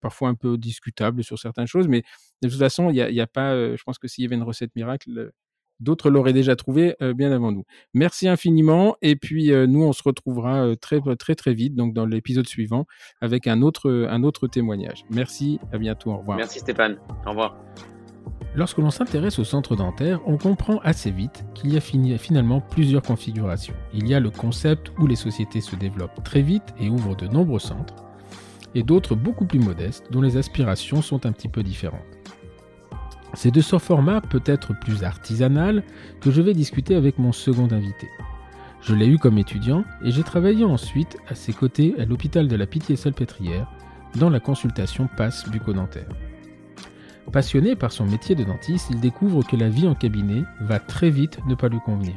parfois 0.02 0.30
un 0.30 0.36
peu 0.36 0.58
discutables 0.58 1.24
sur 1.24 1.40
certaines 1.40 1.68
choses, 1.68 1.88
mais 1.88 2.04
de 2.42 2.50
toute 2.50 2.60
façon, 2.60 2.90
il 2.90 2.96
n'y 2.96 3.22
a, 3.22 3.28
pas. 3.28 3.76
je 3.76 3.84
pense 3.84 3.98
que 3.98 4.08
s'il 4.08 4.24
y 4.24 4.28
avait 4.28 4.36
une 4.36 4.44
recette 4.44 4.76
miracle, 4.76 5.32
d'autres 5.80 6.10
l'auraient 6.10 6.34
déjà 6.34 6.56
trouvé 6.56 6.96
bien 7.16 7.32
avant 7.32 7.52
nous. 7.52 7.64
Merci 7.94 8.28
infiniment 8.28 8.96
et 9.02 9.16
puis 9.16 9.52
nous 9.68 9.84
on 9.84 9.94
se 9.94 10.04
retrouvera 10.04 10.76
très 10.78 11.00
très 11.18 11.36
très 11.36 11.54
vite 11.54 11.76
donc 11.76 11.94
dans 11.94 12.06
l'épisode 12.06 12.48
suivant 12.48 12.86
avec 13.22 13.48
un 13.48 13.62
autre 13.62 14.08
un 14.10 14.24
autre 14.24 14.48
témoignage. 14.48 15.06
Merci, 15.10 15.60
à 15.72 15.78
bientôt, 15.78 16.12
au 16.12 16.18
revoir. 16.18 16.38
Merci 16.38 16.60
Stéphane. 16.60 16.98
Au 17.26 17.30
revoir. 17.30 17.58
Lorsque 18.56 18.78
l'on 18.78 18.90
s'intéresse 18.90 19.38
au 19.38 19.44
centre 19.44 19.76
dentaire, 19.76 20.22
on 20.26 20.38
comprend 20.38 20.80
assez 20.80 21.12
vite 21.12 21.46
qu'il 21.54 21.74
y 21.74 21.78
a 21.78 22.18
finalement 22.18 22.62
plusieurs 22.62 23.02
configurations. 23.02 23.76
Il 23.94 24.08
y 24.08 24.14
a 24.14 24.20
le 24.20 24.30
concept 24.30 24.92
où 24.98 25.08
les 25.08 25.18
sociétés 25.18 25.62
se 25.62 25.76
développent 25.76 26.24
très 26.24 26.42
vite 26.42 26.74
et 26.80 26.90
ouvrent 26.90 27.16
de 27.16 27.28
nombreux 27.28 27.60
centres, 27.60 27.96
et 28.74 28.82
d'autres 28.84 29.16
beaucoup 29.16 29.46
plus 29.46 29.60
modestes 29.60 30.10
dont 30.10 30.22
les 30.22 30.38
aspirations 30.38 31.02
sont 31.02 31.26
un 31.26 31.34
petit 31.34 31.50
peu 31.50 31.64
différentes. 31.64 32.02
C'est 33.36 33.52
de 33.52 33.62
ce 33.62 33.78
format 33.78 34.22
peut-être 34.22 34.74
plus 34.80 35.04
artisanal 35.04 35.84
que 36.22 36.32
je 36.32 36.42
vais 36.42 36.54
discuter 36.54 36.96
avec 36.96 37.20
mon 37.20 37.34
second 37.34 37.68
invité. 37.72 38.08
Je 38.82 38.96
l'ai 38.96 39.08
eu 39.08 39.18
comme 39.18 39.38
étudiant 39.38 39.84
et 40.04 40.12
j'ai 40.12 40.24
travaillé 40.24 40.64
ensuite 40.64 41.18
à 41.28 41.36
ses 41.36 41.52
côtés 41.52 41.96
à 42.00 42.06
l'hôpital 42.06 42.48
de 42.48 42.56
la 42.56 42.66
Pitié-Salpêtrière 42.66 43.70
dans 44.16 44.30
la 44.30 44.40
consultation 44.40 45.10
passe 45.18 45.50
bucco-dentaire. 45.50 46.08
Passionné 47.32 47.76
par 47.76 47.92
son 47.92 48.06
métier 48.06 48.36
de 48.36 48.44
dentiste, 48.44 48.88
il 48.92 49.02
découvre 49.02 49.44
que 49.46 49.58
la 49.58 49.68
vie 49.68 49.88
en 49.88 49.96
cabinet 49.96 50.44
va 50.62 50.80
très 50.80 51.10
vite 51.10 51.40
ne 51.48 51.56
pas 51.56 51.68
lui 51.68 51.80
convenir. 51.80 52.16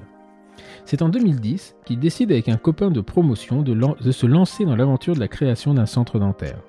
C'est 0.85 1.03
en 1.03 1.09
2010 1.09 1.75
qu'il 1.85 1.99
décide 1.99 2.31
avec 2.31 2.49
un 2.49 2.57
copain 2.57 2.91
de 2.91 3.01
promotion 3.01 3.63
de, 3.63 3.75
de 3.75 4.13
se 4.13 4.27
lancer 4.27 4.65
dans 4.65 4.77
l'aventure 4.77 5.15
de 5.15 5.21
la 5.21 5.29
création 5.29 5.75
d'un 5.75 5.87
centre 5.87 6.19
dentaire. 6.19 6.61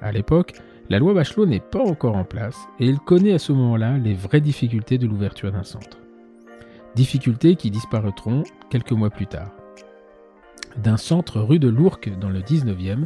À 0.00 0.10
l'époque, 0.10 0.54
la 0.90 0.98
loi 0.98 1.14
Bachelot 1.14 1.46
n'est 1.46 1.60
pas 1.60 1.82
encore 1.82 2.16
en 2.16 2.24
place 2.24 2.68
et 2.78 2.86
il 2.86 2.98
connaît 2.98 3.32
à 3.32 3.38
ce 3.38 3.52
moment-là 3.52 3.96
les 3.96 4.14
vraies 4.14 4.40
difficultés 4.40 4.98
de 4.98 5.06
l'ouverture 5.06 5.50
d'un 5.50 5.62
centre. 5.62 5.98
Difficultés 6.94 7.56
qui 7.56 7.70
disparaîtront 7.70 8.42
quelques 8.70 8.92
mois 8.92 9.10
plus 9.10 9.26
tard. 9.26 9.50
D'un 10.76 10.96
centre 10.96 11.40
rue 11.40 11.58
de 11.58 11.68
Lourques 11.68 12.10
dans 12.18 12.28
le 12.28 12.40
19e, 12.40 13.04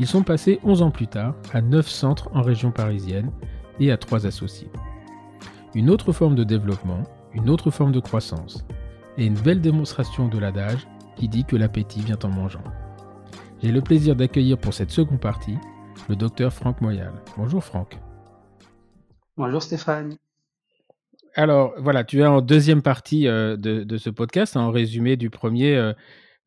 ils 0.00 0.06
sont 0.06 0.22
passés 0.22 0.60
11 0.64 0.82
ans 0.82 0.90
plus 0.90 1.06
tard 1.06 1.34
à 1.52 1.62
9 1.62 1.88
centres 1.88 2.28
en 2.34 2.42
région 2.42 2.70
parisienne 2.70 3.30
et 3.80 3.90
à 3.90 3.96
3 3.96 4.26
associés. 4.26 4.70
Une 5.74 5.90
autre 5.90 6.12
forme 6.12 6.34
de 6.34 6.44
développement, 6.44 7.04
une 7.32 7.48
autre 7.50 7.70
forme 7.70 7.92
de 7.92 8.00
croissance, 8.00 8.64
et 9.16 9.26
une 9.26 9.34
belle 9.34 9.60
démonstration 9.60 10.28
de 10.28 10.38
l'adage 10.38 10.86
qui 11.16 11.28
dit 11.28 11.44
que 11.44 11.56
l'appétit 11.56 12.00
vient 12.00 12.18
en 12.24 12.28
mangeant. 12.28 12.64
J'ai 13.62 13.72
le 13.72 13.80
plaisir 13.80 14.16
d'accueillir 14.16 14.58
pour 14.58 14.74
cette 14.74 14.90
seconde 14.90 15.20
partie 15.20 15.56
le 16.08 16.16
docteur 16.16 16.52
Franck 16.52 16.80
Moyal. 16.80 17.12
Bonjour 17.36 17.62
Franck. 17.62 17.98
Bonjour 19.36 19.62
Stéphane. 19.62 20.16
Alors 21.34 21.74
voilà, 21.78 22.04
tu 22.04 22.20
es 22.20 22.26
en 22.26 22.40
deuxième 22.40 22.82
partie 22.82 23.26
euh, 23.26 23.56
de, 23.56 23.96
ce 23.96 24.10
podcast, 24.10 24.56
en 24.56 24.70
résumé 24.70 25.16
du 25.16 25.30
premier. 25.30 25.76
Euh, 25.76 25.92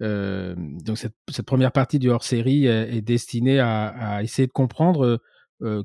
euh, 0.02 0.56
donc 0.58 0.98
cette, 0.98 1.14
première 1.46 1.72
partie 1.72 2.00
du 2.00 2.10
hors-série 2.10 2.68
est, 2.68 3.02
destinée 3.02 3.60
à, 3.60 4.22
essayer 4.24 4.48
de 4.48 4.52
comprendre 4.52 5.20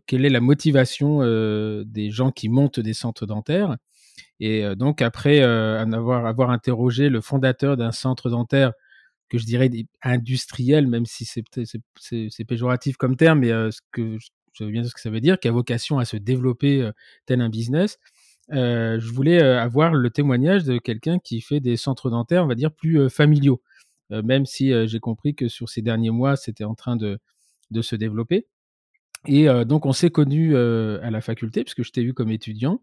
quelle 0.07 0.27
est 0.27 0.31
la 0.31 0.41
motivation 0.41 1.21
des 1.85 2.11
gens 2.11 2.31
qui 2.31 2.49
montent 2.49 2.79
des 2.79 2.93
centres 2.93 3.27
dentaires. 3.27 3.77
Et 4.39 4.77
donc 4.77 5.01
après 5.01 5.41
avoir, 5.43 6.27
avoir 6.27 6.51
interrogé 6.51 7.09
le 7.09 7.23
fondateur 7.23 7.79
d'un 7.79 7.91
centre 7.91 8.29
dentaire 8.29 8.73
que 9.33 9.39
je 9.39 9.47
dirais 9.47 9.71
industriel, 10.03 10.87
même 10.87 11.07
si 11.07 11.25
c'est 11.25 12.45
péjoratif 12.45 12.99
comme 12.99 13.17
terme, 13.17 13.39
mais 13.39 13.49
ce 13.49 13.81
que 13.91 14.19
je 14.19 14.65
bien 14.67 14.85
ce 14.85 14.93
que 14.93 15.01
ça 15.01 15.09
veut 15.09 15.23
dire, 15.23 15.41
qui 15.41 15.49
a 15.49 15.53
vocation 15.53 15.99
à 15.99 16.05
se 16.05 16.19
développer 16.19 16.87
tel 17.25 17.41
un 17.41 17.49
business. 17.49 17.99
je 18.51 19.11
voulais 19.11 19.41
avoir 19.41 19.95
le 19.95 20.11
témoignage 20.11 20.65
de 20.65 20.77
quelqu'un 20.77 21.19
qui 21.19 21.41
fait 21.41 21.61
des 21.61 21.79
centres 21.79 22.11
dentaires, 22.11 22.45
on 22.45 22.47
va 22.47 22.55
dire, 22.55 22.71
plus 22.73 23.09
familiaux, 23.09 23.63
même 24.11 24.45
si 24.45 24.71
j'ai 24.87 25.01
compris 25.01 25.35
que 25.35 25.49
sur 25.49 25.71
ces 25.71 25.81
derniers 25.81 26.11
mois, 26.11 26.37
c'était 26.37 26.65
en 26.65 26.75
train 26.75 26.97
de, 26.97 27.19
de, 27.71 27.81
se 27.81 27.97
développer. 27.97 28.47
Et 29.27 29.47
donc, 29.65 29.87
on 29.87 29.95
s'est 29.95 30.11
connus 30.11 30.55
à 30.59 31.11
la 31.11 31.23
faculté, 31.23 31.65
puisque 31.65 31.85
je 31.85 31.91
t'ai 31.91 32.03
vu 32.03 32.13
comme 32.13 32.31
étudiant. 32.31 32.83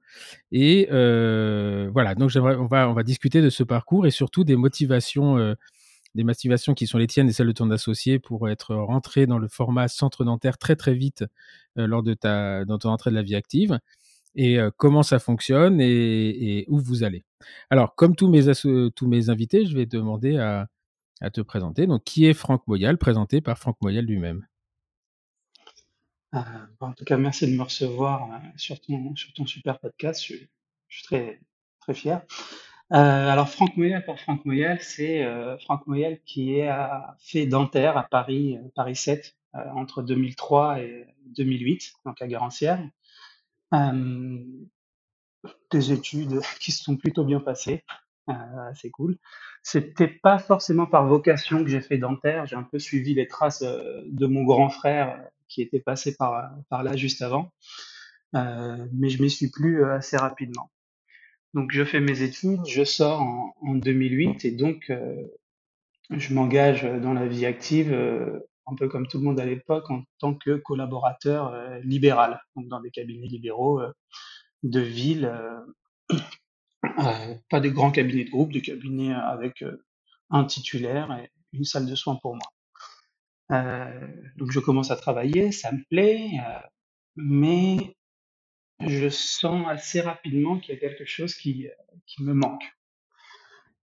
Et 0.52 0.88
voilà, 0.89 2.16
donc 2.16 2.32
on 2.36 2.66
va, 2.66 2.89
on 2.89 2.93
va 2.93 3.04
discuter 3.04 3.43
de 3.43 3.52
ce 3.52 3.62
parcours 3.62 4.08
et 4.08 4.12
surtout 4.12 4.43
des 4.43 4.56
motivations 4.56 5.56
des 6.16 6.24
motivations 6.24 6.74
qui 6.74 6.88
sont 6.88 6.97
les 6.97 7.07
tiennes 7.07 7.30
et 7.30 7.34
celles 7.34 7.47
de 7.47 7.51
ton 7.51 7.70
associé 7.72 8.20
pour 8.20 8.49
être 8.49 8.76
rentré 8.76 9.28
dans 9.28 9.38
le 9.38 9.47
format 9.47 9.88
centre 9.88 10.24
dentaire 10.24 10.57
très 10.57 10.76
très 10.76 10.93
vite 10.93 11.24
euh, 11.78 11.88
lors 11.88 12.03
de 12.03 12.14
ta 12.14 12.66
dans 12.66 12.78
ton 12.80 12.89
entrée 12.89 13.12
de 13.12 13.16
la 13.16 13.22
vie 13.22 13.36
active 13.36 13.80
et 14.36 14.60
euh, 14.60 14.72
comment 14.76 15.03
ça 15.03 15.20
fonctionne 15.20 15.80
et, 15.82 16.66
où 16.68 16.80
vous 16.80 17.03
allez. 17.03 17.24
Alors, 17.70 17.95
comme 17.95 18.16
tous 18.16 18.30
mes, 18.30 18.43
tous 18.95 19.07
mes 19.07 19.30
invités, 19.30 19.66
je 19.66 19.76
vais 19.76 19.86
demander 19.86 20.38
à, 20.38 20.68
à, 21.22 21.30
te 21.30 21.41
présenter. 21.41 21.88
Donc, 21.88 22.03
qui 22.03 22.26
est 22.26 22.34
Franck 22.34 22.68
Moyal, 22.68 22.97
présenté 22.97 23.41
par 23.41 23.57
Franck 23.57 23.78
Moyal 23.82 24.05
lui-même? 24.05 24.45
Euh, 26.36 26.39
En 26.80 26.93
tout 26.93 27.05
cas, 27.05 27.18
merci 27.18 27.51
de 27.51 27.57
me 27.57 27.64
recevoir 27.64 28.30
sur, 28.55 28.80
ton, 28.80 29.16
sur 29.16 29.34
ton 29.34 29.45
super 29.45 29.80
podcast. 29.80 30.24
Je, 30.24 30.36
je 30.88 30.97
suis 30.97 31.05
très, 31.05 31.41
très 31.82 31.93
fier. 31.93 32.22
Euh, 32.92 32.96
alors 33.30 33.50
Franck 33.50 33.78
Moyel, 33.78 34.04
pour 34.04 34.20
Franck 34.20 34.46
Moyel, 34.46 34.82
c'est 34.82 35.24
euh, 35.24 35.58
Franck 35.60 35.86
Moyel 35.86 36.20
qui 36.26 36.62
a 36.64 37.16
fait 37.20 37.46
dentaire 37.46 37.98
à 37.98 38.04
Paris, 38.04 38.58
euh, 38.58 38.68
Paris 38.76 38.96
7, 38.96 39.36
entre 39.76 40.04
2003 40.04 40.80
et 40.82 41.08
2008, 41.36 41.94
donc 42.06 42.22
à 42.22 42.28
Garancière. 42.28 42.80
des 45.72 45.92
études 45.92 46.40
qui 46.60 46.72
se 46.72 46.84
sont 46.84 46.98
plutôt 46.98 47.24
bien 47.24 47.40
passées, 47.40 47.84
c'est 48.76 48.92
cool. 48.92 49.18
C'était 49.64 50.08
pas 50.08 50.38
forcément 50.38 50.86
par 50.86 51.08
vocation 51.08 51.64
que 51.64 51.70
j'ai 51.70 51.82
fait 51.82 51.98
dentaire, 51.98 52.46
j'ai 52.46 52.56
un 52.56 52.64
peu 52.64 52.78
suivi 52.78 53.16
les 53.16 53.28
traces 53.28 53.64
de 53.64 54.28
mon 54.28 54.44
grand 54.44 54.70
frère 54.70 55.20
qui 55.48 55.64
était 55.64 55.80
passé 55.80 56.16
par, 56.16 56.52
par 56.70 56.84
là 56.84 56.96
juste 56.96 57.24
avant, 57.24 57.52
mais 58.34 59.10
je 59.10 59.22
m'y 59.22 59.32
suis 59.32 59.50
plus 59.50 59.84
assez 59.86 60.18
rapidement. 60.18 60.70
Donc 61.54 61.72
je 61.72 61.84
fais 61.84 62.00
mes 62.00 62.22
études, 62.22 62.66
je 62.68 62.84
sors 62.84 63.22
en, 63.22 63.56
en 63.62 63.76
2008 63.76 64.45
et 64.45 64.52
donc 64.52 64.89
euh, 64.89 65.16
je 66.12 66.34
m'engage 66.34 66.84
dans 66.84 67.14
la 67.14 67.28
vie 67.28 67.45
active, 67.45 67.91
euh, 67.91 68.39
un 68.68 68.76
peu 68.76 68.88
comme 68.88 69.08
tout 69.08 69.18
le 69.18 69.24
monde 69.24 69.39
à 69.39 69.45
l'époque, 69.45 69.89
en 69.89 70.04
tant 70.20 70.36
que 70.36 70.58
collaborateur 70.58 71.47
euh, 71.54 71.80
libéral, 71.80 72.41
donc 72.56 72.68
dans 72.68 72.80
des 72.80 72.91
cabinets 72.91 73.28
libéraux 73.28 73.82
de 74.62 74.80
ville, 74.80 75.32
pas 77.50 77.60
des 77.60 77.72
grands 77.72 77.91
cabinets 77.91 78.26
de 78.26 78.30
groupe, 78.30 78.52
des 78.52 78.62
cabinets 78.62 79.14
avec 79.14 79.64
un 80.30 80.45
titulaire 80.45 81.12
et 81.14 81.32
une 81.54 81.64
salle 81.64 81.88
de 81.88 81.95
soins 81.95 82.20
pour 82.22 82.36
moi. 82.36 83.64
donc 84.36 84.52
je 84.52 84.60
commence 84.60 84.91
à 84.91 84.97
travailler, 84.97 85.52
ça 85.52 85.72
me 85.72 85.82
plaît, 85.89 86.30
mais 87.16 87.95
je 88.80 89.09
sens 89.09 89.67
assez 89.67 90.01
rapidement 90.01 90.59
qu'il 90.59 90.73
y 90.73 90.77
a 90.77 90.80
quelque 90.80 91.05
chose 91.05 91.36
qui, 91.36 91.67
me 92.19 92.34
manque. 92.34 92.63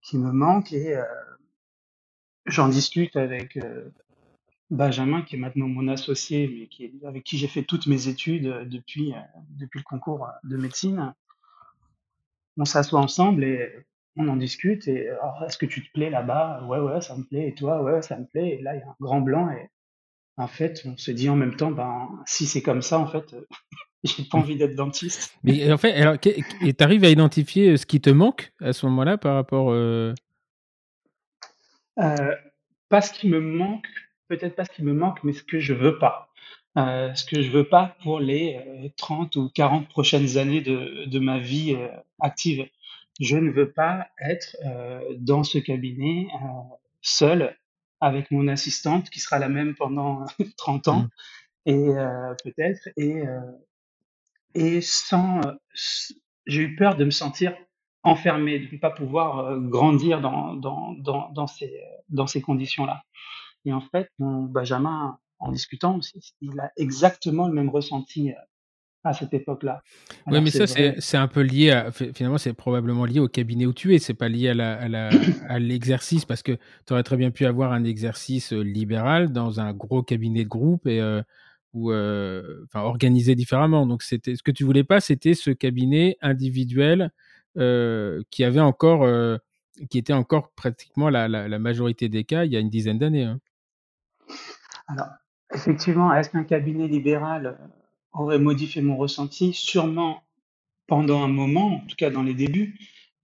Qui 0.02 0.18
me 0.18 0.32
manque 0.32 0.72
et 0.72 0.96
euh, 0.96 1.04
j'en 2.46 2.68
discute 2.68 3.16
avec 3.16 3.56
euh, 3.58 3.90
Benjamin, 4.70 5.22
qui 5.22 5.36
est 5.36 5.38
maintenant 5.38 5.68
mon 5.68 5.88
associé, 5.88 6.48
mais 6.48 7.06
avec 7.06 7.24
qui 7.24 7.36
j'ai 7.36 7.48
fait 7.48 7.62
toutes 7.62 7.86
mes 7.86 8.08
études 8.08 8.46
euh, 8.46 8.64
depuis, 8.64 9.14
le 9.60 9.82
concours 9.82 10.28
de 10.44 10.56
médecine. 10.56 11.14
On 12.56 12.64
s'assoit 12.64 13.00
ensemble 13.00 13.44
et 13.44 13.70
on 14.16 14.28
en 14.28 14.36
discute. 14.36 14.88
Et 14.88 15.10
est-ce 15.44 15.58
que 15.58 15.66
tu 15.66 15.86
te 15.86 15.92
plais 15.92 16.08
là-bas? 16.08 16.64
Ouais, 16.64 16.78
ouais, 16.78 17.02
ça 17.02 17.16
me 17.16 17.24
plaît. 17.24 17.48
Et 17.48 17.54
toi? 17.54 17.82
Ouais, 17.82 18.00
ça 18.00 18.18
me 18.18 18.24
plaît. 18.24 18.56
Et 18.58 18.62
là, 18.62 18.74
il 18.74 18.78
y 18.78 18.82
a 18.82 18.88
un 18.88 18.96
grand 18.98 19.20
blanc. 19.20 19.50
Et 19.50 19.68
en 20.38 20.48
fait, 20.48 20.80
on 20.86 20.96
se 20.96 21.10
dit 21.10 21.28
en 21.28 21.36
même 21.36 21.56
temps, 21.56 21.70
ben, 21.70 22.08
si 22.24 22.46
c'est 22.46 22.62
comme 22.62 22.80
ça, 22.80 22.98
en 22.98 23.06
fait, 23.06 23.36
j'ai 24.04 24.24
pas 24.24 24.38
envie 24.38 24.56
d'être 24.56 24.74
dentiste. 24.74 25.34
Mais 25.42 25.70
en 25.72 25.78
fait, 25.78 25.92
alors, 25.92 26.18
tu 26.18 26.32
arrives 26.80 27.04
à 27.04 27.08
identifier 27.08 27.70
euh, 27.70 27.76
ce 27.76 27.86
qui 27.86 28.00
te 28.00 28.10
manque 28.10 28.52
à 28.60 28.72
ce 28.72 28.86
moment-là 28.86 29.18
par 29.18 29.34
rapport. 29.34 29.70
Euh... 29.70 30.14
Euh, 31.98 32.34
pas 32.88 33.00
ce 33.00 33.12
qui 33.12 33.28
me 33.28 33.40
manque, 33.40 33.88
peut-être 34.28 34.54
pas 34.54 34.64
ce 34.64 34.70
qui 34.70 34.82
me 34.82 34.92
manque, 34.92 35.22
mais 35.24 35.32
ce 35.32 35.42
que 35.42 35.58
je 35.58 35.74
veux 35.74 35.98
pas. 35.98 36.30
Euh, 36.78 37.14
ce 37.14 37.24
que 37.24 37.40
je 37.40 37.50
veux 37.50 37.66
pas 37.66 37.96
pour 38.02 38.20
les 38.20 38.92
30 38.98 39.34
ou 39.36 39.50
40 39.54 39.88
prochaines 39.88 40.36
années 40.36 40.60
de, 40.60 41.06
de 41.06 41.18
ma 41.18 41.38
vie 41.38 41.74
active. 42.20 42.68
Je 43.18 43.38
ne 43.38 43.50
veux 43.50 43.72
pas 43.72 44.08
être 44.20 44.56
dans 45.16 45.42
ce 45.42 45.56
cabinet 45.56 46.28
seul 47.00 47.56
avec 48.02 48.30
mon 48.30 48.46
assistante 48.46 49.08
qui 49.08 49.20
sera 49.20 49.38
la 49.38 49.48
même 49.48 49.74
pendant 49.74 50.26
30 50.58 50.88
ans 50.88 51.06
mmh. 51.64 51.70
et 51.70 51.86
peut-être 52.44 52.90
et 52.98 53.22
et 54.56 54.80
sans 54.80 55.40
j'ai 56.46 56.62
eu 56.62 56.76
peur 56.76 56.96
de 56.96 57.04
me 57.04 57.10
sentir 57.10 57.54
enfermé, 58.02 58.60
de 58.60 58.72
ne 58.72 58.78
pas 58.78 58.90
pouvoir 58.90 59.58
grandir 59.60 60.20
dans, 60.20 60.54
dans, 60.54 60.94
dans, 60.94 61.30
dans 61.32 61.46
ces, 61.46 61.72
dans 62.08 62.26
ces 62.26 62.40
conditions-là. 62.40 63.02
Et 63.64 63.72
en 63.72 63.80
fait, 63.80 64.08
mon 64.18 64.44
Benjamin, 64.44 65.18
en 65.40 65.50
discutant 65.50 65.98
aussi, 65.98 66.34
il 66.40 66.58
a 66.60 66.70
exactement 66.76 67.48
le 67.48 67.54
même 67.54 67.68
ressenti 67.68 68.30
à 69.02 69.12
cette 69.12 69.34
époque-là. 69.34 69.82
Oui, 70.28 70.40
mais 70.40 70.50
ça, 70.50 70.66
c'est 70.66 71.16
un 71.16 71.28
peu 71.28 71.40
lié 71.40 71.70
à. 71.72 71.90
Finalement, 71.90 72.38
c'est 72.38 72.54
probablement 72.54 73.04
lié 73.04 73.20
au 73.20 73.28
cabinet 73.28 73.66
où 73.66 73.72
tu 73.72 73.94
es. 73.94 73.98
C'est 73.98 74.14
pas 74.14 74.28
lié 74.28 74.50
à 74.50 75.58
l'exercice, 75.58 76.24
parce 76.24 76.42
que 76.42 76.52
tu 76.86 76.92
aurais 76.92 77.02
très 77.02 77.16
bien 77.16 77.30
pu 77.30 77.44
avoir 77.44 77.72
un 77.72 77.84
exercice 77.84 78.52
libéral 78.52 79.32
dans 79.32 79.60
un 79.60 79.72
gros 79.74 80.02
cabinet 80.02 80.44
de 80.44 80.48
groupe 80.48 80.86
et. 80.86 81.00
Ou 81.76 81.92
enfin, 81.92 82.80
organisé 82.80 83.34
différemment. 83.34 83.86
Donc, 83.86 84.02
c'était 84.02 84.34
ce 84.34 84.42
que 84.42 84.50
tu 84.50 84.64
voulais 84.64 84.84
pas, 84.84 85.00
c'était 85.00 85.34
ce 85.34 85.50
cabinet 85.50 86.16
individuel 86.22 87.12
qui 87.54 88.44
avait 88.44 88.60
encore, 88.60 89.06
qui 89.90 89.98
était 89.98 90.12
encore 90.12 90.50
pratiquement 90.52 91.10
la, 91.10 91.58
majorité 91.58 92.08
des 92.08 92.24
cas 92.24 92.44
il 92.44 92.52
y 92.52 92.56
a 92.56 92.60
une 92.60 92.70
dizaine 92.70 92.98
d'années. 92.98 93.24
Hein. 93.24 93.40
Alors, 94.88 95.08
effectivement, 95.54 96.14
est-ce 96.14 96.30
qu'un 96.30 96.44
cabinet 96.44 96.88
libéral 96.88 97.58
aurait 98.12 98.38
modifié 98.38 98.82
mon 98.82 98.96
ressenti, 98.96 99.52
sûrement 99.52 100.22
pendant 100.86 101.22
un 101.22 101.28
moment, 101.28 101.74
en 101.74 101.86
tout 101.86 101.96
cas 101.96 102.10
dans 102.10 102.22
les 102.22 102.34
débuts, 102.34 102.78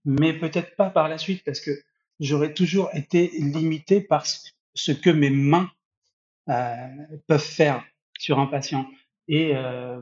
mais 0.05 0.33
peut-être 0.33 0.75
pas 0.75 0.89
par 0.89 1.07
la 1.07 1.17
suite, 1.17 1.43
parce 1.45 1.61
que 1.61 1.71
j'aurais 2.19 2.53
toujours 2.53 2.89
été 2.93 3.31
limité 3.39 4.01
par 4.01 4.25
ce 4.25 4.91
que 4.91 5.09
mes 5.09 5.29
mains 5.29 5.69
euh, 6.49 6.87
peuvent 7.27 7.39
faire 7.39 7.83
sur 8.23 8.39
un 8.39 8.45
patient. 8.45 8.87
Et 9.27 9.51
euh, 9.53 9.99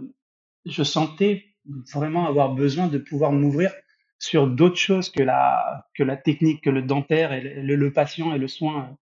je 0.66 0.84
sentais 0.84 1.46
vraiment 1.92 2.28
avoir 2.28 2.54
besoin 2.54 2.88
de 2.88 3.00
pouvoir 3.00 3.32
m'ouvrir 3.32 3.72
sur 4.20 4.48
d'autres 4.48 4.78
choses 4.78 5.10
que 5.10 5.24
la, 5.24 5.88
que 5.96 6.04
la 6.04 6.18
technique, 6.18 6.64
que 6.64 6.70
le 6.70 6.84
dentaire 6.84 7.34
et 7.34 7.42
le, 7.42 7.76
le 7.76 7.94
patient 7.94 8.36
et 8.36 8.38
le 8.38 8.48
soin 8.48 8.96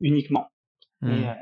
uniquement. 0.00 0.50
Et, 1.02 1.06
mmh. 1.06 1.10
euh, 1.10 1.32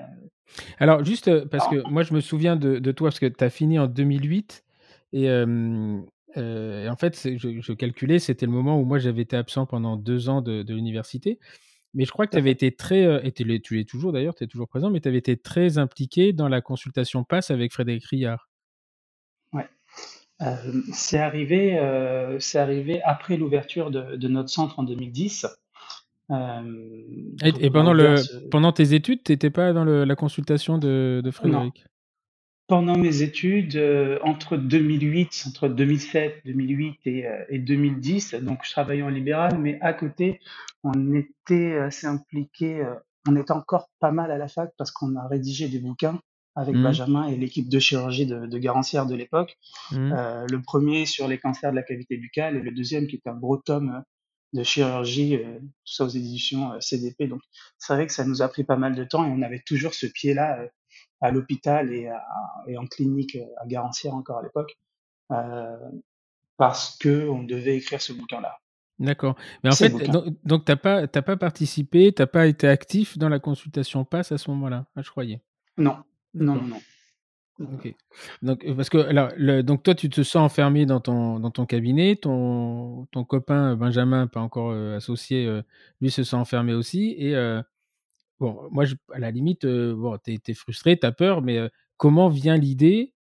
alors, 0.78 1.05
juste 1.05 1.26
euh, 1.26 1.45
parce 1.45 1.66
que 1.66 1.89
moi, 1.91 2.05
je 2.05 2.14
me 2.14 2.20
souviens 2.20 2.55
de, 2.55 2.78
toi, 2.93 3.09
parce 3.09 3.18
que 3.18 3.26
tu 3.26 3.43
as 3.43 3.51
fini 3.51 3.80
en 3.80 3.89
2008. 3.89 4.64
Et, 5.12 5.28
euh, 5.28 6.01
en 6.37 6.97
fait, 6.97 7.37
je, 7.37 7.72
calculais, 7.72 8.20
c'était 8.20 8.47
le 8.47 8.53
moment 8.53 8.80
où 8.80 8.85
moi, 8.85 9.01
j'avais 9.01 9.22
été 9.22 9.37
absent 9.37 9.66
pendant 9.66 9.97
deux 9.97 10.28
ans 10.28 10.41
de, 10.41 10.64
l'université. 10.72 11.41
Mais 11.95 12.05
je 12.05 12.11
crois 12.11 12.27
que 12.27 12.33
tu 12.33 12.39
avais 12.39 12.51
été 12.51 12.73
très, 12.75 13.27
et 13.27 13.33
tu 13.33 13.45
l'es 13.45 13.61
toujours 13.85 14.13
d'ailleurs, 14.13 14.35
tu 14.35 14.45
es 14.45 14.47
toujours 14.47 14.69
présent, 14.69 14.91
mais 14.91 15.01
tu 15.01 15.09
avais 15.09 15.19
été 15.19 15.37
très 15.37 15.79
impliqué 15.79 16.33
dans 16.33 16.49
la 16.49 16.61
consultation 16.61 17.25
PASS 17.25 17.51
avec 17.51 17.73
Frédéric 17.73 18.05
Rillard. 18.07 18.49
Ouais. 19.53 19.69
c'est 20.93 21.19
arrivé, 21.19 21.79
c'est 22.41 22.59
arrivé 22.59 23.01
après 23.03 23.37
l'ouverture 23.37 23.91
de, 23.91 24.17
de, 24.17 24.29
notre 24.29 24.49
centre 24.49 24.79
en 24.81 24.83
2010. 24.83 25.47
Euh, 26.31 26.63
et, 27.43 27.71
pendant, 27.71 27.93
le, 27.93 28.17
pendant 28.51 28.73
tes 28.73 28.95
études, 28.95 29.23
tu 29.25 29.33
n'étais 29.33 29.51
pas 29.51 29.73
dans 29.73 29.85
la 29.85 30.17
consultation 30.17 30.79
de, 30.79 31.21
de 31.23 31.31
Frédéric? 31.31 31.85
Pendant 32.67 32.97
mes 32.97 33.23
études, 33.23 33.77
euh, 33.77 34.19
entre 34.23 34.57
2008, 34.57 35.45
entre 35.49 35.69
2007, 35.69 36.43
2008 36.47 36.99
et, 37.05 37.27
euh, 37.27 37.45
et, 37.51 37.59
2010, 37.59 38.35
donc 38.37 38.61
je 38.65 38.71
travaillais 38.71 39.03
en 39.03 39.11
libéral, 39.11 39.59
mais 39.59 39.79
à 39.83 39.93
côté, 39.93 40.41
on 40.83 41.15
était 41.15 41.77
assez 41.77 42.07
impliqué, 42.07 42.87
on 43.29 43.37
était 43.37 43.53
encore 43.53 43.91
pas 44.01 44.12
mal 44.12 44.31
à 44.31 44.39
la 44.39 44.49
fac 44.49 44.71
parce 44.79 44.91
qu'on 44.91 45.17
a 45.17 45.27
rédigé 45.29 45.69
des 45.69 45.79
bouquins 45.79 46.21
avec 46.57 46.75
mmh. 46.75 46.83
Benjamin 46.83 47.27
et 47.27 47.37
l'équipe 47.37 47.69
de 47.69 47.79
chirurgie 47.79 48.27
de, 48.27 48.47
de 48.47 48.59
Garancière 48.59 49.07
de 49.07 49.15
l'époque. 49.15 49.57
Mmh. 49.93 50.47
le 50.51 50.62
premier 50.62 51.05
sur 51.05 51.27
les 51.27 51.39
cancers 51.39 51.71
de 51.71 51.77
la 51.77 51.83
cavité 51.83 52.17
buccale 52.17 52.57
et 52.57 52.61
le 52.61 52.71
deuxième 52.71 53.07
qui 53.07 53.17
est 53.17 53.29
un 53.29 53.35
gros 53.35 53.57
tome 53.57 54.05
de 54.55 54.62
chirurgie, 54.62 55.37
euh, 55.37 55.59
tout 55.59 55.95
ça 55.95 56.05
aux 56.05 56.09
éditions 56.09 56.73
euh, 56.73 56.81
CDP. 56.81 57.25
Donc, 57.29 57.43
c'est 57.79 57.93
vrai 57.93 58.07
que 58.07 58.12
ça 58.12 58.25
nous 58.25 58.41
a 58.41 58.49
pris 58.49 58.65
pas 58.65 58.77
mal 58.77 58.95
de 58.95 59.05
temps 59.05 59.25
et 59.25 59.29
on 59.29 59.43
avait 59.43 59.62
toujours 59.67 59.95
ce 59.95 60.07
pied-là 60.07 60.61
euh, 60.61 60.69
à 61.25 61.31
l'hôpital 61.31 61.93
et, 61.93 62.11
et, 62.66 62.77
en 62.77 62.87
clinique 62.87 63.39
à 63.57 63.66
Garancière 63.66 64.14
encore 64.14 64.39
à 64.39 64.43
l'époque, 64.43 64.79
parce 66.57 66.97
que 66.99 67.29
on 67.29 67.43
devait 67.43 67.77
écrire 67.77 68.01
ce 68.01 68.12
bouquin-là. 68.12 68.59
D'accord. 68.99 69.35
Mais 69.62 69.70
en 69.70 69.75
fait, 69.75 69.91
donc, 70.45 70.64
tu 70.64 70.72
n'as 70.72 70.77
pas, 70.77 71.07
pas 71.07 71.37
participé, 71.37 72.12
tu 72.12 72.22
n'as 72.22 72.27
pas 72.27 72.47
été 72.47 72.68
actif 72.68 73.18
dans 73.18 73.29
la 73.29 73.41
consultation 73.41 74.05
PASS 74.05 74.33
à 74.33 74.39
ce 74.39 74.51
moment-là, 74.51 74.87
ah, 74.95 75.03
je 75.03 75.11
croyais. 75.11 75.41
Non, 75.77 75.97
non, 76.35 76.55
non, 76.55 76.62
non. 76.62 76.81
Ok. 77.61 77.95
Donc, 78.43 78.64
euh, 78.64 78.75
parce 78.75 78.91
que 78.91 78.99
alors, 78.99 79.31
donc 79.62 79.85
toi, 79.85 79.95
tu 79.95 80.11
te 80.11 80.22
sens 80.22 80.45
enfermé 80.45 80.87
dans 80.87 81.01
ton, 81.01 81.39
dans 81.39 81.51
ton 81.51 81.66
cabinet. 81.66 82.16
Ton, 82.16 83.07
ton 83.12 83.25
copain 83.25 83.77
Benjamin, 83.77 84.27
pas 84.27 84.41
encore 84.41 84.72
euh, 84.72 84.97
associé, 84.97 85.47
euh, 85.47 85.62
lui 86.01 86.11
se 86.11 86.25
sent 86.25 86.37
enfermé 86.37 86.75
aussi. 86.75 87.14
Et 87.16 87.35
moi, 88.71 88.85
à 89.13 89.19
la 89.19 89.31
limite, 89.31 89.67
bon, 89.67 90.19
tu 90.25 90.39
es, 90.47 90.55
frustré, 90.55 90.99
tu 90.99 91.07
as 91.07 91.13
peur, 91.13 91.43
mais 91.43 91.59
comment 91.97 92.29
vient 92.29 92.57
l'idée 92.57 93.13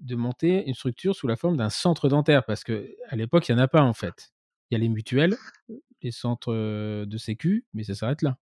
de 0.00 0.14
monter 0.16 0.66
une 0.66 0.74
structure 0.74 1.14
sous 1.14 1.26
la 1.26 1.36
forme 1.36 1.56
d'un 1.56 1.70
centre 1.70 2.08
dentaire? 2.08 2.44
Parce 2.44 2.64
qu'à 2.64 2.82
l'époque, 3.12 3.48
il 3.48 3.54
n'y 3.54 3.60
en 3.60 3.64
a 3.64 3.68
pas 3.68 3.82
en 3.82 3.92
fait. 3.92 4.32
Il 4.70 4.74
y 4.74 4.76
a 4.76 4.80
les 4.80 4.88
mutuelles, 4.88 5.36
les 6.02 6.10
centres 6.10 6.52
de 7.04 7.18
sécu, 7.18 7.64
mais 7.74 7.84
ça 7.84 7.94
s'arrête 7.94 8.22
là. 8.22 8.36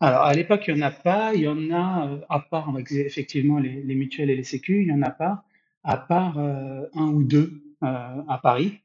Alors, 0.00 0.22
à 0.22 0.34
l'époque, 0.34 0.64
il 0.68 0.74
n'y 0.74 0.82
en 0.82 0.86
a 0.86 0.90
pas. 0.90 1.34
Il 1.34 1.42
y 1.42 1.48
en 1.48 1.70
a, 1.70 2.08
euh, 2.08 2.20
à 2.28 2.40
part 2.40 2.72
effectivement 2.90 3.58
les, 3.58 3.82
les 3.82 3.94
mutuelles 3.94 4.30
et 4.30 4.36
les 4.36 4.44
sécu, 4.44 4.82
il 4.82 4.86
n'y 4.86 4.92
en 4.92 5.02
a 5.02 5.10
pas, 5.10 5.44
à 5.82 5.96
part 5.96 6.38
euh, 6.38 6.86
un 6.94 7.06
ou 7.06 7.24
deux 7.24 7.62
euh, 7.82 8.22
à 8.28 8.38
Paris. 8.42 8.80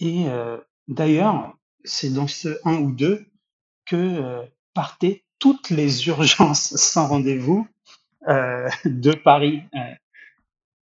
et 0.00 0.26
d'ailleurs, 0.88 1.56
c'est 1.84 2.12
dans 2.12 2.26
ce 2.26 2.58
un 2.64 2.78
ou 2.78 2.92
deux 2.92 3.26
que 3.84 4.42
partaient 4.76 5.24
toutes 5.40 5.70
les 5.70 6.06
urgences 6.06 6.76
sans 6.76 7.08
rendez-vous 7.08 7.66
de 8.84 9.12
Paris. 9.12 9.62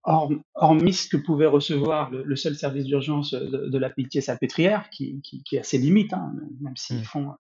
hormis 0.05 0.93
ce 0.93 1.09
que 1.09 1.17
pouvait 1.17 1.47
recevoir 1.47 2.11
le, 2.11 2.37
seul 2.37 2.55
service 2.55 2.85
d'urgence 2.85 3.33
de, 3.35 3.79
la 3.79 3.91
pitié 3.91 4.21
salpêtrière, 4.21 4.91
qui, 4.91 5.21
qui, 5.23 5.43
qui 5.43 5.59
a 5.59 5.63
ses 5.63 5.79
limites, 5.79 6.13
hein, 6.13 6.33
même 6.61 6.77
s'ils 6.77 7.01
mmh. 7.01 7.05
font 7.05 7.35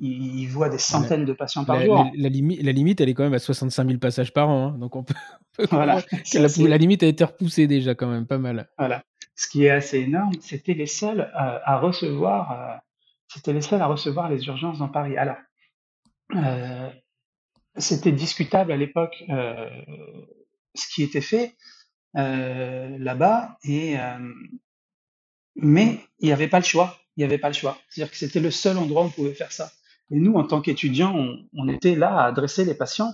il 0.00 0.46
voit 0.46 0.68
des 0.68 0.78
centaines 0.78 1.24
de 1.24 1.32
patients 1.32 1.64
par 1.64 1.80
jour. 1.80 2.10
La, 2.14 2.28
limite, 2.28 3.00
elle 3.00 3.08
est 3.08 3.14
quand 3.14 3.22
même 3.22 3.34
à 3.34 3.38
65 3.38 3.86
000 3.86 3.98
passages 3.98 4.32
par 4.32 4.48
an. 4.48 4.68
Hein. 4.68 4.78
donc 4.78 4.96
on 4.96 5.04
peut, 5.04 5.14
voilà. 5.70 6.02
la, 6.34 6.76
limite 6.76 7.02
a 7.02 7.06
été 7.06 7.24
repoussée 7.24 7.66
déjà 7.66 7.94
quand 7.94 8.08
même 8.08 8.26
pas 8.26 8.38
mal. 8.38 8.68
Voilà. 8.78 9.02
Ce 9.34 9.48
qui 9.48 9.64
est 9.64 9.70
assez 9.70 10.00
énorme, 10.00 10.32
c'était 10.40 10.74
les 10.74 10.86
seuls 10.86 11.30
à, 11.32 11.78
recevoir, 11.78 12.52
euh, 12.52 12.76
c'était 13.28 13.52
les 13.52 13.60
seuls 13.60 13.80
à 13.80 13.86
recevoir 13.86 14.28
les 14.28 14.44
urgences 14.46 14.78
dans 14.78 14.88
Paris. 14.88 15.16
Alors, 15.16 15.36
euh, 16.34 16.90
c'était 17.76 18.12
discutable 18.12 18.72
à 18.72 18.76
l'époque 18.76 19.24
euh, 19.30 19.68
ce 20.74 20.88
qui 20.88 21.02
était 21.02 21.20
fait 21.20 21.54
là-bas, 22.14 23.56
et 23.62 23.96
mais 25.54 26.00
il 26.18 26.26
n'y 26.26 26.32
avait 26.32 26.48
pas 26.48 26.58
le 26.58 26.64
choix 26.64 26.98
il 27.18 27.22
n'y 27.22 27.24
avait 27.24 27.38
pas 27.38 27.48
le 27.48 27.54
choix. 27.54 27.76
C'est-à-dire 27.90 28.12
que 28.12 28.16
c'était 28.16 28.38
le 28.38 28.52
seul 28.52 28.78
endroit 28.78 29.02
où 29.02 29.06
on 29.06 29.10
pouvait 29.10 29.34
faire 29.34 29.50
ça. 29.50 29.72
Et 30.12 30.20
nous, 30.20 30.34
en 30.34 30.44
tant 30.44 30.60
qu'étudiants, 30.60 31.14
on, 31.52 31.68
était 31.68 31.96
là 31.96 32.16
à 32.16 32.26
adresser 32.26 32.64
les 32.64 32.74
patients 32.74 33.12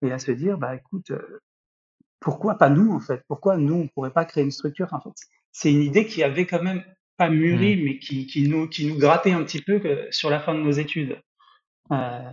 et 0.00 0.12
à 0.12 0.20
se 0.20 0.30
dire, 0.30 0.58
bah 0.58 0.76
écoute, 0.76 1.10
euh, 1.10 1.40
pourquoi 2.20 2.54
pas 2.54 2.70
nous 2.70 2.92
en 2.92 3.00
fait? 3.00 3.24
Pourquoi 3.26 3.56
nous, 3.56 3.74
on 3.74 3.82
ne 3.82 3.88
pourrait 3.88 4.12
pas 4.12 4.24
créer 4.24 4.44
une 4.44 4.52
structure 4.52 4.94
en 4.94 5.00
fait? 5.00 5.10
C'est 5.50 5.72
une 5.72 5.82
idée 5.82 6.06
qui 6.06 6.22
avait 6.22 6.46
quand 6.46 6.62
même 6.62 6.84
pas 7.16 7.30
mûri, 7.30 7.76
mmh. 7.76 7.84
mais 7.84 7.98
qui, 7.98 8.48
nous, 8.48 8.68
qui 8.68 8.86
nous 8.86 8.96
grattait 8.96 9.32
un 9.32 9.42
petit 9.42 9.60
peu 9.60 9.80
euh, 9.84 10.06
sur 10.12 10.30
la 10.30 10.38
fin 10.38 10.54
de 10.54 10.60
nos 10.60 10.70
études. 10.70 11.20
Euh, 11.90 12.30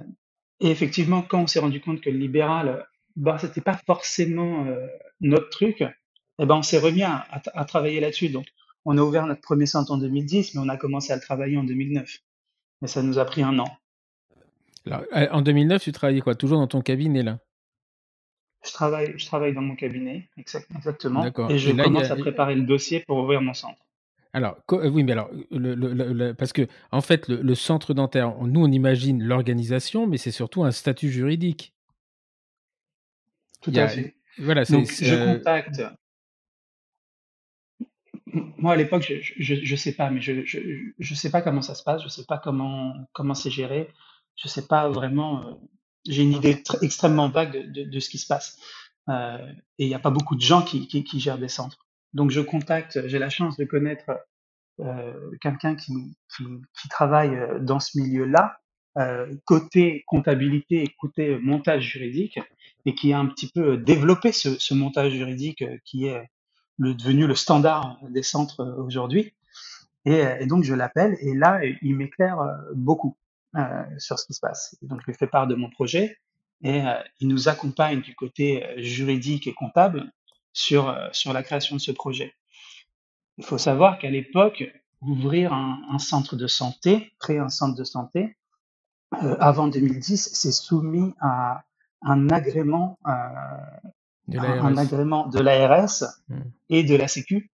et 0.59 0.69
effectivement, 0.69 1.21
quand 1.21 1.41
on 1.41 1.47
s'est 1.47 1.59
rendu 1.59 1.81
compte 1.81 2.01
que 2.01 2.09
le 2.09 2.17
libéral, 2.17 2.85
bah, 3.15 3.37
c'était 3.39 3.61
pas 3.61 3.79
forcément 3.85 4.67
notre 5.21 5.49
truc, 5.49 5.83
eh 6.39 6.45
ben, 6.45 6.55
on 6.55 6.61
s'est 6.61 6.79
remis 6.79 7.03
à, 7.03 7.25
à 7.31 7.65
travailler 7.65 7.99
là-dessus. 7.99 8.29
Donc, 8.29 8.45
on 8.85 8.97
a 8.97 9.01
ouvert 9.01 9.25
notre 9.25 9.41
premier 9.41 9.65
centre 9.65 9.91
en 9.91 9.97
2010, 9.97 10.55
mais 10.55 10.61
on 10.61 10.69
a 10.69 10.77
commencé 10.77 11.11
à 11.11 11.15
le 11.15 11.21
travailler 11.21 11.57
en 11.57 11.63
2009. 11.63 12.19
Mais 12.81 12.87
ça 12.87 13.03
nous 13.03 13.19
a 13.19 13.25
pris 13.25 13.43
un 13.43 13.59
an. 13.59 13.67
Euh, 14.87 15.27
en 15.31 15.41
2009, 15.41 15.83
tu 15.83 15.91
travaillais 15.91 16.21
quoi? 16.21 16.35
Toujours 16.35 16.59
dans 16.59 16.67
ton 16.67 16.81
cabinet 16.81 17.23
là? 17.23 17.39
Je 18.65 18.73
travaille, 18.73 19.17
je 19.17 19.25
travaille 19.25 19.53
dans 19.53 19.61
mon 19.61 19.75
cabinet, 19.75 20.29
exactement. 20.37 21.23
Et 21.49 21.57
je 21.57 21.71
commence 21.71 22.11
à 22.11 22.15
préparer 22.15 22.55
le 22.55 22.63
dossier 22.63 23.01
pour 23.07 23.17
ouvrir 23.17 23.41
mon 23.41 23.53
centre. 23.53 23.79
Alors, 24.33 24.57
euh, 24.73 24.89
oui, 24.89 25.03
mais 25.03 25.13
alors, 25.13 25.29
le, 25.49 26.33
parce 26.33 26.53
que, 26.53 26.67
en 26.91 27.01
fait, 27.01 27.27
le, 27.27 27.55
centre 27.55 27.93
dentaire, 27.93 28.35
nous, 28.41 28.63
on 28.63 28.71
imagine 28.71 29.23
l'organisation, 29.23 30.05
mais 30.05 30.17
c'est 30.17 30.31
surtout 30.31 30.63
un 30.63 30.71
statut 30.71 31.11
juridique. 31.11 31.73
Tout 33.61 33.71
à 33.75 33.87
fait. 33.87 34.15
Voilà, 34.37 34.63
Donc, 34.65 34.89
je 34.91 35.13
euh, 35.13 35.37
contacte. 35.37 35.81
Moi, 38.27 38.73
à 38.73 38.75
l'époque, 38.75 39.11
je 39.37 39.71
ne 39.71 39.75
sais 39.75 39.93
pas, 39.93 40.11
mais 40.11 40.21
je 40.21 40.31
ne 40.31 41.15
sais 41.15 41.31
pas 41.31 41.41
comment 41.41 41.63
ça 41.63 41.73
se 41.73 41.81
passe, 41.81 42.01
je 42.01 42.05
ne 42.05 42.11
sais 42.11 42.25
pas 42.25 42.37
comment 42.37 42.93
comment 43.11 43.33
c'est 43.33 43.49
géré, 43.49 43.89
je 44.35 44.47
ne 44.47 44.49
sais 44.51 44.67
pas 44.67 44.87
vraiment. 44.89 45.43
Euh, 45.43 45.53
j'ai 46.07 46.21
une 46.21 46.33
idée 46.33 46.63
extrêmement 46.81 47.29
vague 47.29 47.71
de, 47.71 47.83
de, 47.83 47.99
ce 47.99 48.09
qui 48.09 48.19
se 48.19 48.27
passe. 48.27 48.57
et 49.09 49.13
il 49.79 49.87
n'y 49.87 49.95
a 49.95 49.99
pas 49.99 50.11
beaucoup 50.11 50.35
de 50.35 50.41
gens 50.41 50.61
qui, 50.61 50.87
qui, 50.87 51.03
qui 51.03 51.19
gèrent 51.19 51.39
des 51.39 51.49
centres. 51.49 51.88
Donc 52.13 52.31
je 52.31 52.41
contacte, 52.41 53.07
j'ai 53.07 53.19
la 53.19 53.29
chance 53.29 53.57
de 53.57 53.65
connaître 53.65 54.11
euh, 54.79 55.31
quelqu'un 55.41 55.75
qui, 55.75 55.93
qui, 56.35 56.43
qui, 56.81 56.87
travaille 56.89 57.35
euh, 57.35 57.59
dans 57.59 57.79
ce 57.79 57.99
milieu-là, 57.99 58.59
euh, 58.97 59.35
côté 59.45 60.03
comptabilité 60.07 60.83
et 60.83 60.95
côté 60.99 61.37
montage 61.37 61.83
juridique, 61.83 62.39
et 62.85 62.95
qui 62.95 63.13
a 63.13 63.19
un 63.19 63.27
petit 63.27 63.51
peu 63.53 63.77
développé 63.77 64.31
ce, 64.31 64.73
montage 64.73 65.11
juridique 65.11 65.63
qui 65.83 66.07
est 66.07 66.29
le, 66.77 66.93
devenu 66.93 67.27
le 67.27 67.35
standard 67.35 67.99
des 68.09 68.23
centres 68.23 68.63
aujourd'hui. 68.79 69.33
Et, 70.05 70.23
et, 70.39 70.45
donc 70.47 70.63
je 70.63 70.73
l'appelle, 70.73 71.17
et 71.19 71.35
là, 71.35 71.59
il 71.81 71.95
m'éclaire 71.95 72.39
beaucoup 72.73 73.17
euh, 73.57 73.83
sur 73.97 74.17
ce 74.17 74.25
qui 74.25 74.33
se 74.33 74.39
passe. 74.39 74.77
donc 74.81 75.01
je 75.01 75.07
lui 75.07 75.13
fais 75.13 75.27
part 75.27 75.45
de 75.47 75.55
mon 75.55 75.69
projet, 75.69 76.17
et 76.63 76.81
il 77.19 77.27
nous 77.27 77.47
accompagne 77.47 78.01
du 78.01 78.15
côté 78.15 78.65
juridique 78.77 79.47
et 79.47 79.53
comptable 79.53 80.11
sur, 80.59 80.89
euh, 80.89 81.07
sur 81.13 81.31
la 81.31 81.41
création 81.41 81.75
de 81.75 81.81
ce 81.81 81.91
projet. 81.91 82.33
Il 83.37 83.45
faut 83.45 83.57
savoir 83.57 83.97
qu'à 83.97 84.09
l'époque, 84.09 84.63
ouvrir 85.01 85.53
un, 85.53 85.81
un, 85.89 85.99
centre 85.99 86.35
de 86.35 86.47
santé, 86.47 87.13
créer 87.19 87.39
un 87.39 87.49
centre 87.49 87.75
de 87.75 87.85
santé, 87.85 88.35
euh, 89.23 89.37
avant 89.39 89.67
2010, 89.67 90.31
c'est 90.33 90.51
soumis 90.51 91.13
à 91.21 91.63
un 92.01 92.29
agrément, 92.29 92.99
euh, 93.07 94.37
un, 94.37 94.77
agrément 94.77 95.27
de 95.27 95.39
l'ARS 95.39 96.03
mmh. 96.27 96.35
et 96.69 96.83
de 96.83 96.95
la 96.95 97.07
Sécu. 97.07 97.49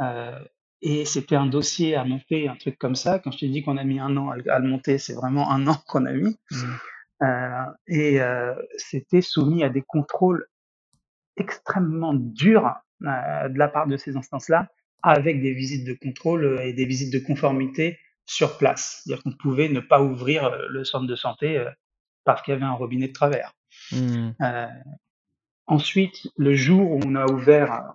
Euh, 0.00 0.38
et 0.80 1.04
c'était 1.04 1.36
un 1.36 1.46
dossier 1.46 1.96
à 1.96 2.04
monter, 2.04 2.48
un 2.48 2.56
truc 2.56 2.78
comme 2.78 2.94
ça. 2.94 3.18
Quand 3.18 3.32
je 3.32 3.38
t'ai 3.38 3.48
dit 3.48 3.62
qu'on 3.62 3.76
a 3.76 3.84
mis 3.84 3.98
un 3.98 4.16
an 4.16 4.30
à, 4.30 4.58
le 4.58 4.68
monter, 4.68 4.98
c'est 4.98 5.14
vraiment 5.14 5.50
un 5.50 5.66
an 5.66 5.76
qu'on 5.88 6.06
a 6.06 6.12
mis. 6.12 6.36
Mmh. 6.50 6.56
Euh, 7.22 7.64
et 7.88 8.20
c'était 8.76 9.22
soumis 9.22 9.64
à 9.64 9.70
des 9.70 9.82
contrôles 9.82 10.46
extrêmement 11.36 12.14
dur 12.14 12.72
euh, 13.02 13.48
de 13.48 13.58
la 13.58 13.68
part 13.68 13.86
de 13.86 13.96
ces 13.96 14.16
instances-là, 14.16 14.68
avec 15.04 15.42
des 15.42 15.52
visites 15.52 15.84
de 15.86 15.92
contrôle 15.92 16.44
euh, 16.44 16.66
et 16.66 16.72
des 16.72 16.86
visites 16.86 17.12
de 17.12 17.18
conformité 17.18 17.98
sur 18.24 18.56
place. 18.56 19.02
C'est-à-dire 19.04 19.22
qu'on 19.22 19.32
pouvait 19.32 19.68
ne 19.68 19.80
pas 19.80 20.02
ouvrir 20.02 20.44
euh, 20.44 20.66
le 20.70 20.84
centre 20.84 21.06
de 21.06 21.14
santé 21.14 21.62
parce 22.24 22.42
qu'il 22.42 22.54
y 22.54 22.56
avait 22.56 22.64
un 22.64 22.72
robinet 22.72 23.08
de 23.08 23.12
travers. 23.12 23.52
Mmh. 23.92 24.30
Euh, 24.40 24.66
ensuite, 25.66 26.28
le 26.38 26.54
jour 26.54 26.92
où 26.92 27.00
on 27.04 27.14
a 27.16 27.26
ouvert 27.26 27.92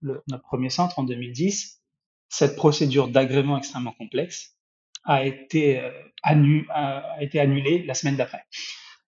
le, 0.00 0.22
notre 0.28 0.42
premier 0.42 0.70
centre 0.70 0.98
en 0.98 1.04
2010, 1.04 1.80
cette 2.28 2.56
procédure 2.56 3.08
d'agrément 3.08 3.56
extrêmement 3.56 3.92
complexe 3.92 4.56
a 5.04 5.24
été, 5.24 5.80
annu, 6.22 6.66
a 6.70 7.16
été 7.20 7.40
annulée 7.40 7.84
la 7.84 7.94
semaine 7.94 8.16
d'après. 8.16 8.44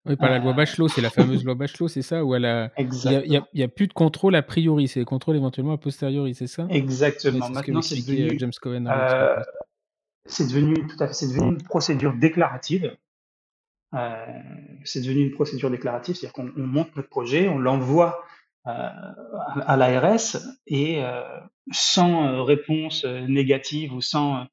Oui, 0.05 0.17
par 0.17 0.31
la 0.31 0.39
loi 0.39 0.53
Bachelot, 0.53 0.89
c'est 0.89 1.01
la 1.01 1.11
fameuse 1.11 1.45
loi 1.45 1.55
Bachelot, 1.55 1.89
c'est 1.89 2.03
ça 2.03 2.25
Où 2.25 2.35
il 2.35 2.41
n'y 3.55 3.63
a, 3.63 3.69
plus 3.69 3.87
de 3.87 3.93
contrôle 3.93 4.35
a 4.35 4.43
priori, 4.43 4.89
c'est 4.89 5.01
des 5.01 5.07
contrôles 5.07 5.37
éventuellement 5.37 5.75
a 5.75 5.79
posteriori, 5.79 6.35
c'est 6.35 6.49
ça? 6.49 6.67
Exactement. 6.71 7.49
Maintenant, 7.51 7.83
c'est 7.83 7.97
devenu, 7.97 8.31
euh, 8.31 8.35
James 8.39 8.53
Cohen 8.61 8.87
euh, 8.87 9.37
c'est 10.27 10.47
devenu 10.47 10.87
tout 10.87 10.97
à 11.03 11.09
fait, 11.09 11.15
c'est 11.15 11.29
devenu 11.29 11.49
une 11.49 11.63
procédure 11.63 12.15
déclarative. 12.15 12.97
Euh, 13.95 14.27
c'est 14.85 15.01
devenu 15.01 15.27
une 15.27 15.33
procédure 15.33 15.71
déclarative, 15.71 16.17
c'est-à-dire 16.17 16.33
qu'on 16.33 16.51
monte 16.57 16.95
notre 16.97 17.09
projet, 17.09 17.49
on 17.49 17.59
l'envoie 17.59 18.25
euh, 18.67 18.71
à, 18.71 19.77
l'ARS 19.77 20.39
et 20.67 21.05
euh, 21.05 21.23
sans 21.73 22.45
réponse 22.45 23.05
négative 23.05 23.93
ou 23.93 24.01
sans 24.01 24.47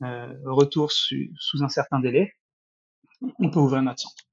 retour 0.00 0.90
sous 0.92 1.62
un 1.62 1.68
certain 1.68 2.00
délai, 2.00 2.32
on 3.38 3.50
peut 3.50 3.60
ouvrir 3.60 3.82
notre 3.82 4.00
centre. 4.00 4.24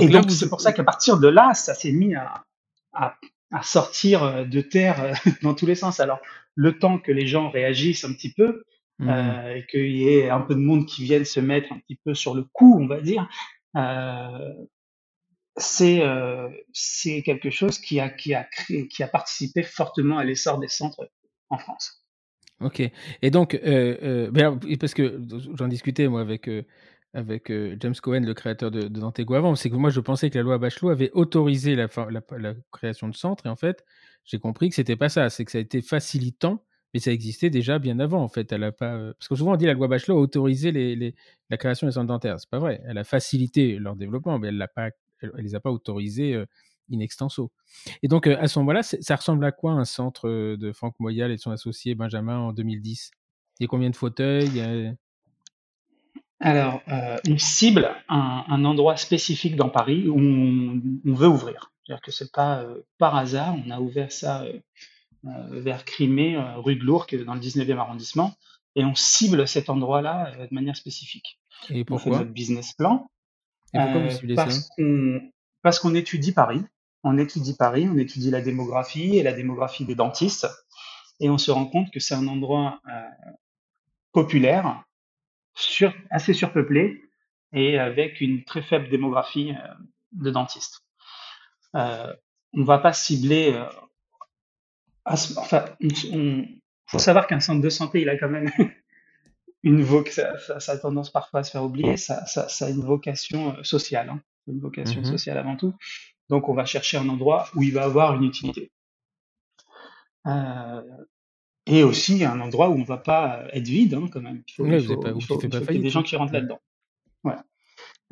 Et 0.00 0.08
donc, 0.08 0.30
c'est 0.30 0.48
pour 0.48 0.60
ça 0.60 0.72
qu'à 0.72 0.84
partir 0.84 1.18
de 1.18 1.28
là, 1.28 1.54
ça 1.54 1.74
s'est 1.74 1.92
mis 1.92 2.14
à, 2.14 2.44
à, 2.92 3.16
à, 3.50 3.62
sortir 3.62 4.22
euh, 4.22 4.44
de 4.44 4.60
terre 4.60 5.02
euh, 5.02 5.12
dans 5.42 5.54
tous 5.54 5.66
les 5.66 5.74
sens. 5.74 6.00
Alors, 6.00 6.20
le 6.54 6.78
temps 6.78 6.98
que 6.98 7.12
les 7.12 7.26
gens 7.26 7.50
réagissent 7.50 8.04
un 8.04 8.12
petit 8.12 8.32
peu, 8.32 8.64
mmh. 8.98 9.08
euh, 9.08 9.56
et 9.56 9.66
qu'il 9.66 9.96
y 9.96 10.08
ait 10.08 10.30
un 10.30 10.40
peu 10.40 10.54
de 10.54 10.60
monde 10.60 10.86
qui 10.86 11.04
vienne 11.04 11.24
se 11.24 11.40
mettre 11.40 11.72
un 11.72 11.78
petit 11.78 11.98
peu 12.04 12.14
sur 12.14 12.34
le 12.34 12.44
coup, 12.52 12.78
on 12.80 12.86
va 12.86 13.00
dire, 13.00 13.28
euh, 13.76 14.54
c'est 15.56 16.02
euh, 16.02 16.48
quelque 17.24 17.50
chose 17.50 17.78
qui 17.78 18.00
a, 18.00 18.08
qui, 18.08 18.34
a 18.34 18.44
créé, 18.44 18.88
qui 18.88 19.02
a 19.02 19.08
participé 19.08 19.62
fortement 19.62 20.18
à 20.18 20.24
l'essor 20.24 20.58
des 20.58 20.68
centres 20.68 21.10
en 21.50 21.58
France. 21.58 22.04
Ok. 22.60 22.82
Et 23.22 23.30
donc, 23.30 23.54
euh, 23.54 24.30
ben 24.30 24.58
parce 24.78 24.94
que 24.94 25.20
j'en 25.54 25.68
discutais 25.68 26.06
moi 26.06 26.20
avec 26.20 26.48
avec 27.14 27.50
euh, 27.50 27.76
James 27.80 27.94
Cohen, 27.94 28.20
le 28.20 28.34
créateur 28.34 28.70
de, 28.70 28.82
de 28.82 29.00
Dantego 29.00 29.34
avant, 29.34 29.54
c'est 29.54 29.70
que 29.70 29.76
moi 29.76 29.90
je 29.90 30.00
pensais 30.00 30.30
que 30.30 30.38
la 30.38 30.42
loi 30.42 30.58
Bachelot 30.58 30.90
avait 30.90 31.10
autorisé 31.12 31.74
la, 31.74 31.88
création 32.72 33.08
de 33.08 33.14
centres, 33.14 33.46
et 33.46 33.48
en 33.48 33.56
fait, 33.56 33.84
j'ai 34.24 34.38
compris 34.38 34.68
que 34.70 34.74
c'était 34.74 34.96
pas 34.96 35.08
ça, 35.08 35.28
c'est 35.30 35.44
que 35.44 35.50
ça 35.50 35.58
a 35.58 35.60
été 35.60 35.82
facilitant, 35.82 36.64
mais 36.94 37.00
ça 37.00 37.12
existait 37.12 37.50
déjà 37.50 37.78
bien 37.78 37.98
avant, 38.00 38.22
en 38.22 38.28
fait. 38.28 38.52
Elle 38.52 38.64
a 38.64 38.72
pas, 38.72 38.94
euh, 38.94 39.12
parce 39.18 39.28
que 39.28 39.34
souvent 39.34 39.52
on 39.52 39.56
dit 39.56 39.66
la 39.66 39.74
loi 39.74 39.88
Bachelot 39.88 40.16
a 40.16 40.20
autorisé 40.20 41.14
la 41.50 41.56
création 41.56 41.86
des 41.86 41.92
centres 41.92 42.06
dentaires, 42.06 42.40
c'est 42.40 42.50
pas 42.50 42.58
vrai. 42.58 42.82
Elle 42.86 42.98
a 42.98 43.04
facilité 43.04 43.78
leur 43.78 43.96
développement, 43.96 44.38
mais 44.38 44.48
elle 44.48 44.66
pas, 44.74 44.90
elle, 45.20 45.32
les 45.38 45.54
a 45.54 45.60
pas 45.60 45.70
autorisés 45.70 46.34
euh, 46.34 46.46
in 46.92 47.00
extenso. 47.00 47.50
Et 48.02 48.08
donc 48.08 48.26
à 48.26 48.48
ce 48.48 48.58
moment-là, 48.60 48.82
ça 48.82 49.16
ressemble 49.16 49.44
à 49.44 49.52
quoi 49.52 49.72
un 49.72 49.84
centre 49.84 50.28
de 50.28 50.72
Franck 50.72 50.94
Moyal 50.98 51.30
et 51.30 51.36
de 51.36 51.40
son 51.40 51.50
associé 51.50 51.94
Benjamin 51.94 52.38
en 52.38 52.52
2010 52.52 53.10
Il 53.60 53.62
y 53.62 53.64
a 53.64 53.68
combien 53.68 53.88
de 53.88 53.96
fauteuils? 53.96 54.60
Alors, 56.42 56.82
euh, 56.88 57.16
on 57.28 57.38
cible 57.38 57.94
un, 58.08 58.44
un, 58.48 58.64
endroit 58.64 58.96
spécifique 58.96 59.54
dans 59.54 59.68
Paris 59.68 60.08
où 60.08 60.18
on, 60.18 60.82
on 61.06 61.14
veut 61.14 61.28
ouvrir. 61.28 61.72
C'est-à-dire 61.84 62.02
que 62.02 62.10
c'est 62.10 62.32
pas 62.32 62.62
euh, 62.62 62.82
par 62.98 63.16
hasard. 63.16 63.56
On 63.64 63.70
a 63.70 63.80
ouvert 63.80 64.10
ça 64.10 64.42
euh, 64.42 64.58
euh 65.26 65.60
vers 65.60 65.84
Crimée, 65.84 66.36
euh, 66.36 66.56
rue 66.56 66.76
de 66.76 66.84
Lourdes, 66.84 67.14
dans 67.24 67.34
le 67.34 67.40
19e 67.40 67.76
arrondissement, 67.76 68.34
et 68.74 68.84
on 68.84 68.94
cible 68.94 69.46
cet 69.46 69.70
endroit-là 69.70 70.32
de 70.36 70.54
manière 70.54 70.76
spécifique. 70.76 71.38
Et 71.70 71.84
pourquoi 71.84 72.12
On 72.12 72.14
fait 72.14 72.20
notre 72.20 72.32
business 72.32 72.72
plan. 72.72 73.08
Et 73.72 73.78
pourquoi 73.78 74.00
vous 74.00 74.10
ciblez 74.10 74.34
parce 74.34 74.68
qu'on 74.70 75.20
parce 75.62 75.78
qu'on 75.78 75.94
étudie 75.94 76.32
Paris. 76.32 76.62
On 77.04 77.18
étudie 77.18 77.54
Paris, 77.54 77.88
on 77.88 77.98
étudie 77.98 78.30
la 78.30 78.40
démographie 78.40 79.16
et 79.16 79.22
la 79.22 79.32
démographie 79.32 79.84
des 79.84 79.94
dentistes, 79.94 80.48
et 81.20 81.30
on 81.30 81.38
se 81.38 81.50
rend 81.50 81.66
compte 81.66 81.90
que 81.90 82.00
c'est 82.00 82.14
un 82.14 82.26
endroit 82.26 82.80
populaire 84.12 84.84
sur, 85.54 85.92
assez 86.10 86.32
surpeuplé 86.32 87.02
et 87.52 87.78
avec 87.78 88.20
une 88.20 88.44
très 88.44 88.62
faible 88.62 88.88
démographie 88.88 89.52
euh, 89.52 89.74
de 90.12 90.30
dentistes. 90.30 90.82
Euh, 91.74 92.12
on 92.54 92.64
va 92.64 92.78
pas 92.78 92.92
cibler. 92.92 93.52
Euh, 93.54 93.64
enfin, 95.04 95.64
il 95.80 96.60
faut 96.86 96.98
savoir 96.98 97.26
qu'un 97.26 97.40
centre 97.40 97.62
de 97.62 97.70
santé, 97.70 98.02
il 98.02 98.08
a 98.08 98.16
quand 98.16 98.28
même 98.28 98.50
une 99.62 99.82
vocation. 99.82 100.24
Ça, 100.46 100.60
ça, 100.60 100.72
a 100.72 100.78
tendance 100.78 101.10
parfois 101.10 101.40
à 101.40 101.42
se 101.44 101.50
faire 101.50 101.64
oublier. 101.64 101.96
Ça, 101.96 102.24
ça, 102.26 102.48
ça 102.48 102.66
a 102.66 102.70
une 102.70 102.82
vocation 102.82 103.62
sociale, 103.64 104.10
hein, 104.10 104.20
une 104.46 104.60
vocation 104.60 105.00
mmh 105.00 105.06
sociale 105.06 105.38
avant 105.38 105.56
tout. 105.56 105.74
Donc, 106.28 106.48
on 106.48 106.54
va 106.54 106.64
chercher 106.64 106.98
un 106.98 107.08
endroit 107.08 107.48
où 107.54 107.62
il 107.62 107.72
va 107.72 107.84
avoir 107.84 108.14
une 108.14 108.24
utilité. 108.24 108.70
Euh, 110.26 110.82
et 111.66 111.84
aussi 111.84 112.24
un 112.24 112.40
endroit 112.40 112.68
où 112.68 112.74
on 112.74 112.84
va 112.84 112.98
pas 112.98 113.44
être 113.52 113.68
vide 113.68 113.94
hein, 113.94 114.08
quand 114.12 114.20
même. 114.20 114.42
Il 114.48 114.52
faut, 114.52 114.66
il 114.66 114.84
faut, 114.84 114.92
il 114.94 115.24
faut, 115.24 115.40
il 115.40 115.52
faut 115.52 115.64
qu'il 115.66 115.76
y 115.76 115.78
ait 115.78 115.82
des 115.82 115.90
gens 115.90 116.02
qui 116.02 116.16
rentrent 116.16 116.32
là-dedans. 116.32 116.60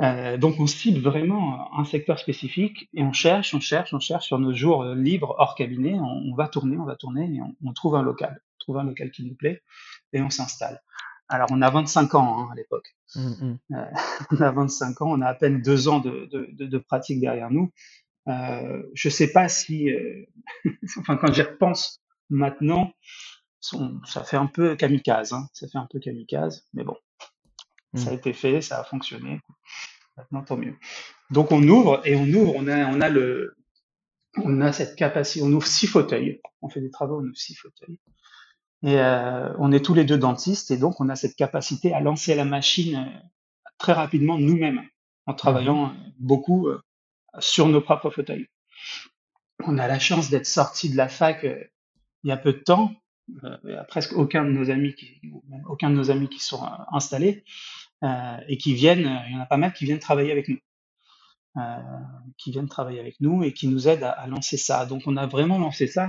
Euh, 0.00 0.38
donc 0.38 0.58
on 0.58 0.66
cible 0.66 1.00
vraiment 1.00 1.78
un 1.78 1.84
secteur 1.84 2.18
spécifique 2.18 2.88
et 2.94 3.02
on 3.02 3.12
cherche, 3.12 3.54
on 3.54 3.60
cherche, 3.60 3.92
on 3.92 4.00
cherche 4.00 4.26
sur 4.26 4.38
nos 4.38 4.54
jours 4.54 4.82
euh, 4.82 4.94
libres 4.94 5.34
hors 5.38 5.54
cabinet, 5.54 5.92
on, 5.94 6.30
on 6.30 6.34
va 6.34 6.48
tourner, 6.48 6.78
on 6.78 6.84
va 6.84 6.96
tourner 6.96 7.30
et 7.34 7.42
on, 7.42 7.54
on, 7.62 7.72
trouve 7.74 7.96
un 7.96 8.02
local, 8.02 8.40
on 8.40 8.58
trouve 8.60 8.78
un 8.78 8.84
local 8.84 9.10
qui 9.10 9.24
nous 9.26 9.34
plaît 9.34 9.62
et 10.14 10.22
on 10.22 10.30
s'installe. 10.30 10.80
Alors 11.28 11.48
on 11.50 11.60
a 11.60 11.68
25 11.68 12.14
ans 12.14 12.40
hein, 12.40 12.48
à 12.50 12.54
l'époque. 12.54 12.96
Mmh, 13.14 13.20
mmh. 13.20 13.58
Euh, 13.74 13.84
on 14.30 14.40
a 14.40 14.50
25 14.50 15.02
ans, 15.02 15.10
on 15.10 15.20
a 15.20 15.26
à 15.26 15.34
peine 15.34 15.60
deux 15.60 15.88
ans 15.88 15.98
de, 16.00 16.28
de, 16.32 16.48
de, 16.50 16.64
de 16.64 16.78
pratique 16.78 17.20
derrière 17.20 17.50
nous. 17.50 17.70
Euh, 18.26 18.82
je 18.94 19.08
sais 19.10 19.32
pas 19.32 19.48
si, 19.48 19.90
enfin 20.98 21.18
quand 21.18 21.30
j'y 21.32 21.42
repense 21.42 22.02
maintenant, 22.30 22.90
ça 23.60 24.24
fait 24.24 24.36
un 24.36 24.46
peu 24.46 24.76
kamikaze, 24.76 25.32
hein. 25.32 25.48
ça 25.52 25.68
fait 25.68 25.78
un 25.78 25.86
peu 25.90 25.98
kamikaze, 25.98 26.66
mais 26.72 26.84
bon, 26.84 26.96
ça 27.94 28.08
a 28.08 28.12
mmh. 28.12 28.14
été 28.14 28.32
fait, 28.32 28.60
ça 28.62 28.80
a 28.80 28.84
fonctionné. 28.84 29.40
Maintenant, 30.16 30.42
tant 30.42 30.56
mieux. 30.56 30.76
Donc 31.30 31.52
on 31.52 31.62
ouvre 31.68 32.00
et 32.04 32.16
on 32.16 32.26
ouvre, 32.26 32.54
on 32.56 32.66
a, 32.66 32.86
on 32.86 33.00
a 33.00 33.08
le, 33.08 33.56
on 34.36 34.60
a 34.60 34.72
cette 34.72 34.96
capacité, 34.96 35.44
on 35.44 35.52
ouvre 35.52 35.66
six 35.66 35.86
fauteuils, 35.86 36.40
on 36.62 36.68
fait 36.68 36.80
des 36.80 36.90
travaux, 36.90 37.20
on 37.20 37.24
ouvre 37.24 37.36
six 37.36 37.54
fauteuils. 37.54 37.98
Et 38.82 38.98
euh, 38.98 39.52
on 39.58 39.72
est 39.72 39.84
tous 39.84 39.94
les 39.94 40.04
deux 40.04 40.18
dentistes 40.18 40.70
et 40.70 40.78
donc 40.78 41.00
on 41.00 41.08
a 41.08 41.16
cette 41.16 41.36
capacité 41.36 41.92
à 41.92 42.00
lancer 42.00 42.34
la 42.34 42.46
machine 42.46 42.96
euh, 42.96 43.28
très 43.78 43.92
rapidement 43.92 44.38
nous-mêmes 44.38 44.82
en 45.26 45.34
travaillant 45.34 45.94
beaucoup 46.18 46.68
euh, 46.68 46.80
sur 47.38 47.68
nos 47.68 47.80
propres 47.80 48.10
fauteuils. 48.10 48.46
On 49.64 49.78
a 49.78 49.86
la 49.86 49.98
chance 49.98 50.30
d'être 50.30 50.46
sorti 50.46 50.90
de 50.90 50.96
la 50.96 51.08
fac 51.08 51.44
euh, 51.44 51.62
il 52.22 52.28
y 52.28 52.32
a 52.32 52.36
peu 52.36 52.52
de 52.52 52.58
temps. 52.58 52.92
Euh, 53.44 53.78
a 53.80 53.84
presque 53.84 54.12
aucun 54.14 54.44
de 54.44 54.50
nos 54.50 54.70
amis 54.70 54.94
qui, 54.94 55.20
aucun 55.68 55.90
de 55.90 55.94
nos 55.94 56.10
amis 56.10 56.28
qui 56.28 56.40
sont 56.40 56.62
euh, 56.64 56.68
installés 56.92 57.44
euh, 58.04 58.36
et 58.48 58.56
qui 58.56 58.74
viennent. 58.74 59.06
euh, 59.06 59.18
Il 59.28 59.34
y 59.34 59.36
en 59.36 59.40
a 59.40 59.46
pas 59.46 59.56
mal 59.56 59.72
qui 59.72 59.84
viennent 59.84 59.98
travailler 59.98 60.32
avec 60.32 60.48
nous, 60.48 60.58
euh, 61.56 61.60
qui 62.38 62.50
viennent 62.52 62.68
travailler 62.68 63.00
avec 63.00 63.20
nous 63.20 63.42
et 63.42 63.52
qui 63.52 63.68
nous 63.68 63.88
aident 63.88 64.04
à, 64.04 64.10
à 64.10 64.26
lancer 64.26 64.56
ça. 64.56 64.86
Donc 64.86 65.02
on 65.06 65.16
a 65.16 65.26
vraiment 65.26 65.58
lancé 65.58 65.86
ça 65.86 66.06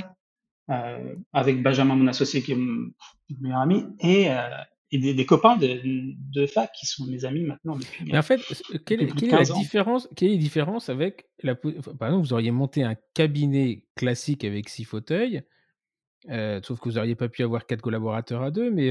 euh, 0.69 1.15
avec 1.33 1.61
Benjamin, 1.61 1.95
mon 1.95 2.07
associé, 2.07 2.41
qui 2.41 2.53
est 2.53 2.55
mon 2.55 2.91
meilleur 3.39 3.59
ami, 3.59 3.83
et, 3.99 4.29
euh, 4.31 4.37
et 4.91 4.99
des, 4.99 5.13
des 5.13 5.25
copains 5.25 5.57
de, 5.57 5.81
de 5.83 6.45
fac 6.45 6.71
qui 6.73 6.85
sont 6.85 7.05
mes 7.07 7.25
amis 7.25 7.43
maintenant 7.43 7.75
depuis, 7.75 8.05
Mais 8.11 8.17
en 8.17 8.21
fait, 8.21 8.39
quelle, 8.85 9.01
est- 9.01 9.15
quelle 9.15 9.31
la 9.31 9.37
15 9.39 9.51
ans. 9.51 9.57
différence 9.59 10.07
Quelle 10.15 10.29
est 10.29 10.35
la 10.35 10.39
différence 10.41 10.89
avec 10.89 11.25
la 11.43 11.55
Par 11.55 11.71
exemple, 12.09 12.25
vous 12.25 12.33
auriez 12.33 12.51
monté 12.51 12.83
un 12.83 12.95
cabinet 13.13 13.85
classique 13.95 14.43
avec 14.43 14.69
six 14.69 14.83
fauteuils, 14.83 15.41
euh, 16.29 16.59
sauf 16.63 16.79
que 16.79 16.89
vous 16.89 16.95
n'auriez 16.95 17.15
pas 17.15 17.29
pu 17.29 17.43
avoir 17.43 17.65
quatre 17.65 17.81
collaborateurs 17.81 18.41
à 18.43 18.51
deux, 18.51 18.71
mais 18.71 18.89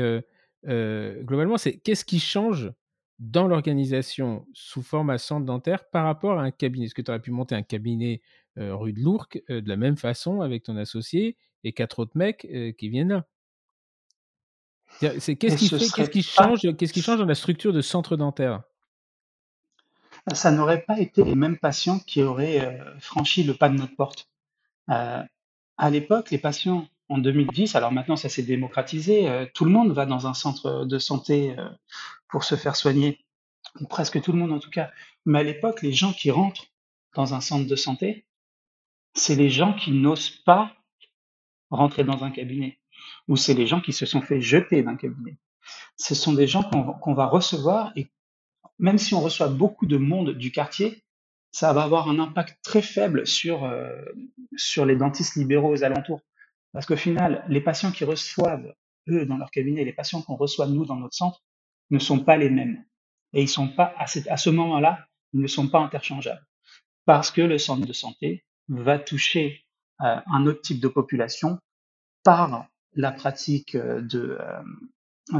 euh, 0.66 1.22
globalement, 1.22 1.56
c'est 1.56 1.78
qu'est-ce 1.78 2.04
qui 2.04 2.20
change 2.20 2.72
dans 3.18 3.46
l'organisation 3.46 4.46
sous 4.54 4.82
forme 4.82 5.10
à 5.10 5.18
centre 5.18 5.44
dentaire 5.44 5.88
par 5.90 6.04
rapport 6.04 6.38
à 6.38 6.42
un 6.42 6.50
cabinet? 6.50 6.86
Est-ce 6.86 6.94
que 6.94 7.02
tu 7.02 7.10
aurais 7.10 7.20
pu 7.20 7.30
monter 7.30 7.54
un 7.54 7.62
cabinet 7.62 8.22
rue 8.56 8.92
de 8.92 9.00
l'Ourcq 9.00 9.42
euh, 9.50 9.60
de 9.60 9.68
la 9.68 9.76
même 9.76 9.96
façon 9.96 10.40
avec 10.40 10.64
ton 10.64 10.76
associé 10.76 11.36
et 11.64 11.72
quatre 11.72 11.98
autres 12.00 12.16
mecs 12.16 12.48
qui 12.78 12.88
viennent 12.88 13.10
là? 13.10 13.26
C'est- 15.18 15.36
Qu'est-ce 15.36 15.56
qui 15.56 15.68
fait 15.68 15.78
Qu'est-ce 15.78 16.36
pas, 16.36 16.44
change 16.44 16.76
Qu'est-ce 16.76 16.92
qui 16.92 17.02
change 17.02 17.18
dans 17.18 17.26
la 17.26 17.34
structure 17.34 17.72
de 17.72 17.80
centre 17.80 18.16
dentaire? 18.16 18.62
Ça 20.34 20.50
n'aurait 20.50 20.82
pas 20.82 20.98
été 20.98 21.24
les 21.24 21.34
mêmes 21.34 21.58
patients 21.58 21.98
qui 21.98 22.22
auraient 22.22 22.60
euh, 22.60 22.98
franchi 22.98 23.42
le 23.42 23.54
pas 23.54 23.68
de 23.68 23.74
notre 23.76 23.96
porte. 23.96 24.28
Euh, 24.90 25.22
à 25.78 25.90
l'époque, 25.90 26.30
les 26.30 26.38
patients 26.38 26.86
en 27.10 27.18
2010, 27.18 27.74
alors 27.76 27.92
maintenant 27.92 28.16
ça 28.16 28.28
s'est 28.28 28.42
démocratisé, 28.42 29.28
euh, 29.28 29.46
tout 29.54 29.64
le 29.64 29.70
monde 29.70 29.92
va 29.92 30.06
dans 30.06 30.26
un 30.26 30.34
centre 30.34 30.84
de 30.84 30.98
santé 30.98 31.54
euh, 31.58 31.68
pour 32.28 32.44
se 32.44 32.54
faire 32.54 32.76
soigner, 32.76 33.24
presque 33.88 34.20
tout 34.22 34.32
le 34.32 34.38
monde 34.38 34.52
en 34.52 34.58
tout 34.60 34.70
cas. 34.70 34.90
Mais 35.26 35.40
à 35.40 35.42
l'époque, 35.42 35.82
les 35.82 35.92
gens 35.92 36.12
qui 36.12 36.30
rentrent 36.30 36.66
dans 37.14 37.34
un 37.34 37.40
centre 37.40 37.66
de 37.68 37.76
santé, 37.76 38.26
c'est 39.14 39.34
les 39.34 39.50
gens 39.50 39.74
qui 39.74 39.90
n'osent 39.92 40.30
pas 40.30 40.72
rentrer 41.70 42.04
dans 42.04 42.24
un 42.24 42.30
cabinet, 42.30 42.78
ou 43.28 43.36
c'est 43.36 43.54
les 43.54 43.66
gens 43.66 43.80
qui 43.80 43.92
se 43.92 44.06
sont 44.06 44.22
fait 44.22 44.40
jeter 44.40 44.82
d'un 44.82 44.96
cabinet. 44.96 45.36
Ce 45.96 46.14
sont 46.14 46.32
des 46.32 46.46
gens 46.46 46.62
qu'on 46.62 46.82
va- 46.82 46.98
qu'on 47.02 47.14
va 47.14 47.26
recevoir 47.26 47.92
et 47.96 48.10
même 48.78 48.98
si 48.98 49.14
on 49.14 49.20
reçoit 49.20 49.48
beaucoup 49.48 49.86
de 49.86 49.98
monde 49.98 50.30
du 50.30 50.50
quartier, 50.52 51.04
ça 51.52 51.72
va 51.72 51.82
avoir 51.82 52.08
un 52.08 52.18
impact 52.18 52.58
très 52.62 52.82
faible 52.82 53.26
sur, 53.26 53.64
euh, 53.64 53.90
sur 54.56 54.86
les 54.86 54.96
dentistes 54.96 55.36
libéraux 55.36 55.72
aux 55.72 55.84
alentours. 55.84 56.20
Parce 56.72 56.86
qu'au 56.86 56.96
final, 56.96 57.44
les 57.48 57.60
patients 57.60 57.90
qui 57.90 58.04
reçoivent, 58.04 58.74
eux, 59.08 59.26
dans 59.26 59.36
leur 59.36 59.50
cabinet, 59.50 59.84
les 59.84 59.92
patients 59.92 60.22
qu'on 60.22 60.36
reçoit, 60.36 60.66
nous, 60.66 60.84
dans 60.84 60.96
notre 60.96 61.14
centre, 61.14 61.42
ne 61.90 61.98
sont 61.98 62.20
pas 62.20 62.36
les 62.36 62.50
mêmes. 62.50 62.84
Et 63.32 63.42
ils 63.42 63.48
sont 63.48 63.68
pas, 63.68 63.94
à, 63.96 64.06
ce 64.06 64.50
moment-là, 64.50 65.06
ils 65.32 65.40
ne 65.40 65.46
sont 65.46 65.68
pas 65.68 65.80
interchangeables. 65.80 66.44
Parce 67.06 67.30
que 67.30 67.40
le 67.40 67.58
centre 67.58 67.86
de 67.86 67.92
santé 67.92 68.44
va 68.68 68.98
toucher 68.98 69.64
euh, 70.00 70.16
un 70.26 70.46
autre 70.46 70.62
type 70.62 70.80
de 70.80 70.88
population 70.88 71.58
par 72.22 72.68
la 72.94 73.12
pratique 73.12 73.74
euh, 73.74 74.06
euh, 74.14 74.62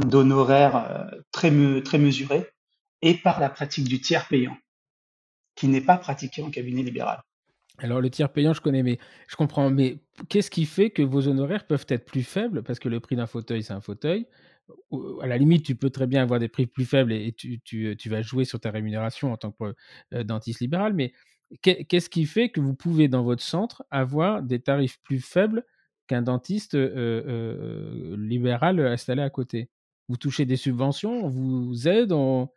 d'honoraires 0.05 1.11
très, 1.31 1.51
très 1.81 1.97
mesurés 1.97 2.49
et 3.01 3.15
par 3.15 3.39
la 3.39 3.49
pratique 3.49 3.87
du 3.87 3.99
tiers 3.99 4.27
payant, 4.27 4.57
qui 5.55 5.67
n'est 5.67 5.81
pas 5.81 5.97
pratiqué 5.97 6.43
en 6.43 6.49
cabinet 6.49 6.83
libéral. 6.83 7.21
Alors, 7.81 7.99
le 7.99 8.09
tiers 8.09 8.31
payant, 8.31 8.53
je 8.53 8.61
connais, 8.61 8.83
mais 8.83 8.99
je 9.27 9.35
comprends. 9.35 9.69
Mais 9.69 9.97
qu'est-ce 10.29 10.51
qui 10.51 10.65
fait 10.65 10.91
que 10.91 11.01
vos 11.01 11.27
honoraires 11.27 11.65
peuvent 11.65 11.85
être 11.89 12.05
plus 12.05 12.23
faibles? 12.23 12.63
Parce 12.63 12.79
que 12.79 12.89
le 12.89 12.99
prix 12.99 13.15
d'un 13.15 13.25
fauteuil, 13.27 13.63
c'est 13.63 13.73
un 13.73 13.81
fauteuil. 13.81 14.27
À 15.21 15.27
la 15.27 15.37
limite, 15.37 15.65
tu 15.65 15.75
peux 15.75 15.89
très 15.89 16.07
bien 16.07 16.21
avoir 16.21 16.39
des 16.39 16.47
prix 16.47 16.67
plus 16.67 16.85
faibles 16.85 17.11
et 17.11 17.33
tu, 17.33 17.59
tu 17.61 18.09
vas 18.09 18.21
jouer 18.21 18.45
sur 18.45 18.59
ta 18.59 18.71
rémunération 18.71 19.33
en 19.33 19.37
tant 19.37 19.51
que 19.51 19.73
euh, 20.13 20.23
dentiste 20.23 20.59
libéral. 20.61 20.93
Mais 20.93 21.13
qu'est- 21.61 21.83
qu'est-ce 21.85 22.09
qui 22.09 22.25
fait 22.25 22.49
que 22.49 22.61
vous 22.61 22.75
pouvez, 22.75 23.07
dans 23.07 23.23
votre 23.23 23.43
centre, 23.43 23.83
avoir 23.91 24.43
des 24.43 24.59
tarifs 24.61 24.99
plus 25.03 25.19
faibles 25.19 25.65
qu'un 26.07 26.21
dentiste 26.21 26.75
euh, 26.75 26.91
euh, 27.27 28.15
libéral 28.17 28.79
installé 28.79 29.21
à 29.23 29.29
côté? 29.29 29.69
Vous 30.07 30.17
touchez 30.17 30.45
des 30.45 30.57
subventions 30.57 31.25
On 31.25 31.29
vous 31.29 31.87
aide 31.87 32.11
on- 32.11 32.49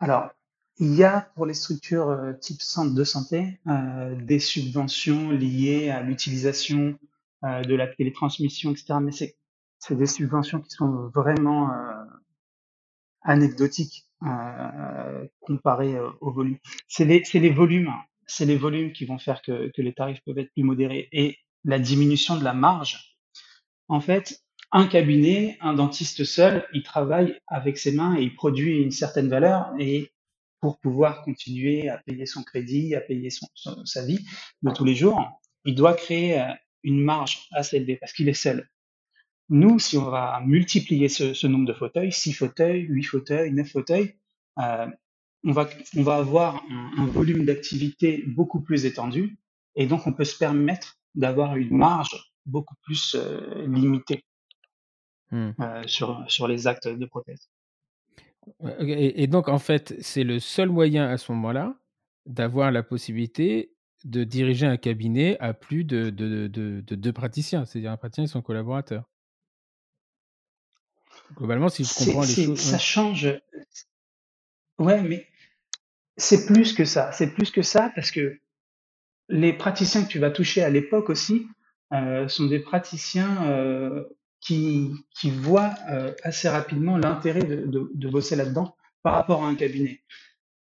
Alors, 0.00 0.30
il 0.78 0.94
y 0.94 1.04
a 1.04 1.30
pour 1.34 1.46
les 1.46 1.54
structures 1.54 2.10
euh, 2.10 2.32
type 2.32 2.62
centre 2.62 2.94
de 2.94 3.04
santé 3.04 3.58
euh, 3.66 4.14
des 4.14 4.38
subventions 4.38 5.30
liées 5.30 5.90
à 5.90 6.02
l'utilisation 6.02 6.98
euh, 7.44 7.62
de 7.62 7.74
la 7.74 7.86
télétransmission, 7.86 8.72
etc. 8.72 8.94
Mais 9.00 9.12
c'est 9.12 9.36
c'est 9.78 9.96
des 9.96 10.06
subventions 10.06 10.60
qui 10.60 10.70
sont 10.70 11.08
vraiment 11.14 11.70
euh, 11.70 12.04
anecdotiques 13.22 14.06
euh, 14.24 15.26
comparées 15.40 15.96
au 16.20 16.32
volume. 16.32 16.58
C'est 16.88 17.04
les, 17.04 17.22
c'est 17.24 17.38
les 17.38 17.50
volumes, 17.50 17.92
c'est 18.26 18.44
les 18.44 18.56
volumes 18.56 18.92
qui 18.92 19.04
vont 19.04 19.18
faire 19.18 19.40
que, 19.40 19.70
que 19.70 19.82
les 19.82 19.92
tarifs 19.92 20.20
peuvent 20.24 20.38
être 20.38 20.52
plus 20.52 20.64
modérés 20.64 21.08
et 21.12 21.38
la 21.64 21.78
diminution 21.78 22.36
de 22.36 22.42
la 22.42 22.54
marge. 22.54 23.16
En 23.86 24.00
fait, 24.00 24.42
un 24.72 24.86
cabinet, 24.86 25.56
un 25.60 25.74
dentiste 25.74 26.24
seul, 26.24 26.66
il 26.74 26.82
travaille 26.82 27.38
avec 27.46 27.78
ses 27.78 27.92
mains 27.92 28.16
et 28.16 28.22
il 28.22 28.34
produit 28.34 28.82
une 28.82 28.90
certaine 28.90 29.28
valeur 29.28 29.72
et 29.78 30.10
pour 30.60 30.78
pouvoir 30.80 31.22
continuer 31.22 31.88
à 31.88 31.98
payer 31.98 32.26
son 32.26 32.42
crédit, 32.42 32.94
à 32.94 33.00
payer 33.00 33.30
son, 33.30 33.46
son- 33.54 33.84
sa 33.84 34.04
vie 34.04 34.24
de 34.62 34.70
tous 34.72 34.84
les 34.84 34.94
jours, 34.94 35.40
il 35.64 35.74
doit 35.74 35.94
créer 35.94 36.40
euh, 36.40 36.44
une 36.82 37.00
marge 37.00 37.48
assez 37.52 37.76
élevée 37.76 37.96
parce 37.96 38.12
qu'il 38.12 38.28
est 38.28 38.34
seul. 38.34 38.68
Nous, 39.50 39.78
si 39.78 39.96
on 39.96 40.10
va 40.10 40.40
multiplier 40.44 41.08
ce, 41.08 41.32
ce 41.34 41.46
nombre 41.46 41.66
de 41.66 41.72
fauteuils, 41.72 42.12
6 42.12 42.32
fauteuils, 42.34 42.82
8 42.82 43.02
fauteuils, 43.04 43.52
9 43.52 43.68
fauteuils, 43.70 44.14
euh, 44.58 44.86
on, 45.44 45.52
va, 45.52 45.68
on 45.96 46.02
va 46.02 46.16
avoir 46.16 46.62
un, 46.70 46.90
un 46.98 47.06
volume 47.06 47.44
d'activité 47.46 48.24
beaucoup 48.26 48.60
plus 48.60 48.84
étendu 48.84 49.38
et 49.76 49.86
donc 49.86 50.06
on 50.06 50.12
peut 50.12 50.24
se 50.24 50.36
permettre 50.36 50.98
d'avoir 51.14 51.56
une 51.56 51.74
marge 51.76 52.32
beaucoup 52.46 52.74
plus 52.82 53.14
euh, 53.18 53.66
limitée 53.66 54.24
Hmm. 55.30 55.50
euh, 55.60 55.82
sur, 55.86 56.24
sur 56.28 56.48
les 56.48 56.66
actes 56.66 56.88
de 56.88 57.04
prothèse. 57.04 57.50
Et, 58.80 59.22
et 59.22 59.26
donc, 59.26 59.48
en 59.48 59.58
fait, 59.58 59.94
c'est 60.00 60.24
le 60.24 60.38
seul 60.38 60.68
moyen 60.68 61.08
à 61.08 61.18
ce 61.18 61.32
moment-là 61.32 61.74
d'avoir 62.26 62.70
la 62.70 62.82
possibilité 62.82 63.72
de 64.04 64.24
diriger 64.24 64.66
un 64.66 64.76
cabinet 64.76 65.36
à 65.40 65.54
plus 65.54 65.84
de, 65.84 66.10
de, 66.10 66.46
de, 66.46 66.80
de 66.80 66.94
deux 66.94 67.12
praticiens, 67.12 67.64
c'est-à-dire 67.64 67.90
un 67.90 67.96
praticien 67.96 68.24
et 68.24 68.28
son 68.28 68.42
collaborateur. 68.42 69.04
Globalement, 71.36 71.68
si 71.68 71.84
je 71.84 71.92
comprends 71.92 72.22
les 72.22 72.44
choses. 72.44 72.58
ça 72.58 72.72
ouais. 72.72 72.78
change. 72.78 73.40
Ouais, 74.78 75.02
mais 75.02 75.26
c'est 76.16 76.46
plus 76.46 76.72
que 76.72 76.84
ça. 76.84 77.12
C'est 77.12 77.34
plus 77.34 77.50
que 77.50 77.62
ça 77.62 77.90
parce 77.94 78.10
que 78.10 78.38
les 79.28 79.52
praticiens 79.52 80.04
que 80.04 80.08
tu 80.08 80.18
vas 80.18 80.30
toucher 80.30 80.62
à 80.62 80.70
l'époque 80.70 81.10
aussi 81.10 81.46
euh, 81.92 82.28
sont 82.28 82.46
des 82.46 82.60
praticiens 82.60 83.46
euh, 83.46 84.04
qui, 84.40 84.92
qui 85.14 85.30
voient 85.30 85.74
euh, 85.90 86.14
assez 86.22 86.48
rapidement 86.48 86.96
l'intérêt 86.98 87.42
de, 87.42 88.08
bosser 88.08 88.36
là-dedans 88.36 88.76
par 89.02 89.14
rapport 89.14 89.44
à 89.44 89.48
un 89.48 89.54
cabinet. 89.54 90.02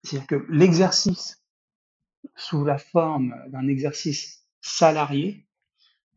C'est-à-dire 0.03 0.27
que 0.27 0.45
l'exercice 0.49 1.43
sous 2.35 2.65
la 2.65 2.77
forme 2.77 3.35
d'un 3.49 3.67
exercice 3.67 4.45
salarié, 4.61 5.47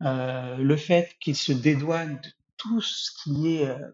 euh, 0.01 0.57
le 0.57 0.77
fait 0.77 1.15
qu'il 1.19 1.35
se 1.35 1.51
dédouane 1.51 2.15
de 2.21 2.29
tout 2.57 2.81
ce 2.81 3.11
qui 3.23 3.55
est 3.55 3.67
euh, 3.67 3.89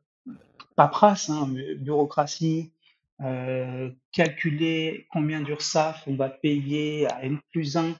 paperasse, 0.76 1.30
hein, 1.30 1.48
bu- 1.48 1.76
bureaucratie, 1.78 2.74
euh, 3.22 3.90
calculer 4.12 5.08
combien 5.12 5.42
d'URSAF 5.42 6.04
on 6.08 6.16
va 6.16 6.30
payer 6.30 7.08
à 7.08 7.24
N 7.24 7.40
plus 7.52 7.78
1, 7.78 7.96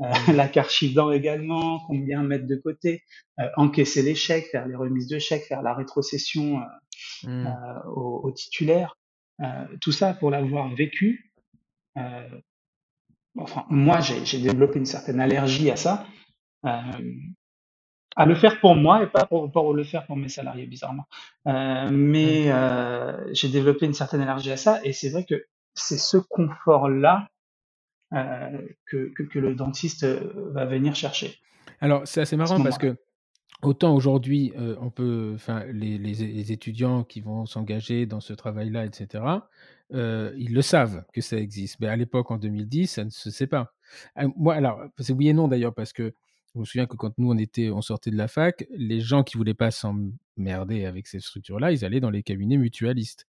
euh, 0.00 0.12
la 0.34 0.48
carchidan 0.48 1.12
également, 1.12 1.80
combien 1.86 2.22
mettre 2.22 2.46
de 2.46 2.56
côté, 2.56 3.02
euh, 3.40 3.44
encaisser 3.56 4.02
les 4.02 4.14
chèques, 4.14 4.46
faire 4.46 4.66
les 4.66 4.74
remises 4.74 5.08
de 5.08 5.18
chèques, 5.18 5.44
faire 5.44 5.62
la 5.62 5.74
rétrocession 5.74 6.60
euh, 6.60 6.64
Hmm. 7.24 7.46
euh, 7.46 7.90
au, 7.90 8.30
titulaire, 8.32 8.96
tout 9.80 9.92
ça 9.92 10.14
pour 10.14 10.30
l'avoir 10.30 10.72
vécu. 10.74 11.32
enfin, 13.36 13.66
moi, 13.68 13.98
j'ai 14.00 14.40
développé 14.40 14.78
une 14.78 14.86
certaine 14.86 15.20
allergie 15.20 15.70
à 15.70 15.76
ça, 15.76 16.06
à 18.16 18.26
le 18.26 18.34
faire 18.34 18.60
pour 18.60 18.74
moi 18.76 19.02
et 19.02 19.06
pas 19.06 19.26
pour, 19.26 19.50
pour 19.50 19.74
le 19.74 19.84
faire 19.84 20.06
pour 20.06 20.16
mes 20.16 20.28
salariés, 20.28 20.66
bizarrement. 20.66 21.06
Euh, 21.46 21.88
mais 21.90 22.50
euh, 22.52 23.32
j'ai 23.32 23.48
développé 23.48 23.86
une 23.86 23.94
certaine 23.94 24.20
allergie 24.20 24.52
à 24.52 24.56
ça, 24.56 24.80
et 24.84 24.92
c'est 24.92 25.10
vrai 25.10 25.24
que 25.24 25.46
c'est 25.74 25.98
ce 25.98 26.16
confort-là 26.16 27.28
euh, 28.12 28.58
que, 28.86 29.12
que, 29.14 29.24
que 29.24 29.38
le 29.38 29.54
dentiste 29.54 30.04
va 30.04 30.64
venir 30.64 30.94
chercher 30.94 31.36
Alors, 31.80 32.02
c'est 32.04 32.20
assez 32.20 32.32
ce 32.32 32.36
marrant 32.36 32.62
parce 32.62 32.78
que 32.78 32.96
autant 33.62 33.94
aujourd'hui, 33.94 34.52
on 34.80 34.90
peut, 34.90 35.32
enfin, 35.34 35.64
les, 35.72 35.98
les, 35.98 36.52
étudiants 36.52 37.02
qui 37.02 37.20
vont 37.20 37.46
s'engager 37.46 38.06
dans 38.06 38.20
ce 38.20 38.32
travail-là, 38.32 38.84
etc., 38.84 39.24
ils 39.90 40.54
le 40.54 40.62
savent 40.62 41.04
que 41.12 41.20
ça 41.20 41.38
existe. 41.38 41.80
Mais 41.80 41.88
à 41.88 41.96
l'époque, 41.96 42.30
en 42.30 42.36
2010, 42.36 42.86
ça 42.86 43.04
ne 43.04 43.10
se 43.10 43.30
sait 43.30 43.48
pas. 43.48 43.74
Moi, 44.36 44.54
alors, 44.54 44.80
c'est 44.98 45.12
oui 45.12 45.28
et 45.28 45.32
non 45.32 45.48
d'ailleurs, 45.48 45.74
parce 45.74 45.92
que 45.92 46.14
je 46.54 46.60
me 46.60 46.64
souviens 46.64 46.86
que 46.86 46.96
quand 46.96 47.16
nous, 47.18 47.30
on, 47.32 47.38
était, 47.38 47.70
on 47.70 47.82
sortait 47.82 48.10
de 48.10 48.16
la 48.16 48.28
fac, 48.28 48.66
les 48.70 49.00
gens 49.00 49.24
qui 49.24 49.36
voulaient 49.36 49.54
pas 49.54 49.70
s'emmerder 49.70 50.84
avec 50.84 51.06
ces 51.08 51.20
structures-là, 51.20 51.72
ils 51.72 51.84
allaient 51.84 52.00
dans 52.00 52.10
les 52.10 52.22
cabinets 52.22 52.56
mutualistes. 52.58 53.26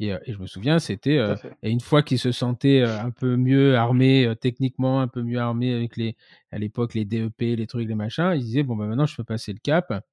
Et, 0.00 0.10
et 0.10 0.32
je 0.32 0.38
me 0.38 0.46
souviens, 0.46 0.78
c'était 0.78 1.18
et 1.62 1.70
une 1.70 1.80
fois 1.80 2.02
qu'ils 2.04 2.20
se 2.20 2.30
sentaient 2.30 2.82
un 2.82 3.10
peu 3.10 3.36
mieux 3.36 3.76
armés 3.76 4.32
techniquement, 4.40 5.00
un 5.00 5.08
peu 5.08 5.22
mieux 5.22 5.38
armés 5.40 5.74
avec 5.74 5.96
les 5.96 6.16
à 6.52 6.58
l'époque 6.58 6.94
les 6.94 7.04
DEP, 7.04 7.40
les 7.40 7.66
trucs, 7.66 7.88
les 7.88 7.96
machins, 7.96 8.32
ils 8.36 8.44
disaient 8.44 8.62
bon 8.62 8.76
ben 8.76 8.86
maintenant 8.86 9.06
je 9.06 9.16
peux 9.16 9.24
passer 9.24 9.52
le 9.52 9.58
cap 9.58 10.04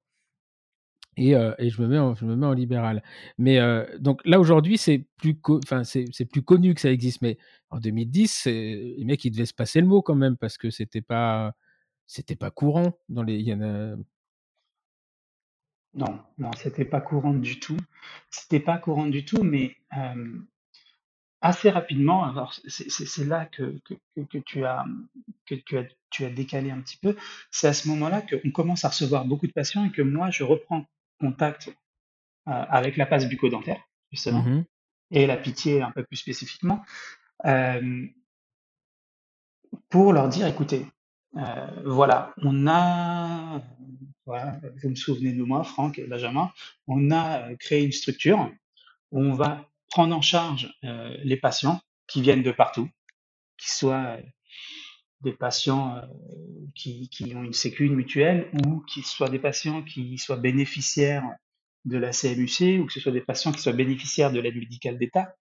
et, 1.16 1.30
et 1.58 1.70
je 1.70 1.80
me 1.80 1.86
mets 1.86 1.98
en, 1.98 2.16
je 2.16 2.24
me 2.24 2.34
mets 2.34 2.46
en 2.46 2.52
libéral. 2.52 3.02
Mais 3.38 3.60
donc 4.00 4.20
là 4.24 4.40
aujourd'hui 4.40 4.76
c'est 4.76 5.06
plus 5.18 5.38
enfin 5.64 5.84
c'est 5.84 6.24
plus 6.24 6.42
connu 6.42 6.74
que 6.74 6.80
ça 6.80 6.90
existe, 6.90 7.22
mais 7.22 7.38
en 7.70 7.78
2010 7.78 8.46
les 8.46 9.04
mecs 9.04 9.24
ils 9.24 9.30
devaient 9.30 9.46
se 9.46 9.54
passer 9.54 9.80
le 9.80 9.86
mot 9.86 10.02
quand 10.02 10.16
même 10.16 10.36
parce 10.36 10.58
que 10.58 10.70
c'était 10.70 11.00
pas 11.00 11.54
c'était 12.06 12.36
pas 12.36 12.50
courant 12.50 12.98
dans 13.08 13.22
les. 13.22 13.36
Il 13.36 13.48
y 13.48 13.54
en 13.54 13.62
a... 13.62 13.96
Non, 15.94 16.20
non, 16.38 16.50
c'était 16.52 16.84
pas 16.84 17.00
courant 17.00 17.32
du 17.32 17.58
tout. 17.58 17.78
C'était 18.30 18.60
pas 18.60 18.78
courant 18.78 19.06
du 19.06 19.24
tout, 19.24 19.42
mais 19.42 19.76
euh, 19.96 20.38
assez 21.40 21.70
rapidement, 21.70 22.24
alors 22.24 22.54
c'est 22.68 23.24
là 23.24 23.46
que, 23.46 23.78
que, 23.84 23.94
que, 24.22 24.38
tu 24.38 24.64
as, 24.64 24.84
que 25.46 25.54
tu, 25.54 25.78
as, 25.78 25.84
tu 26.10 26.24
as 26.24 26.30
décalé 26.30 26.70
un 26.70 26.80
petit 26.80 26.98
peu, 26.98 27.16
c'est 27.50 27.68
à 27.68 27.72
ce 27.72 27.88
moment-là 27.88 28.22
qu'on 28.22 28.50
commence 28.50 28.84
à 28.84 28.88
recevoir 28.88 29.24
beaucoup 29.24 29.46
de 29.46 29.52
patients 29.52 29.84
et 29.84 29.90
que 29.90 30.02
moi, 30.02 30.30
je 30.30 30.44
reprends 30.44 30.84
contact 31.18 31.68
euh, 32.48 32.52
avec 32.68 32.96
la 32.96 33.06
passe 33.06 33.28
bucco-dentaire, 33.28 33.80
justement, 34.12 34.42
mmh 34.42 34.64
et 35.12 35.28
la 35.28 35.36
pitié 35.36 35.82
un 35.82 35.92
peu 35.92 36.02
plus 36.02 36.16
spécifiquement, 36.16 36.84
euh, 37.44 38.06
pour 39.88 40.12
leur 40.12 40.28
dire, 40.28 40.48
écoutez, 40.48 40.84
euh, 41.36 41.66
voilà, 41.84 42.32
on 42.42 42.66
a, 42.66 43.60
voilà, 44.24 44.58
vous 44.82 44.90
me 44.90 44.94
souvenez 44.94 45.32
de 45.32 45.42
moi, 45.42 45.64
Franck 45.64 45.98
et 45.98 46.06
Benjamin, 46.06 46.50
on 46.86 47.10
a 47.10 47.50
euh, 47.50 47.56
créé 47.56 47.84
une 47.84 47.92
structure 47.92 48.50
où 49.12 49.20
on 49.20 49.34
va 49.34 49.68
prendre 49.88 50.16
en 50.16 50.22
charge 50.22 50.74
euh, 50.84 51.14
les 51.22 51.36
patients 51.36 51.80
qui 52.06 52.22
viennent 52.22 52.42
de 52.42 52.52
partout, 52.52 52.88
qui 53.58 53.70
soient 53.70 54.18
des 55.22 55.32
patients 55.32 56.02
qui, 56.74 57.08
qui, 57.08 57.34
ont 57.34 57.42
une 57.42 57.52
sécu, 57.52 57.86
une 57.86 57.96
mutuelle, 57.96 58.50
ou 58.66 58.80
qui 58.80 59.02
soient 59.02 59.28
des 59.28 59.38
patients 59.38 59.82
qui 59.82 60.18
soient 60.18 60.36
bénéficiaires 60.36 61.24
de 61.84 61.98
la 61.98 62.10
CMUC, 62.12 62.80
ou 62.80 62.86
que 62.86 62.92
ce 62.92 63.00
soit 63.00 63.12
des 63.12 63.20
patients 63.20 63.52
qui 63.52 63.60
soient 63.60 63.72
bénéficiaires 63.72 64.30
de 64.30 64.40
l'aide 64.40 64.56
médicale 64.56 64.98
d'État. 64.98 65.34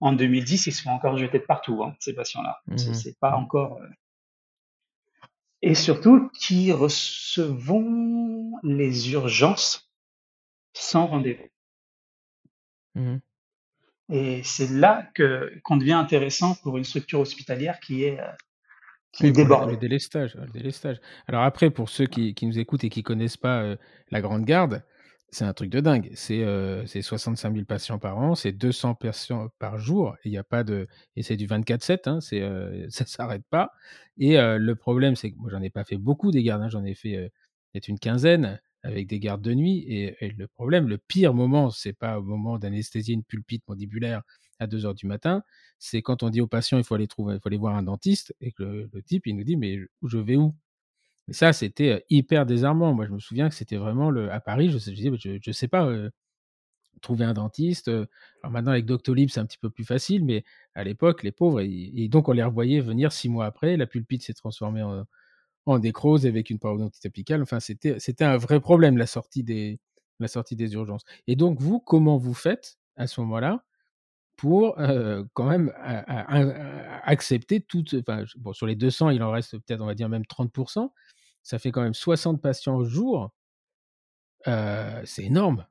En 0.00 0.12
2010, 0.12 0.66
ils 0.66 0.72
se 0.72 0.82
font 0.82 0.90
encore 0.90 1.16
jeter 1.16 1.38
de 1.38 1.44
partout, 1.44 1.82
hein, 1.82 1.96
ces 1.98 2.14
patients-là. 2.14 2.60
Mmh 2.66 2.76
c'est 2.94 3.18
pas 3.18 3.34
encore 3.36 3.80
et 5.62 5.74
surtout 5.74 6.30
qui 6.38 6.72
recevons 6.72 8.52
les 8.62 9.12
urgences 9.12 9.90
sans 10.74 11.06
rendez-vous. 11.06 11.48
Mmh 12.94 13.18
Et 14.10 14.42
c'est 14.42 14.70
là 14.70 15.08
que 15.14 15.52
qu'on 15.62 15.76
devient 15.76 15.92
intéressant 15.92 16.54
pour 16.62 16.76
une 16.76 16.84
structure 16.84 17.20
hospitalière 17.20 17.80
qui 17.80 18.04
est 18.04 18.20
qui 19.12 19.26
est 19.26 19.32
débordée. 19.32 19.72
Le 19.72 19.78
délestage, 19.78 20.34
le 20.34 20.46
délestage. 20.46 21.00
Alors 21.26 21.42
après, 21.42 21.70
pour 21.70 21.88
ceux 21.88 22.06
qui, 22.06 22.34
qui 22.34 22.46
nous 22.46 22.58
écoutent 22.58 22.84
et 22.84 22.90
qui 22.90 23.02
connaissent 23.02 23.38
pas 23.38 23.62
euh, 23.62 23.76
la 24.10 24.20
Grande 24.20 24.44
Garde, 24.44 24.84
c'est 25.36 25.44
un 25.44 25.52
truc 25.52 25.68
de 25.70 25.80
dingue. 25.80 26.10
C'est 26.14 26.42
euh, 26.42 26.86
65 26.86 27.52
000 27.52 27.66
patients 27.66 27.98
par 27.98 28.16
an, 28.16 28.34
c'est 28.34 28.52
200 28.52 28.94
patients 28.94 29.48
par 29.58 29.76
jour. 29.78 30.16
Il 30.24 30.30
n'y 30.30 30.38
a 30.38 30.44
pas 30.44 30.64
de. 30.64 30.88
Et 31.14 31.22
c'est 31.22 31.36
du 31.36 31.46
24-7, 31.46 32.08
hein, 32.08 32.18
euh, 32.32 32.86
ça 32.90 33.04
ne 33.04 33.08
s'arrête 33.08 33.44
pas. 33.50 33.72
Et 34.16 34.38
euh, 34.38 34.56
le 34.56 34.74
problème, 34.76 35.14
c'est 35.14 35.30
que 35.30 35.36
moi, 35.36 35.50
j'en 35.50 35.60
ai 35.60 35.68
pas 35.68 35.84
fait 35.84 35.98
beaucoup 35.98 36.30
des 36.30 36.42
gardes. 36.42 36.62
Hein, 36.62 36.70
j'en 36.70 36.84
ai 36.84 36.94
fait 36.94 37.16
euh, 37.16 37.28
peut-être 37.72 37.88
une 37.88 37.98
quinzaine 37.98 38.60
avec 38.82 39.08
des 39.08 39.18
gardes 39.20 39.42
de 39.42 39.52
nuit. 39.52 39.84
Et, 39.88 40.16
le 40.30 40.46
problème, 40.48 40.88
le 40.88 40.96
pire 40.96 41.34
moment, 41.34 41.70
c'est 41.70 41.92
pas 41.92 42.18
au 42.18 42.22
moment 42.22 42.58
d'anesthésier 42.58 43.14
une 43.14 43.24
pulpite 43.24 43.62
mandibulaire 43.68 44.22
à 44.58 44.66
2 44.66 44.86
heures 44.86 44.94
du 44.94 45.06
matin. 45.06 45.42
C'est 45.78 46.00
quand 46.00 46.22
on 46.22 46.30
dit 46.30 46.40
au 46.40 46.46
patient, 46.46 46.78
il 46.78 46.84
faut 46.84 46.94
aller 46.94 47.08
trouver, 47.08 47.34
il 47.34 47.40
faut 47.40 47.48
aller 47.48 47.58
voir 47.58 47.76
un 47.76 47.82
dentiste. 47.82 48.34
Et 48.40 48.52
que 48.52 48.62
le, 48.62 48.90
le 48.90 49.02
type, 49.02 49.26
il 49.26 49.36
nous 49.36 49.44
dit, 49.44 49.56
mais 49.56 49.80
je 50.02 50.18
vais 50.18 50.36
où? 50.36 50.54
Mais 51.28 51.34
ça, 51.34 51.52
c'était 51.52 52.04
hyper 52.10 52.46
désarmant. 52.46 52.94
Moi, 52.94 53.06
je 53.06 53.12
me 53.12 53.18
souviens 53.18 53.48
que 53.48 53.54
c'était 53.54 53.76
vraiment 53.76 54.10
le. 54.10 54.30
À 54.32 54.40
Paris, 54.40 54.70
je, 54.70 54.78
disais, 54.78 55.10
je, 55.18 55.38
je 55.42 55.52
sais 55.52 55.68
pas, 55.68 55.90
trouver 57.00 57.24
un 57.24 57.34
dentiste. 57.34 57.88
Alors 57.88 58.52
maintenant, 58.52 58.72
avec 58.72 58.86
Doctolib, 58.86 59.28
c'est 59.30 59.40
un 59.40 59.46
petit 59.46 59.58
peu 59.58 59.70
plus 59.70 59.84
facile, 59.84 60.24
mais 60.24 60.44
à 60.74 60.84
l'époque, 60.84 61.22
les 61.22 61.32
pauvres, 61.32 61.60
et, 61.60 62.08
donc 62.08 62.28
on 62.28 62.32
les 62.32 62.42
revoyait 62.42 62.80
venir 62.80 63.12
six 63.12 63.28
mois 63.28 63.46
après. 63.46 63.76
La 63.76 63.86
pulpite 63.86 64.22
s'est 64.22 64.34
transformée 64.34 64.82
en, 64.82 65.04
en 65.66 65.78
décrose 65.78 66.26
avec 66.26 66.50
une 66.50 66.58
parodontite 66.58 67.06
apicale. 67.06 67.42
Enfin, 67.42 67.60
c'était, 67.60 67.98
c'était 68.00 68.24
un 68.24 68.36
vrai 68.36 68.60
problème, 68.60 68.96
la 68.96 69.06
sortie, 69.06 69.44
des, 69.44 69.80
la 70.20 70.28
sortie 70.28 70.56
des 70.56 70.74
urgences. 70.74 71.04
Et 71.26 71.36
donc, 71.36 71.60
vous, 71.60 71.80
comment 71.80 72.16
vous 72.18 72.34
faites 72.34 72.78
à 72.96 73.06
ce 73.06 73.20
moment-là 73.22 73.64
pour 74.36 74.76
quand 75.32 75.46
même 75.46 75.72
accepter 77.04 77.60
toutes. 77.62 77.94
Enfin, 77.94 78.24
bon, 78.36 78.52
sur 78.52 78.66
les 78.66 78.76
200, 78.76 79.10
il 79.10 79.22
en 79.22 79.30
reste 79.30 79.52
peut-être, 79.52 79.80
on 79.80 79.86
va 79.86 79.94
dire, 79.94 80.10
même 80.10 80.24
30% 80.24 80.90
ça 81.46 81.60
fait 81.60 81.70
quand 81.70 81.82
même 81.82 81.94
60 81.94 82.42
patients 82.42 82.74
au 82.74 82.84
jour. 82.84 83.30
c'est 84.44 85.22
énorme. 85.22 85.64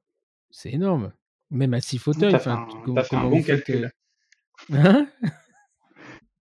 C'est 0.50 0.72
énorme. 0.72 1.12
Même 1.52 1.74
à 1.74 1.82
6 1.82 1.98
fauteuils. 1.98 2.30
Tu 2.30 2.36
as, 2.36 2.40
fait 2.40 3.16
un 3.16 3.30
bon 3.30 3.44
calcul. 3.44 3.92
Hein? 4.72 5.08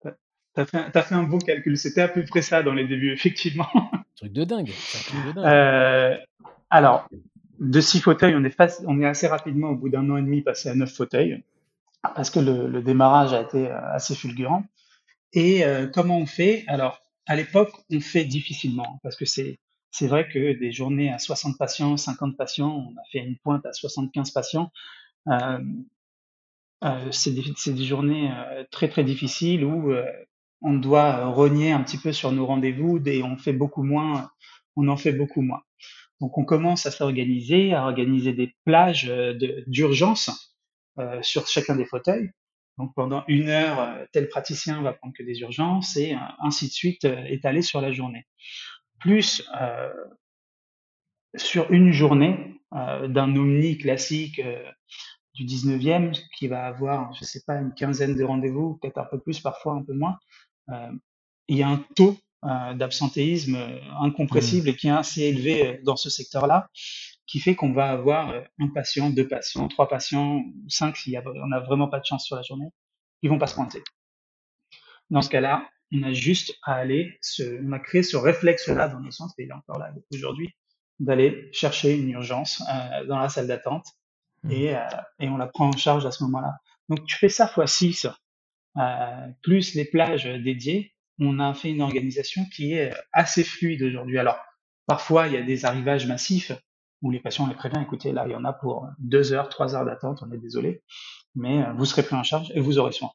Tu 0.03 0.11
as, 0.57 1.03
fait 1.03 1.15
un 1.15 1.23
bon 1.23 1.39
calcul. 1.39 1.79
C'était 1.79 2.01
à 2.01 2.09
peu 2.09 2.25
près 2.25 2.43
ça 2.43 2.65
dans 2.65 2.75
les 2.75 2.89
débuts, 2.89 3.13
effectivement. 3.13 3.69
Truc 4.17 4.33
de 4.33 4.43
dingue. 4.43 4.73
Euh, 5.37 6.17
alors, 6.71 7.09
de 7.61 7.81
6 7.81 8.01
fauteuils, 8.01 8.35
on 8.35 8.43
est, 8.43 8.83
on 8.85 9.01
est 9.01 9.07
assez 9.07 9.29
rapidement, 9.29 9.69
au 9.69 9.77
bout 9.77 9.91
d'un 9.91 10.11
an 10.11 10.17
et 10.17 10.23
demi, 10.23 10.43
passé 10.43 10.69
à 10.69 10.75
9 10.75 10.93
fauteuils. 10.93 11.45
Parce 12.03 12.31
que 12.31 12.41
le, 12.41 12.83
démarrage 12.83 13.33
a 13.33 13.43
été 13.43 13.69
euh, 13.69 13.95
assez 13.95 14.17
fulgurant. 14.17 14.65
Et 15.33 15.65
euh, 15.65 15.87
comment 15.87 16.19
on 16.19 16.27
fait? 16.27 16.65
Alors, 16.67 17.01
à 17.27 17.37
l'époque, 17.37 17.73
on 17.91 18.01
fait 18.01 18.25
difficilement 18.25 18.99
parce 19.03 19.17
que 19.17 19.25
c'est 19.25 19.59
c'est 19.91 20.07
vrai 20.07 20.29
que 20.29 20.53
des 20.53 20.73
journées 20.73 21.13
à 21.13 21.19
60 21.19 21.59
patients, 21.59 21.97
50 21.97 22.37
patients, 22.37 22.71
on 22.71 22.97
a 22.97 23.05
fait 23.11 23.19
une 23.19 23.37
pointe 23.39 23.67
à 23.67 23.73
75 23.73 24.31
patients. 24.31 24.71
Euh, 25.29 25.59
euh, 26.85 27.11
c'est 27.11 27.33
des, 27.33 27.85
journées 27.85 28.31
euh, 28.33 28.65
très 28.71 28.89
très 28.89 29.05
difficiles 29.05 29.65
où 29.65 29.93
on 30.63 30.75
doit 30.75 31.27
rogner 31.27 31.73
un 31.73 31.83
petit 31.83 31.99
peu 31.99 32.13
sur 32.13 32.33
nos 32.33 32.47
rendez-vous 32.47 33.01
et 33.07 33.23
on 33.23 33.37
fait 33.37 33.53
beaucoup 33.53 33.83
moins, 33.83 34.31
on 34.77 34.89
en 34.89 34.97
fait 34.97 35.13
beaucoup 35.13 35.43
moins. 35.43 35.63
Donc 36.21 36.39
on 36.39 36.45
commence 36.45 36.87
à 36.87 36.91
s'organiser, 36.91 37.75
à 37.75 37.85
organiser 37.85 38.33
des 38.33 38.55
plages 38.65 39.13
d'urgence 39.67 40.57
sur 41.23 41.49
chacun 41.49 41.77
des 41.77 41.87
fauteuils. 41.87 42.31
Donc 42.81 42.95
pendant 42.95 43.25
une 43.29 43.51
heure, 43.51 43.79
euh, 43.79 44.07
tel 44.11 44.29
praticien 44.29 44.81
va 44.81 44.95
prendre 44.95 45.13
que 45.15 45.23
des 45.23 45.41
urgences 45.41 45.99
et 45.99 46.15
euh, 46.15 46.19
ainsi 46.43 46.67
de 46.67 46.73
suite 46.73 47.05
euh, 47.05 47.25
étalé 47.27 47.61
sur 47.61 47.83
la 47.83 47.93
journée. 47.93 48.27
Plus 49.01 49.49
sur 51.37 51.71
une 51.71 51.93
journée 51.93 52.61
d'un 52.73 53.35
omni 53.35 53.79
classique 53.79 54.43
du 55.33 55.45
19e 55.47 56.21
qui 56.37 56.49
va 56.49 56.67
avoir, 56.67 57.15
je 57.15 57.21
ne 57.23 57.25
sais 57.25 57.41
pas, 57.47 57.55
une 57.55 57.73
quinzaine 57.73 58.15
de 58.15 58.25
rendez-vous, 58.25 58.77
peut-être 58.77 58.99
un 58.99 59.07
peu 59.07 59.19
plus, 59.19 59.41
parfois 59.41 59.73
un 59.73 59.83
peu 59.83 59.95
moins, 59.95 60.19
il 61.49 61.57
y 61.57 61.63
a 61.63 61.69
un 61.69 61.83
taux 61.97 62.19
d'absentéisme 62.43 63.57
incompressible 64.01 64.67
mmh. 64.67 64.71
et 64.71 64.77
qui 64.77 64.89
est 64.89 64.91
assez 64.91 65.23
élevé 65.23 65.81
dans 65.83 65.97
ce 65.97 66.11
secteur-là 66.11 66.69
qui 67.31 67.39
fait 67.39 67.55
qu'on 67.55 67.73
va 67.73 67.91
avoir 67.91 68.31
euh, 68.31 68.41
un 68.59 68.69
patient, 68.69 69.09
deux 69.09 69.29
patients, 69.29 69.69
trois 69.69 69.89
patients, 69.89 70.43
cinq 70.69 70.97
a, 71.15 71.23
on 71.27 71.47
n'a 71.47 71.61
vraiment 71.61 71.89
pas 71.89 72.01
de 72.01 72.05
chance 72.05 72.27
sur 72.27 72.35
la 72.35 72.43
journée, 72.43 72.71
ils 73.23 73.31
vont 73.31 73.39
pas 73.39 73.47
se 73.47 73.55
pointer. 73.55 73.83
Dans 75.11 75.23
ce 75.23 75.31
cas-là, 75.31 75.69
on 75.93 76.03
a 76.03 76.13
juste 76.13 76.59
à 76.65 76.75
aller, 76.75 77.19
se, 77.23 77.65
on 77.65 77.73
a 77.73 77.79
créé 77.79 78.03
ce 78.03 78.17
réflexe-là 78.17 78.89
dans 78.89 79.01
nos 79.01 79.13
centres, 79.13 79.35
et 79.39 79.45
il 79.45 79.49
est 79.49 79.53
encore 79.53 79.79
là 79.79 79.93
aujourd'hui, 80.13 80.51
d'aller 80.99 81.49
chercher 81.53 81.97
une 81.97 82.11
urgence 82.11 82.63
euh, 82.69 83.07
dans 83.07 83.19
la 83.19 83.29
salle 83.29 83.47
d'attente 83.47 83.87
mmh. 84.43 84.51
et, 84.51 84.77
euh, 84.77 84.81
et 85.21 85.29
on 85.29 85.37
la 85.37 85.47
prend 85.47 85.69
en 85.69 85.77
charge 85.77 86.07
à 86.07 86.11
ce 86.11 86.25
moment-là. 86.25 86.55
Donc 86.89 87.07
tu 87.07 87.17
fais 87.17 87.29
ça 87.29 87.47
fois 87.47 87.69
6, 87.69 88.09
euh, 88.77 89.29
plus 89.43 89.75
les 89.75 89.85
plages 89.85 90.25
dédiées, 90.25 90.95
on 91.21 91.39
a 91.39 91.55
fait 91.55 91.71
une 91.71 91.83
organisation 91.83 92.45
qui 92.53 92.73
est 92.73 92.93
assez 93.13 93.45
fluide 93.45 93.83
aujourd'hui. 93.83 94.19
Alors 94.19 94.39
parfois 94.87 95.29
il 95.29 95.35
y 95.35 95.37
a 95.37 95.43
des 95.43 95.65
arrivages 95.65 96.07
massifs, 96.07 96.53
où 97.03 97.11
les 97.11 97.21
patients 97.21 97.47
les 97.47 97.55
préviennent, 97.55 97.83
écoutez, 97.83 98.13
là, 98.13 98.25
il 98.27 98.33
y 98.33 98.35
en 98.35 98.45
a 98.45 98.53
pour 98.53 98.89
deux 98.99 99.33
heures, 99.33 99.49
trois 99.49 99.75
heures 99.75 99.85
d'attente, 99.85 100.23
on 100.23 100.31
est 100.33 100.39
désolé, 100.39 100.83
mais 101.35 101.63
euh, 101.63 101.73
vous 101.73 101.85
serez 101.85 102.03
pris 102.03 102.17
en 102.17 102.23
charge 102.23 102.53
et 102.55 102.61
vous 102.61 102.79
aurez 102.79 102.93
soin. 102.93 103.11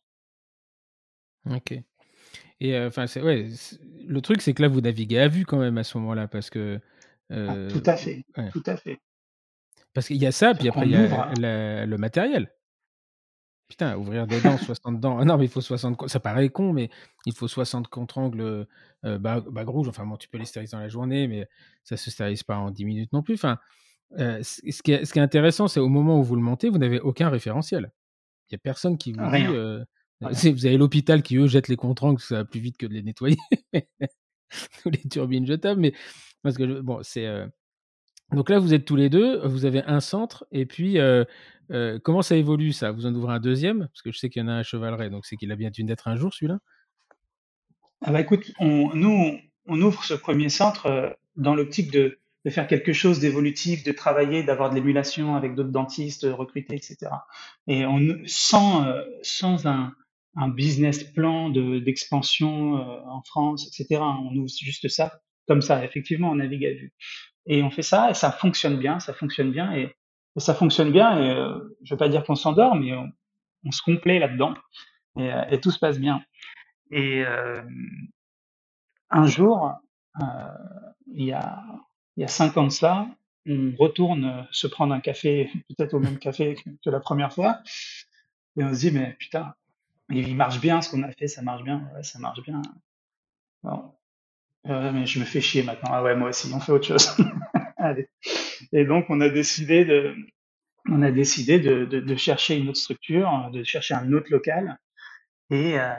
Ok. 1.51 1.73
Et 2.61 2.75
euh, 2.75 2.87
enfin, 2.87 3.05
ouais, 3.21 3.49
le 4.07 4.21
truc, 4.21 4.41
c'est 4.41 4.53
que 4.53 4.61
là, 4.61 4.67
vous 4.67 4.81
naviguez 4.81 5.19
à 5.19 5.27
vue 5.27 5.45
quand 5.45 5.59
même 5.59 5.77
à 5.77 5.83
ce 5.83 5.97
moment-là, 5.99 6.27
parce 6.27 6.49
que 6.49 6.79
Ah, 7.29 7.55
tout 7.69 7.83
à 7.85 7.97
fait, 7.97 8.23
tout 8.51 8.63
à 8.65 8.77
fait. 8.77 8.99
Parce 9.93 10.07
qu'il 10.07 10.17
y 10.17 10.25
a 10.25 10.31
ça, 10.31 10.53
puis 10.53 10.67
après 10.67 10.85
il 10.85 10.91
y 10.91 10.95
a 10.95 11.85
le 11.85 11.97
matériel. 11.97 12.51
Putain, 13.67 13.97
ouvrir 13.97 14.27
des 14.27 14.39
dents, 14.41 14.57
60 14.57 14.99
dents. 14.99 15.17
Ah 15.17 15.25
non, 15.25 15.37
mais 15.37 15.45
il 15.45 15.49
faut 15.49 15.61
60. 15.61 16.07
Ça 16.07 16.19
paraît 16.19 16.49
con, 16.49 16.71
mais 16.71 16.89
il 17.25 17.33
faut 17.33 17.47
60 17.47 17.87
contre-angles 17.87 18.67
euh, 19.05 19.17
bagues 19.17 19.69
rouges. 19.69 19.87
Enfin, 19.87 20.05
bon, 20.05 20.17
tu 20.17 20.29
peux 20.29 20.37
les 20.37 20.45
stériliser 20.45 20.75
dans 20.75 20.81
la 20.81 20.89
journée, 20.89 21.27
mais 21.27 21.47
ça 21.83 21.97
se 21.97 22.11
stérilise 22.11 22.43
pas 22.43 22.57
en 22.57 22.69
10 22.69 22.85
minutes 22.85 23.13
non 23.13 23.23
plus. 23.23 23.33
Enfin, 23.33 23.57
euh, 24.19 24.41
ce, 24.43 24.61
qui 24.83 24.91
est, 24.91 25.05
ce, 25.05 25.13
qui 25.13 25.19
est, 25.19 25.21
intéressant, 25.23 25.67
c'est 25.67 25.79
au 25.79 25.89
moment 25.89 26.19
où 26.19 26.23
vous 26.23 26.35
le 26.35 26.41
montez, 26.41 26.69
vous 26.69 26.77
n'avez 26.77 26.99
aucun 26.99 27.29
référentiel. 27.29 27.91
Il 28.49 28.53
n'y 28.53 28.57
a 28.57 28.59
personne 28.59 28.97
qui 28.97 29.13
vous 29.13 29.25
dit. 29.31 29.45
Euh, 29.47 29.83
vous 30.21 30.65
avez 30.65 30.77
l'hôpital 30.77 31.23
qui, 31.23 31.37
eux, 31.37 31.47
jette 31.47 31.67
les 31.67 31.75
contre-angles, 31.75 32.21
ça 32.21 32.35
va 32.35 32.45
plus 32.45 32.59
vite 32.59 32.77
que 32.77 32.85
de 32.85 32.93
les 32.93 33.03
nettoyer. 33.03 33.37
Ou 34.85 34.89
les 34.89 35.09
turbines 35.09 35.45
jetables. 35.45 35.81
Mais 35.81 35.93
parce 36.43 36.55
que, 36.55 36.81
bon, 36.81 36.99
c'est. 37.01 37.27
Euh, 38.31 38.35
donc 38.35 38.49
là, 38.49 38.59
vous 38.59 38.73
êtes 38.73 38.85
tous 38.85 38.95
les 38.95 39.09
deux, 39.09 39.45
vous 39.45 39.65
avez 39.65 39.83
un 39.83 39.99
centre, 39.99 40.45
et 40.51 40.65
puis 40.65 40.97
euh, 41.71 41.99
comment 42.03 42.21
ça 42.21 42.35
évolue 42.35 42.71
ça? 42.71 42.91
Vous 42.91 43.05
en 43.05 43.13
ouvrez 43.13 43.33
un 43.33 43.39
deuxième? 43.39 43.87
Parce 43.87 44.01
que 44.01 44.11
je 44.11 44.17
sais 44.17 44.29
qu'il 44.29 44.41
y 44.41 44.45
en 44.45 44.47
a 44.47 44.53
un 44.53 44.59
à 44.59 44.63
Chevaleret, 44.63 45.09
donc 45.09 45.25
c'est 45.25 45.35
qu'il 45.35 45.51
a 45.51 45.55
bien 45.55 45.69
dû 45.69 45.83
naître 45.83 46.07
un 46.07 46.15
jour 46.15 46.33
celui-là 46.33 46.59
ah 48.01 48.11
bah 48.11 48.21
écoute, 48.21 48.51
on, 48.59 48.93
nous, 48.93 49.39
on 49.65 49.81
ouvre 49.81 50.03
ce 50.03 50.13
premier 50.13 50.49
centre 50.49 50.85
euh, 50.85 51.09
dans 51.37 51.55
l'optique 51.55 51.91
de, 51.91 52.19
faire 52.49 52.67
quelque 52.67 52.93
chose 52.93 53.19
d'évolutif, 53.19 53.83
de 53.83 53.91
travailler, 53.91 54.43
d'avoir 54.43 54.69
de 54.69 54.75
l'émulation 54.75 55.35
avec 55.35 55.55
d'autres 55.55 55.71
dentistes 55.71 56.27
recrutés, 56.29 56.75
etc. 56.75 57.07
Et 57.65 57.83
sans, 58.27 58.85
euh, 58.85 59.01
sans 59.23 59.65
un 59.65 59.95
business 60.49 61.03
plan 61.03 61.49
d'expansion 61.49 62.75
en 62.75 63.23
France, 63.23 63.65
etc. 63.65 63.99
On 64.03 64.35
ouvre 64.35 64.47
juste 64.47 64.87
ça, 64.89 65.21
comme 65.47 65.61
ça, 65.61 65.83
effectivement, 65.83 66.29
on 66.29 66.35
navigue 66.35 66.65
à 66.65 66.73
vue. 66.73 66.93
Et 67.45 67.61
on 67.63 67.69
fait 67.69 67.83
ça, 67.83 68.09
et 68.09 68.13
ça 68.13 68.31
fonctionne 68.31 68.77
bien, 68.77 68.99
ça 68.99 69.13
fonctionne 69.13 69.51
bien, 69.51 69.73
et 69.73 69.95
ça 70.37 70.53
fonctionne 70.53 70.91
bien. 70.91 71.19
Et 71.19 71.29
euh, 71.29 71.77
je 71.83 71.93
veux 71.93 71.97
pas 71.97 72.09
dire 72.09 72.23
qu'on 72.23 72.35
s'endort, 72.35 72.75
mais 72.75 72.93
on, 72.93 73.71
se 73.71 73.81
complaît 73.81 74.19
là-dedans. 74.19 74.53
Et, 75.17 75.33
euh, 75.33 75.43
et, 75.49 75.59
tout 75.59 75.71
se 75.71 75.79
passe 75.79 75.99
bien. 75.99 76.23
Et 76.91 77.23
euh, 77.25 77.61
un 79.09 79.27
jour, 79.27 79.73
euh, 80.21 80.25
il 81.07 81.25
y 81.25 81.33
a 81.33 81.63
il 82.17 82.21
y 82.21 82.23
a 82.23 82.27
cinq 82.29 82.55
ans 82.55 82.63
de 82.63 82.69
ça, 82.69 83.07
on 83.45 83.73
retourne 83.77 84.47
se 84.51 84.67
prendre 84.67 84.93
un 84.93 85.01
café, 85.01 85.51
peut-être 85.67 85.93
au 85.93 85.99
même 85.99 86.17
café 86.17 86.55
que, 86.81 86.89
la 86.89 87.01
première 87.01 87.33
fois, 87.33 87.59
et 88.57 88.63
on 88.63 88.73
se 88.73 88.79
dit 88.79 88.91
mais 88.91 89.17
putain, 89.19 89.53
il 90.09 90.35
marche 90.35 90.61
bien 90.61 90.81
ce 90.81 90.89
qu'on 90.89 91.03
a 91.03 91.11
fait, 91.11 91.27
ça 91.27 91.41
marche 91.41 91.63
bien, 91.63 91.89
ça 92.03 92.19
marche 92.19 92.41
bien. 92.43 92.61
Mais 94.65 95.05
je 95.05 95.19
me 95.19 95.25
fais 95.25 95.41
chier 95.41 95.63
maintenant. 95.63 95.91
Ah 95.93 96.03
ouais, 96.03 96.15
moi 96.15 96.29
aussi, 96.29 96.51
on 96.53 96.59
fait 96.59 96.71
autre 96.71 96.87
chose. 96.87 97.15
Allez. 97.77 98.09
Et 98.71 98.83
donc, 98.85 99.05
on 99.09 99.21
a 99.21 99.29
décidé 99.29 99.85
de, 99.85 100.15
on 100.89 101.01
a 101.01 101.11
décidé 101.11 101.59
de, 101.59 101.85
de, 101.85 101.99
de, 101.99 102.15
chercher 102.15 102.57
une 102.57 102.69
autre 102.69 102.79
structure, 102.79 103.49
de 103.51 103.63
chercher 103.63 103.95
un 103.95 104.11
autre 104.13 104.31
local 104.31 104.79
et, 105.49 105.79
euh, 105.79 105.93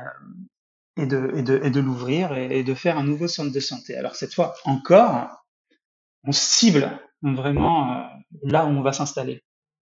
et 0.97 1.06
de, 1.06 1.32
et 1.36 1.43
de, 1.43 1.60
et 1.62 1.70
de 1.70 1.80
l'ouvrir 1.80 2.36
et, 2.36 2.62
de 2.62 2.74
faire 2.74 2.98
un 2.98 3.05
nouveau 3.05 3.28
centre 3.28 3.52
de 3.52 3.60
santé. 3.60 3.97
Alors 3.97 4.14
cette 4.14 4.34
fois 4.34 4.55
encore, 4.64 5.44
on 6.24 6.32
cible 6.32 6.90
vraiment 7.22 7.93
euh, 7.93 8.05
là 8.43 8.66
où 8.66 8.68
on 8.68 8.82
va 8.82 8.93
s'installer. 8.93 9.43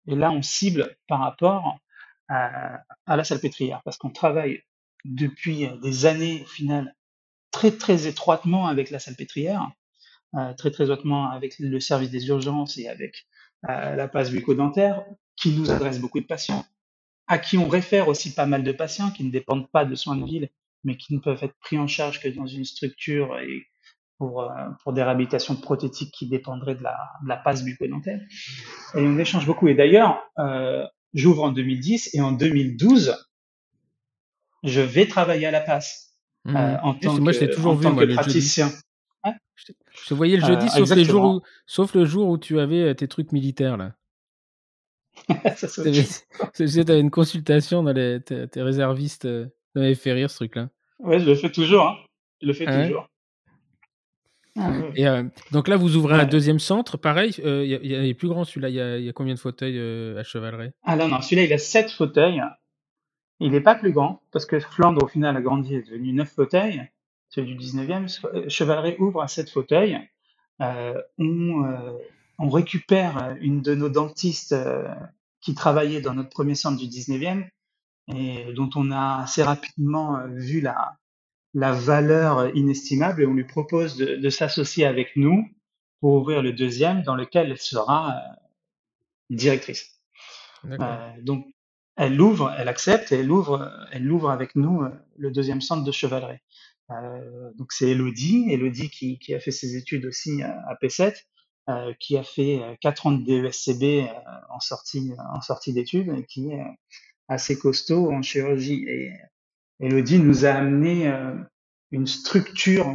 Et 0.06 0.14
là, 0.14 0.30
on 0.30 0.42
cible 0.42 0.96
par 1.06 1.20
rapport 1.20 1.78
à, 2.28 2.80
à 3.06 3.16
la 3.16 3.24
salpêtrière 3.24 3.82
parce 3.84 3.98
qu'on 3.98 4.10
travaille 4.10 4.62
depuis 5.04 5.68
des 5.82 6.06
années 6.06 6.42
au 6.42 6.46
final 6.46 6.94
très 7.50 7.70
très 7.72 8.06
étroitement 8.06 8.66
avec 8.66 8.90
la 8.90 8.98
salpêtrière 8.98 9.70
euh, 10.34 10.52
très 10.52 10.70
très 10.70 10.90
hautement 10.90 11.30
avec 11.30 11.58
le 11.58 11.80
service 11.80 12.10
des 12.10 12.28
urgences 12.28 12.76
et 12.76 12.86
avec 12.86 13.26
euh, 13.68 13.96
la 13.96 14.08
passe 14.08 14.30
bucco-dentaire, 14.30 15.02
qui 15.36 15.52
nous 15.52 15.70
adresse 15.70 16.00
beaucoup 16.00 16.20
de 16.20 16.26
patients, 16.26 16.66
à 17.26 17.38
qui 17.38 17.56
on 17.56 17.66
réfère 17.66 18.08
aussi 18.08 18.34
pas 18.34 18.44
mal 18.44 18.62
de 18.62 18.72
patients 18.72 19.10
qui 19.10 19.24
ne 19.24 19.30
dépendent 19.30 19.70
pas 19.70 19.86
de 19.86 19.94
soins 19.94 20.16
de 20.16 20.24
ville, 20.26 20.50
mais 20.84 20.98
qui 20.98 21.14
ne 21.14 21.18
peuvent 21.18 21.42
être 21.42 21.58
pris 21.60 21.78
en 21.78 21.86
charge 21.86 22.20
que 22.20 22.28
dans 22.28 22.46
une 22.46 22.66
structure 22.66 23.36
pour, 24.18 24.42
euh, 24.42 24.68
pour 24.82 24.92
des 24.92 25.02
réhabilitations 25.02 25.56
prothétiques 25.56 26.12
qui 26.12 26.28
dépendraient 26.28 26.74
de 26.74 26.82
la, 26.82 26.98
de 27.22 27.28
la 27.28 27.36
passe 27.36 27.64
bucco-dentaire. 27.64 28.20
Et 28.94 29.00
on 29.00 29.18
échange 29.18 29.46
beaucoup. 29.46 29.68
Et 29.68 29.74
d'ailleurs, 29.74 30.20
euh, 30.38 30.86
j'ouvre 31.14 31.44
en 31.44 31.52
2010 31.52 32.10
et 32.14 32.20
en 32.20 32.32
2012, 32.32 33.16
je 34.64 34.80
vais 34.80 35.06
travailler 35.06 35.46
à 35.46 35.50
la 35.50 35.60
passe 35.60 36.07
mmh. 36.48 36.56
euh, 36.56 36.80
en 36.82 36.94
tant 36.94 37.20
moi, 37.20 37.32
que, 37.32 37.44
toujours 37.44 37.72
en 37.72 37.74
vu, 37.74 37.84
tant 37.84 37.92
moi, 37.92 38.06
que 38.06 38.12
praticien. 38.14 38.70
Je 39.56 40.08
te 40.08 40.14
voyais 40.14 40.36
le 40.36 40.46
jeudi, 40.46 40.68
sauf, 40.70 40.94
les 40.94 41.04
jours 41.04 41.24
où, 41.24 41.40
sauf 41.66 41.94
le 41.94 42.04
jour 42.04 42.28
où 42.28 42.38
tu 42.38 42.60
avais 42.60 42.94
tes 42.94 43.08
trucs 43.08 43.32
militaires, 43.32 43.76
là. 43.76 43.94
Tu 46.54 46.80
avais 46.80 47.00
une 47.00 47.10
consultation 47.10 47.82
dans 47.82 47.92
les, 47.92 48.20
tes, 48.20 48.62
réservistes. 48.62 49.24
Ça 49.24 49.80
m'avait 49.80 49.94
fait 49.94 50.12
rire, 50.12 50.30
ce 50.30 50.36
truc-là. 50.36 50.70
Ouais, 51.00 51.18
je 51.18 51.26
le 51.26 51.34
fais 51.34 51.50
toujours. 51.50 51.88
Hein. 51.88 51.96
Je 52.40 52.46
le 52.46 52.52
fais 52.52 52.66
ah 52.66 52.86
toujours. 52.86 53.08
Ah 54.56 54.72
Et 54.94 55.06
donc 55.52 55.68
là, 55.68 55.76
vous 55.76 55.96
ouvrez 55.96 56.14
un 56.14 56.24
deuxième 56.24 56.58
centre, 56.58 56.96
pareil, 56.96 57.34
il 57.38 57.66
y, 57.66 58.10
a, 58.10 58.14
plus 58.14 58.28
grand 58.28 58.44
celui-là, 58.44 58.68
il 58.68 59.04
y, 59.04 59.08
a 59.08 59.12
combien 59.12 59.34
de 59.34 59.38
fauteuils 59.38 59.78
à 60.16 60.22
Chevaleret 60.22 60.72
Ah 60.84 60.96
non, 60.96 61.08
non, 61.08 61.20
celui-là, 61.20 61.44
il 61.44 61.52
a 61.52 61.58
7 61.58 61.90
fauteuils. 61.90 62.40
Il 63.40 63.52
n'est 63.52 63.60
pas 63.60 63.74
plus 63.74 63.92
grand, 63.92 64.20
parce 64.32 64.46
que 64.46 64.58
Flandre, 64.58 65.04
au 65.04 65.08
final, 65.08 65.36
a 65.36 65.40
grandi, 65.40 65.74
est 65.76 65.82
devenu 65.82 66.12
9 66.12 66.28
fauteuils 66.28 66.88
celui 67.28 67.54
du 67.56 67.64
19e, 67.64 68.20
euh, 68.34 68.48
Chevaleret 68.48 68.96
ouvre 68.98 69.22
à 69.22 69.28
sept 69.28 69.50
fauteuils. 69.50 69.98
Euh, 70.60 71.00
on, 71.18 71.64
euh, 71.64 71.92
on, 72.38 72.48
récupère 72.48 73.36
une 73.40 73.62
de 73.62 73.74
nos 73.74 73.88
dentistes 73.88 74.52
euh, 74.52 74.88
qui 75.40 75.54
travaillait 75.54 76.00
dans 76.00 76.14
notre 76.14 76.30
premier 76.30 76.54
centre 76.54 76.78
du 76.78 76.86
19e 76.86 77.46
et 78.12 78.52
dont 78.54 78.70
on 78.74 78.90
a 78.90 79.22
assez 79.22 79.42
rapidement 79.42 80.18
vu 80.30 80.60
la, 80.60 80.96
la 81.54 81.72
valeur 81.72 82.56
inestimable 82.56 83.22
et 83.22 83.26
on 83.26 83.34
lui 83.34 83.44
propose 83.44 83.96
de, 83.96 84.16
de 84.16 84.30
s'associer 84.30 84.86
avec 84.86 85.14
nous 85.14 85.46
pour 86.00 86.14
ouvrir 86.14 86.42
le 86.42 86.52
deuxième 86.52 87.02
dans 87.02 87.14
lequel 87.14 87.50
elle 87.50 87.58
sera 87.58 88.16
directrice. 89.30 90.00
donc 91.22 91.46
elle 91.98 92.16
l'ouvre, 92.16 92.54
elle 92.58 92.68
accepte 92.68 93.12
et 93.12 93.16
elle 93.16 93.30
ouvre, 93.30 93.70
elle 93.92 94.04
l'ouvre 94.04 94.30
avec 94.30 94.56
nous 94.56 94.82
le 95.16 95.30
deuxième 95.30 95.60
centre 95.60 95.84
de 95.84 95.92
Chevaleret. 95.92 96.40
Euh, 96.90 97.52
donc 97.54 97.72
c'est 97.72 97.90
Elodie, 97.90 98.46
Elodie 98.50 98.88
qui, 98.90 99.18
qui, 99.18 99.34
a 99.34 99.40
fait 99.40 99.50
ses 99.50 99.76
études 99.76 100.06
aussi 100.06 100.42
à, 100.42 100.74
P7, 100.82 101.14
euh, 101.68 101.92
qui 102.00 102.16
a 102.16 102.22
fait 102.22 102.62
euh, 102.62 102.74
quatre 102.80 103.06
ans 103.06 103.12
de 103.12 103.24
DESCB 103.24 103.82
euh, 103.82 104.06
en 104.50 104.60
sortie 104.60 105.12
en 105.34 105.40
sortie 105.42 105.72
d'études 105.72 106.08
et 106.16 106.24
qui 106.24 106.50
est 106.50 106.64
assez 107.28 107.58
costaud 107.58 108.10
en 108.10 108.22
chirurgie. 108.22 108.84
Et 108.88 109.12
Elodie 109.80 110.18
nous 110.18 110.46
a 110.46 110.50
amené 110.50 111.12
une 111.90 112.06
structure 112.06 112.86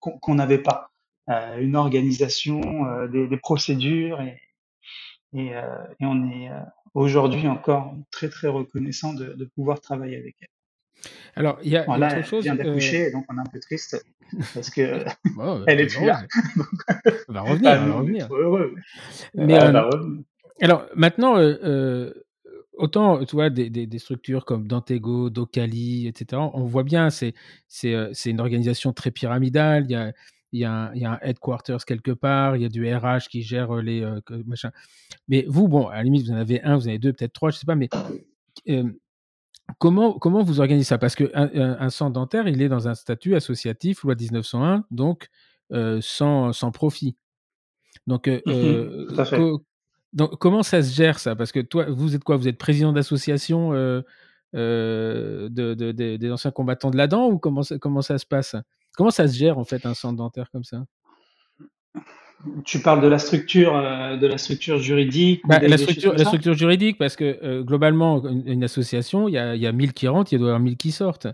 qu'on 0.00 0.34
n'avait 0.34 0.58
pas, 0.58 0.90
une 1.28 1.76
organisation, 1.76 2.60
des, 3.06 3.28
des, 3.28 3.36
procédures 3.36 4.20
et, 4.20 4.38
et, 5.32 5.46
et 5.46 6.04
on 6.04 6.28
est 6.30 6.50
aujourd'hui 6.94 7.48
encore 7.48 7.94
très 8.10 8.28
très 8.28 8.48
reconnaissant 8.48 9.14
de, 9.14 9.34
de 9.34 9.44
pouvoir 9.44 9.80
travailler 9.80 10.16
avec 10.16 10.36
elle. 10.40 10.48
Alors, 11.34 11.58
il 11.62 11.70
y 11.70 11.76
a 11.76 11.88
autre 11.88 12.24
chose. 12.24 12.46
Elle 12.46 12.54
vient 12.54 12.64
d'accoucher, 12.64 13.06
euh... 13.06 13.12
donc 13.12 13.24
on 13.28 13.36
est 13.36 13.40
un 13.40 13.50
peu 13.50 13.60
triste 13.60 14.04
parce 14.54 14.70
que 14.70 15.04
bon, 15.36 15.64
elle 15.66 15.80
est 15.80 15.86
plus 15.86 16.06
là. 16.06 16.22
elle 17.06 17.14
va 17.28 17.40
revenir. 17.42 17.70
elle 17.70 17.88
va 17.88 17.94
revenir. 17.98 18.28
Heureux. 18.32 18.74
Mais 19.34 19.54
elle 19.54 19.76
euh, 19.76 19.82
revenir. 19.82 20.24
Alors, 20.62 20.86
maintenant, 20.94 21.38
euh, 21.38 21.56
euh, 21.64 22.12
autant, 22.74 23.24
tu 23.24 23.34
vois, 23.34 23.48
des, 23.50 23.70
des, 23.70 23.86
des, 23.86 23.98
structures 23.98 24.44
comme 24.44 24.66
Dantego, 24.66 25.30
Docali, 25.30 26.06
etc., 26.06 26.42
on 26.52 26.64
voit 26.64 26.82
bien, 26.82 27.08
c'est 27.10 27.34
une 28.26 28.40
organisation 28.40 28.92
très 28.92 29.10
pyramidale. 29.10 29.86
Il 29.88 29.92
y 29.92 29.96
a, 29.96 30.12
il 30.52 30.60
y, 30.60 30.64
a 30.64 30.72
un, 30.72 30.94
il 30.94 31.02
y 31.02 31.04
a 31.04 31.12
un 31.12 31.18
headquarters 31.22 31.84
quelque 31.84 32.10
part, 32.10 32.56
il 32.56 32.62
y 32.62 32.64
a 32.64 32.68
du 32.68 32.92
RH 32.92 33.28
qui 33.30 33.42
gère 33.42 33.74
les 33.76 34.02
euh, 34.02 34.20
machins. 34.46 34.72
Mais 35.28 35.44
vous, 35.48 35.68
bon, 35.68 35.86
à 35.86 35.96
la 35.96 36.02
limite, 36.02 36.26
vous 36.26 36.32
en 36.32 36.36
avez 36.36 36.62
un, 36.62 36.76
vous 36.76 36.86
en 36.86 36.88
avez 36.88 36.98
deux, 36.98 37.12
peut-être 37.12 37.32
trois, 37.32 37.50
je 37.50 37.58
sais 37.58 37.66
pas, 37.66 37.76
mais 37.76 37.88
euh, 38.68 38.90
Comment, 39.78 40.18
comment 40.18 40.42
vous 40.42 40.60
organisez 40.60 40.84
ça? 40.84 40.98
Parce 40.98 41.14
qu'un 41.14 41.28
un, 41.34 41.90
centre 41.90 42.12
dentaire, 42.12 42.48
il 42.48 42.60
est 42.62 42.68
dans 42.68 42.88
un 42.88 42.94
statut 42.94 43.34
associatif, 43.34 44.02
loi 44.02 44.14
1901, 44.14 44.84
donc 44.90 45.28
euh, 45.72 46.00
sans, 46.02 46.52
sans, 46.52 46.72
profit. 46.72 47.16
Donc, 48.06 48.28
euh, 48.28 48.40
mmh 48.46 48.50
euh 48.50 49.24
co 49.36 49.64
donc, 50.12 50.36
comment 50.38 50.64
ça 50.64 50.82
se 50.82 50.92
gère 50.92 51.20
ça? 51.20 51.36
Parce 51.36 51.52
que 51.52 51.60
toi, 51.60 51.86
vous 51.88 52.16
êtes 52.16 52.24
quoi? 52.24 52.36
Vous 52.36 52.48
êtes 52.48 52.58
président 52.58 52.92
d'association 52.92 53.72
euh, 53.74 54.02
euh, 54.56 55.48
de, 55.48 55.74
de, 55.74 55.92
de, 55.92 56.16
des 56.16 56.32
anciens 56.32 56.50
combattants 56.50 56.90
de 56.90 56.96
la 56.96 57.06
dent 57.06 57.28
ou 57.28 57.38
comment 57.38 57.62
ça, 57.62 57.78
comment 57.78 58.02
ça 58.02 58.18
se 58.18 58.26
passe? 58.26 58.56
Comment 59.00 59.10
ça 59.10 59.26
se 59.26 59.38
gère 59.38 59.56
en 59.56 59.64
fait 59.64 59.86
un 59.86 59.94
centre 59.94 60.18
dentaire 60.18 60.50
comme 60.50 60.62
ça? 60.62 60.84
Tu 62.66 62.80
parles 62.80 63.00
de 63.00 63.06
la 63.06 63.18
structure, 63.18 63.74
euh, 63.74 64.18
de 64.18 64.26
la 64.26 64.36
structure 64.36 64.76
juridique. 64.76 65.40
Bah, 65.48 65.58
la, 65.58 65.78
structure, 65.78 66.12
la 66.12 66.26
structure 66.26 66.52
juridique, 66.52 66.98
parce 66.98 67.16
que 67.16 67.38
euh, 67.42 67.62
globalement, 67.62 68.22
une, 68.22 68.62
association, 68.62 69.26
il 69.26 69.32
y 69.32 69.38
a, 69.38 69.56
y 69.56 69.66
a 69.66 69.72
1000 69.72 69.94
qui 69.94 70.06
rentrent, 70.06 70.34
il 70.34 70.38
doit 70.38 70.48
y 70.48 70.50
avoir 70.50 70.60
1000 70.60 70.76
qui 70.76 70.92
sortent. 70.92 71.28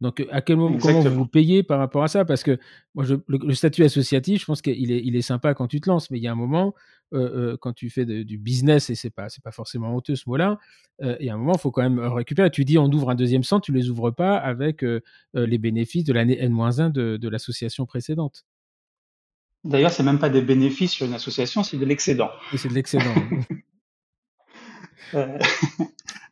Donc, 0.00 0.26
à 0.32 0.40
quel 0.40 0.56
moment, 0.56 0.78
comment 0.78 1.00
vous 1.00 1.26
payez 1.26 1.62
par 1.62 1.78
rapport 1.78 2.02
à 2.02 2.08
ça? 2.08 2.24
Parce 2.24 2.42
que 2.42 2.58
moi, 2.96 3.04
je, 3.04 3.14
le, 3.28 3.54
statut 3.54 3.84
associatif, 3.84 4.40
je 4.40 4.46
pense 4.46 4.60
qu'il 4.60 4.90
est, 4.90 5.00
il 5.04 5.14
est 5.14 5.22
sympa 5.22 5.54
quand 5.54 5.68
tu 5.68 5.80
te 5.80 5.88
lances, 5.88 6.10
mais 6.10 6.18
il 6.18 6.24
y 6.24 6.28
a 6.28 6.32
un 6.32 6.36
moment, 6.36 6.74
euh, 7.12 7.56
quand 7.60 7.72
tu 7.72 7.90
fais 7.90 8.04
du 8.04 8.38
business, 8.38 8.90
et 8.90 8.94
c'est 8.94 9.10
pas, 9.10 9.28
c'est 9.28 9.42
pas 9.42 9.52
forcément 9.52 9.94
honteux 9.94 10.16
ce 10.16 10.28
mot-là, 10.28 10.58
il 11.00 11.26
y 11.26 11.30
a 11.30 11.34
un 11.34 11.36
moment, 11.36 11.54
il 11.54 11.60
faut 11.60 11.70
quand 11.70 11.82
même 11.82 11.98
récupérer. 11.98 12.50
Tu 12.50 12.64
dis, 12.64 12.78
on 12.78 12.86
ouvre 12.86 13.10
un 13.10 13.14
deuxième 13.14 13.42
centre, 13.42 13.64
tu 13.64 13.72
les 13.72 13.90
ouvres 13.90 14.10
pas 14.10 14.36
avec 14.36 14.84
les 15.34 15.58
bénéfices 15.58 16.04
de 16.04 16.12
l'année 16.12 16.38
N-1 16.40 16.92
de, 16.92 17.16
de 17.16 17.28
l'association 17.28 17.86
précédente. 17.86 18.44
D'ailleurs, 19.64 19.92
c'est 19.92 20.02
même 20.02 20.18
pas 20.18 20.28
des 20.28 20.42
bénéfices 20.42 20.92
sur 20.92 21.06
une 21.06 21.14
association, 21.14 21.62
c'est 21.62 21.76
de 21.76 21.84
l'excédent. 21.84 22.30
c'est 22.56 22.68
de 22.68 22.74
l'excédent. 22.74 23.14
Euh, 25.14 25.38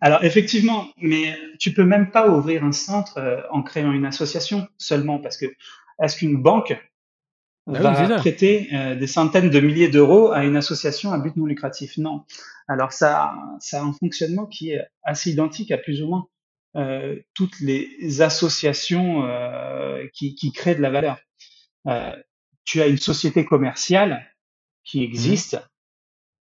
alors 0.01 0.25
effectivement, 0.25 0.87
mais 0.97 1.37
tu 1.59 1.75
peux 1.75 1.85
même 1.85 2.11
pas 2.11 2.31
ouvrir 2.31 2.65
un 2.65 2.73
centre 2.73 3.19
euh, 3.19 3.43
en 3.51 3.63
créant 3.63 3.93
une 3.93 4.07
association 4.07 4.67
seulement 4.79 5.19
parce 5.19 5.37
que 5.37 5.45
est-ce 6.03 6.17
qu'une 6.17 6.41
banque 6.41 6.75
bah 7.67 7.81
va 7.81 8.17
prêter 8.17 8.69
euh, 8.73 8.95
des 8.97 9.07
centaines 9.07 9.51
de 9.51 9.61
milliers 9.61 9.89
d'euros 9.89 10.33
à 10.33 10.45
une 10.45 10.57
association 10.57 11.13
à 11.13 11.19
but 11.19 11.37
non 11.37 11.47
lucratif 11.47 11.99
Non. 11.99 12.25
Alors 12.69 12.93
ça, 12.93 13.33
ça 13.61 13.81
a 13.81 13.85
un 13.85 13.93
fonctionnement 13.93 14.47
qui 14.47 14.71
est 14.71 14.83
assez 15.03 15.31
identique 15.31 15.71
à 15.71 15.79
plus 15.79 16.03
ou 16.03 16.09
moins 16.09 16.27
toutes 17.35 17.59
les 17.59 18.23
associations 18.23 19.29
qui, 20.13 20.37
qui, 20.37 20.53
créent 20.53 20.77
de 20.77 20.81
la 20.81 20.91
valeur 20.91 21.19
tu 22.71 22.81
as 22.81 22.87
une 22.87 22.99
société 22.99 23.45
commerciale 23.45 24.25
qui 24.85 25.03
existe 25.03 25.61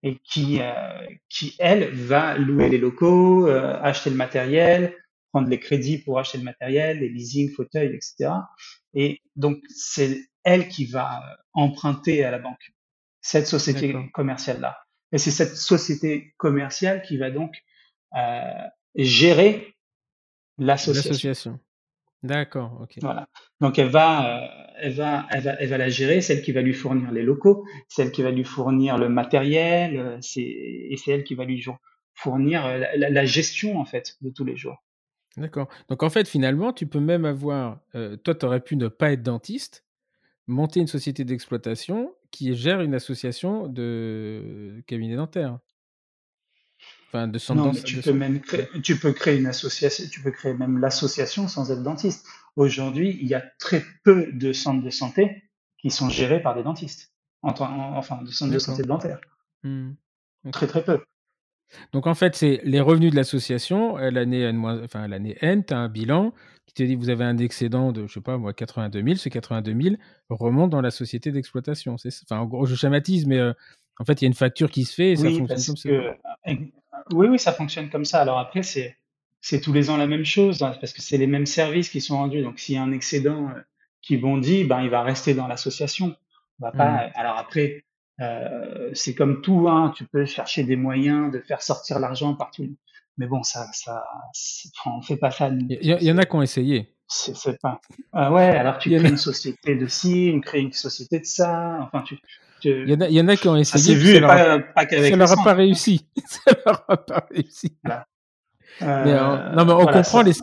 et 0.03 0.17
qui, 0.23 0.59
euh, 0.61 1.07
qui 1.27 1.55
elle, 1.57 1.89
va 1.89 2.37
louer 2.37 2.69
les 2.69 2.77
locaux, 2.77 3.47
euh, 3.47 3.79
acheter 3.81 4.11
le 4.11 4.15
matériel, 4.15 4.95
prendre 5.31 5.49
les 5.49 5.59
crédits 5.59 5.97
pour 5.97 6.19
acheter 6.19 6.37
le 6.37 6.43
matériel, 6.43 6.99
les 6.99 7.09
leasing, 7.09 7.51
fauteuils, 7.51 7.95
etc. 7.95 8.31
Et 8.93 9.21
donc, 9.35 9.57
c'est 9.69 10.19
elle 10.49 10.67
qui 10.67 10.85
va 10.85 11.21
emprunter 11.53 12.23
à 12.23 12.31
la 12.31 12.39
banque, 12.39 12.73
cette 13.21 13.47
société 13.47 13.95
commerciale-là. 14.13 14.77
Et 15.11 15.17
c'est 15.17 15.31
cette 15.31 15.55
société 15.55 16.33
commerciale 16.37 17.01
qui 17.01 17.17
va 17.17 17.31
donc 17.31 17.55
euh, 18.15 18.67
gérer 18.95 19.75
l'association. 20.57 21.59
D'accord, 22.21 22.79
ok. 22.81 22.97
Voilà. 23.01 23.27
Donc 23.61 23.79
elle 23.79 23.87
va, 23.89 24.43
euh, 24.43 24.47
elle 24.81 24.93
va, 24.93 25.25
elle 25.31 25.41
va, 25.41 25.53
elle 25.53 25.69
va 25.69 25.77
la 25.77 25.89
gérer, 25.89 26.21
celle 26.21 26.41
qui 26.41 26.51
va 26.51 26.61
lui 26.61 26.73
fournir 26.73 27.11
les 27.11 27.23
locaux, 27.23 27.65
celle 27.87 28.11
qui 28.11 28.21
va 28.23 28.31
lui 28.31 28.43
fournir 28.43 28.97
le 28.97 29.07
matériel, 29.07 29.97
euh, 29.97 30.17
c'est 30.21 30.41
et 30.41 30.95
c'est 30.97 31.11
elle 31.11 31.23
qui 31.23 31.35
va 31.35 31.45
lui 31.45 31.65
fournir 32.13 32.65
euh, 32.65 32.83
la, 32.97 33.25
gestion 33.25 33.79
en 33.79 33.85
fait 33.85 34.17
de 34.21 34.29
tous 34.29 34.43
les 34.43 34.57
jours. 34.57 34.83
D'accord. 35.37 35.69
Donc 35.87 36.03
en 36.03 36.09
fait 36.09 36.27
finalement 36.27 36.73
tu 36.73 36.87
peux 36.87 36.99
même 36.99 37.23
avoir, 37.23 37.79
toi 38.23 38.35
tu 38.35 38.45
aurais 38.45 38.59
pu 38.59 38.75
ne 38.75 38.89
pas 38.89 39.13
être 39.13 39.23
dentiste, 39.23 39.85
monter 40.49 40.79
une 40.79 40.87
société 40.87 41.23
d'exploitation 41.23 42.13
qui 42.31 42.55
gère 42.55 42.81
une 42.81 42.95
association 42.95 43.67
de 43.67 44.83
cabinets 44.87 45.15
dentaires 45.15 45.59
de 47.13 47.53
non, 47.53 47.71
tu 47.71 47.97
peux 48.01 48.13
même 48.13 48.39
créer, 48.39 48.67
tu 48.83 48.97
peux 48.97 49.13
créer 49.13 49.39
une 49.39 49.47
association, 49.47 50.05
tu 50.11 50.21
peux 50.21 50.31
créer 50.31 50.53
même 50.53 50.77
l'association 50.77 51.47
sans 51.47 51.71
être 51.71 51.81
dentiste. 51.81 52.27
Aujourd'hui, 52.55 53.17
il 53.19 53.27
y 53.27 53.33
a 53.33 53.43
très 53.59 53.83
peu 54.03 54.31
de 54.31 54.53
centres 54.53 54.83
de 54.83 54.89
santé 54.91 55.43
qui 55.79 55.89
sont 55.89 56.09
gérés 56.09 56.41
par 56.41 56.55
des 56.55 56.61
dentistes, 56.61 57.11
enfin, 57.41 58.21
de 58.21 58.29
centres 58.29 58.53
de 58.53 58.59
santé 58.59 58.83
dentaire. 58.83 59.19
Mmh. 59.63 59.93
Très 60.51 60.67
très 60.67 60.83
peu. 60.83 60.99
Donc 61.93 62.07
en 62.07 62.15
fait, 62.15 62.35
c'est 62.35 62.61
les 62.63 62.79
revenus 62.79 63.11
de 63.11 63.15
l'association, 63.15 63.97
l'année 63.97 64.41
N, 64.41 64.63
enfin 64.83 65.07
l'année 65.07 65.35
N, 65.41 65.65
tu 65.65 65.73
as 65.73 65.77
un 65.77 65.89
bilan 65.89 66.33
qui 66.69 66.75
te 66.75 66.83
dit 66.83 66.95
vous 66.95 67.09
avez 67.09 67.25
un 67.25 67.37
excédent 67.37 67.91
de, 67.91 68.05
je 68.07 68.13
sais 68.13 68.21
pas 68.21 68.37
moi, 68.37 68.53
82 68.53 69.01
000, 69.03 69.15
ce 69.15 69.29
82 69.29 69.81
000 69.81 69.95
remonte 70.29 70.69
dans 70.69 70.81
la 70.81 70.91
société 70.91 71.31
d'exploitation. 71.31 71.95
Enfin, 71.95 72.37
en 72.37 72.45
gros, 72.45 72.65
je 72.65 72.75
schématise, 72.75 73.25
mais 73.25 73.39
euh, 73.39 73.53
en 73.99 74.05
fait, 74.05 74.21
il 74.21 74.25
y 74.25 74.27
a 74.27 74.27
une 74.27 74.33
facture 74.35 74.69
qui 74.69 74.85
se 74.85 74.93
fait 74.93 75.11
et 75.11 75.15
ça 75.15 75.29
fonctionne 75.29 75.47
comme 75.47 75.75
ça. 75.75 75.89
Euh, 75.89 76.13
oui, 77.13 77.27
oui, 77.27 77.39
ça 77.39 77.53
fonctionne 77.53 77.89
comme 77.89 78.05
ça. 78.05 78.21
Alors 78.21 78.37
après, 78.37 78.63
c'est 78.63 78.97
c'est 79.41 79.61
tous 79.61 79.73
les 79.73 79.89
ans 79.89 79.97
la 79.97 80.05
même 80.05 80.25
chose 80.25 80.61
hein, 80.61 80.75
parce 80.79 80.91
que 80.93 81.01
c'est 81.01 81.17
les 81.17 81.27
mêmes 81.27 81.45
services 81.45 81.89
qui 81.89 82.01
sont 82.01 82.17
rendus. 82.17 82.43
Donc 82.43 82.59
s'il 82.59 82.75
y 82.75 82.77
a 82.77 82.83
un 82.83 82.91
excédent 82.91 83.49
euh, 83.49 83.61
qui 84.01 84.17
bondit, 84.17 84.63
ben 84.63 84.81
il 84.81 84.89
va 84.89 85.01
rester 85.01 85.33
dans 85.33 85.47
l'association. 85.47 86.15
va 86.59 86.71
pas. 86.71 87.07
Mmh. 87.07 87.11
Alors 87.15 87.37
après, 87.37 87.83
euh, 88.21 88.91
c'est 88.93 89.15
comme 89.15 89.41
tout. 89.41 89.67
Hein, 89.69 89.93
tu 89.95 90.05
peux 90.05 90.25
chercher 90.25 90.63
des 90.63 90.75
moyens 90.75 91.31
de 91.31 91.39
faire 91.39 91.63
sortir 91.63 91.99
l'argent 91.99 92.35
partout. 92.35 92.75
Mais 93.19 93.27
bon, 93.27 93.43
ça, 93.43 93.67
ça, 93.73 94.01
on 94.85 95.01
fait 95.01 95.17
pas 95.17 95.29
ça. 95.29 95.49
Il 95.49 95.77
y, 95.83 96.11
en 96.11 96.17
a 96.17 96.25
qui 96.25 96.35
ont 96.35 96.41
essayé. 96.41 96.95
C'est 97.05 97.59
pas. 97.59 97.81
Ah 98.13 98.31
ouais, 98.31 98.45
alors 98.45 98.77
tu 98.77 98.89
crées 98.89 99.09
une 99.09 99.17
société 99.17 99.75
de 99.75 99.87
ci, 99.87 100.31
tu 100.33 100.39
crées 100.39 100.61
une 100.61 100.71
société 100.71 101.19
de 101.19 101.25
ça. 101.25 101.79
Enfin, 101.81 102.01
tu, 102.03 102.17
il, 102.63 102.89
y 102.89 102.93
en 102.93 103.01
a, 103.01 103.09
il 103.09 103.15
y 103.15 103.19
en 103.19 103.27
a 103.27 103.35
qui 103.35 103.49
ont 103.49 103.57
essayé. 103.57 103.93
vu, 103.93 104.13
ça 104.13 104.19
leur, 104.21 104.73
pas, 104.73 104.87
ça 104.89 105.15
leur 105.17 105.31
a 105.31 105.43
pas 105.43 105.53
réussi. 105.53 106.07
ça 106.25 106.51
leur 106.65 106.85
a 106.87 106.95
pas 106.95 107.27
réussi. 107.29 107.77
Euh, 108.81 109.03
mais, 109.03 109.55
non, 109.57 109.65
mais 109.65 109.73
on, 109.73 109.85
comprend 109.85 110.21
les, 110.21 110.33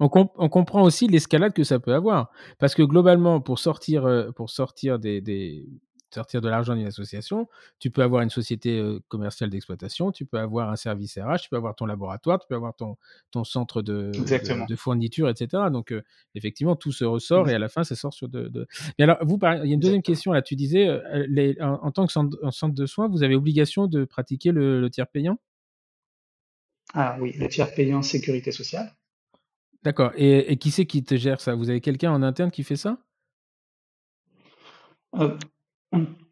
on, 0.00 0.08
on, 0.36 0.48
comprend 0.48 0.82
aussi 0.82 1.08
l'escalade 1.08 1.52
que 1.52 1.64
ça 1.64 1.80
peut 1.80 1.92
avoir. 1.92 2.30
Parce 2.58 2.74
que 2.74 2.82
globalement, 2.82 3.42
pour 3.42 3.58
sortir, 3.58 4.06
euh, 4.06 4.30
pour 4.30 4.48
sortir 4.48 4.98
des, 4.98 5.20
des, 5.20 5.66
sortir 6.14 6.40
de 6.40 6.48
l'argent 6.48 6.74
d'une 6.74 6.86
association, 6.86 7.48
tu 7.78 7.90
peux 7.90 8.02
avoir 8.02 8.22
une 8.22 8.30
société 8.30 8.82
commerciale 9.08 9.50
d'exploitation, 9.50 10.12
tu 10.12 10.24
peux 10.24 10.38
avoir 10.38 10.70
un 10.70 10.76
service 10.76 11.18
RH, 11.18 11.42
tu 11.42 11.48
peux 11.48 11.56
avoir 11.56 11.74
ton 11.74 11.86
laboratoire, 11.86 12.38
tu 12.38 12.46
peux 12.48 12.54
avoir 12.54 12.74
ton, 12.74 12.96
ton 13.30 13.44
centre 13.44 13.82
de, 13.82 14.10
de, 14.68 14.76
fourniture, 14.76 15.28
etc. 15.28 15.64
Donc, 15.70 15.94
effectivement, 16.34 16.76
tout 16.76 16.92
se 16.92 17.04
ressort 17.04 17.48
et 17.48 17.54
à 17.54 17.58
la 17.58 17.68
fin, 17.68 17.84
ça 17.84 17.94
sort 17.94 18.12
sur 18.12 18.28
de. 18.28 18.66
Mais 18.98 19.04
alors, 19.04 19.18
vous, 19.22 19.38
il 19.42 19.68
y 19.68 19.70
a 19.70 19.74
une 19.74 19.80
deuxième 19.80 20.02
question 20.02 20.32
là. 20.32 20.42
Tu 20.42 20.56
disais, 20.56 21.00
les, 21.28 21.56
en, 21.60 21.90
tant 21.90 22.06
que 22.06 22.12
centre, 22.12 22.74
de 22.74 22.86
soins, 22.86 23.08
vous 23.08 23.22
avez 23.22 23.34
obligation 23.34 23.86
de 23.86 24.04
pratiquer 24.04 24.52
le, 24.52 24.88
tiers 24.90 25.08
payant? 25.08 25.38
Ah 26.94 27.16
oui, 27.20 27.32
le 27.38 27.48
tiers 27.48 27.72
payant 27.74 28.02
sécurité 28.02 28.52
sociale. 28.52 28.92
D'accord. 29.82 30.12
Et, 30.16 30.52
et, 30.52 30.56
qui 30.58 30.70
c'est 30.70 30.86
qui 30.86 31.02
te 31.02 31.16
gère 31.16 31.40
ça? 31.40 31.54
Vous 31.54 31.70
avez 31.70 31.80
quelqu'un 31.80 32.12
en 32.12 32.22
interne 32.22 32.50
qui 32.50 32.62
fait 32.62 32.76
ça? 32.76 32.98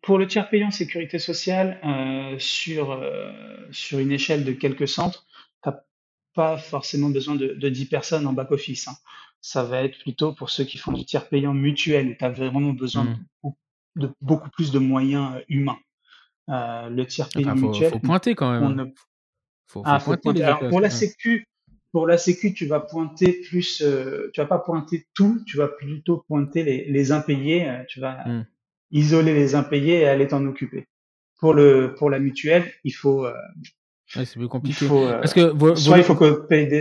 Pour 0.03 0.19
le 0.19 0.27
tiers 0.27 0.49
payant 0.49 0.71
sécurité 0.71 1.19
sociale, 1.19 1.79
euh, 1.85 2.39
sur, 2.39 2.93
euh, 2.93 3.33
sur 3.71 3.99
une 3.99 4.13
échelle 4.13 4.45
de 4.45 4.53
quelques 4.53 4.89
centres, 4.89 5.27
tu 5.63 5.69
n'as 5.69 5.77
pas 6.35 6.57
forcément 6.57 7.11
besoin 7.11 7.35
de, 7.35 7.49
de 7.49 7.69
10 7.69 7.87
personnes 7.87 8.27
en 8.27 8.33
back-office. 8.33 8.89
Hein. 8.89 8.97
Ça 9.43 9.63
va 9.65 9.83
être 9.83 9.99
plutôt 9.99 10.33
pour 10.33 10.51
ceux 10.51 10.65
qui 10.65 10.79
font 10.79 10.93
du 10.93 11.05
tiers 11.05 11.29
payant 11.29 11.55
mutuel, 11.55 12.17
tu 12.19 12.25
as 12.25 12.31
vraiment 12.31 12.73
besoin 12.73 13.05
mmh. 13.05 13.51
de, 13.97 14.11
beaucoup 14.21 14.51
plus 14.51 14.71
de 14.71 14.79
moyens 14.79 15.37
euh, 15.37 15.45
humains. 15.49 15.79
Euh, 16.49 16.89
le 16.89 17.07
tiers 17.07 17.29
payant 17.29 17.55
mutuel. 17.55 17.89
Il 17.89 17.93
faut 17.93 17.99
pointer 18.01 18.35
quand 18.35 18.59
même. 18.59 18.93
faut, 19.67 19.83
ah, 19.85 19.99
pointer. 19.99 20.43
Alors, 20.43 20.69
pour 20.69 20.81
la 20.81 20.91
Sécu, 20.91 21.47
pour 21.93 22.07
la 22.07 22.19
Sécu, 22.19 22.55
tu 22.55 22.67
vas 22.67 22.81
pointer 22.81 23.41
plus, 23.49 23.83
euh, 23.83 24.31
tu 24.33 24.41
vas 24.41 24.47
pas 24.47 24.59
pointer 24.59 25.07
tout, 25.15 25.43
tu 25.47 25.57
vas 25.57 25.69
plutôt 25.69 26.25
pointer 26.27 26.65
les, 26.65 26.91
les 26.91 27.13
impayés. 27.13 27.85
tu 27.89 28.01
vas 28.01 28.27
mmh 28.27 28.47
isoler 28.91 29.35
les 29.35 29.55
impayés 29.55 30.01
et 30.01 30.09
aller 30.09 30.29
t'en 30.29 30.45
occuper. 30.47 30.89
Pour 31.39 31.55
le 31.55 31.95
pour 31.97 32.11
la 32.11 32.19
mutuelle, 32.19 32.71
il 32.85 32.93
faut. 32.93 33.25
Euh, 33.25 33.33
c'est 34.07 34.35
plus 34.35 34.49
compliqué. 34.49 34.87
Euh, 34.91 35.21
Parce 35.21 35.33
que 35.33 35.55
soit 35.77 35.99
il 35.99 36.05
faut 36.05 36.17
que 36.17 36.47
paye 36.47 36.67
des 36.67 36.81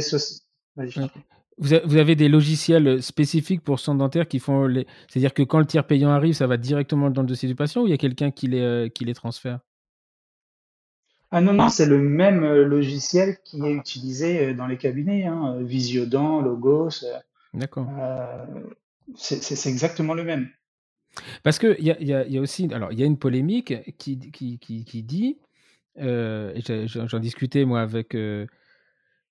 Vous 1.57 1.98
avez 1.98 2.15
des 2.15 2.27
logiciels 2.27 3.02
spécifiques 3.02 3.61
pour 3.61 3.80
son 3.80 3.95
dentaire 3.95 4.27
qui 4.27 4.40
font 4.40 4.65
les. 4.65 4.86
C'est-à-dire 5.07 5.34
que 5.34 5.44
quand 5.44 5.60
le 5.60 5.65
tiers 5.65 5.86
payant 5.86 6.10
arrive, 6.10 6.34
ça 6.34 6.48
va 6.48 6.57
directement 6.57 7.10
dans 7.10 7.22
le 7.22 7.27
dossier 7.27 7.48
du 7.48 7.56
patient 7.56 7.84
ou 7.84 7.88
il 7.88 7.91
y 7.91 7.94
a 7.94 7.98
quelqu'un 7.98 8.31
qui 8.31 8.48
les, 8.48 8.61
euh, 8.61 8.90
qui 8.90 9.06
les 9.06 9.14
transfère? 9.14 9.60
Ah 11.31 11.41
non, 11.41 11.53
non, 11.53 11.69
c'est 11.69 11.86
le 11.86 11.99
même 11.99 12.44
logiciel 12.44 13.38
qui 13.45 13.61
est 13.61 13.72
utilisé 13.72 14.56
dans 14.56 14.65
les 14.65 14.77
cabinets, 14.77 15.26
hein, 15.26 15.57
Visiodent, 15.61 16.41
Logos. 16.41 17.06
D'accord. 17.53 17.88
c'est 19.15 19.69
exactement 19.69 20.15
le 20.15 20.23
même. 20.23 20.49
Parce 21.44 21.60
qu'il 21.60 21.84
y 21.84 21.91
a, 21.91 22.02
y, 22.02 22.38
a, 22.38 22.41
aussi, 22.41 22.69
alors 22.73 22.91
il 22.91 22.99
y 22.99 23.03
a 23.03 23.06
une 23.06 23.18
polémique 23.18 23.73
qui, 23.98 24.19
qui, 24.31 24.60
qui, 24.60 25.03
dit, 25.03 25.38
euh, 25.99 26.53
j'en 26.86 27.19
discutais 27.19 27.65
moi 27.65 27.81
avec, 27.81 28.15
euh, 28.15 28.45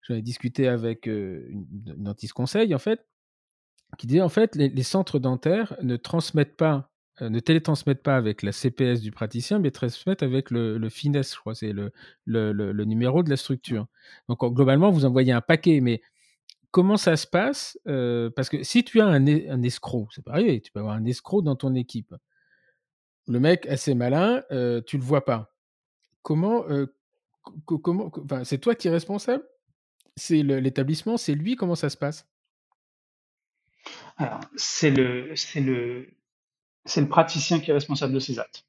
j'en 0.03 0.15
ai 0.15 0.23
discuté 0.23 0.69
avec 0.69 1.09
euh, 1.09 1.47
une, 1.49 1.67
dentiste 1.97 2.33
conseil 2.33 2.75
en 2.75 2.79
fait, 2.79 3.07
qui 3.97 4.07
dit 4.07 4.21
en 4.21 4.29
fait 4.29 4.55
les, 4.57 4.83
centres 4.83 5.19
dentaires 5.19 5.77
ne 5.83 5.97
transmettent 5.97 6.57
pas, 6.57 6.91
ne 7.21 7.41
télétransmettent 7.41 8.03
pas 8.03 8.17
avec 8.17 8.43
la 8.43 8.53
CPS 8.53 9.01
du 9.01 9.11
praticien, 9.11 9.59
mais 9.59 9.71
transmettent 9.71 10.23
avec 10.23 10.51
le, 10.51 10.79
le 10.79 10.89
FINES, 10.89 11.23
je 11.23 11.37
crois, 11.37 11.55
c'est 11.55 11.73
le, 11.73 11.93
le, 12.27 12.53
le, 12.53 12.85
numéro 12.85 13.23
de 13.23 13.31
la 13.31 13.37
structure. 13.37 13.87
Donc 14.29 14.45
globalement 14.55 14.91
vous 14.91 15.05
envoyez 15.05 15.33
un 15.33 15.41
paquet, 15.41 15.81
mais 15.81 16.03
comment 16.71 16.97
ça 16.97 17.17
se 17.17 17.27
passe 17.27 17.79
Parce 17.85 18.49
que 18.49 18.63
si 18.63 18.85
tu 18.85 19.01
as 19.01 19.07
un, 19.07 19.63
escroc, 19.63 20.09
c'est 20.15 20.25
pareil, 20.25 20.61
tu 20.63 20.73
peux 20.73 20.81
avoir 20.81 20.95
un 20.95 21.05
escroc 21.05 21.43
dans 21.43 21.57
ton 21.57 21.75
équipe. 21.75 22.15
le 23.27 23.41
mec 23.41 23.67
assez 23.67 23.95
malin, 23.95 24.43
tu 24.87 24.99
le 24.99 25.05
vois 25.05 25.25
pas. 25.25 25.55
Comment, 26.23 26.65
comment, 27.65 28.11
c'est 28.45 28.59
toi 28.59 28.75
qui 28.75 28.89
es 28.89 28.91
responsable? 28.91 29.45
C'est 30.17 30.43
l'établissement, 30.43 31.17
c'est 31.17 31.35
lui 31.35 31.57
Comment 31.57 31.77
ça 31.77 31.91
se 31.91 31.97
passe? 31.97 32.27
Alors, 34.17 34.41
c'est 34.57 34.91
le, 34.91 35.35
c'est 35.37 35.61
le, 35.61 36.09
c'est 36.85 37.01
le 37.01 37.09
praticien 37.09 37.61
qui 37.61 37.71
est 37.71 37.75
responsable 37.75 38.13
de 38.13 38.19
ses 38.19 38.39
actes. 38.39 38.65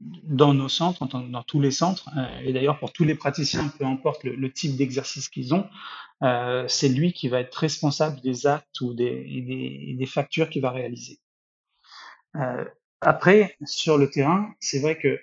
Dans 0.00 0.52
nos 0.54 0.68
centres, 0.68 1.06
dans, 1.06 1.42
tous 1.42 1.60
les 1.60 1.70
centres, 1.70 2.10
et 2.42 2.52
d'ailleurs 2.52 2.78
pour 2.78 2.92
tous 2.92 3.04
les 3.04 3.14
praticiens, 3.14 3.68
peu 3.78 3.84
importe 3.84 4.24
le, 4.24 4.52
type 4.52 4.76
d'exercice 4.76 5.28
qu'ils 5.28 5.54
ont, 5.54 5.66
c'est 6.68 6.88
lui 6.88 7.12
qui 7.12 7.28
va 7.28 7.40
être 7.40 7.54
responsable 7.54 8.20
des 8.20 8.46
actes 8.46 8.80
ou 8.80 8.92
des, 8.92 9.94
des, 9.96 10.06
factures 10.06 10.50
qu'il 10.50 10.62
va 10.62 10.70
réaliser. 10.70 11.20
après, 13.00 13.56
sur 13.64 13.96
le 13.96 14.10
terrain, 14.10 14.52
c'est 14.60 14.80
vrai 14.80 14.98
que 14.98 15.18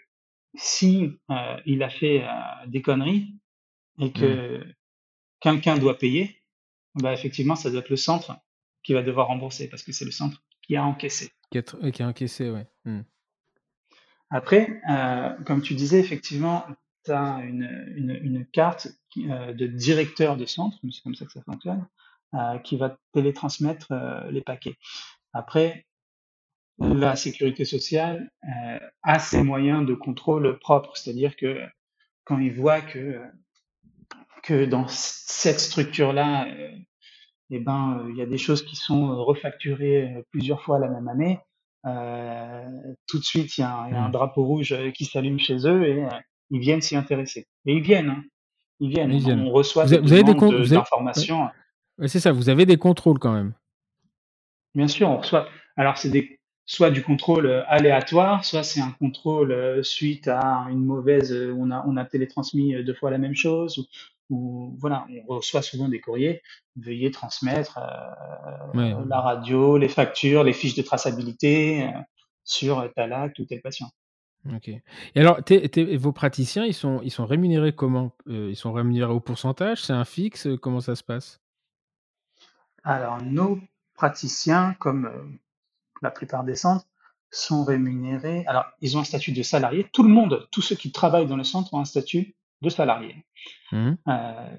si 0.55 1.19
euh, 1.29 1.57
il 1.65 1.83
a 1.83 1.89
fait 1.89 2.23
euh, 2.23 2.27
des 2.67 2.81
conneries 2.81 3.35
et 3.99 4.11
que 4.11 4.57
mmh. 4.57 4.73
quelqu'un 5.39 5.77
doit 5.77 5.97
payer, 5.97 6.41
bah 6.95 7.13
effectivement, 7.13 7.55
ça 7.55 7.69
doit 7.69 7.81
être 7.81 7.89
le 7.89 7.95
centre 7.95 8.35
qui 8.83 8.93
va 8.93 9.03
devoir 9.03 9.27
rembourser 9.27 9.69
parce 9.69 9.83
que 9.83 9.91
c'est 9.91 10.05
le 10.05 10.11
centre 10.11 10.43
qui 10.61 10.75
a 10.75 10.83
encaissé. 10.83 11.31
Qui 11.51 11.59
a, 11.59 11.91
qui 11.91 12.03
a 12.03 12.07
encaissé, 12.07 12.49
ouais. 12.49 12.67
Mmh. 12.85 13.01
Après, 14.31 14.81
euh, 14.89 15.29
comme 15.45 15.61
tu 15.61 15.75
disais, 15.75 15.99
effectivement, 15.99 16.65
tu 17.03 17.11
as 17.11 17.41
une, 17.43 18.47
carte 18.53 18.87
euh, 19.17 19.53
de 19.53 19.67
directeur 19.67 20.37
de 20.37 20.45
centre, 20.45 20.77
c'est 20.89 21.03
comme 21.03 21.15
ça 21.15 21.25
que 21.25 21.33
ça 21.33 21.41
fonctionne, 21.43 21.85
euh, 22.33 22.57
qui 22.59 22.77
va 22.77 22.97
télétransmettre 23.11 23.93
les 24.31 24.41
paquets. 24.41 24.77
Après, 25.33 25.85
la 26.79 27.15
sécurité 27.15 27.65
sociale 27.65 28.31
a 29.03 29.19
ses 29.19 29.43
moyens 29.43 29.85
de 29.85 29.93
contrôle 29.93 30.57
propres, 30.59 30.95
c'est-à-dire 30.95 31.35
que 31.35 31.61
quand 32.23 32.39
ils 32.39 32.53
voient 32.53 32.81
que 32.81 33.21
que 34.43 34.65
dans 34.65 34.87
cette 34.87 35.59
structure-là, 35.59 36.47
eh 37.51 37.59
ben, 37.59 38.07
il 38.09 38.17
y 38.17 38.23
a 38.23 38.25
des 38.25 38.39
choses 38.39 38.65
qui 38.65 38.75
sont 38.75 39.23
refacturées 39.23 40.25
plusieurs 40.31 40.63
fois 40.63 40.79
la 40.79 40.87
même 40.87 41.07
année. 41.07 41.39
Euh, 41.85 42.67
tout 43.07 43.19
de 43.19 43.23
suite, 43.23 43.57
il 43.57 43.61
y, 43.61 43.63
a 43.63 43.75
un, 43.75 44.09
mmh. 44.09 44.11
drapeau 44.11 44.43
rouge 44.45 44.75
qui 44.93 45.05
s'allume 45.05 45.39
chez 45.39 45.67
eux 45.67 45.87
et 45.87 46.05
ils 46.49 46.59
viennent 46.59 46.81
s'y 46.81 46.95
intéresser. 46.95 47.47
Et 47.65 47.73
ils 47.73 47.81
viennent. 47.81 48.09
Hein. 48.09 48.23
Ils, 48.79 48.89
viennent. 48.89 49.11
On 49.41 49.51
reçoit 49.51 49.85
des, 49.85 49.97
informations. 50.75 51.49
c'est 52.05 52.19
ça. 52.19 52.31
Vous 52.31 52.49
avez 52.49 52.65
des 52.65 52.77
contrôles 52.77 53.19
quand 53.19 53.33
même. 53.33 53.53
Bien 54.73 54.87
sûr, 54.87 55.09
on 55.09 55.17
reçoit. 55.17 55.47
Alors, 55.75 55.97
c'est 55.97 56.09
des 56.09 56.41
soit 56.71 56.89
du 56.89 57.03
contrôle 57.03 57.47
euh, 57.47 57.63
aléatoire, 57.67 58.45
soit 58.45 58.63
c'est 58.63 58.79
un 58.79 58.91
contrôle 58.91 59.51
euh, 59.51 59.83
suite 59.83 60.29
à 60.29 60.67
une 60.69 60.85
mauvaise, 60.85 61.33
euh, 61.33 61.53
on 61.57 61.69
a, 61.69 61.83
on 61.85 61.97
a 61.97 62.05
télétransmis 62.05 62.81
deux 62.85 62.93
fois 62.93 63.11
la 63.11 63.17
même 63.17 63.35
chose, 63.35 63.77
ou, 63.77 63.85
voilà, 64.31 65.05
on 65.27 65.35
reçoit 65.35 65.61
souvent 65.61 65.89
des 65.89 65.99
courriers, 65.99 66.41
veuillez 66.77 67.11
transmettre 67.11 67.79
la 68.73 69.19
radio, 69.19 69.77
les 69.77 69.89
factures, 69.89 70.43
les 70.43 70.53
fiches 70.53 70.75
de 70.75 70.81
traçabilité 70.81 71.89
sur 72.43 72.89
tel 72.95 73.13
acte 73.13 73.39
ou 73.39 73.45
tel 73.45 73.61
patient. 73.61 73.89
Ok. 74.55 74.69
Et 74.69 74.81
alors, 75.15 75.39
vos 75.97 76.11
praticiens, 76.13 76.65
ils 76.65 76.73
sont, 76.73 76.99
ils 77.03 77.11
sont 77.11 77.25
rémunérés 77.25 77.73
comment? 77.73 78.15
Ils 78.25 78.55
sont 78.55 78.73
rémunérés 78.73 79.11
au 79.11 79.19
pourcentage? 79.19 79.83
C'est 79.83 79.93
un 79.93 80.05
fixe? 80.05 80.47
Comment 80.61 80.79
ça 80.79 80.95
se 80.95 81.03
passe? 81.03 81.39
Alors, 82.83 83.21
nos 83.21 83.59
praticiens, 83.93 84.75
comme 84.79 85.39
la 86.01 86.09
plupart 86.09 86.43
des 86.43 86.55
centres, 86.55 86.87
sont 87.29 87.63
rémunérés. 87.63 88.43
Alors, 88.47 88.65
ils 88.81 88.97
ont 88.97 89.01
un 89.01 89.05
statut 89.05 89.31
de 89.31 89.43
salarié. 89.43 89.87
Tout 89.93 90.03
le 90.03 90.09
monde, 90.09 90.47
tous 90.51 90.61
ceux 90.61 90.75
qui 90.75 90.91
travaillent 90.91 91.27
dans 91.27 91.37
le 91.37 91.43
centre 91.43 91.73
ont 91.73 91.79
un 91.79 91.85
statut 91.85 92.35
de 92.61 92.69
salarié. 92.69 93.15
Mmh. 93.71 93.93
Euh, 94.07 94.57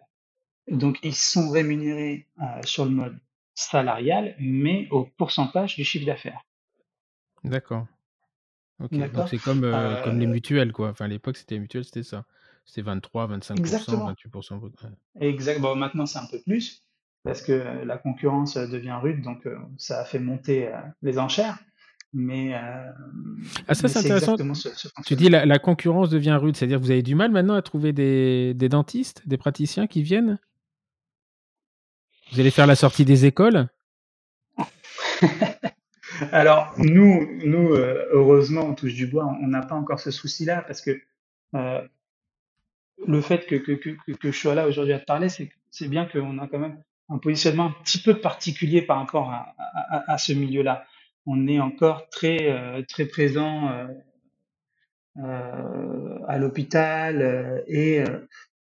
donc, 0.70 0.98
ils 1.02 1.14
sont 1.14 1.50
rémunérés 1.50 2.26
euh, 2.40 2.44
sur 2.64 2.84
le 2.84 2.90
mode 2.90 3.18
salarial, 3.54 4.34
mais 4.38 4.88
au 4.90 5.04
pourcentage 5.04 5.76
du 5.76 5.84
chiffre 5.84 6.06
d'affaires. 6.06 6.40
D'accord. 7.44 7.86
Ok. 8.82 8.92
Donc, 8.94 9.28
c'est 9.28 9.38
comme, 9.38 9.64
euh, 9.64 10.02
comme 10.02 10.18
les 10.18 10.26
mutuelles, 10.26 10.72
quoi. 10.72 10.90
Enfin, 10.90 11.04
à 11.04 11.08
l'époque, 11.08 11.36
c'était 11.36 11.56
les 11.56 11.60
mutuelles, 11.60 11.84
c'était 11.84 12.02
ça. 12.02 12.24
C'était 12.64 12.82
23, 12.82 13.28
25%, 13.28 13.58
Exactement. 13.58 14.12
28%. 14.12 14.70
Exactement. 15.20 15.74
maintenant, 15.74 16.06
c'est 16.06 16.18
un 16.18 16.26
peu 16.26 16.40
plus 16.40 16.82
parce 17.24 17.42
que 17.42 17.84
la 17.84 17.98
concurrence 17.98 18.56
devient 18.56 18.98
rude, 19.00 19.22
donc 19.22 19.48
ça 19.78 20.00
a 20.00 20.04
fait 20.04 20.18
monter 20.18 20.72
les 21.02 21.20
enchères. 21.20 21.56
Mais, 22.14 22.54
euh, 22.54 22.92
ah, 23.68 23.74
ça, 23.74 23.88
c'est 23.88 23.98
intéressant. 24.00 24.36
tu 25.06 25.16
dis 25.16 25.30
la, 25.30 25.46
la 25.46 25.58
concurrence 25.58 26.10
devient 26.10 26.38
rude, 26.40 26.56
c'est-à-dire 26.56 26.78
que 26.78 26.84
vous 26.84 26.90
avez 26.90 27.02
du 27.02 27.14
mal 27.14 27.30
maintenant 27.30 27.54
à 27.54 27.62
trouver 27.62 27.92
des, 27.92 28.52
des 28.54 28.68
dentistes, 28.68 29.26
des 29.26 29.38
praticiens 29.38 29.86
qui 29.86 30.02
viennent? 30.02 30.38
Vous 32.32 32.40
allez 32.40 32.50
faire 32.50 32.66
la 32.66 32.76
sortie 32.76 33.04
des 33.06 33.24
écoles? 33.24 33.68
Alors, 36.32 36.74
nous, 36.76 37.26
nous 37.44 37.74
heureusement, 37.74 38.62
on 38.62 38.74
touche 38.74 38.94
du 38.94 39.06
bois, 39.06 39.24
on 39.40 39.48
n'a 39.48 39.62
pas 39.62 39.74
encore 39.74 40.00
ce 40.00 40.10
souci-là 40.10 40.62
parce 40.62 40.82
que 40.82 41.00
le 43.06 43.20
fait 43.20 43.46
que, 43.46 43.56
que, 43.56 43.72
que, 43.72 44.12
que, 44.12 44.30
je 44.30 44.38
sois 44.38 44.54
là 44.54 44.66
aujourd'hui 44.66 44.92
à 44.92 44.98
te 44.98 45.04
parler, 45.04 45.28
c'est 45.28 45.88
bien 45.88 46.06
qu'on 46.06 46.38
a 46.38 46.46
quand 46.46 46.58
même 46.58 46.82
un 47.08 47.18
positionnement 47.18 47.66
un 47.66 47.74
petit 47.82 47.98
peu 47.98 48.20
particulier 48.20 48.82
par 48.82 48.98
rapport 48.98 49.30
à, 49.30 49.54
à, 49.58 50.12
à 50.12 50.18
ce 50.18 50.32
milieu-là. 50.32 50.84
On 51.26 51.46
est 51.46 51.60
encore 51.60 52.08
très 52.08 52.50
euh, 52.50 52.82
très 52.88 53.06
présent 53.06 53.68
euh, 53.68 53.86
euh, 55.18 56.18
à 56.26 56.38
l'hôpital 56.38 57.62
et 57.68 58.02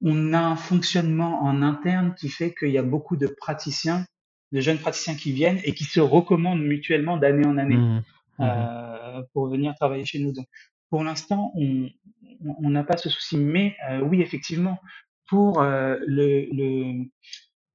on 0.02 0.34
a 0.34 0.40
un 0.40 0.56
fonctionnement 0.56 1.42
en 1.44 1.62
interne 1.62 2.14
qui 2.16 2.30
fait 2.30 2.54
qu'il 2.54 2.70
y 2.70 2.78
a 2.78 2.84
beaucoup 2.84 3.16
de 3.16 3.28
praticiens, 3.28 4.06
de 4.52 4.60
jeunes 4.60 4.78
praticiens 4.78 5.16
qui 5.16 5.32
viennent 5.32 5.60
et 5.64 5.74
qui 5.74 5.86
se 5.86 6.00
recommandent 6.00 6.62
mutuellement 6.62 7.18
d'année 7.18 7.46
en 7.46 7.58
année 7.58 7.78
mmh. 7.78 8.04
Mmh. 8.40 9.24
pour 9.32 9.48
venir 9.48 9.74
travailler 9.76 10.06
chez 10.06 10.20
nous. 10.20 10.34
Donc, 10.34 10.48
pour 10.90 11.04
l'instant, 11.04 11.54
on 11.56 12.70
n'a 12.70 12.84
pas 12.84 12.98
ce 12.98 13.10
souci, 13.10 13.38
mais 13.38 13.78
oui, 14.02 14.22
effectivement, 14.22 14.80
pour 15.28 15.62
le, 15.62 16.48
le 16.52 17.06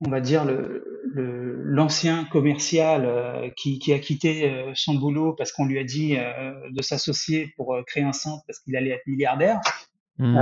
on 0.01 0.11
va 0.11 0.21
dire 0.21 0.45
le 0.45 0.99
l'ancien 1.69 2.25
commercial 2.25 3.05
euh, 3.05 3.51
qui, 3.57 3.79
qui, 3.79 3.93
a 3.93 3.99
quitté 3.99 4.51
euh, 4.51 4.73
son 4.75 4.95
boulot 4.95 5.35
parce 5.35 5.53
qu'on 5.53 5.67
lui 5.67 5.79
a 5.79 5.85
dit 5.85 6.17
euh, 6.17 6.53
de 6.71 6.83
s'associer 6.83 7.53
pour 7.57 7.77
créer 7.87 8.05
un 8.05 8.13
centre 8.13 8.43
parce 8.47 8.59
qu'il 8.61 8.77
allait 8.77 8.91
être 8.91 9.07
milliardaire. 9.07 9.61
Mmh. 10.19 10.37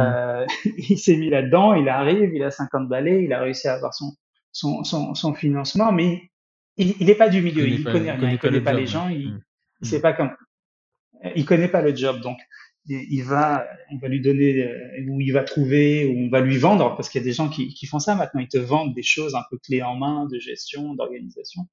il 0.88 0.98
s'est 0.98 1.16
mis 1.16 1.28
là-dedans, 1.28 1.74
il 1.74 1.88
arrive, 1.88 2.32
il 2.32 2.42
a 2.42 2.50
50 2.50 2.88
balais, 2.88 3.24
il 3.24 3.32
a 3.32 3.40
réussi 3.40 3.68
à 3.68 3.74
avoir 3.74 3.92
son, 3.92 4.14
son, 4.52 4.84
son, 4.84 5.14
son 5.14 5.34
financement, 5.34 5.92
mais 5.92 6.30
il 6.78 7.06
n'est 7.06 7.14
pas 7.14 7.28
du 7.28 7.42
milieu, 7.42 7.66
il, 7.66 7.84
connaît 7.84 8.12
rien, 8.12 8.30
il 8.30 8.38
connaît 8.38 8.60
pas 8.60 8.72
les 8.72 8.86
gens, 8.86 9.08
il, 9.08 9.32
mmh. 9.32 9.40
il 9.82 9.86
sait 9.86 10.00
pas 10.00 10.12
comment, 10.12 10.30
il 11.34 11.44
connaît 11.44 11.68
pas 11.68 11.82
le 11.82 11.94
job, 11.94 12.20
donc 12.20 12.38
il 12.88 13.22
va, 13.22 13.66
on 13.90 13.98
va 13.98 14.08
lui 14.08 14.20
donner 14.20 14.62
euh, 14.62 15.04
où 15.08 15.20
il 15.20 15.32
va 15.32 15.42
trouver, 15.42 16.06
où 16.06 16.26
on 16.26 16.28
va 16.28 16.40
lui 16.40 16.56
vendre, 16.56 16.94
parce 16.96 17.08
qu'il 17.08 17.20
y 17.20 17.24
a 17.24 17.24
des 17.24 17.32
gens 17.32 17.48
qui, 17.48 17.74
qui, 17.74 17.86
font 17.86 17.98
ça 17.98 18.14
maintenant. 18.14 18.40
Ils 18.40 18.48
te 18.48 18.58
vendent 18.58 18.94
des 18.94 19.02
choses 19.02 19.34
un 19.34 19.42
peu 19.50 19.58
clés 19.58 19.82
en 19.82 19.96
main 19.96 20.26
de 20.26 20.38
gestion, 20.38 20.94
d'organisation. 20.94 21.66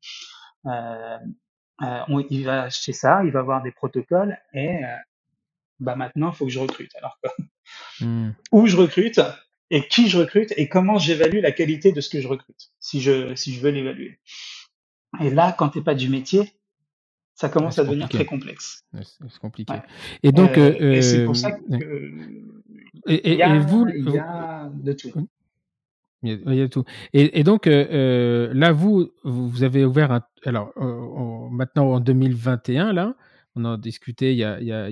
Euh, 0.65 1.17
euh, 1.81 2.23
il 2.29 2.45
va 2.45 2.63
acheter 2.63 2.93
ça, 2.93 3.23
il 3.25 3.31
va 3.31 3.39
avoir 3.39 3.61
des 3.61 3.71
protocoles 3.71 4.37
et 4.53 4.83
euh, 4.83 4.87
bah 5.79 5.95
maintenant 5.95 6.29
il 6.29 6.35
faut 6.35 6.45
que 6.45 6.51
je 6.51 6.59
recrute. 6.59 6.95
Alors 6.95 7.19
mmh. 7.99 8.29
où 8.51 8.67
je 8.67 8.77
recrute 8.77 9.19
et 9.69 9.87
qui 9.87 10.07
je 10.07 10.19
recrute 10.19 10.53
et 10.55 10.69
comment 10.69 10.97
j'évalue 10.97 11.41
la 11.41 11.51
qualité 11.51 11.91
de 11.91 11.99
ce 11.99 12.09
que 12.09 12.21
je 12.21 12.27
recrute, 12.27 12.71
si 12.79 13.01
je 13.01 13.35
si 13.35 13.53
je 13.53 13.59
veux 13.59 13.71
l'évaluer. 13.71 14.19
Et 15.19 15.29
là, 15.29 15.53
quand 15.57 15.69
t'es 15.69 15.81
pas 15.81 15.95
du 15.95 16.09
métier, 16.09 16.53
ça 17.35 17.49
commence 17.49 17.79
à 17.79 17.83
devenir 17.83 18.09
très 18.09 18.25
complexe. 18.25 18.83
c'est 19.01 19.39
compliqué. 19.39 19.73
Et 20.21 20.31
donc, 20.31 20.57
euh, 20.57 20.75
euh, 20.81 21.01
c'est 21.01 21.25
pour 21.25 21.35
ça 21.35 21.51
que 21.51 21.63
et, 23.07 23.33
il, 23.33 23.37
y 23.37 23.41
a, 23.41 23.59
vous, 23.59 23.87
il 23.89 24.09
y 24.11 24.17
a 24.17 24.69
de 24.73 24.93
tout. 24.93 25.11
Il 26.21 26.53
y 26.53 26.61
a, 26.61 26.69
tout. 26.69 26.85
Et, 27.11 27.43
donc, 27.43 27.67
euh, 27.67 28.53
là, 28.53 28.71
vous, 28.71 29.11
vous 29.25 29.63
avez 29.63 29.83
ouvert 29.83 30.11
un. 30.11 30.21
Alors, 30.45 30.71
maintenant, 31.51 31.87
en 31.91 31.99
2021, 31.99 32.93
là, 32.93 33.15
on 33.55 33.65
en 33.65 33.73
a 33.73 33.77
discuté 33.77 34.31
il 34.31 34.37
y 34.37 34.43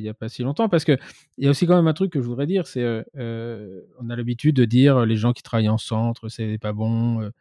a, 0.10 0.14
pas 0.14 0.28
si 0.28 0.44
longtemps, 0.44 0.68
parce 0.68 0.84
qu'il 0.84 1.00
y 1.38 1.48
a 1.48 1.50
aussi 1.52 1.68
quand 1.68 1.76
même 1.76 1.88
un 1.88 1.94
truc 1.94 2.12
que 2.12 2.22
je 2.22 2.28
voudrais 2.28 2.48
dire 2.48 2.68
c'est 2.68 2.84
on 3.16 4.10
a 4.10 4.16
l'habitude 4.16 4.56
de 4.56 4.66
dire 4.66 5.06
les 5.06 5.16
gens 5.16 5.32
qui 5.32 5.44
travaillent 5.44 5.70
en 5.70 5.78
centre, 5.78 6.28
c'est 6.28 6.58
pas 6.58 6.74
bon 6.74 7.32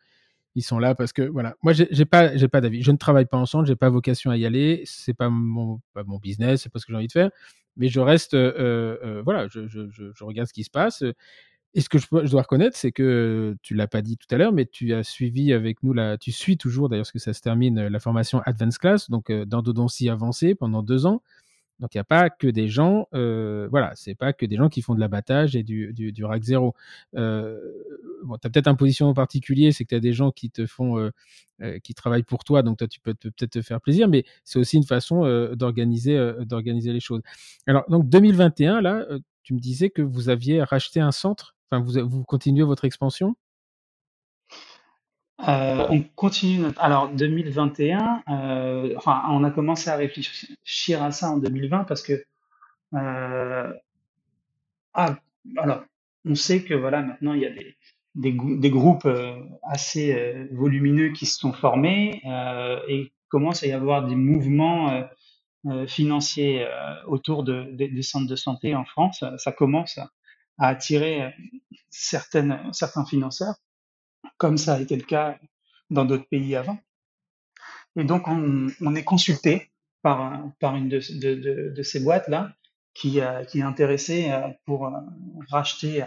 ils 0.55 0.63
sont 0.63 0.79
là 0.79 0.95
parce 0.95 1.13
que 1.13 1.23
voilà. 1.23 1.55
Moi 1.63 1.73
j'ai 1.73 2.05
pas 2.05 2.37
j'ai 2.37 2.49
pas 2.49 2.61
d'avis. 2.61 2.83
Je 2.83 2.91
ne 2.93 2.97
travaille 2.97 3.27
pas 3.27 3.37
ensemble 3.37 3.67
j'ai 3.67 3.77
pas 3.77 3.91
vocation 3.91 4.31
à 4.31 4.37
y 4.37 4.47
aller. 4.47 4.83
C'est 4.85 5.15
pas 5.15 5.31
mon 5.31 5.81
pas 5.95 6.05
mon 6.05 6.19
business 6.19 6.63
c'est 6.63 6.73
pas 6.73 6.79
ce 6.79 6.87
que 6.87 6.93
j'ai 6.93 6.97
envie 6.97 7.07
de 7.07 7.13
faire. 7.13 7.31
Mais 7.77 7.89
je 7.89 8.01
reste 8.01 8.35
euh, 8.35 8.99
euh, 9.05 9.23
voilà 9.25 9.47
je, 9.49 9.69
je, 9.69 9.91
je, 9.91 10.25
regarde 10.25 10.49
ce 10.49 10.53
qui 10.53 10.65
se 10.65 10.71
passe. 10.71 11.05
Et 11.75 11.81
ce 11.83 11.89
que 11.89 11.99
je, 11.99 12.31
dois 12.31 12.43
reconnaître 12.43 12.77
c'est 12.77 12.91
que 12.91 13.57
tu 13.63 13.75
l'as 13.75 13.87
pas 13.87 14.03
dit 14.03 14.17
tout 14.17 14.27
à 14.35 14.39
l'heure 14.39 14.53
mais 14.53 14.67
tu 14.67 14.93
as 14.93 15.05
suivi 15.05 15.53
avec 15.53 15.83
nous 15.85 15.93
la 15.93 16.19
tu 16.19 16.33
suis 16.33 16.57
toujours 16.57 16.89
d'ailleurs 16.89 17.07
ce 17.07 17.13
que 17.13 17.21
ça 17.21 17.33
se 17.33 17.41
termine 17.41 17.87
la 17.87 18.01
formation 18.01 18.43
Advanced 18.45 18.81
Class 18.81 19.09
donc 19.09 19.31
d'endodontie 19.31 20.09
avancée 20.09 20.57
pendant 20.57 20.83
deux 20.83 21.07
ans 21.07 21.23
Donc 21.81 21.95
il 21.95 21.99
n'y 21.99 22.01
a 22.03 22.05
pas 22.05 22.31
que 22.31 22.47
des 22.47 22.69
gens, 22.69 23.09
euh, 23.15 23.67
voilà, 23.71 23.93
c'est 23.97 24.15
pas 24.15 24.33
que 24.33 24.47
des 24.47 24.57
gens 24.57 24.69
qui 24.69 24.83
font 24.83 24.95
de 24.95 25.01
l'abattage 25.01 25.57
et 25.57 25.63
du, 25.63 25.93
du, 25.95 26.13
du 26.13 26.25
rack 26.25 26.43
zéro. 26.43 26.75
Euh, 27.17 27.59
bon, 28.25 28.37
tu 28.37 28.47
as 28.47 28.51
peut-être 28.51 28.69
un 28.69 28.75
positionnement 28.75 29.15
particulier, 29.15 29.73
c'est 29.73 29.85
que 29.85 29.89
tu 29.91 29.95
as 29.95 30.01
des 30.01 30.13
gens 30.13 30.31
qui 30.31 30.51
te 30.51 30.67
font, 30.67 30.99
euh, 30.99 31.11
euh, 31.63 31.79
qui 31.81 31.95
travaillent 31.95 32.23
pour 32.23 32.45
toi, 32.45 32.63
donc 32.63 32.79
toi 32.79 32.87
tu 32.87 33.01
peux 33.01 33.15
peut-être 33.15 33.51
te 33.53 33.63
faire 33.63 33.81
plaisir, 33.81 34.09
mais 34.09 34.25
c'est 34.45 34.59
aussi 34.59 34.77
une 34.77 34.85
façon 34.85 35.25
euh, 35.25 35.55
d'organiser, 35.57 36.17
euh, 36.17 36.45
d'organiser 36.45 36.93
les 36.93 37.01
choses. 37.01 37.23
Alors 37.67 37.85
donc 37.89 38.09
2021, 38.09 38.81
là, 38.83 39.07
tu 39.43 39.55
me 39.55 39.59
disais 39.59 39.91
que 39.91 40.03
vous 40.03 40.29
aviez 40.29 40.63
racheté 40.63 41.01
un 41.01 41.13
centre, 41.13 41.57
enfin 41.71 41.83
vous, 41.83 42.07
vous 42.09 42.25
continuez 42.25 42.63
votre 42.63 42.85
expansion? 42.85 43.37
Euh, 45.49 45.87
on 45.89 46.03
continue 46.03 46.59
notre... 46.59 46.81
Alors 46.81 47.09
2021, 47.09 48.23
euh, 48.29 48.95
enfin, 48.97 49.23
on 49.31 49.43
a 49.45 49.51
commencé 49.51 49.89
à 49.89 49.97
réfléchir 49.97 51.03
à 51.03 51.13
ça 51.13 51.31
en 51.31 51.39
2020 51.39 51.85
parce 51.85 52.03
que 52.03 52.25
euh, 52.95 53.73
ah, 54.95 55.17
alors 55.57 55.85
on 56.25 56.35
sait 56.35 56.65
que 56.65 56.75
voilà 56.75 57.03
maintenant 57.03 57.35
il 57.35 57.41
y 57.41 57.47
a 57.47 57.51
des, 57.51 57.77
des, 58.17 58.71
groupes 58.71 59.07
euh, 59.07 59.37
assez 59.63 60.13
euh, 60.13 60.49
volumineux 60.53 61.11
qui 61.11 61.27
se 61.27 61.39
sont 61.39 61.53
formés 61.53 62.21
et 62.89 63.13
commence 63.29 63.63
à 63.63 63.69
y 63.69 63.73
avoir 63.73 64.07
des 64.07 64.17
mouvements 64.17 65.09
financiers 65.87 66.67
autour 67.07 67.45
de, 67.45 67.71
des 67.71 68.03
centres 68.03 68.27
de 68.27 68.37
santé 68.37 68.75
en 68.75 68.85
France. 68.85 69.25
Ça 69.39 69.53
commence 69.53 69.99
à, 69.99 70.11
attirer 70.59 71.33
certains 71.91 73.05
financeurs 73.09 73.55
comme 74.41 74.57
ça 74.57 74.75
a 74.75 74.81
été 74.81 74.97
le 74.97 75.03
cas 75.03 75.39
dans 75.91 76.07
d'autres 76.07 76.27
pays 76.27 76.57
avant. 76.57 76.79
Et 77.97 78.05
donc, 78.05 78.27
on, 78.27 78.95
est 78.95 79.05
consulté 79.05 79.71
par, 80.01 80.43
par 80.59 80.77
une 80.77 80.89
de, 80.89 81.01
de, 81.21 81.75
de, 81.77 81.83
ces 81.83 82.01
boîtes-là 82.01 82.51
qui, 82.95 83.21
euh, 83.21 83.45
qui 83.45 83.59
est 83.59 83.63
intéressée 83.63 84.31
euh, 84.31 84.49
pour 84.65 84.87
euh, 84.87 84.93
racheter 85.51 86.05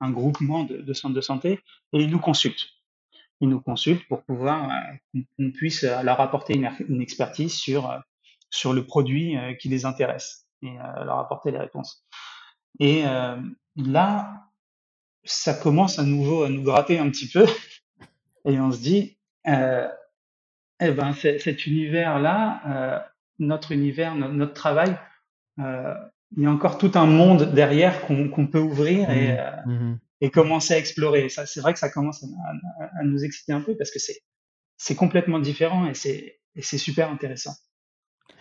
un 0.00 0.10
groupement 0.10 0.64
de, 0.64 0.78
de 0.78 0.92
centres 0.92 1.14
de 1.14 1.20
santé 1.20 1.60
et 1.92 2.02
ils 2.02 2.10
nous 2.10 2.18
consultent. 2.18 2.66
Ils 3.40 3.48
nous 3.48 3.60
consultent 3.60 4.06
pour 4.08 4.24
pouvoir 4.24 4.68
qu'on 5.12 5.52
puisse 5.52 5.82
leur 5.82 6.20
apporter 6.20 6.54
une, 6.54 6.70
une, 6.88 7.00
expertise 7.00 7.54
sur, 7.54 8.02
sur 8.50 8.72
le 8.72 8.84
produit 8.84 9.36
qui 9.60 9.68
les 9.68 9.86
intéresse 9.86 10.46
et 10.62 10.74
leur 10.74 11.18
apporter 11.18 11.50
les 11.50 11.58
réponses. 11.58 12.04
Et 12.80 13.02
là, 13.76 14.49
ça 15.24 15.54
commence 15.54 15.98
à 15.98 16.04
nouveau 16.04 16.44
à 16.44 16.48
nous 16.48 16.62
gratter 16.62 16.98
un 16.98 17.10
petit 17.10 17.28
peu 17.28 17.46
et 18.44 18.58
on 18.58 18.72
se 18.72 18.80
dit, 18.80 19.16
euh, 19.46 19.88
eh 20.80 20.90
ben, 20.90 21.12
cet 21.12 21.66
univers-là, 21.66 22.60
euh, 22.66 22.98
notre 23.38 23.72
univers, 23.72 24.14
notre, 24.14 24.34
notre 24.34 24.54
travail, 24.54 24.96
euh, 25.58 25.94
il 26.36 26.44
y 26.44 26.46
a 26.46 26.50
encore 26.50 26.78
tout 26.78 26.92
un 26.94 27.06
monde 27.06 27.52
derrière 27.54 28.06
qu'on 28.06 28.46
peut 28.46 28.60
ouvrir 28.60 29.10
et, 29.10 29.36
mmh. 29.66 29.72
Mmh. 29.72 29.98
et 30.20 30.30
commencer 30.30 30.74
à 30.74 30.78
explorer. 30.78 31.28
Ça, 31.28 31.44
c'est 31.44 31.60
vrai 31.60 31.72
que 31.72 31.78
ça 31.78 31.90
commence 31.90 32.22
à, 32.22 32.26
à, 32.84 33.00
à, 33.00 33.02
nous 33.02 33.24
exciter 33.24 33.52
un 33.52 33.60
peu 33.60 33.76
parce 33.76 33.90
que 33.90 33.98
c'est 34.76 34.94
complètement 34.94 35.40
différent 35.40 35.86
et 35.86 35.94
c'est 35.94 36.78
super 36.78 37.10
intéressant. 37.10 37.54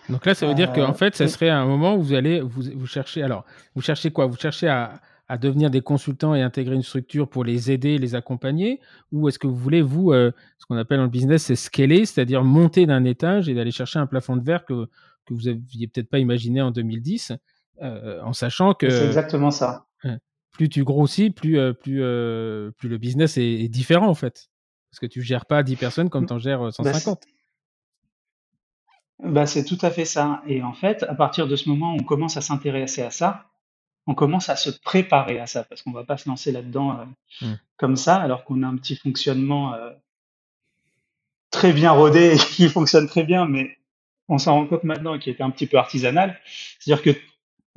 Donc 0.07 0.25
là, 0.25 0.33
ça 0.33 0.47
veut 0.47 0.55
dire 0.55 0.71
qu'en 0.71 0.93
fait, 0.93 1.15
ça 1.15 1.27
serait 1.27 1.49
un 1.49 1.65
moment 1.65 1.95
où 1.95 2.01
vous 2.01 2.13
allez 2.13 2.41
vous, 2.41 2.63
vous 2.75 2.87
cherchez. 2.87 3.21
Alors, 3.21 3.45
vous 3.75 3.81
cherchez 3.81 4.11
quoi? 4.11 4.27
Vous 4.27 4.37
cherchez 4.37 4.67
à 4.67 5.01
à 5.29 5.37
devenir 5.37 5.69
des 5.69 5.81
consultants 5.81 6.33
et 6.33 6.41
intégrer 6.41 6.75
une 6.75 6.81
structure 6.81 7.29
pour 7.29 7.43
les 7.43 7.71
aider, 7.71 7.99
les 7.99 8.15
accompagner? 8.15 8.81
Ou 9.11 9.29
est-ce 9.29 9.37
que 9.37 9.45
vous 9.45 9.55
voulez, 9.55 9.83
vous, 9.83 10.11
euh, 10.11 10.31
ce 10.57 10.65
qu'on 10.65 10.75
appelle 10.75 10.97
dans 10.97 11.03
le 11.03 11.09
business, 11.09 11.43
c'est 11.43 11.55
scaler, 11.55 12.05
c'est-à-dire 12.05 12.43
monter 12.43 12.87
d'un 12.87 13.05
étage 13.05 13.47
et 13.47 13.53
d'aller 13.53 13.71
chercher 13.71 13.99
un 13.99 14.07
plafond 14.07 14.35
de 14.35 14.43
verre 14.43 14.65
que, 14.65 14.87
que 15.25 15.33
vous 15.35 15.47
aviez 15.47 15.87
peut-être 15.87 16.09
pas 16.09 16.17
imaginé 16.17 16.61
en 16.61 16.71
2010, 16.71 17.33
euh, 17.83 18.19
en 18.23 18.33
sachant 18.33 18.73
que... 18.73 18.89
C'est 18.89 19.05
exactement 19.05 19.51
ça. 19.51 19.85
Plus 20.51 20.67
tu 20.67 20.83
grossis, 20.83 21.29
plus, 21.29 21.57
euh, 21.57 21.71
plus, 21.73 22.01
plus 22.75 22.89
le 22.89 22.97
business 22.97 23.37
est, 23.37 23.43
est, 23.43 23.69
différent, 23.69 24.07
en 24.07 24.15
fait. 24.15 24.49
Parce 24.91 24.99
que 24.99 25.05
tu 25.05 25.21
gères 25.21 25.45
pas 25.45 25.61
10 25.61 25.75
personnes 25.75 26.09
comme 26.09 26.25
tu 26.25 26.33
en 26.33 26.39
gères 26.39 26.73
150. 26.73 27.21
Bah, 29.19 29.29
bah, 29.29 29.45
c'est 29.45 29.63
tout 29.63 29.77
à 29.83 29.91
fait 29.91 30.05
ça. 30.05 30.41
Et 30.47 30.63
en 30.63 30.73
fait, 30.73 31.03
à 31.03 31.13
partir 31.13 31.47
de 31.47 31.55
ce 31.55 31.69
moment, 31.69 31.93
on 31.93 32.03
commence 32.03 32.35
à 32.35 32.41
s'intéresser 32.41 33.03
à 33.03 33.11
ça 33.11 33.45
on 34.09 34.15
commence 34.15 34.49
à 34.49 34.55
se 34.55 34.71
préparer 34.71 35.39
à 35.39 35.45
ça 35.45 35.63
parce 35.63 35.83
qu'on 35.83 35.91
va 35.91 36.03
pas 36.03 36.17
se 36.17 36.27
lancer 36.27 36.51
là-dedans 36.51 36.99
euh, 36.99 37.45
mmh. 37.45 37.59
comme 37.77 37.95
ça 37.95 38.15
alors 38.15 38.43
qu'on 38.43 38.63
a 38.63 38.67
un 38.67 38.75
petit 38.75 38.95
fonctionnement 38.95 39.75
euh, 39.75 39.91
très 41.51 41.73
bien 41.73 41.91
rodé 41.91 42.33
et 42.33 42.37
qui 42.55 42.67
fonctionne 42.69 43.07
très 43.07 43.23
bien 43.23 43.45
mais 43.45 43.77
on 44.27 44.39
s'en 44.39 44.55
rend 44.55 44.65
compte 44.65 44.83
maintenant 44.83 45.19
qu'il 45.19 45.31
était 45.33 45.43
un 45.43 45.51
petit 45.51 45.67
peu 45.67 45.77
artisanal. 45.77 46.39
C'est-à-dire 46.79 47.03
que 47.03 47.19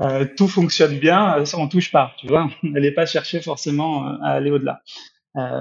euh, 0.00 0.26
tout 0.36 0.48
fonctionne 0.48 0.98
bien 0.98 1.44
on 1.54 1.68
touche 1.68 1.92
pas 1.92 2.14
tu 2.18 2.28
vois. 2.28 2.50
On 2.62 2.68
n'allait 2.68 2.92
pas 2.92 3.04
chercher 3.04 3.42
forcément 3.42 4.06
à 4.22 4.30
aller 4.30 4.50
au-delà. 4.50 4.82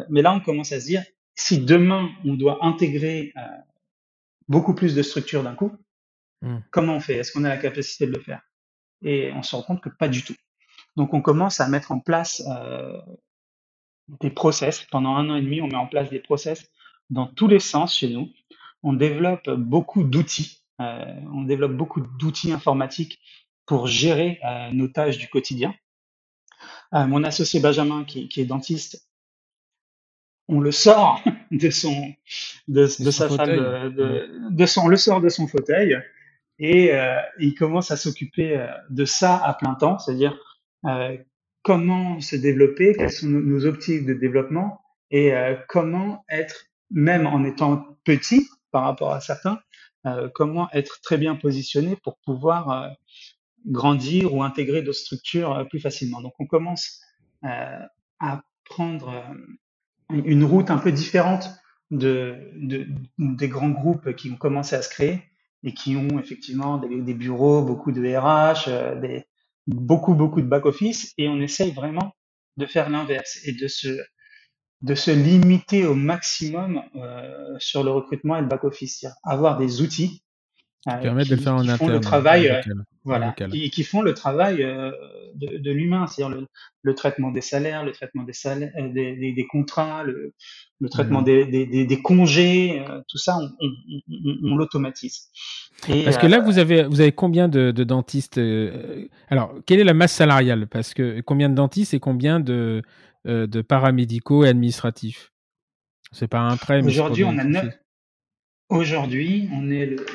Mais 0.09 0.21
là 0.21 0.31
on 0.33 0.39
commence 0.39 0.71
à 0.71 0.79
se 0.79 0.85
dire 0.85 1.03
si 1.35 1.59
demain 1.59 2.09
on 2.23 2.35
doit 2.35 2.65
intégrer 2.65 3.33
beaucoup 4.47 4.73
plus 4.73 4.95
de 4.95 5.01
structures 5.01 5.43
d'un 5.43 5.55
coup 5.55 5.73
mmh. 6.43 6.59
comment 6.71 6.95
on 6.95 7.01
fait? 7.01 7.15
Est-ce 7.17 7.33
qu'on 7.33 7.43
a 7.43 7.49
la 7.49 7.57
capacité 7.57 8.05
de 8.05 8.13
le 8.13 8.21
faire? 8.21 8.41
Et 9.01 9.33
on 9.35 9.43
se 9.43 9.53
rend 9.53 9.63
compte 9.63 9.81
que 9.81 9.89
pas 9.89 10.07
du 10.07 10.23
tout 10.23 10.35
donc 10.95 11.13
on 11.13 11.21
commence 11.21 11.59
à 11.59 11.67
mettre 11.67 11.91
en 11.91 11.99
place 11.99 12.43
euh, 12.47 12.99
des 14.19 14.29
process. 14.29 14.85
Pendant 14.91 15.15
un 15.15 15.29
an 15.29 15.35
et 15.35 15.41
demi, 15.41 15.61
on 15.61 15.67
met 15.67 15.75
en 15.75 15.87
place 15.87 16.09
des 16.09 16.19
process 16.19 16.69
dans 17.09 17.27
tous 17.27 17.47
les 17.47 17.59
sens 17.59 17.95
chez 17.95 18.09
nous. 18.09 18.29
On 18.83 18.93
développe 18.93 19.49
beaucoup 19.49 20.03
d'outils. 20.03 20.63
Euh, 20.81 21.05
on 21.33 21.43
développe 21.43 21.73
beaucoup 21.73 22.01
d'outils 22.01 22.51
informatiques 22.51 23.19
pour 23.65 23.87
gérer 23.87 24.39
euh, 24.45 24.71
nos 24.71 24.87
tâches 24.87 25.17
du 25.17 25.27
quotidien. 25.27 25.73
Mon 26.93 27.23
associé 27.23 27.61
Benjamin, 27.61 28.03
qui, 28.03 28.27
qui, 28.27 28.41
est 28.41 28.45
dentiste, 28.45 29.07
on 30.49 30.59
le 30.59 30.71
sort 30.71 31.21
de 31.51 31.69
son 31.69 32.13
de, 32.67 32.81
de 32.81 33.11
sa 33.11 33.29
fauteuil. 33.29 33.57
salle 33.57 33.95
de, 33.95 34.89
le 34.89 34.97
sort 34.97 35.21
de 35.21 35.29
son 35.29 35.47
fauteuil 35.47 35.97
et 36.59 36.91
il 37.39 37.55
commence 37.55 37.91
à 37.91 37.97
s'occuper 37.97 38.67
de 38.89 39.05
ça 39.05 39.37
à 39.37 39.53
plein 39.53 39.73
temps, 39.75 39.99
c'est-à-dire 39.99 40.37
comment 41.63 42.19
se 42.19 42.35
développer, 42.35 42.93
quelles 42.95 43.11
sont 43.11 43.27
nos 43.27 43.65
optiques 43.65 44.05
de 44.05 44.13
développement? 44.13 44.81
Et 45.11 45.33
euh, 45.33 45.55
comment 45.67 46.23
être, 46.29 46.65
même 46.89 47.27
en 47.27 47.43
étant 47.43 47.97
petit 48.03 48.47
par 48.71 48.83
rapport 48.83 49.11
à 49.13 49.21
certains, 49.21 49.59
euh, 50.05 50.29
comment 50.33 50.71
être 50.71 51.01
très 51.01 51.17
bien 51.17 51.35
positionné 51.35 51.97
pour 52.03 52.17
pouvoir 52.25 52.95
grandir 53.67 54.33
ou 54.33 54.43
intégrer 54.43 54.81
d'autres 54.81 54.97
structures 54.97 55.67
plus 55.69 55.79
facilement? 55.79 56.21
Donc 56.21 56.33
on 56.39 56.45
commence 56.45 57.01
à 57.43 58.41
prendre 58.65 59.23
une 60.09 60.43
route 60.43 60.71
un 60.71 60.77
peu 60.77 60.91
différente 60.91 61.49
de, 61.91 62.37
de, 62.55 62.87
des 63.17 63.49
grands 63.49 63.69
groupes 63.69 64.15
qui 64.15 64.31
ont 64.31 64.37
commencé 64.37 64.75
à 64.75 64.81
se 64.81 64.89
créer 64.89 65.23
et 65.63 65.73
qui 65.73 65.95
ont 65.95 66.19
effectivement 66.19 66.77
des, 66.77 67.01
des 67.01 67.13
bureaux, 67.13 67.61
beaucoup 67.61 67.91
de 67.91 68.01
RH, 68.01 68.99
des, 69.01 69.25
beaucoup, 69.67 70.13
beaucoup 70.13 70.41
de 70.41 70.47
back-office 70.47 71.13
et 71.17 71.27
on 71.27 71.39
essaye 71.39 71.71
vraiment 71.71 72.13
de 72.57 72.65
faire 72.65 72.89
l'inverse 72.89 73.39
et 73.45 73.53
de 73.53 73.67
se, 73.67 75.11
limiter 75.11 75.85
au 75.85 75.95
maximum 75.95 76.81
euh, 76.95 77.55
sur 77.59 77.83
le 77.83 77.91
recrutement 77.91 78.37
et 78.37 78.41
le 78.41 78.47
back-office, 78.47 79.05
avoir 79.23 79.57
des 79.57 79.81
outils 79.81 80.23
euh, 80.87 80.97
qui, 80.97 81.29
de 81.29 81.35
le 81.35 81.41
faire 81.41 81.53
en 81.53 81.61
qui 81.61 81.69
interne, 81.69 81.77
font 81.77 81.87
le 81.89 81.99
travail, 81.99 82.49
euh, 82.49 82.59
voilà, 83.03 83.35
qui, 83.51 83.69
qui, 83.69 83.83
font 83.83 84.01
le 84.01 84.15
travail 84.15 84.63
euh, 84.63 84.91
de, 85.35 85.57
de 85.59 85.71
l'humain, 85.71 86.07
c'est-à-dire 86.07 86.35
le, 86.35 86.47
le, 86.81 86.95
traitement 86.95 87.31
des 87.31 87.41
salaires, 87.41 87.85
le 87.85 87.91
traitement 87.91 88.23
des 88.23 88.33
salaires, 88.33 88.71
des, 88.75 89.15
des, 89.15 89.31
des, 89.31 89.45
contrats, 89.45 90.03
le, 90.03 90.33
le 90.79 90.89
traitement 90.89 91.21
mmh. 91.21 91.45
des, 91.45 91.85
des, 91.85 92.01
congés, 92.01 92.83
tout 93.07 93.19
ça, 93.19 93.37
on, 93.37 93.51
on, 93.59 93.71
on, 94.09 94.53
on 94.53 94.55
l'automatise. 94.55 95.29
Parce 96.03 96.17
que 96.17 96.25
là, 96.25 96.39
vous 96.39 96.57
avez, 96.57 96.83
vous 96.83 96.99
avez 96.99 97.11
combien 97.11 97.47
de, 97.47 97.69
de 97.69 97.83
dentistes 97.83 98.41
Alors, 99.29 99.53
quelle 99.67 99.79
est 99.79 99.83
la 99.83 99.93
masse 99.93 100.13
salariale? 100.13 100.65
Parce 100.65 100.95
que 100.95 101.21
combien 101.21 101.49
de 101.49 101.55
dentistes 101.55 101.93
et 101.93 101.99
combien 101.99 102.39
de, 102.39 102.81
de 103.25 103.61
paramédicaux 103.61 104.45
et 104.45 104.49
administratifs? 104.49 105.31
C'est 106.11 106.27
pas 106.27 106.39
un 106.39 106.57
prêt. 106.57 106.83
Aujourd'hui, 106.83 107.23
on 107.23 107.37
a 107.37 107.43
neuf. 107.43 107.77
Aujourd'hui, 108.69 109.49
on 109.53 109.69
est 109.69 109.85
le 109.85 110.05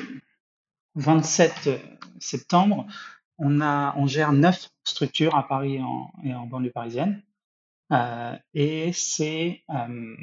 27 0.97 1.69
septembre, 2.19 2.85
on, 3.37 3.61
a, 3.61 3.95
on 3.97 4.07
gère 4.07 4.33
neuf 4.33 4.69
structures 4.83 5.35
à 5.35 5.47
Paris 5.47 5.79
et 6.23 6.33
en 6.33 6.45
banlieue 6.47 6.71
parisienne. 6.71 7.21
Euh, 7.91 8.35
et 8.53 8.91
c'est 8.91 9.63
euh, 9.69 10.15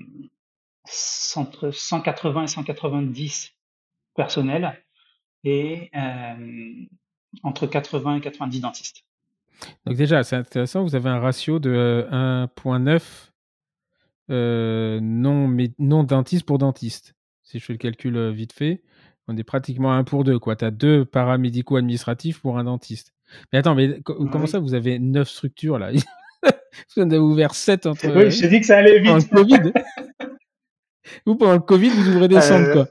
entre 1.36 1.70
180 1.70 2.42
et 2.42 2.46
190 2.46 3.52
personnels 4.14 4.82
et 5.44 5.90
euh, 5.96 6.84
entre 7.42 7.66
80 7.66 8.16
et 8.16 8.20
90 8.20 8.60
dentistes. 8.60 9.04
Donc 9.86 9.96
déjà, 9.96 10.22
c'est 10.24 10.36
intéressant, 10.36 10.82
vous 10.82 10.94
avez 10.94 11.08
un 11.08 11.20
ratio 11.20 11.58
de 11.58 12.06
1.9 12.10 13.30
euh, 14.30 15.00
non, 15.02 15.54
non 15.78 16.02
dentiste 16.02 16.46
pour 16.46 16.58
dentiste, 16.58 17.14
si 17.42 17.58
je 17.58 17.64
fais 17.64 17.72
le 17.74 17.78
calcul 17.78 18.30
vite 18.30 18.52
fait. 18.52 18.82
On 19.26 19.36
est 19.36 19.44
pratiquement 19.44 19.92
un 19.92 20.04
pour 20.04 20.24
deux, 20.24 20.38
quoi. 20.38 20.56
Tu 20.56 20.64
as 20.64 20.70
deux 20.70 21.04
paramédicaux 21.04 21.76
administratifs 21.76 22.40
pour 22.40 22.58
un 22.58 22.64
dentiste. 22.64 23.14
Mais 23.52 23.58
attends, 23.58 23.74
mais 23.74 24.00
comment 24.02 24.46
ça, 24.46 24.58
vous 24.58 24.74
avez 24.74 24.98
neuf 24.98 25.28
structures 25.28 25.78
là? 25.78 25.90
Vous 26.96 27.02
en 27.02 27.06
avez 27.06 27.18
ouvert 27.18 27.54
sept 27.54 27.86
entre. 27.86 28.06
Oui, 28.08 28.30
je 28.30 28.40
t'ai 28.40 28.48
dit 28.48 28.60
que 28.60 28.66
ça 28.66 28.78
allait 28.78 28.98
vite. 28.98 29.28
Pendant 29.30 29.48
le 29.48 29.58
Covid. 29.58 29.72
vous, 31.26 31.36
pendant 31.36 31.52
le 31.54 31.60
Covid, 31.60 31.88
vous 31.88 32.08
ouvrez 32.10 32.28
des 32.28 32.40
centres, 32.40 32.72
quoi. 32.72 32.88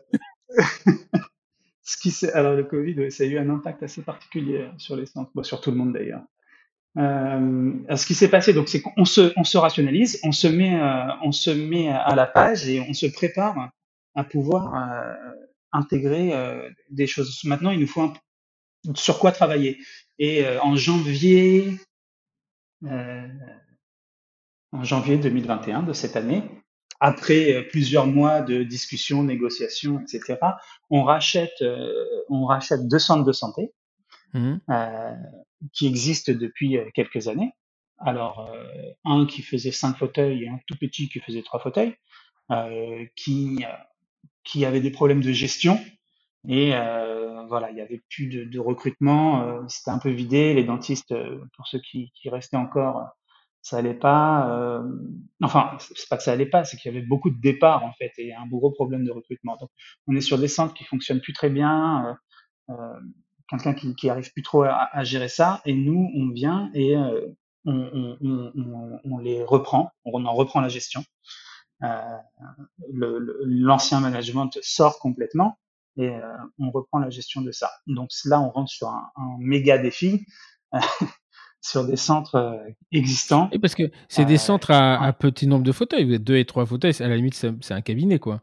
Ce 1.83 1.97
qui 1.97 2.25
Alors, 2.31 2.55
le 2.55 2.63
Covid, 2.63 3.11
ça 3.11 3.23
a 3.23 3.27
eu 3.27 3.37
un 3.37 3.49
impact 3.49 3.83
assez 3.83 4.01
particulier 4.01 4.69
sur 4.77 4.95
les 4.95 5.05
centres, 5.05 5.31
sur 5.43 5.59
tout 5.59 5.69
le 5.69 5.77
monde 5.77 5.93
d'ailleurs. 5.93 6.23
Euh, 6.97 7.71
ce 7.95 8.05
qui 8.05 8.13
s'est 8.13 8.29
passé, 8.29 8.53
donc, 8.53 8.69
c'est 8.69 8.81
qu'on 8.81 9.05
se, 9.05 9.33
on 9.35 9.43
se 9.43 9.57
rationalise, 9.57 10.19
on 10.23 10.31
se 10.31 10.47
met, 10.47 10.79
euh, 10.79 11.07
on 11.23 11.31
se 11.31 11.49
met 11.49 11.89
à 11.89 12.15
la 12.15 12.25
page 12.25 12.69
et 12.69 12.79
on 12.87 12.93
se 12.93 13.07
prépare 13.07 13.71
à 14.15 14.23
pouvoir 14.23 14.75
euh, 14.75 15.13
intégrer 15.73 16.33
euh, 16.33 16.69
des 16.89 17.07
choses. 17.07 17.43
Maintenant, 17.43 17.71
il 17.71 17.79
nous 17.79 17.87
faut 17.87 18.01
un, 18.01 18.13
sur 18.95 19.19
quoi 19.19 19.31
travailler. 19.31 19.79
Et 20.19 20.45
euh, 20.45 20.61
en 20.61 20.75
janvier, 20.75 21.77
en 22.85 24.83
janvier 24.83 25.17
2021 25.17 25.83
de 25.83 25.93
cette 25.93 26.15
année, 26.15 26.43
après 26.99 27.63
plusieurs 27.69 28.07
mois 28.07 28.41
de 28.41 28.63
discussions, 28.63 29.23
négociations, 29.23 29.99
etc., 30.01 30.37
on 30.89 31.03
rachète, 31.03 31.63
on 32.29 32.45
rachète 32.45 32.87
deux 32.87 32.99
centres 32.99 33.23
de 33.23 33.31
santé 33.31 33.73
mmh. 34.33 34.55
qui 35.71 35.87
existent 35.87 36.33
depuis 36.33 36.77
quelques 36.93 37.29
années. 37.29 37.53
Alors, 37.99 38.53
un 39.05 39.25
qui 39.25 39.41
faisait 39.43 39.71
cinq 39.71 39.97
fauteuils 39.97 40.43
et 40.43 40.49
un 40.49 40.59
tout 40.67 40.75
petit 40.77 41.07
qui 41.07 41.19
faisait 41.19 41.41
trois 41.41 41.59
fauteuils, 41.61 41.95
qui 43.15 43.65
qui 44.43 44.65
avait 44.65 44.81
des 44.81 44.91
problèmes 44.91 45.21
de 45.21 45.31
gestion. 45.31 45.79
Et 46.47 46.75
euh, 46.75 47.45
voilà, 47.47 47.71
il 47.71 47.77
y 47.77 47.81
avait 47.81 48.01
plus 48.09 48.27
de, 48.27 48.59
recrutement, 48.59 49.43
euh, 49.43 49.61
c'était 49.67 49.91
un 49.91 49.99
peu 49.99 50.09
vidé. 50.09 50.53
Les 50.53 50.63
dentistes, 50.63 51.11
euh, 51.11 51.39
pour 51.55 51.67
ceux 51.67 51.79
qui, 51.79 52.11
restaient 52.25 52.57
encore, 52.57 53.07
ça 53.61 53.77
allait 53.77 53.93
pas. 53.93 54.49
Euh, 54.49 54.83
enfin, 55.41 55.77
c'est 55.79 56.09
pas 56.09 56.17
que 56.17 56.23
ça 56.23 56.33
allait 56.33 56.45
pas, 56.45 56.65
c'est 56.65 56.77
qu'il 56.77 56.91
y 56.91 56.97
avait 56.97 57.05
beaucoup 57.05 57.29
de 57.29 57.39
départs 57.39 57.85
en 57.85 57.93
fait 57.93 58.11
et 58.17 58.33
un 58.33 58.45
gros 58.47 58.71
problème 58.71 59.05
de 59.05 59.11
recrutement. 59.11 59.55
Donc, 59.57 59.69
on 60.07 60.15
est 60.15 60.21
sur 60.21 60.37
des 60.37 60.49
centres 60.49 60.73
qui 60.73 60.83
fonctionnent 60.83 61.21
plus 61.21 61.33
très 61.33 61.49
bien. 61.49 62.17
Euh, 62.69 62.73
quelqu'un 63.49 63.73
qui, 63.73 63.95
qui 63.95 64.09
arrive 64.09 64.31
plus 64.33 64.41
trop 64.41 64.63
à, 64.63 65.03
gérer 65.03 65.29
ça, 65.29 65.61
et 65.65 65.73
nous, 65.73 66.09
on 66.15 66.29
vient 66.29 66.71
et 66.73 66.95
on, 67.65 68.17
on, 69.05 69.17
les 69.19 69.43
reprend, 69.43 69.91
on 70.05 70.25
en 70.25 70.33
reprend 70.33 70.59
la 70.59 70.69
gestion. 70.69 71.03
Euh, 71.83 72.17
l'ancien 73.45 73.99
management 73.99 74.57
sort 74.61 74.99
complètement 74.99 75.59
et 75.97 76.09
euh, 76.09 76.21
on 76.59 76.71
reprend 76.71 76.99
la 76.99 77.09
gestion 77.09 77.41
de 77.41 77.51
ça. 77.51 77.71
Donc 77.87 78.09
là, 78.25 78.39
on 78.41 78.49
rentre 78.49 78.71
sur 78.71 78.87
un, 78.87 79.11
méga 79.39 79.77
défi. 79.77 80.25
sur 81.61 81.85
des 81.85 81.95
centres 81.95 82.61
existants. 82.91 83.47
Et 83.53 83.59
parce 83.59 83.73
que 83.73 83.89
c'est 84.09 84.25
des 84.25 84.37
centres 84.37 84.71
à, 84.71 85.13
petit 85.13 85.47
nombre 85.47 85.63
de 85.63 85.71
fauteuils. 85.71 86.03
Vous 86.03 86.13
êtes 86.13 86.23
deux 86.23 86.35
et 86.35 86.43
trois 86.43 86.65
fauteuils, 86.65 86.93
à 86.99 87.07
la 87.07 87.15
limite, 87.15 87.35
c'est 87.35 87.71
un 87.71 87.81
cabinet, 87.81 88.19
quoi. 88.19 88.41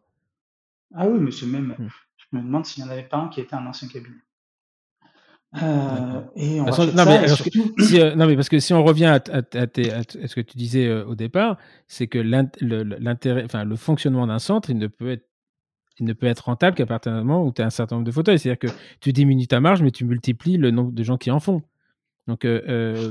Ah 0.94 1.06
oui, 1.06 1.18
mais 1.20 1.30
c'est 1.30 1.44
même. 1.44 1.74
Mmh. 1.78 1.88
Je 2.16 2.36
me 2.36 2.42
demande 2.42 2.64
s'il 2.64 2.82
n'y 2.82 2.88
en 2.88 2.92
avait 2.92 3.06
pas 3.06 3.18
un 3.18 3.28
qui 3.28 3.40
était 3.40 3.54
un 3.54 3.66
ancien 3.66 3.88
cabinet. 3.88 4.16
Euh, 5.56 6.20
et 6.36 6.60
on 6.60 6.64
va 6.64 6.86
non, 6.86 7.04
mais, 7.04 7.26
si, 7.84 8.00
euh, 8.00 8.14
non, 8.14 8.26
mais 8.26 8.36
parce 8.36 8.48
que 8.48 8.60
si 8.60 8.72
on 8.72 8.84
revient 8.84 9.06
à, 9.06 9.14
à, 9.32 9.38
à, 9.38 9.66
ce 9.72 10.34
que 10.34 10.40
tu 10.40 10.56
disais 10.56 10.86
euh, 10.86 11.04
au 11.06 11.16
départ, 11.16 11.56
c'est 11.88 12.06
que 12.06 12.18
l'intérêt, 12.18 13.44
enfin, 13.44 13.64
le 13.64 13.74
fonctionnement 13.74 14.26
d'un 14.28 14.38
centre, 14.38 14.70
il 14.70 14.78
ne 14.78 14.86
peut 14.86 15.10
être 15.10 15.26
il 15.98 16.06
ne 16.06 16.12
peut 16.14 16.26
être 16.26 16.46
rentable 16.46 16.76
qu'à 16.76 16.86
partir 16.86 17.12
du 17.12 17.18
moment 17.18 17.44
où 17.44 17.52
tu 17.52 17.60
as 17.60 17.66
un 17.66 17.70
certain 17.70 17.96
nombre 17.96 18.06
de 18.06 18.12
fauteuils. 18.12 18.38
C'est-à-dire 18.38 18.70
que 18.70 18.74
tu 19.00 19.12
diminues 19.12 19.48
ta 19.48 19.60
marge, 19.60 19.82
mais 19.82 19.90
tu 19.90 20.06
multiplies 20.06 20.56
le 20.56 20.70
nombre 20.70 20.92
de 20.92 21.02
gens 21.02 21.18
qui 21.18 21.30
en 21.30 21.40
font. 21.40 21.62
Donc, 22.26 22.46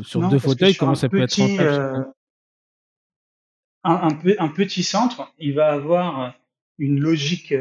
sur 0.03 0.27
deux 0.29 0.39
fauteuils, 0.39 0.75
comment 0.75 0.95
ça 0.95 1.07
peut 1.07 1.21
être 1.21 1.37
rentable? 1.39 2.07
un, 3.83 4.07
un, 4.07 4.19
un, 4.39 4.47
petit 4.47 4.81
centre, 4.81 5.31
il 5.37 5.53
va 5.53 5.71
avoir 5.71 6.33
une 6.79 6.99
logique 6.99 7.53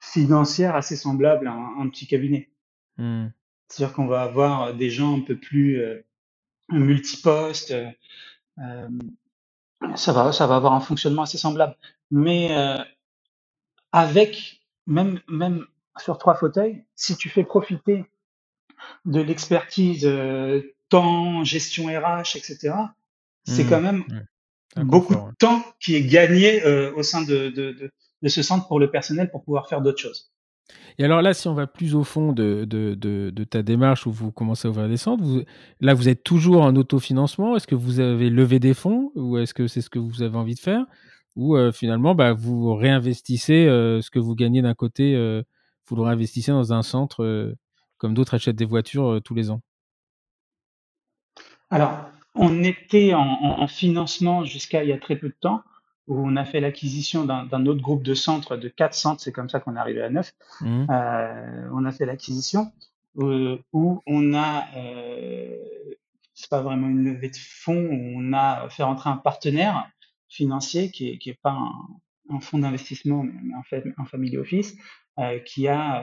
financière 0.00 0.74
assez 0.74 0.96
semblable 0.96 1.48
à 1.48 1.52
un 1.52 1.86
petit 1.90 2.06
cabinet. 2.06 2.51
Mmh. 2.98 3.28
C'est-à-dire 3.68 3.94
qu'on 3.94 4.06
va 4.06 4.22
avoir 4.22 4.74
des 4.74 4.90
gens 4.90 5.16
un 5.16 5.20
peu 5.20 5.36
plus 5.36 5.80
euh, 5.80 6.04
multipostes. 6.70 7.72
Euh, 8.58 8.88
ça 9.94 10.12
va, 10.12 10.32
ça 10.32 10.46
va 10.46 10.56
avoir 10.56 10.74
un 10.74 10.80
fonctionnement 10.80 11.22
assez 11.22 11.38
semblable. 11.38 11.76
Mais 12.10 12.54
euh, 12.56 12.78
avec 13.92 14.60
même 14.86 15.20
même 15.28 15.64
sur 15.96 16.18
trois 16.18 16.34
fauteuils, 16.34 16.84
si 16.96 17.16
tu 17.16 17.28
fais 17.28 17.44
profiter 17.44 18.04
de 19.04 19.20
l'expertise 19.20 20.10
temps, 20.88 21.44
gestion 21.44 21.86
RH, 21.86 22.36
etc., 22.36 22.74
c'est 23.44 23.64
mmh. 23.64 23.68
quand 23.68 23.80
même 23.80 24.04
beaucoup 24.76 25.14
de 25.14 25.34
temps 25.38 25.64
qui 25.80 25.94
est 25.94 26.04
gagné 26.04 26.64
au 26.94 27.02
sein 27.02 27.22
de, 27.22 27.48
de, 27.50 27.72
de, 27.72 27.90
de 28.22 28.28
ce 28.28 28.42
centre 28.42 28.66
pour 28.68 28.80
le 28.80 28.90
personnel 28.90 29.30
pour 29.30 29.44
pouvoir 29.44 29.68
faire 29.68 29.80
d'autres 29.80 30.00
choses. 30.00 30.31
Et 30.98 31.04
alors 31.04 31.22
là, 31.22 31.34
si 31.34 31.48
on 31.48 31.54
va 31.54 31.66
plus 31.66 31.94
au 31.94 32.04
fond 32.04 32.32
de, 32.32 33.44
ta 33.48 33.62
démarche 33.62 34.06
où 34.06 34.12
vous 34.12 34.30
commencez 34.30 34.68
à 34.68 34.70
ouvrir 34.70 34.88
des 34.88 34.96
centres, 34.96 35.22
vous, 35.22 35.42
là, 35.80 35.94
vous 35.94 36.08
êtes 36.08 36.22
toujours 36.22 36.62
en 36.62 36.76
autofinancement. 36.76 37.56
Est-ce 37.56 37.66
que 37.66 37.74
vous 37.74 38.00
avez 38.00 38.30
levé 38.30 38.58
des 38.58 38.74
fonds 38.74 39.10
ou 39.14 39.38
est-ce 39.38 39.54
que 39.54 39.66
c'est 39.66 39.80
ce 39.80 39.90
que 39.90 39.98
vous 39.98 40.22
avez 40.22 40.36
envie 40.36 40.54
de 40.54 40.60
faire? 40.60 40.84
Ou 41.34 41.56
euh, 41.56 41.72
finalement, 41.72 42.14
bah, 42.14 42.32
vous 42.32 42.74
réinvestissez 42.74 43.66
euh, 43.66 44.02
ce 44.02 44.10
que 44.10 44.18
vous 44.18 44.34
gagnez 44.34 44.60
d'un 44.60 44.74
côté, 44.74 45.14
euh, 45.14 45.42
vous 45.86 45.96
le 45.96 46.02
réinvestissez 46.02 46.52
dans 46.52 46.72
un 46.72 46.82
centre 46.82 47.54
comme 47.98 48.14
d'autres 48.14 48.34
achètent 48.34 48.56
des 48.56 48.64
voitures 48.64 49.20
tous 49.24 49.34
les 49.34 49.50
ans? 49.50 49.60
Alors, 51.70 52.10
on 52.34 52.62
était 52.64 53.12
en 53.14 53.66
financement 53.66 54.44
jusqu'à 54.44 54.84
il 54.84 54.90
y 54.90 54.92
a 54.92 54.98
très 54.98 55.16
peu 55.16 55.28
de 55.28 55.36
temps 55.40 55.62
où 56.08 56.18
on 56.18 56.36
a 56.36 56.44
fait 56.44 56.60
l'acquisition 56.60 57.24
d'un 57.24 57.66
autre 57.66 57.80
groupe 57.80 58.02
de 58.02 58.14
centres, 58.14 58.56
de 58.56 58.68
quatre 58.68 58.94
centres, 58.94 59.22
c'est 59.22 59.32
comme 59.32 59.48
ça 59.48 59.60
qu'on 59.60 59.76
est 59.76 59.78
arrivé 59.78 60.02
à 60.02 60.10
neuf. 60.10 60.32
Mmh. 60.60 60.86
Euh, 60.90 61.68
on 61.72 61.84
a 61.84 61.92
fait 61.92 62.06
l'acquisition 62.06 62.72
euh, 63.18 63.58
où 63.72 64.02
on 64.06 64.34
a, 64.34 64.66
euh, 64.76 65.56
c'est 66.34 66.50
pas 66.50 66.60
vraiment 66.60 66.88
une 66.88 67.04
levée 67.04 67.28
de 67.30 67.36
fonds, 67.36 67.88
on 68.16 68.32
a 68.32 68.68
fait 68.68 68.82
rentrer 68.82 69.10
un 69.10 69.16
partenaire 69.16 69.88
financier 70.28 70.90
qui 70.90 71.10
est, 71.10 71.18
qui 71.18 71.30
est 71.30 71.38
pas 71.40 71.52
un, 71.52 71.72
un 72.34 72.40
fonds 72.40 72.58
d'investissement, 72.58 73.22
mais 73.22 73.54
en 73.54 73.62
fait 73.62 73.84
un 73.96 74.04
family 74.04 74.36
office, 74.38 74.76
qui 75.44 75.68
a 75.68 76.02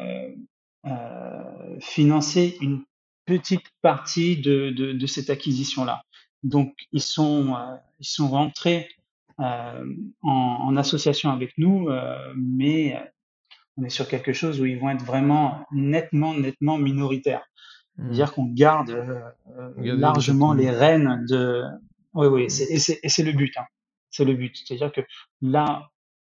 financé 1.80 2.57
une 2.61 2.84
petite 3.26 3.65
partie 3.81 4.38
de, 4.38 4.69
de, 4.69 4.93
de 4.93 5.07
cette 5.07 5.30
acquisition-là. 5.30 6.03
Donc 6.43 6.76
ils 6.91 7.01
sont, 7.01 7.57
ils 7.99 8.07
sont 8.07 8.30
rentrés 8.30 8.88
en, 9.40 9.86
en, 10.22 10.76
association 10.78 11.32
avec 11.32 11.57
nous, 11.57 11.90
euh, 11.90 12.34
mais 12.36 13.02
on 13.78 13.84
est 13.84 13.90
sur 13.90 14.07
quelque 14.07 14.34
chose 14.34 14.60
où 14.60 14.66
ils 14.66 14.80
vont 14.80 14.90
être 14.90 15.03
vraiment 15.03 15.66
nettement, 15.72 16.34
nettement 16.34 16.78
minoritaires. 16.78 17.45
Mmh. 17.98 18.03
C'est-à-dire 18.03 18.34
qu'on 18.34 18.45
garde 18.45 18.90
euh, 18.90 19.72
largement 19.78 20.53
les 20.53 20.70
rênes 20.70 21.26
de. 21.30 21.64
Oui, 22.14 22.28
oui, 22.28 22.44
mmh. 22.48 22.98
et 23.03 23.10
c'est 23.10 23.24
le 23.24 23.32
but. 23.32 23.56
Hein. 23.57 23.66
C'est 24.10 24.26
le 24.26 24.34
but. 24.34 24.56
C'est-à-dire 24.56 24.91
que 24.91 25.02
là, 25.41 25.90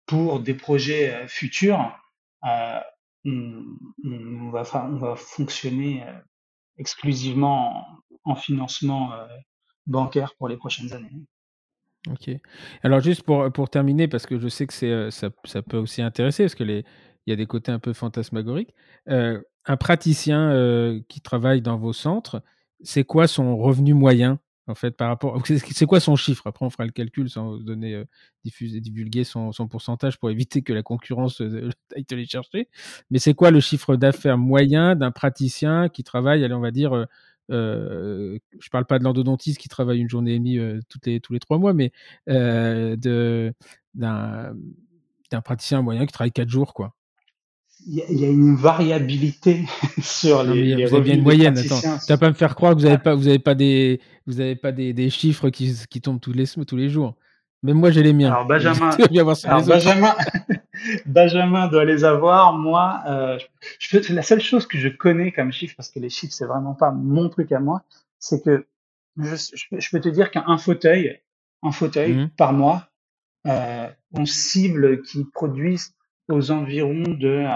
pour 0.07 0.41
des 0.41 0.55
projets 0.55 1.27
futurs, 1.29 1.97
euh, 2.45 2.81
on, 3.25 3.65
on, 4.05 4.51
va, 4.51 4.65
on 4.75 4.97
va 4.97 5.17
fonctionner 5.17 6.05
exclusivement 6.79 8.03
en, 8.25 8.33
en 8.33 8.35
financement 8.35 9.13
bancaire 9.87 10.35
pour 10.37 10.49
les 10.49 10.57
prochaines 10.57 10.93
années. 10.93 11.11
Ok. 12.09 12.31
Alors 12.83 13.01
juste 13.01 13.23
pour, 13.25 13.53
pour 13.53 13.69
terminer, 13.69 14.09
parce 14.09 14.27
que 14.27 14.39
je 14.39 14.49
sais 14.49 14.67
que 14.67 14.73
c'est, 14.73 14.91
euh, 14.91 15.11
ça, 15.11 15.31
ça 15.45 15.63
peut 15.63 15.77
aussi 15.77 16.01
intéresser, 16.01 16.45
parce 16.45 16.55
que 16.55 16.65
les, 16.65 16.85
il 17.27 17.31
y 17.31 17.33
a 17.33 17.37
des 17.37 17.47
côtés 17.47 17.73
un 17.73 17.79
peu 17.79 17.93
fantasmagoriques. 17.93 18.75
Euh, 19.09 19.41
un 19.67 19.77
praticien 19.77 20.51
euh, 20.51 21.01
qui 21.09 21.21
travaille 21.21 21.61
dans 21.61 21.77
vos 21.77 21.93
centres, 21.93 22.43
c'est 22.83 23.05
quoi 23.05 23.27
son 23.27 23.59
revenu 23.59 23.93
moyen 23.93 24.41
en 24.67 24.75
fait 24.75 24.93
par 24.93 25.09
rapport 25.09 25.37
c'est 25.47 25.87
quoi 25.87 26.01
son 26.01 26.17
chiffre? 26.17 26.47
Après 26.47 26.65
on 26.65 26.71
fera 26.71 26.85
le 26.87 26.93
calcul 26.93 27.29
sans 27.29 27.57
donner 27.59 28.05
diffuser 28.45 28.81
divulguer 28.81 29.25
son, 29.25 29.53
son, 29.53 29.69
pourcentage 29.69 30.19
pour 30.19 30.31
éviter 30.31 30.63
que 30.63 30.73
la 30.73 30.83
concurrence 30.83 31.41
aille 31.97 32.05
te 32.05 32.15
les 32.15 32.25
chercher 32.25 32.69
mais 33.11 33.19
c'est 33.19 33.35
quoi 33.35 33.51
le 33.51 33.61
chiffre 33.61 33.97
d'affaires 33.97 34.39
moyen 34.39 34.95
d'un 34.95 35.11
praticien 35.11 35.89
qui 35.89 36.05
travaille 36.05 36.45
allez 36.45 36.55
on 36.55 36.61
va 36.61 36.71
dire 36.71 37.07
euh, 37.51 38.39
je 38.59 38.69
parle 38.71 38.85
pas 38.85 38.99
de 38.99 39.05
l'endodontiste 39.05 39.59
qui 39.59 39.69
travaille 39.69 39.99
une 40.01 40.09
journée 40.09 40.35
et 40.35 40.39
demie 40.39 40.59
euh, 40.59 40.81
toutes 40.89 41.07
les, 41.07 41.21
tous 41.21 41.33
les 41.33 41.41
trois 41.41 41.59
mois, 41.59 41.73
mais 41.73 41.93
euh, 42.29 42.97
de, 42.97 43.53
d'un, 43.95 44.53
d'un 45.31 45.41
praticien 45.41 45.83
moyen 45.83 46.07
qui 46.07 46.13
travaille 46.13 46.33
quatre 46.33 46.49
jours, 46.49 46.75
quoi. 46.75 46.95
Il 47.87 47.95
y, 47.95 48.27
a, 48.27 48.29
une 48.29 48.57
variabilité 48.57 49.65
sur 50.03 50.43
les, 50.43 50.75
les 50.77 50.85
vous 50.85 50.97
avez 50.97 51.03
bien 51.05 51.15
une 51.15 51.23
moyenne. 51.23 51.57
Attends, 51.57 51.81
tu 51.81 52.13
vas 52.13 52.19
pas 52.19 52.29
me 52.29 52.35
faire 52.35 52.55
croire 52.55 52.75
que 52.75 52.81
vous 52.81 52.85
n'avez 52.85 52.99
pas, 52.99 53.15
vous 53.15 53.27
avez 53.27 53.39
pas 53.39 53.55
des, 53.55 54.03
vous 54.27 54.41
avez 54.41 54.55
pas 54.55 54.71
des, 54.71 54.93
des 54.93 55.09
chiffres 55.09 55.49
qui, 55.49 55.75
qui 55.89 56.03
tombent 56.03 56.21
tous 56.21 56.35
les 56.35 56.45
tous 56.47 56.77
les 56.77 56.91
jours. 56.91 57.17
Même 57.63 57.79
moi, 57.79 57.91
j'ai 57.91 58.03
les 58.03 58.13
miens. 58.13 58.33
Alors 58.33 58.47
Benjamin, 58.47 58.91
alors 59.45 59.65
Benjamin, 59.65 60.15
Benjamin 61.07 61.69
doit 61.69 61.85
les 61.85 62.05
avoir. 62.05 62.53
Moi, 62.55 63.03
euh, 63.07 63.39
je 63.79 64.13
la 64.13 64.23
seule 64.23 64.41
chose 64.41 64.67
que 64.67 64.79
je 64.79 64.89
connais 64.89 65.33
comme 65.33 65.53
chiffre, 65.53 65.75
parce 65.77 65.91
que 65.91 65.99
les 66.01 66.11
chiffres, 66.11 66.33
c'est 66.35 66.47
vraiment 66.47 66.75
pas 66.75 66.91
mon 66.91 67.29
truc 67.29 67.53
à 67.53 67.61
moi, 67.61 67.83
c'est 68.19 68.43
que 68.43 68.67
je, 69.17 69.35
je, 69.37 69.91
peux 69.91 70.01
te 70.01 70.09
dire 70.09 70.31
qu'un 70.31 70.57
fauteuil, 70.59 71.21
un 71.63 71.73
fauteuil 71.73 72.15
Mhm. 72.15 72.31
par 72.31 72.53
mois, 72.53 72.89
euh, 73.47 73.89
on 74.13 74.25
cible 74.27 75.03
qui 75.03 75.25
produisent 75.25 75.95
aux 76.29 76.51
environs 76.51 77.03
de 77.03 77.45
euh, 77.47 77.55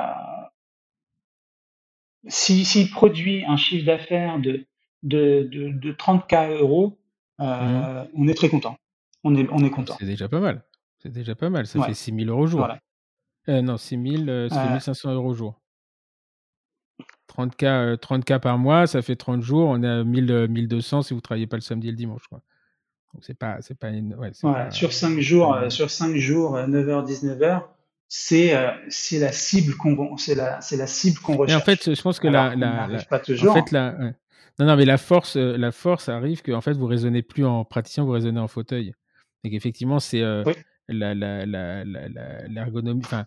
si 2.28 2.64
s'il 2.64 2.90
produit 2.90 3.44
un 3.46 3.56
chiffre 3.56 3.86
d'affaires 3.86 4.38
de 4.38 4.64
de, 5.02 5.46
de, 5.52 5.68
de 5.68 5.92
30K 5.92 6.56
euros, 6.60 6.98
euh, 7.40 8.04
on 8.14 8.26
est 8.26 8.34
très 8.34 8.48
content. 8.48 8.78
On 9.22 9.34
est, 9.36 9.46
on 9.50 9.58
est 9.58 9.70
content. 9.70 9.96
C'est 9.98 10.06
déjà 10.06 10.28
pas 10.30 10.40
mal. 10.40 10.62
C'est 10.98 11.12
déjà 11.12 11.34
pas 11.34 11.50
mal. 11.50 11.66
Ça 11.66 11.78
Ouais. 11.78 11.86
fait 11.88 11.94
6 11.94 12.14
000 12.14 12.30
euros 12.30 12.44
au 12.44 12.46
jour. 12.46 12.60
Voilà. 12.60 12.80
Euh, 13.48 13.60
non, 13.62 13.76
6 13.76 14.00
000, 14.16 14.28
euh, 14.28 14.48
ça 14.48 14.62
fait 14.62 14.68
Euh, 14.68 14.72
1500 14.72 15.12
euros 15.14 15.30
au 15.30 15.34
jour. 15.34 15.60
30K, 17.28 17.64
euh, 17.64 17.96
30K 17.96 18.38
par 18.38 18.58
mois, 18.58 18.86
ça 18.86 19.02
fait 19.02 19.16
30 19.16 19.42
jours. 19.42 19.68
On 19.70 19.82
est 19.82 19.88
à 19.88 20.04
1000, 20.04 20.30
euh, 20.30 20.46
1200 20.48 21.02
si 21.02 21.14
vous 21.14 21.20
travaillez 21.20 21.46
pas 21.46 21.56
le 21.56 21.62
samedi 21.62 21.88
et 21.88 21.90
le 21.90 21.96
dimanche. 21.96 22.26
Quoi. 22.28 22.40
Donc 23.12 23.24
c'est 23.24 23.36
pas, 23.38 23.58
c'est 23.60 23.76
pas, 23.78 23.90
une- 23.90 24.14
ouais, 24.14 24.30
c'est 24.32 24.46
Voilà, 24.46 24.66
pas- 24.66 24.70
sur 24.70 24.92
5 24.92 25.18
jours, 25.20 25.54
euh, 25.54 25.68
sur 25.70 25.90
5 25.90 26.16
jours, 26.16 26.56
9h, 26.68 27.04
19h, 27.04 27.68
c'est 28.08 28.54
euh, 28.56 28.70
c'est 28.88 29.18
la 29.18 29.32
cible 29.32 29.74
qu'on 29.76 30.16
c'est 30.16 30.34
la, 30.34 30.60
c'est 30.60 30.76
la 30.76 30.86
cible 30.86 31.18
qu'on 31.18 31.32
Mais 31.32 31.38
en 31.38 31.42
recherche. 31.42 31.64
fait, 31.64 31.94
je 31.94 32.02
pense 32.02 32.20
que 32.20 32.28
Alors, 32.28 32.44
la, 32.44 32.54
on 32.54 32.58
la, 32.58 32.66
n'arrive 32.70 32.96
la- 32.98 33.04
pas 33.04 33.18
en 33.18 33.22
toujours. 33.24 33.54
fait, 33.54 33.70
la, 33.72 33.94
ouais. 33.98 34.14
non, 34.58 34.66
non, 34.66 34.76
mais 34.76 34.84
la 34.84 34.98
force, 34.98 35.36
euh, 35.36 35.56
la 35.56 35.72
force 35.72 36.08
arrive 36.08 36.42
que 36.42 36.52
en 36.52 36.60
fait, 36.60 36.74
vous 36.74 36.86
raisonnez 36.86 37.22
plus 37.22 37.44
en 37.44 37.64
praticien, 37.64 38.04
vous 38.04 38.12
raisonnez 38.12 38.40
en 38.40 38.48
fauteuil. 38.48 38.92
Et 39.42 39.50
qu'effectivement, 39.50 39.98
c'est 40.00 40.22
euh, 40.22 40.44
Oui. 40.46 40.52
la, 40.88 41.14
la, 41.14 41.44
la, 41.46 41.84
la, 41.84 42.08
la- 42.08 42.46
l'ergonomie, 42.48 43.02
enfin, 43.04 43.26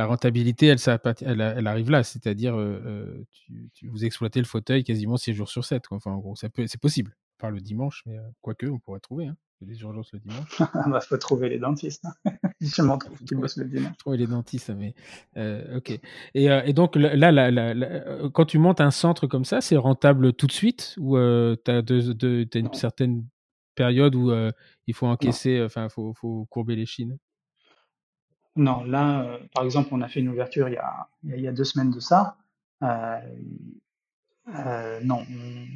la 0.00 0.06
rentabilité, 0.06 0.64
elle, 0.66 0.78
ça, 0.78 0.98
elle, 1.20 1.42
elle 1.42 1.66
arrive 1.66 1.90
là. 1.90 2.02
C'est-à-dire, 2.02 2.58
euh, 2.58 3.22
tu, 3.30 3.68
tu- 3.74 3.86
vous 3.88 4.02
exploitez 4.06 4.40
le 4.40 4.46
fauteuil 4.46 4.82
quasiment 4.82 5.18
6 5.18 5.34
jours 5.34 5.50
sur 5.50 5.62
7. 5.66 5.86
Quoi. 5.88 5.98
Enfin, 5.98 6.12
en 6.12 6.16
gros, 6.18 6.36
ça 6.36 6.48
peut, 6.48 6.66
c'est 6.66 6.80
possible. 6.80 7.14
Par 7.36 7.50
le 7.50 7.60
dimanche, 7.60 8.02
mais 8.06 8.16
euh, 8.16 8.22
quoique, 8.40 8.64
on 8.66 8.78
pourrait 8.78 9.00
trouver. 9.00 9.26
Hein. 9.26 9.36
Il 9.60 9.68
des 9.68 9.78
urgences 9.82 10.10
le 10.14 10.20
dimanche. 10.20 10.58
Ah 10.58 10.84
bah, 10.88 11.00
faut 11.02 11.18
trouver 11.18 11.50
les 11.50 11.58
dentistes. 11.58 12.06
hein. 12.06 12.32
Je 12.62 12.80
m'en 12.80 12.96
trouve 12.96 13.18
qui 13.18 13.34
bossent 13.34 13.58
le 13.58 13.64
dimanche. 13.68 13.94
trouver 13.98 14.16
les 14.16 14.26
dentistes, 14.26 14.70
mais 14.70 14.94
euh, 15.36 15.76
ok. 15.76 16.00
Et, 16.34 16.44
et 16.46 16.72
donc 16.72 16.96
là, 16.96 17.30
là, 17.30 17.50
là, 17.50 18.28
quand 18.32 18.46
tu 18.46 18.58
montes 18.58 18.80
un 18.80 18.90
centre 18.90 19.26
comme 19.26 19.44
ça, 19.44 19.60
c'est 19.60 19.76
rentable 19.76 20.32
tout 20.32 20.46
de 20.46 20.52
suite 20.52 20.94
ou 20.98 21.16
tu 21.18 21.70
as, 21.70 22.58
une 22.58 22.72
certaine 22.72 23.26
période 23.74 24.14
où 24.14 24.32
il 24.86 24.94
faut 24.94 25.06
encaisser, 25.06 25.62
enfin, 25.62 25.84
il 25.84 25.90
faut, 25.90 26.14
faut 26.14 26.46
courber 26.48 26.74
les 26.74 26.86
chines? 26.86 27.18
Non, 28.56 28.84
là, 28.84 29.22
euh, 29.22 29.38
par 29.54 29.64
exemple, 29.64 29.88
on 29.92 30.00
a 30.02 30.08
fait 30.08 30.20
une 30.20 30.28
ouverture 30.28 30.68
il 30.68 30.74
y 30.74 30.76
a, 30.76 31.08
il 31.24 31.40
y 31.40 31.48
a, 31.48 31.52
deux 31.52 31.64
semaines 31.64 31.90
de 31.90 32.00
ça. 32.00 32.36
Euh, 32.82 33.20
euh, 34.48 35.00
non, 35.04 35.24
on- 35.30 35.66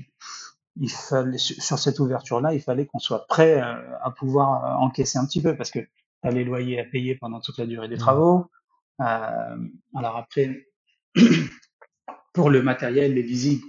il 0.76 0.90
fallait, 0.90 1.38
sur 1.38 1.78
cette 1.78 2.00
ouverture-là, 2.00 2.52
il 2.52 2.60
fallait 2.60 2.86
qu'on 2.86 2.98
soit 2.98 3.26
prêt 3.28 3.60
à 3.60 4.10
pouvoir 4.10 4.80
encaisser 4.82 5.18
un 5.18 5.24
petit 5.24 5.40
peu 5.40 5.56
parce 5.56 5.70
que 5.70 5.78
tu 5.78 5.88
as 6.24 6.32
les 6.32 6.42
loyers 6.42 6.80
à 6.80 6.84
payer 6.84 7.14
pendant 7.14 7.40
toute 7.40 7.58
la 7.58 7.66
durée 7.66 7.86
des 7.86 7.94
Mhm. 7.94 8.00
travaux. 8.00 8.50
Alors 8.98 10.16
après, 10.16 10.66
pour 12.32 12.50
le 12.50 12.60
matériel, 12.62 13.14
les 13.14 13.22
visites, 13.22 13.62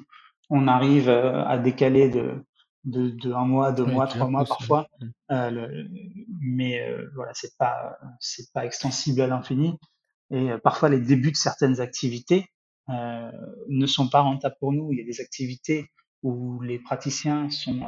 on 0.49 0.67
arrive 0.67 1.09
à 1.09 1.59
décaler 1.59 2.09
de, 2.09 2.43
de, 2.85 3.09
de 3.09 3.33
un 3.33 3.45
mois, 3.45 3.71
deux 3.71 3.83
mois, 3.93 4.05
trois 4.07 4.27
mois 4.29 4.43
parfois. 4.57 4.87
Euh, 5.31 5.49
le- 5.51 5.89
mais 6.41 6.79
euh, 6.81 7.09
voilà, 7.15 7.31
c'est 7.33 7.57
pas 7.57 7.97
c'est 8.19 8.51
pas 8.53 8.65
extensible 8.65 9.21
à 9.21 9.27
l'infini. 9.27 9.77
Et 10.31 10.51
euh, 10.51 10.57
parfois, 10.57 10.89
les 10.89 10.99
débuts 10.99 11.31
de 11.31 11.37
certaines 11.37 11.81
activités 11.81 12.45
euh, 12.89 13.31
ne 13.69 13.85
sont 13.87 14.07
pas 14.09 14.21
rentables 14.21 14.55
pour 14.59 14.71
nous. 14.71 14.91
Il 14.93 14.99
y 14.99 15.01
a 15.01 15.05
des 15.05 15.19
activités 15.21 15.87
où 16.23 16.61
les 16.61 16.79
praticiens 16.79 17.49
sont 17.49 17.81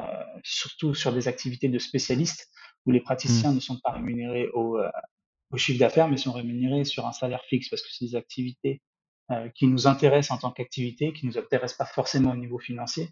surtout 0.43 0.93
sur 0.93 1.11
des 1.13 1.27
activités 1.27 1.69
de 1.69 1.79
spécialistes 1.79 2.47
où 2.85 2.91
les 2.91 2.99
praticiens 3.01 3.51
ne 3.53 3.59
sont 3.59 3.79
pas 3.83 3.91
rémunérés 3.93 4.47
au, 4.53 4.79
au 5.51 5.57
chiffre 5.57 5.79
d'affaires, 5.79 6.07
mais 6.07 6.17
sont 6.17 6.31
rémunérés 6.33 6.83
sur 6.85 7.07
un 7.07 7.13
salaire 7.13 7.43
fixe 7.49 7.69
parce 7.69 7.81
que 7.81 7.87
c'est 7.91 8.05
des 8.05 8.15
activités 8.15 8.81
euh, 9.31 9.49
qui 9.49 9.67
nous 9.67 9.87
intéressent 9.87 10.37
en 10.37 10.39
tant 10.39 10.51
qu'activité, 10.51 11.13
qui 11.13 11.25
nous 11.25 11.37
intéressent 11.37 11.77
pas 11.77 11.85
forcément 11.85 12.31
au 12.31 12.35
niveau 12.35 12.59
financier. 12.59 13.09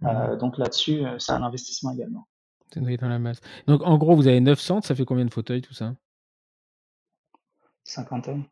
Mhm. 0.00 0.08
Euh, 0.08 0.36
donc 0.36 0.58
là-dessus, 0.58 1.04
euh, 1.04 1.18
c'est 1.18 1.32
un 1.32 1.42
investissement 1.42 1.92
également. 1.92 2.26
C'est 2.72 2.80
dans 2.80 3.08
la 3.08 3.18
masse. 3.18 3.40
Donc 3.66 3.82
en 3.84 3.98
gros, 3.98 4.16
vous 4.16 4.26
avez 4.26 4.40
9 4.40 4.58
centres, 4.58 4.86
ça 4.86 4.94
fait 4.94 5.04
combien 5.04 5.24
de 5.26 5.32
fauteuils 5.32 5.60
tout 5.62 5.74
ça? 5.74 5.94
Cinquantaine. 7.84 8.44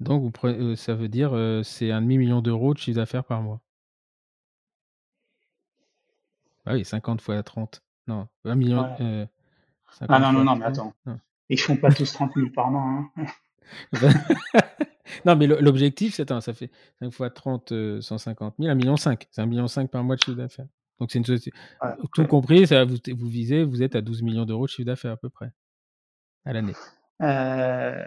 Donc 0.00 0.22
vous 0.22 0.30
prenez, 0.30 0.76
ça 0.76 0.94
veut 0.94 1.08
dire 1.08 1.32
c'est 1.64 1.90
un 1.90 2.02
demi-million 2.02 2.40
d'euros 2.40 2.74
de 2.74 2.78
chiffre 2.78 2.96
d'affaires 2.96 3.24
par 3.24 3.42
mois. 3.42 3.60
Ah 6.66 6.74
oui, 6.74 6.84
50 6.84 7.20
fois 7.20 7.42
30. 7.42 7.82
Non, 8.06 8.28
1 8.44 8.54
million. 8.54 8.82
Ouais. 8.82 8.96
euh, 9.00 9.26
Ah 10.08 10.18
50 10.18 10.20
non, 10.20 10.32
non, 10.32 10.44
non, 10.44 10.56
mais 10.56 10.72
30. 10.72 10.78
attends. 10.78 10.94
Non. 11.06 11.18
Ils 11.48 11.60
font 11.60 11.76
pas 11.76 11.92
tous 11.92 12.12
30 12.12 12.32
000 12.34 12.50
par 12.50 12.70
mois. 12.70 13.10
Hein. 13.16 13.26
non, 15.26 15.36
mais 15.36 15.46
l'objectif, 15.46 16.14
c'est 16.14 16.28
ça 16.40 16.54
fait 16.54 16.70
5 17.00 17.10
fois 17.12 17.30
30, 17.30 17.72
euh, 17.72 18.00
150 18.00 18.54
000, 18.58 18.70
1,5 18.72 18.74
million. 18.76 18.96
C'est 18.96 19.10
1,5 19.10 19.46
million 19.46 19.66
par 19.88 20.04
mois 20.04 20.16
de 20.16 20.22
chiffre 20.22 20.36
d'affaires. 20.36 20.66
Donc, 21.00 21.10
c'est 21.10 21.18
une 21.18 21.24
société. 21.24 21.56
Ouais, 21.82 21.90
Tout 22.14 22.26
compris, 22.26 22.66
ça, 22.66 22.84
vous, 22.84 22.96
vous 23.16 23.28
visez, 23.28 23.64
vous 23.64 23.82
êtes 23.82 23.96
à 23.96 24.00
12 24.00 24.22
millions 24.22 24.44
d'euros 24.44 24.66
de 24.66 24.70
chiffre 24.70 24.86
d'affaires 24.86 25.12
à 25.12 25.16
peu 25.16 25.28
près 25.30 25.50
à 26.44 26.52
l'année. 26.52 26.74
Euh, 27.22 28.04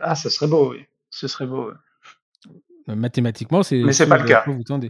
Ah, 0.00 0.14
ce 0.14 0.28
serait 0.30 0.46
beau, 0.48 0.72
oui. 0.72 0.84
Ce 1.10 1.28
serait 1.28 1.46
beau. 1.46 1.70
oui. 1.70 2.54
Euh, 2.88 2.94
Mathématiquement, 2.94 3.62
c'est. 3.62 3.82
Mais 3.82 3.92
c'est 3.92 4.04
ce 4.04 4.08
pas 4.08 4.16
le 4.18 4.24
cas. 4.24 4.44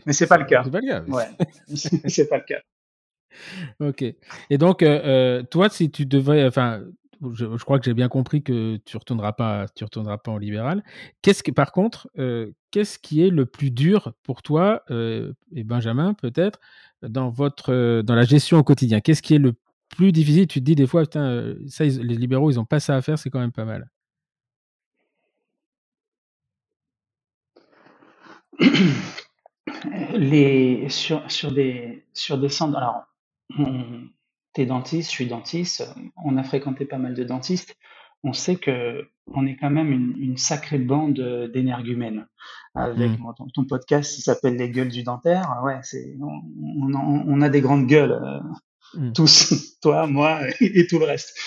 Mais 0.06 0.12
c'est 0.12 0.26
pas 0.28 0.38
le 0.38 0.44
cas. 0.44 0.62
C'est 0.64 0.70
pas 0.70 0.80
le 0.80 0.86
cas. 0.88 1.02
mais 1.06 1.14
Ouais, 1.14 1.26
c'est 2.08 2.28
pas 2.28 2.38
le 2.38 2.44
cas. 2.44 2.60
Ok. 3.80 4.02
Et 4.50 4.58
donc, 4.58 4.82
euh, 4.82 5.00
euh, 5.04 5.42
toi, 5.44 5.68
si 5.68 5.90
tu 5.90 6.06
devrais, 6.06 6.46
enfin, 6.46 6.82
je, 7.34 7.64
crois 7.64 7.78
que 7.78 7.84
j'ai 7.84 7.94
bien 7.94 8.08
compris 8.08 8.42
que 8.42 8.76
tu 8.84 8.96
retourneras 8.96 9.32
retourneras 9.80 10.18
pas 10.18 10.30
en 10.30 10.38
libéral. 10.38 10.82
Qu'est-ce 11.22 11.42
que, 11.42 11.50
par 11.50 11.72
contre, 11.72 12.08
euh, 12.18 12.52
qu'est-ce 12.70 12.98
qui 12.98 13.22
est 13.22 13.30
le 13.30 13.46
plus 13.46 13.70
dur 13.70 14.12
pour 14.22 14.42
toi 14.42 14.82
euh, 14.90 15.32
et 15.54 15.64
Benjamin 15.64 16.14
peut-être 16.14 16.60
dans 17.02 17.30
votre, 17.30 17.72
euh, 17.72 18.02
dans 18.02 18.14
la 18.14 18.24
gestion 18.24 18.58
au 18.58 18.64
quotidien? 18.64 19.00
Qu'est-ce 19.00 19.22
qui 19.22 19.34
est 19.34 19.38
le 19.38 19.54
plus 19.88 20.12
difficile? 20.12 20.46
Tu 20.46 20.60
te 20.60 20.64
dis 20.64 20.74
des 20.74 20.86
fois, 20.86 21.02
putain, 21.02 21.54
ça, 21.68 21.84
les 21.84 22.16
libéraux, 22.16 22.50
ils 22.50 22.60
ont 22.60 22.64
pas 22.64 22.80
ça 22.80 22.96
à 22.96 23.02
faire, 23.02 23.18
c'est 23.18 23.30
quand 23.30 23.40
même 23.40 23.52
pas 23.52 23.64
mal. 23.64 23.90
Les, 30.14 30.88
sur, 30.88 31.30
sur, 31.30 31.52
des, 31.52 32.04
sur 32.12 32.38
des 32.38 32.48
centres, 32.48 32.76
alors, 32.76 33.04
t'es 34.58 34.66
dentiste, 34.66 35.08
je 35.10 35.14
suis 35.14 35.26
dentiste, 35.28 35.88
on 36.24 36.36
a 36.36 36.42
fréquenté 36.42 36.84
pas 36.84 36.98
mal 36.98 37.14
de 37.14 37.22
dentistes, 37.22 37.76
on 38.24 38.32
sait 38.32 38.56
que 38.56 39.06
on 39.28 39.46
est 39.46 39.54
quand 39.54 39.70
même 39.70 39.92
une, 39.92 40.16
une 40.18 40.36
sacrée 40.36 40.78
bande 40.80 41.20
d'énergumènes. 41.54 42.26
Avec 42.74 43.12
Mm. 43.12 43.22
bon, 43.22 43.32
ton, 43.34 43.46
ton 43.54 43.64
podcast, 43.64 44.18
il 44.18 44.22
s'appelle 44.22 44.56
Les 44.56 44.68
gueules 44.70 44.88
du 44.88 45.04
dentaire. 45.04 45.60
Ouais, 45.62 45.78
c'est, 45.84 46.16
on, 46.20 46.40
on, 46.82 46.92
a- 46.92 47.22
on 47.26 47.40
a 47.40 47.48
des 47.48 47.60
grandes 47.60 47.86
gueules, 47.86 48.10
euh, 48.20 48.40
Mm. 48.94 49.12
tous, 49.12 49.78
toi, 49.80 50.08
moi 50.08 50.40
et, 50.60 50.80
et 50.80 50.86
tout 50.88 50.98
le 50.98 51.04
reste. 51.04 51.38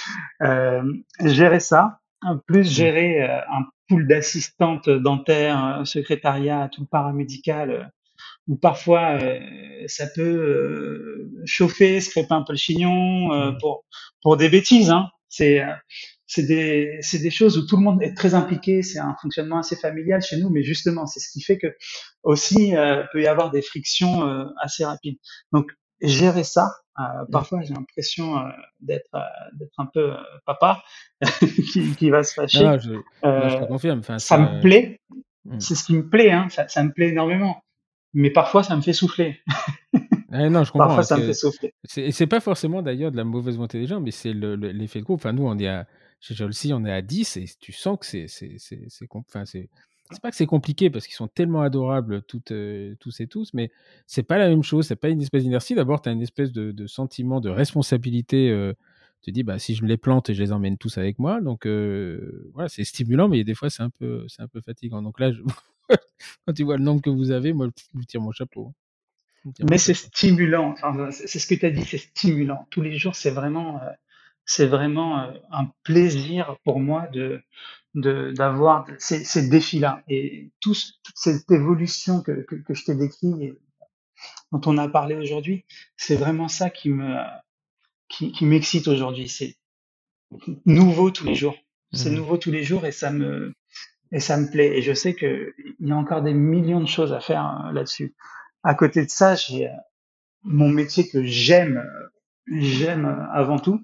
Euh, 0.41 0.81
gérer 1.25 1.59
ça, 1.59 1.99
plus 2.47 2.61
Mm. 2.69 2.73
gérer 2.73 3.23
euh, 3.29 3.39
un 3.51 3.65
pool 3.89 4.07
d'assistantes 4.07 4.89
dentaires, 4.89 5.81
secrétariat, 5.83 6.69
tout 6.71 6.79
le 6.81 6.88
paramédical, 6.88 7.91
où 8.47 8.55
parfois 8.57 9.19
euh, 9.22 9.39
ça 9.88 10.07
peut 10.07 10.22
euh, 10.22 11.31
chauffer, 11.45 12.01
se 12.01 12.09
crêper 12.09 12.34
un 12.34 12.43
peu 12.43 12.53
le 12.53 12.57
chignon 12.57 13.34
euh, 13.34 13.51
Mm. 13.51 13.57
pour 13.59 13.85
pour 14.22 14.38
des 14.38 14.49
bêtises. 14.49 14.89
Hein. 14.91 15.09
C'est 15.30 15.61
c'est 16.27 16.43
des 16.43 16.97
c'est 17.01 17.19
des 17.19 17.31
choses 17.31 17.57
où 17.57 17.65
tout 17.65 17.77
le 17.77 17.84
monde 17.84 18.01
est 18.03 18.13
très 18.15 18.34
impliqué. 18.35 18.81
C'est 18.84 18.99
un 18.99 19.15
fonctionnement 19.22 19.59
assez 19.59 19.76
familial 19.76 20.22
chez 20.22 20.38
nous, 20.38 20.49
mais 20.49 20.63
justement 20.63 21.05
c'est 21.05 21.19
ce 21.19 21.30
qui 21.31 21.41
fait 21.41 21.57
que 21.57 21.68
aussi 22.23 22.76
euh, 22.76 23.03
peut 23.13 23.22
y 23.22 23.27
avoir 23.27 23.51
des 23.51 23.61
frictions 23.61 24.27
euh, 24.27 24.45
assez 24.61 24.84
rapides. 24.85 25.18
Donc 25.53 25.72
gérer 26.01 26.43
ça. 26.43 26.72
euh, 26.99 27.03
parfois, 27.31 27.61
j'ai 27.61 27.73
l'impression 27.73 28.38
euh, 28.38 28.41
d'être 28.81 29.09
d'être 29.57 29.73
un 29.77 29.85
peu 29.93 30.13
papa 30.45 30.84
qui, 31.72 31.95
qui 31.95 32.09
va 32.09 32.23
se 32.23 32.34
fâcher. 32.34 32.63
Non, 32.63 32.72
non, 32.72 32.80
je, 32.80 32.89
non, 33.23 33.49
je 33.49 33.57
te 33.57 33.65
confirme. 33.65 33.99
Enfin, 33.99 34.18
ça 34.19 34.35
ça, 34.35 34.38
me 34.39 34.61
plaît, 34.61 34.99
Mm. 35.45 35.59
c'est 35.59 35.73
ce 35.73 35.84
qui 35.84 35.95
me 35.95 36.07
plaît, 36.07 36.30
hein, 36.31 36.47
ça, 36.51 36.68
ça 36.68 36.84
me 36.84 36.91
plaît 36.91 37.09
énormément. 37.09 37.63
Mais 38.13 38.29
parfois, 38.29 38.63
ça 38.63 38.75
me 38.75 38.81
fait 38.81 38.93
souffler. 38.93 39.39
Ouais, 40.31 40.49
non, 40.49 40.63
je 40.63 40.71
comprends. 40.71 40.88
Parfois, 40.88 41.03
ça 41.03 41.17
me 41.17 41.23
fait 41.23 41.33
souffler. 41.33 41.73
C'est 41.85 42.27
pas 42.27 42.39
forcément 42.39 42.81
d'ailleurs 42.81 43.11
de 43.11 43.17
la 43.17 43.23
mauvaise 43.23 43.55
volonté 43.55 43.79
des 43.79 43.88
gens, 43.88 43.99
mais 44.01 44.11
c'est 44.11 44.33
le- 44.33 44.55
le- 44.55 44.71
l'effet 44.71 44.99
de 44.99 45.05
groupe. 45.05 45.19
Enfin, 45.19 45.33
nous, 45.33 45.43
on 45.47 45.57
est 45.57 45.67
à, 45.67 45.88
chez 46.19 46.35
Jolcy, 46.35 46.73
on 46.73 46.85
est 46.85 46.91
à 46.91 47.01
10 47.01 47.38
et 47.38 47.45
tu 47.59 47.71
sens 47.71 47.97
que 47.99 48.05
c'est, 48.05 48.27
enfin, 49.27 49.45
c'est, 49.45 49.69
pas 50.21 50.29
que 50.29 50.35
c'est 50.35 50.45
compliqué 50.45 50.89
parce 50.89 51.07
qu'ils 51.07 51.15
sont 51.15 51.29
tellement 51.29 51.61
adorables 51.61 52.21
toutes, 52.23 52.51
euh, 52.51 52.95
tous 52.99 53.21
et 53.21 53.27
tous, 53.27 53.53
mais 53.53 53.71
c'est 54.07 54.23
pas 54.23 54.38
la 54.38 54.49
même 54.49 54.63
chose. 54.63 54.88
C'est 54.88 54.97
pas 54.97 55.09
une 55.09 55.21
espèce 55.21 55.43
d'inertie. 55.43 55.73
D'abord, 55.73 56.01
tu 56.01 56.09
as 56.09 56.11
une 56.11 56.21
espèce 56.21 56.51
de, 56.51 56.71
de 56.71 56.88
sentiment 56.88 57.39
de 57.39 57.49
responsabilité 57.49 58.49
euh, 58.49 58.73
tu 59.23 59.29
te 59.29 59.35
dis, 59.35 59.43
bah, 59.43 59.59
si 59.59 59.75
je 59.75 59.85
les 59.85 59.97
plante 59.97 60.31
et 60.31 60.33
je 60.33 60.41
les 60.41 60.51
emmène 60.51 60.77
tous 60.79 60.97
avec 60.97 61.19
moi, 61.19 61.41
donc 61.41 61.67
voilà, 61.67 62.67
c'est 62.69 62.83
stimulant, 62.83 63.27
mais 63.29 63.43
des 63.43 63.53
fois, 63.53 63.69
c'est 63.69 63.83
un 63.83 63.91
peu, 63.91 64.25
c'est 64.27 64.41
un 64.41 64.47
peu 64.47 64.61
fatigant. 64.61 65.01
Donc 65.03 65.19
là, 65.19 65.31
quand 66.45 66.53
tu 66.53 66.63
vois 66.63 66.77
le 66.77 66.84
nombre 66.84 67.01
que 67.01 67.09
vous 67.09 67.31
avez, 67.31 67.53
moi, 67.53 67.68
je 67.76 67.84
vous 67.93 68.03
tire 68.03 68.22
mon 68.22 68.31
chapeau. 68.31 68.73
Mais 69.69 69.77
c'est 69.77 69.95
stimulant. 69.95 70.76
c'est 71.11 71.39
ce 71.39 71.47
que 71.47 71.55
tu 71.55 71.65
as 71.65 71.72
dit, 71.72 71.84
c'est 71.84 71.97
stimulant. 71.97 72.68
Tous 72.69 72.81
les 72.81 72.97
jours, 72.97 73.15
c'est 73.15 73.31
vraiment, 73.31 73.81
c'est 74.45 74.68
vraiment 74.68 75.18
un 75.51 75.72
plaisir 75.84 76.57
pour 76.63 76.80
moi 76.80 77.07
de 77.07 77.41
d'avoir 77.93 78.88
ces, 78.99 79.26
ces 79.26 79.49
défis-là 79.49 80.01
et 80.07 80.49
toute 80.61 80.77
cette 81.13 81.51
évolution 81.51 82.22
que, 82.22 82.43
que, 82.43 82.55
que 82.55 82.73
je 82.73 82.85
t'ai 82.85 82.95
décrit 82.95 83.43
et 83.43 83.53
dont 84.53 84.61
on 84.65 84.77
a 84.77 84.88
parlé 84.88 85.15
aujourd'hui, 85.15 85.65
c'est 85.97 86.15
vraiment 86.15 86.47
ça 86.47 86.69
qui 86.69 86.89
me 86.89 87.18
qui, 88.07 88.31
qui 88.31 88.45
m'excite 88.45 88.88
aujourd'hui. 88.88 89.27
C'est 89.27 89.57
nouveau 90.65 91.11
tous 91.11 91.26
les 91.26 91.35
jours. 91.35 91.55
C'est 91.93 92.09
mmh. 92.09 92.15
nouveau 92.15 92.38
tous 92.38 92.51
les 92.51 92.63
jours 92.63 92.85
et 92.85 92.91
ça 92.91 93.11
me 93.11 93.53
et 94.11 94.19
ça 94.19 94.38
me 94.38 94.49
plaît. 94.49 94.77
Et 94.77 94.81
je 94.81 94.93
sais 94.93 95.13
que 95.13 95.53
il 95.79 95.88
y 95.88 95.91
a 95.91 95.95
encore 95.95 96.21
des 96.21 96.33
millions 96.33 96.81
de 96.81 96.88
choses 96.88 97.13
à 97.13 97.19
faire 97.19 97.65
euh, 97.67 97.71
là-dessus. 97.71 98.15
À 98.63 98.75
côté 98.75 99.05
de 99.05 99.09
ça, 99.09 99.35
j'ai 99.35 99.67
euh, 99.67 99.73
mon 100.43 100.69
métier 100.69 101.07
que 101.07 101.23
j'aime, 101.23 101.83
j'aime 102.51 103.27
avant 103.33 103.59
tout, 103.59 103.81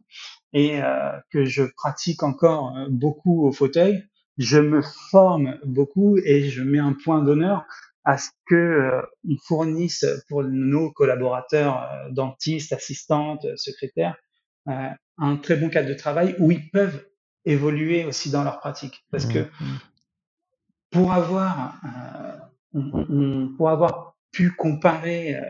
et 0.53 0.81
euh, 0.81 1.11
que 1.31 1.45
je 1.45 1.63
pratique 1.63 2.23
encore 2.23 2.73
beaucoup 2.89 3.45
au 3.45 3.51
fauteuil. 3.51 4.03
Je 4.37 4.59
me 4.59 4.81
forme 5.09 5.57
beaucoup 5.65 6.17
et 6.17 6.49
je 6.49 6.61
mets 6.61 6.79
un 6.79 6.93
point 6.93 7.23
d'honneur 7.23 7.65
à 8.03 8.17
ce 8.17 8.29
que 8.45 9.01
on 9.27 9.35
fournisse 9.43 10.05
pour 10.29 10.43
nos 10.43 10.91
collaborateurs 10.91 11.89
dentistes, 12.11 12.71
assistantes, 12.71 13.45
secrétaires 13.57 14.15
un 15.17 15.37
très 15.37 15.55
bon 15.55 15.69
cadre 15.69 15.89
de 15.89 15.93
travail 15.93 16.35
où 16.39 16.51
ils 16.51 16.69
peuvent 16.69 17.05
évoluer 17.45 18.05
aussi 18.05 18.29
dans 18.29 18.43
leur 18.43 18.59
pratique. 18.59 19.05
Parce 19.11 19.25
que 19.25 19.39
mmh, 19.39 19.43
mmh 19.61 19.79
pour 20.91 21.13
avoir, 21.13 21.79
euh, 22.75 23.47
pour 23.57 23.69
avoir 23.69 24.15
pu 24.31 24.51
comparer 24.51 25.35
euh, 25.35 25.41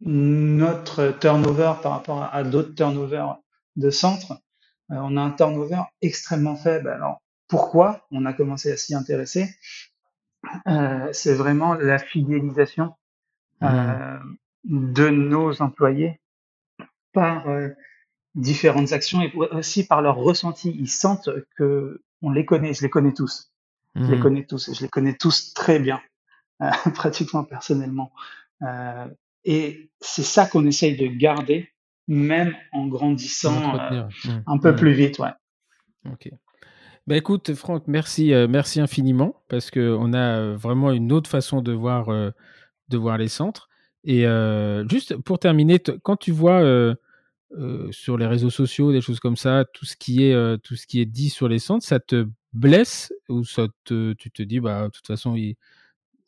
notre 0.00 1.10
turnover 1.18 1.74
par 1.82 1.92
rapport 1.92 2.22
à, 2.22 2.42
d'autres 2.42 2.74
turnovers 2.74 3.38
de 3.76 3.90
centres, 3.90 4.32
euh, 4.90 4.96
on 4.96 5.16
a 5.16 5.20
un 5.20 5.30
turnover 5.30 5.82
extrêmement 6.00 6.56
faible. 6.56 6.88
Alors 6.88 7.22
pourquoi 7.48 8.06
on 8.10 8.24
a 8.26 8.32
commencé 8.32 8.72
à 8.72 8.76
s'y 8.76 8.94
intéresser? 8.94 9.48
C'est 11.12 11.34
vraiment 11.34 11.74
la 11.74 11.98
fidélisation 11.98 12.94
mmh. 13.60 14.18
de 14.64 15.08
nos 15.08 15.62
employés 15.62 16.20
par 17.12 17.46
différentes 18.34 18.92
actions 18.92 19.22
et 19.22 19.32
aussi 19.52 19.86
par 19.86 20.02
leur 20.02 20.16
ressenti. 20.16 20.74
Ils 20.76 20.90
sentent 20.90 21.30
que 21.56 22.02
on 22.22 22.30
les 22.30 22.44
connaît, 22.44 22.74
je 22.74 22.82
les 22.82 22.90
connais 22.90 23.12
tous. 23.12 23.51
Je 23.94 24.04
les 24.04 24.16
mmh. 24.16 24.20
connais 24.20 24.44
tous, 24.44 24.74
je 24.74 24.80
les 24.80 24.88
connais 24.88 25.14
tous 25.14 25.52
très 25.52 25.78
bien, 25.78 26.00
euh, 26.62 26.70
pratiquement 26.94 27.44
personnellement. 27.44 28.12
Euh, 28.62 29.06
et 29.44 29.90
c'est 30.00 30.22
ça 30.22 30.46
qu'on 30.46 30.66
essaye 30.66 30.96
de 30.96 31.06
garder, 31.06 31.68
même 32.08 32.54
en 32.72 32.86
grandissant 32.86 33.78
euh, 33.78 34.02
mmh. 34.02 34.30
un 34.46 34.58
peu 34.58 34.72
mmh. 34.72 34.76
plus 34.76 34.92
vite, 34.92 35.18
ouais. 35.18 35.32
Ok. 36.10 36.30
Bah 37.06 37.16
écoute, 37.16 37.52
Franck, 37.54 37.84
merci, 37.88 38.32
merci 38.48 38.80
infiniment 38.80 39.42
parce 39.48 39.72
que 39.72 39.96
on 39.98 40.12
a 40.12 40.52
vraiment 40.52 40.92
une 40.92 41.10
autre 41.10 41.28
façon 41.28 41.60
de 41.60 41.72
voir, 41.72 42.06
de 42.06 42.96
voir 42.96 43.18
les 43.18 43.26
centres. 43.26 43.68
Et 44.04 44.24
juste 44.88 45.16
pour 45.16 45.40
terminer, 45.40 45.80
quand 45.80 46.16
tu 46.16 46.30
vois 46.30 46.62
sur 47.90 48.16
les 48.16 48.26
réseaux 48.26 48.50
sociaux 48.50 48.92
des 48.92 49.00
choses 49.00 49.18
comme 49.18 49.36
ça, 49.36 49.64
tout 49.74 49.84
ce 49.84 49.96
qui 49.96 50.22
est, 50.22 50.58
tout 50.62 50.76
ce 50.76 50.86
qui 50.86 51.00
est 51.00 51.06
dit 51.06 51.28
sur 51.28 51.48
les 51.48 51.58
centres, 51.58 51.84
ça 51.84 51.98
te 51.98 52.28
blesse 52.52 53.12
ou 53.28 53.44
ça 53.44 53.66
te, 53.84 54.12
tu 54.14 54.30
te 54.30 54.42
dis, 54.42 54.60
bah, 54.60 54.84
de 54.84 54.88
toute 54.88 55.06
façon, 55.06 55.34
il 55.34 55.56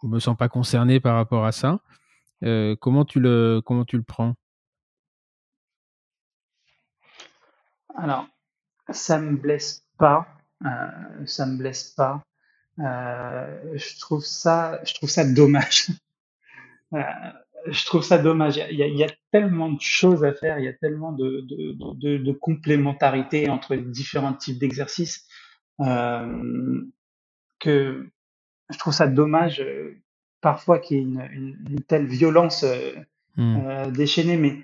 ne 0.03 0.09
me 0.09 0.21
sens 0.21 0.37
pas 0.37 0.49
concerné 0.49 1.01
par 1.01 1.17
rapport 1.17 1.45
à 1.45 1.53
ça. 1.53 1.81
Euh, 2.43 2.77
comment, 2.77 3.05
tu 3.05 3.21
le, 3.21 3.61
comment 3.65 3.85
tu 3.85 3.97
le 3.97 4.03
prends? 4.03 4.35
Alors, 7.97 8.27
ça 8.91 9.19
me 9.19 9.37
blesse 9.37 9.87
pas. 9.99 10.27
Euh, 10.65 11.27
ça 11.27 11.47
me 11.47 11.57
blesse 11.57 11.91
pas. 11.91 12.23
Euh, 12.81 13.73
je 13.75 14.01
trouve 14.01 14.25
ça, 14.25 14.81
je 14.85 14.95
trouve 14.95 15.09
ça 15.09 15.25
dommage. 15.25 15.89
je 17.67 17.87
trouve 17.87 18.03
ça 18.03 18.19
dommage. 18.19 18.57
Il 18.71 18.79
y, 18.79 19.05
a, 19.05 19.09
tellement 19.31 19.71
de 19.71 19.81
choses 19.81 20.25
à 20.25 20.33
faire, 20.33 20.59
il 20.59 20.65
y 20.65 20.69
a 20.69 20.73
tellement 20.73 21.13
de, 21.13 21.41
de, 21.43 22.19
de, 22.19 22.33
complémentarité 22.33 23.49
entre 23.49 23.75
les 23.75 23.83
différents 23.83 24.35
types 24.35 24.59
d'exercices 24.59 25.27
euh, 25.27 25.34
que 25.79 28.11
je 28.71 28.79
trouve 28.79 28.93
ça 28.93 29.07
dommage 29.07 29.61
euh, 29.61 29.97
parfois 30.41 30.79
qu'il 30.79 30.97
y 30.97 31.01
ait 31.01 31.03
une, 31.03 31.29
une, 31.33 31.67
une, 31.71 31.81
telle 31.81 32.07
violence 32.07 32.65
euh, 32.65 32.93
mmh. 33.37 33.57
euh, 33.67 33.91
déchaînée, 33.91 34.37
mais 34.37 34.57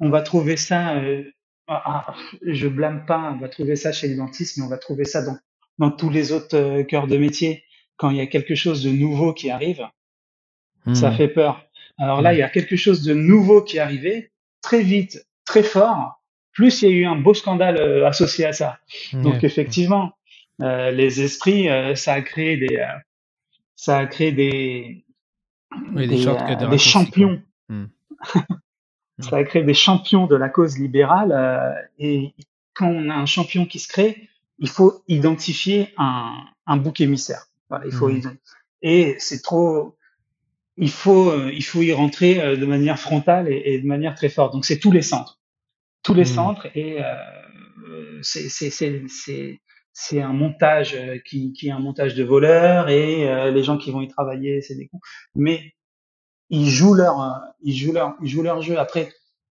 on 0.00 0.10
va 0.10 0.22
trouver 0.22 0.56
ça, 0.56 0.96
euh, 0.96 1.24
ah, 1.66 2.06
ah, 2.08 2.14
je 2.42 2.68
blâme 2.68 3.06
pas, 3.06 3.32
on 3.34 3.38
va 3.38 3.48
trouver 3.48 3.76
ça 3.76 3.92
chez 3.92 4.08
les 4.08 4.16
dentistes, 4.16 4.58
mais 4.58 4.64
on 4.64 4.68
va 4.68 4.78
trouver 4.78 5.04
ça 5.04 5.22
dans, 5.22 5.36
dans 5.78 5.90
tous 5.90 6.10
les 6.10 6.32
autres 6.32 6.82
cœurs 6.82 7.06
de 7.06 7.16
métier. 7.16 7.64
Quand 7.96 8.10
il 8.10 8.16
y 8.16 8.20
a 8.20 8.26
quelque 8.26 8.54
chose 8.54 8.82
de 8.82 8.90
nouveau 8.90 9.32
qui 9.32 9.50
arrive, 9.50 9.86
ça 10.92 11.10
mmh. 11.10 11.16
fait 11.16 11.28
peur. 11.28 11.64
Alors 11.96 12.20
là, 12.20 12.32
mmh. 12.32 12.34
il 12.34 12.38
y 12.40 12.42
a 12.42 12.50
quelque 12.50 12.76
chose 12.76 13.02
de 13.02 13.14
nouveau 13.14 13.62
qui 13.62 13.78
est 13.78 13.80
arrivé, 13.80 14.32
très 14.60 14.82
vite, 14.82 15.26
très 15.46 15.62
fort, 15.62 16.22
plus 16.52 16.82
il 16.82 16.88
y 16.88 16.92
a 16.92 16.94
eu 16.94 17.06
un 17.06 17.16
beau 17.16 17.34
scandale 17.34 18.04
associé 18.04 18.44
à 18.44 18.52
ça. 18.52 18.78
Donc 19.12 19.42
effectivement, 19.42 20.06
euh, 20.06 20.23
les 20.58 21.20
esprits, 21.20 21.68
euh, 21.68 21.94
ça 21.94 22.14
a 22.14 22.22
créé 22.22 22.56
des, 22.56 22.76
euh, 22.76 22.86
ça 23.76 23.98
a 23.98 24.06
créé 24.06 24.32
des, 24.32 25.04
des, 25.94 26.06
des, 26.06 26.78
champions. 26.78 27.42
Hmm. 27.66 27.86
ça 29.20 29.36
a 29.36 29.44
créé 29.44 29.62
des 29.62 29.74
champions 29.74 30.26
de 30.26 30.34
la 30.34 30.48
cause 30.48 30.76
libérale. 30.78 31.88
et 31.98 32.34
quand 32.74 32.88
on 32.88 33.08
a 33.08 33.14
un 33.14 33.26
champion 33.26 33.64
qui 33.64 33.78
se 33.78 33.88
crée, 33.88 34.28
il 34.58 34.68
faut 34.68 35.02
identifier 35.06 35.94
un, 35.96 36.34
un 36.66 36.76
bouc 36.76 37.00
émissaire. 37.00 37.46
Voilà, 37.68 37.86
il 37.86 37.92
faut 37.92 38.08
hmm. 38.08 38.36
et 38.82 39.14
c'est 39.18 39.40
trop. 39.40 39.96
Il 40.76 40.90
faut, 40.90 41.32
il 41.48 41.62
faut 41.62 41.82
y 41.82 41.92
rentrer 41.92 42.56
de 42.56 42.66
manière 42.66 42.98
frontale 42.98 43.48
et, 43.48 43.78
de 43.78 43.86
manière 43.86 44.16
très 44.16 44.28
forte. 44.28 44.52
Donc 44.52 44.64
c'est 44.64 44.80
tous 44.80 44.90
les 44.90 45.02
centres, 45.02 45.38
tous 46.02 46.14
les 46.14 46.22
hmm. 46.22 46.36
centres 46.36 46.66
et 46.74 47.00
euh, 47.94 48.18
c'est 48.22 49.60
c'est 49.94 50.20
un 50.20 50.32
montage 50.32 50.94
euh, 50.94 51.18
qui, 51.24 51.52
qui, 51.52 51.68
est 51.68 51.70
un 51.70 51.78
montage 51.78 52.14
de 52.16 52.24
voleurs 52.24 52.88
et 52.88 53.30
euh, 53.30 53.50
les 53.52 53.62
gens 53.62 53.78
qui 53.78 53.92
vont 53.92 54.02
y 54.02 54.08
travailler, 54.08 54.60
c'est 54.60 54.74
des 54.74 54.88
cons. 54.88 54.98
Mais 55.36 55.72
ils 56.50 56.68
jouent 56.68 56.94
leur, 56.94 57.22
euh, 57.22 57.30
ils 57.62 57.76
jouent 57.76 57.92
leur, 57.92 58.16
ils 58.20 58.28
jouent 58.28 58.42
leur 58.42 58.60
jeu. 58.60 58.76
Après, 58.76 59.12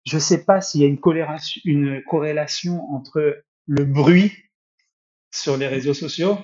je 0.04 0.18
sais 0.18 0.44
pas 0.44 0.60
s'il 0.60 0.82
y 0.82 0.84
a 0.84 0.86
une 0.86 1.00
corrélation, 1.00 1.62
une 1.64 2.02
corrélation 2.04 2.82
entre 2.92 3.42
le 3.66 3.84
bruit 3.84 4.32
sur 5.30 5.56
les 5.56 5.66
réseaux 5.66 5.94
sociaux 5.94 6.38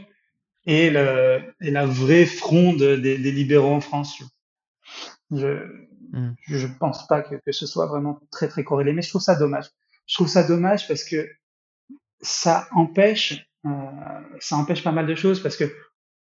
et, 0.65 0.89
le, 0.89 1.43
et 1.61 1.71
la 1.71 1.85
vraie 1.85 2.27
fronde 2.27 2.83
des, 2.83 3.19
des 3.19 3.33
libéraux 3.33 3.75
en 3.75 3.81
France. 3.81 4.23
Je, 5.31 5.67
mmh. 6.13 6.35
je 6.47 6.67
pense 6.81 7.07
pas 7.07 7.21
que, 7.21 7.35
que 7.35 7.53
ce 7.53 7.67
soit 7.67 7.87
vraiment 7.87 8.19
très 8.31 8.49
très 8.49 8.65
corrélé, 8.65 8.95
mais 8.95 9.03
je 9.03 9.11
trouve 9.11 9.23
ça 9.23 9.35
dommage. 9.35 9.67
Je 10.07 10.15
trouve 10.15 10.29
ça 10.29 10.45
dommage 10.45 10.89
parce 10.89 11.05
que 11.05 11.29
ça 12.23 12.69
empêche 12.73 13.52
ça 14.41 14.57
empêche 14.57 14.83
pas 14.83 14.93
mal 14.93 15.07
de 15.07 15.15
choses 15.15 15.43
parce 15.43 15.57
que 15.57 15.73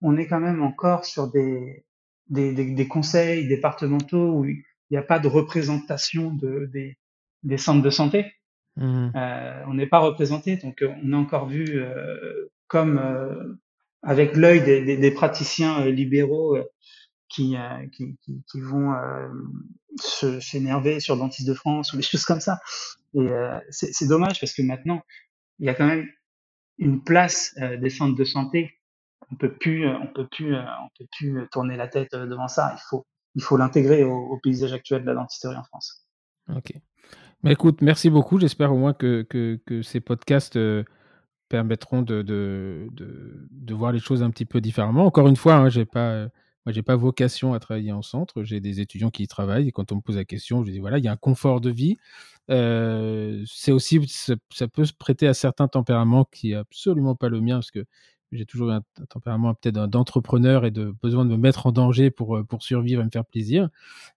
on 0.03 0.17
est 0.17 0.27
quand 0.27 0.41
même 0.41 0.63
encore 0.63 1.05
sur 1.05 1.31
des, 1.31 1.85
des, 2.29 2.53
des, 2.53 2.73
des 2.73 2.89
conseils 2.89 3.49
départementaux 3.49 4.39
où 4.39 4.45
il 4.45 4.63
n'y 4.91 4.97
a 4.97 5.03
pas 5.03 5.19
de 5.19 5.29
représentation 5.29 6.33
de, 6.33 6.67
des, 6.73 6.97
des 7.43 7.59
centres 7.59 7.83
de 7.83 7.91
santé. 7.91 8.33
Mmh. 8.77 9.11
Euh, 9.15 9.63
on 9.67 9.75
n'est 9.75 9.87
pas 9.87 9.99
représenté, 9.99 10.57
donc 10.57 10.83
euh, 10.83 10.93
on 11.05 11.13
a 11.13 11.17
encore 11.17 11.49
vu 11.49 11.67
euh, 11.69 12.51
comme 12.67 12.99
euh, 12.99 13.59
avec 14.03 14.37
l'œil 14.37 14.63
des, 14.63 14.85
des, 14.85 14.97
des, 14.97 15.11
praticiens 15.11 15.85
libéraux 15.87 16.57
qui, 17.29 17.57
qui, 17.93 18.17
qui, 18.23 18.43
qui, 18.51 18.61
vont 18.61 18.95
s'énerver 20.41 21.01
sur 21.01 21.17
Dentiste 21.17 21.47
de 21.47 21.55
France 21.55 21.93
ou 21.93 21.97
des 21.97 22.03
choses 22.03 22.25
comme 22.25 22.41
ça. 22.41 22.61
Et 23.15 23.29
c'est 23.71 24.09
dommage 24.09 24.41
parce 24.41 24.55
que 24.55 24.63
maintenant, 24.63 25.03
il 25.59 25.67
y 25.67 25.69
a 25.69 25.75
quand 25.75 25.87
même 25.87 26.09
une 26.81 27.03
place 27.03 27.55
euh, 27.61 27.77
des 27.77 27.91
centres 27.91 28.17
de 28.17 28.25
santé. 28.25 28.81
On 29.31 29.37
peut 29.37 29.53
plus, 29.53 29.87
euh, 29.87 29.97
on 30.03 30.09
peut 30.09 30.27
plus, 30.27 30.57
euh, 30.57 30.63
on 30.83 30.89
peut 30.99 31.07
plus 31.17 31.49
tourner 31.53 31.77
la 31.77 31.87
tête 31.87 32.15
devant 32.15 32.49
ça. 32.49 32.75
Il 32.77 32.81
faut, 32.89 33.07
il 33.37 33.43
faut 33.43 33.57
l'intégrer 33.57 34.03
au, 34.03 34.39
paysage 34.43 34.73
actuel 34.73 35.03
de 35.03 35.07
la 35.07 35.15
dentisterie 35.15 35.57
en 35.57 35.63
France. 35.63 36.05
Ok. 36.49 36.73
Mais 37.43 37.53
écoute, 37.53 37.81
merci 37.81 38.11
beaucoup. 38.11 38.41
J'espère 38.41 38.73
au 38.73 38.77
moins 38.77 38.93
que, 38.93 39.23
que, 39.23 39.83
ces 39.83 40.01
podcasts 40.01 40.59
permettront 41.49 42.03
de, 42.03 42.23
de, 42.23 42.89
de, 42.93 43.49
de, 43.51 43.75
voir 43.75 43.93
les 43.93 43.99
choses 43.99 44.23
un 44.23 44.31
petit 44.31 44.45
peu 44.45 44.61
différemment. 44.61 45.07
Encore 45.07 45.29
une 45.29 45.37
fois, 45.37 45.55
hein, 45.55 45.69
j'ai 45.69 45.85
pas, 45.85 46.29
Moi, 46.67 46.73
j'ai 46.75 46.83
pas 46.83 46.97
vocation 46.97 47.55
à 47.55 47.61
travailler 47.61 47.93
en 47.93 48.03
centre. 48.03 48.45
J'ai 48.45 48.61
des 48.61 48.81
étudiants 48.81 49.11
qui 49.11 49.23
y 49.23 49.29
travaillent. 49.29 49.69
Et 49.69 49.73
quand 49.73 49.93
on 49.93 49.97
me 49.97 50.01
pose 50.03 50.17
la 50.17 50.25
question, 50.27 50.63
je 50.63 50.71
dis 50.71 50.79
voilà, 50.79 50.99
il 50.99 51.05
y 51.05 51.09
a 51.09 51.13
un 51.13 51.17
confort 51.17 51.61
de 51.61 51.71
vie. 51.71 51.97
Euh, 52.51 53.43
c'est 53.47 53.73
aussi, 53.73 54.01
ça, 54.09 54.69
peut 54.69 54.85
se 54.85 54.93
prêter 54.93 55.27
à 55.27 55.35
certains 55.35 55.69
tempéraments 55.69 56.27
qui 56.31 56.53
est 56.53 56.57
absolument 56.57 57.15
pas 57.15 57.29
le 57.29 57.41
mien, 57.41 57.57
parce 57.57 57.71
que 57.71 57.85
j'ai 58.33 58.47
toujours 58.47 58.71
un, 58.71 58.83
tempérament 59.09 59.55
peut-être 59.55 59.87
d'entrepreneur 59.87 60.65
et 60.65 60.71
de 60.71 60.95
besoin 61.03 61.25
de 61.25 61.31
me 61.31 61.37
mettre 61.37 61.67
en 61.67 61.73
danger 61.73 62.11
pour, 62.11 62.37
euh, 62.37 62.45
pour 62.45 62.63
survivre 62.63 63.03
et 63.03 63.05
me 63.05 63.11
faire 63.11 63.25
plaisir. 63.25 63.69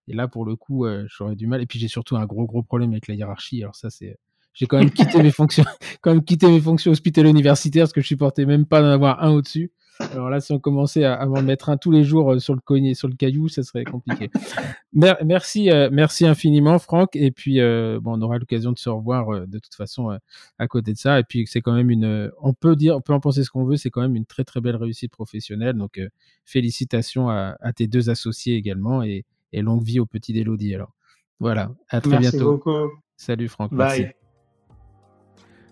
Et 0.07 0.13
là, 0.13 0.27
pour 0.27 0.45
le 0.45 0.55
coup, 0.55 0.85
euh, 0.85 1.05
j'aurais 1.07 1.35
du 1.35 1.47
mal. 1.47 1.61
Et 1.61 1.65
puis, 1.65 1.79
j'ai 1.79 1.87
surtout 1.87 2.17
un 2.17 2.25
gros, 2.25 2.45
gros 2.45 2.63
problème 2.63 2.91
avec 2.91 3.07
la 3.07 3.15
hiérarchie. 3.15 3.63
Alors, 3.63 3.75
ça, 3.75 3.89
c'est. 3.89 4.17
J'ai 4.53 4.67
quand 4.67 4.77
même 4.77 4.91
quitté 4.91 5.23
mes 5.23 5.31
fonctions, 5.31 5.65
quand 6.01 6.11
même 6.11 6.23
quitté 6.23 6.47
mes 6.47 6.61
fonctions 6.61 6.91
hospitalières 6.91 7.31
universitaires 7.31 7.83
parce 7.83 7.93
que 7.93 8.01
je 8.01 8.07
supportais 8.07 8.45
même 8.45 8.65
pas 8.65 8.81
d'en 8.81 8.89
avoir 8.89 9.23
un 9.23 9.31
au-dessus. 9.31 9.71
Alors 9.99 10.29
là, 10.29 10.39
si 10.41 10.51
on 10.51 10.59
commençait 10.59 11.03
à, 11.03 11.25
m'en 11.25 11.41
mettre 11.41 11.69
un 11.69 11.77
tous 11.77 11.91
les 11.91 12.03
jours 12.03 12.33
euh, 12.33 12.39
sur 12.39 12.53
le 12.55 12.61
cogné, 12.61 12.93
sur 12.93 13.07
le 13.07 13.15
caillou, 13.15 13.47
ça 13.47 13.63
serait 13.63 13.83
compliqué. 13.83 14.29
merci, 14.93 15.69
euh, 15.69 15.89
merci 15.91 16.25
infiniment, 16.25 16.79
Franck. 16.79 17.15
Et 17.15 17.31
puis, 17.31 17.59
euh, 17.59 17.99
bon, 18.01 18.17
on 18.17 18.21
aura 18.21 18.37
l'occasion 18.37 18.71
de 18.71 18.77
se 18.77 18.89
revoir 18.89 19.47
de 19.47 19.59
toute 19.59 19.75
façon 19.75 20.17
à 20.57 20.67
côté 20.67 20.93
de 20.93 20.97
ça. 20.97 21.19
Et 21.19 21.23
puis, 21.23 21.45
c'est 21.47 21.61
quand 21.61 21.73
même 21.73 21.89
une, 21.89 22.31
on 22.41 22.53
peut 22.53 22.75
dire, 22.75 22.95
on 22.95 23.01
peut 23.01 23.13
en 23.13 23.19
penser 23.19 23.43
ce 23.43 23.49
qu'on 23.49 23.65
veut, 23.65 23.77
c'est 23.77 23.89
quand 23.89 24.01
même 24.01 24.15
une 24.15 24.25
très 24.25 24.43
très 24.43 24.61
belle 24.61 24.75
réussite 24.75 25.11
professionnelle. 25.11 25.75
Donc, 25.75 25.99
félicitations 26.45 27.29
à, 27.29 27.55
tes 27.75 27.87
deux 27.87 28.09
associés 28.09 28.55
également 28.55 29.03
et, 29.03 29.25
longue 29.53 29.83
vie 29.83 29.99
au 29.99 30.05
petit 30.05 30.37
Elodie. 30.37 30.73
Alors, 30.73 30.93
voilà, 31.39 31.71
à 31.89 32.01
très 32.01 32.11
merci 32.11 32.31
bientôt. 32.31 32.53
Beaucoup. 32.53 32.91
Salut, 33.15 33.47
Franck. 33.47 33.73
Bye. 33.73 34.13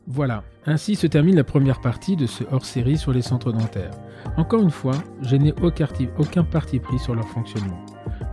Voilà, 0.07 0.43
ainsi 0.65 0.95
se 0.95 1.05
termine 1.05 1.35
la 1.35 1.43
première 1.43 1.79
partie 1.79 2.15
de 2.15 2.25
ce 2.25 2.43
hors-série 2.51 2.97
sur 2.97 3.13
les 3.13 3.21
centres 3.21 3.51
dentaires. 3.51 3.91
Encore 4.35 4.61
une 4.61 4.71
fois, 4.71 4.95
je 5.21 5.35
n'ai 5.35 5.53
aucun 5.61 6.43
parti 6.43 6.79
pris 6.79 6.97
sur 6.97 7.13
leur 7.13 7.27
fonctionnement. 7.27 7.85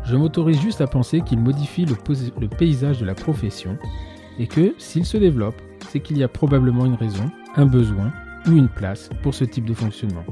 Je 0.04 0.16
m'autorise 0.16 0.60
juste 0.60 0.80
à 0.80 0.86
penser 0.86 1.20
qu'ils 1.20 1.40
modifient 1.40 1.84
le, 1.84 2.48
paysage 2.48 3.00
de 3.00 3.04
la 3.04 3.14
profession 3.14 3.76
et 4.38 4.46
que, 4.46 4.74
s'ils 4.78 5.04
se 5.04 5.18
développent, 5.18 5.60
c'est 5.90 6.00
qu'il 6.00 6.16
y 6.16 6.22
a 6.22 6.28
probablement 6.28 6.86
une 6.86 6.94
raison, 6.94 7.30
un 7.56 7.66
besoin 7.66 8.12
ou 8.46 8.52
une 8.52 8.68
place 8.68 9.10
pour 9.22 9.34
ce 9.34 9.44
type 9.44 9.66
de 9.66 9.74
fonctionnement. 9.74 10.24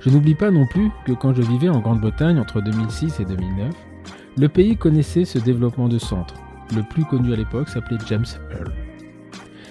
Je 0.00 0.10
n'oublie 0.10 0.34
pas 0.34 0.50
non 0.50 0.66
plus 0.66 0.90
que 1.06 1.12
quand 1.12 1.32
je 1.34 1.42
vivais 1.42 1.70
en 1.70 1.80
Grande-Bretagne 1.80 2.38
entre 2.38 2.60
2006 2.60 3.20
et 3.20 3.24
2009, 3.24 3.74
le 4.36 4.48
pays 4.48 4.76
connaissait 4.76 5.24
ce 5.24 5.38
développement 5.38 5.88
de 5.88 5.98
centres. 5.98 6.34
Le 6.76 6.82
plus 6.82 7.04
connu 7.04 7.32
à 7.32 7.36
l'époque 7.36 7.68
s'appelait 7.68 7.98
James 8.06 8.26
Earl. 8.52 8.87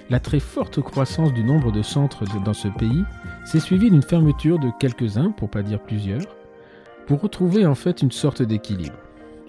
La 0.09 0.21
très 0.21 0.39
forte 0.39 0.81
croissance 0.81 1.34
du 1.34 1.43
nombre 1.43 1.71
de 1.71 1.81
centres 1.81 2.23
dans 2.41 2.53
ce 2.53 2.69
pays 2.69 3.03
s'est 3.43 3.59
suivie 3.59 3.91
d'une 3.91 4.01
fermeture 4.01 4.57
de 4.57 4.69
quelques-uns, 4.79 5.31
pour 5.31 5.49
pas 5.49 5.63
dire 5.63 5.81
plusieurs, 5.81 6.38
pour 7.07 7.21
retrouver 7.21 7.65
en 7.65 7.75
fait 7.75 8.01
une 8.01 8.11
sorte 8.11 8.41
d'équilibre. 8.41 8.95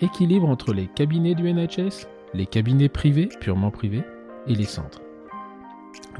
Équilibre 0.00 0.48
entre 0.48 0.72
les 0.72 0.86
cabinets 0.86 1.36
du 1.36 1.52
NHS, 1.52 2.08
les 2.34 2.46
cabinets 2.46 2.88
privés, 2.88 3.28
purement 3.40 3.70
privés, 3.70 4.02
et 4.48 4.54
les 4.54 4.64
centres. 4.64 5.00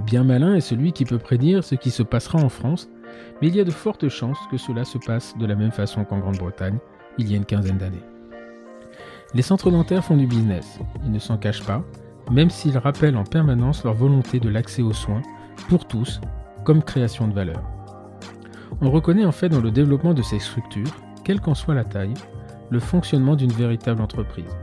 Bien 0.07 0.23
malin 0.23 0.55
est 0.55 0.61
celui 0.61 0.93
qui 0.93 1.05
peut 1.05 1.19
prédire 1.19 1.65
ce 1.65 1.75
qui 1.75 1.91
se 1.91 2.05
passera 2.05 2.39
en 2.39 2.49
France, 2.49 2.89
mais 3.41 3.49
il 3.49 3.57
y 3.57 3.61
a 3.61 3.65
de 3.65 3.71
fortes 3.73 4.09
chances 4.09 4.39
que 4.51 4.57
cela 4.57 4.85
se 4.85 4.99
passe 4.99 5.37
de 5.37 5.47
la 5.47 5.57
même 5.57 5.73
façon 5.73 6.05
qu'en 6.05 6.19
Grande-Bretagne, 6.19 6.79
il 7.19 7.29
y 7.29 7.35
a 7.35 7.37
une 7.37 7.45
quinzaine 7.45 7.79
d'années. 7.79 8.05
Les 9.35 9.43
centres 9.43 9.71
dentaires 9.71 10.05
font 10.05 10.17
du 10.17 10.27
business, 10.27 10.79
ils 11.05 11.11
ne 11.11 11.19
s'en 11.19 11.37
cachent 11.39 11.65
pas, 11.65 11.85
même 12.31 12.51
s'ils 12.51 12.79
rappellent 12.79 13.17
en 13.17 13.25
permanence 13.25 13.85
leur 13.85 13.95
volonté 13.95 14.41
de 14.41 14.49
l'accès 14.49 14.83
aux 14.83 14.93
soins, 14.93 15.23
pour 15.69 15.87
tous, 15.87 16.21
comme 16.65 16.83
création 16.83 17.29
de 17.29 17.35
valeur. 17.35 17.63
On 18.81 18.91
reconnaît 18.91 19.25
en 19.25 19.33
fait 19.33 19.49
dans 19.49 19.61
le 19.61 19.71
développement 19.71 20.15
de 20.15 20.23
ces 20.23 20.39
structures, 20.39 20.95
quelle 21.25 21.41
qu'en 21.41 21.55
soit 21.55 21.75
la 21.75 21.85
taille, 21.85 22.15
le 22.71 22.81
fonctionnement 22.81 23.37
d'une 23.37 23.53
véritable 23.53 24.03
entreprise. 24.03 24.57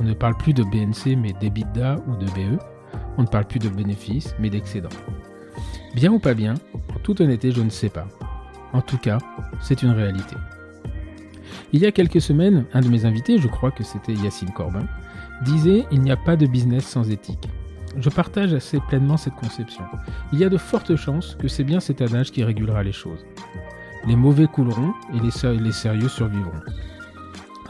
On 0.00 0.04
ne 0.04 0.14
parle 0.14 0.36
plus 0.36 0.54
de 0.54 0.64
BNC 0.64 1.16
mais 1.16 1.32
d'EBITDA 1.34 1.96
ou 2.06 2.16
de 2.16 2.26
BE, 2.26 2.58
on 3.18 3.22
ne 3.22 3.26
parle 3.26 3.44
plus 3.44 3.58
de 3.58 3.68
bénéfices 3.68 4.34
mais 4.38 4.50
d'excédents. 4.50 4.88
Bien 5.94 6.12
ou 6.12 6.18
pas 6.18 6.34
bien, 6.34 6.54
en 6.94 6.98
toute 7.02 7.20
honnêteté, 7.20 7.52
je 7.52 7.60
ne 7.60 7.70
sais 7.70 7.90
pas. 7.90 8.08
En 8.72 8.80
tout 8.80 8.96
cas, 8.96 9.18
c'est 9.60 9.82
une 9.82 9.90
réalité. 9.90 10.36
Il 11.74 11.80
y 11.80 11.86
a 11.86 11.92
quelques 11.92 12.20
semaines, 12.20 12.64
un 12.72 12.80
de 12.80 12.88
mes 12.88 13.04
invités, 13.04 13.38
je 13.38 13.48
crois 13.48 13.70
que 13.70 13.84
c'était 13.84 14.14
Yacine 14.14 14.52
Corbin, 14.52 14.86
disait 15.42 15.86
Il 15.90 16.00
n'y 16.00 16.10
a 16.10 16.16
pas 16.16 16.36
de 16.36 16.46
business 16.46 16.86
sans 16.86 17.10
éthique. 17.10 17.48
Je 17.96 18.08
partage 18.08 18.54
assez 18.54 18.80
pleinement 18.80 19.16
cette 19.16 19.34
conception. 19.34 19.84
Il 20.32 20.38
y 20.38 20.44
a 20.44 20.48
de 20.48 20.56
fortes 20.56 20.96
chances 20.96 21.36
que 21.38 21.48
c'est 21.48 21.64
bien 21.64 21.80
cet 21.80 22.00
adage 22.00 22.30
qui 22.30 22.42
régulera 22.42 22.82
les 22.82 22.92
choses. 22.92 23.24
Les 24.06 24.16
mauvais 24.16 24.46
couleront 24.46 24.94
et 25.14 25.20
les, 25.20 25.72
sérieux 25.72 26.08
survivront. 26.08 26.60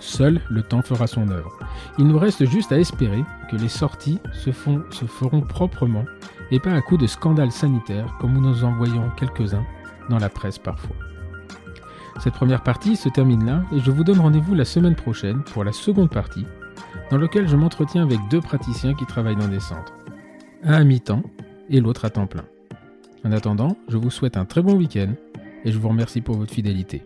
Seul 0.00 0.40
le 0.48 0.62
temps 0.62 0.82
fera 0.82 1.06
son 1.06 1.28
œuvre. 1.28 1.58
Il 1.98 2.06
nous 2.06 2.18
reste 2.18 2.44
juste 2.46 2.72
à 2.72 2.78
espérer 2.78 3.24
que 3.50 3.56
les 3.56 3.68
sorties 3.68 4.18
se, 4.32 4.50
font, 4.50 4.82
se 4.90 5.04
feront 5.04 5.42
proprement 5.42 6.04
et 6.50 6.60
pas 6.60 6.72
à 6.72 6.80
coup 6.80 6.96
de 6.96 7.06
scandales 7.06 7.52
sanitaires 7.52 8.16
comme 8.20 8.32
nous 8.32 8.64
en 8.64 8.72
voyons 8.72 9.10
quelques-uns 9.16 9.64
dans 10.08 10.18
la 10.18 10.28
presse 10.28 10.58
parfois. 10.58 10.96
Cette 12.20 12.34
première 12.34 12.62
partie 12.62 12.96
se 12.96 13.08
termine 13.08 13.44
là 13.44 13.62
et 13.72 13.80
je 13.80 13.90
vous 13.90 14.04
donne 14.04 14.20
rendez-vous 14.20 14.54
la 14.54 14.64
semaine 14.64 14.94
prochaine 14.94 15.42
pour 15.42 15.64
la 15.64 15.72
seconde 15.72 16.10
partie 16.10 16.46
dans 17.10 17.18
lequel 17.18 17.48
je 17.48 17.56
m'entretiens 17.56 18.02
avec 18.02 18.18
deux 18.30 18.40
praticiens 18.40 18.94
qui 18.94 19.06
travaillent 19.06 19.36
dans 19.36 19.48
des 19.48 19.60
centres. 19.60 19.92
Un 20.62 20.74
à 20.74 20.84
mi-temps 20.84 21.22
et 21.70 21.80
l'autre 21.80 22.04
à 22.04 22.10
temps 22.10 22.26
plein. 22.26 22.44
En 23.24 23.32
attendant, 23.32 23.76
je 23.88 23.96
vous 23.96 24.10
souhaite 24.10 24.36
un 24.36 24.44
très 24.44 24.62
bon 24.62 24.74
week-end 24.74 25.12
et 25.64 25.72
je 25.72 25.78
vous 25.78 25.88
remercie 25.88 26.20
pour 26.20 26.36
votre 26.36 26.52
fidélité. 26.52 27.02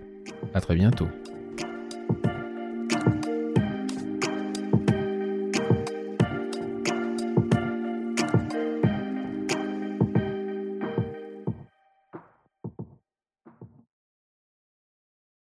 A 0.54 0.60
très 0.60 0.74
bientôt. 0.74 1.08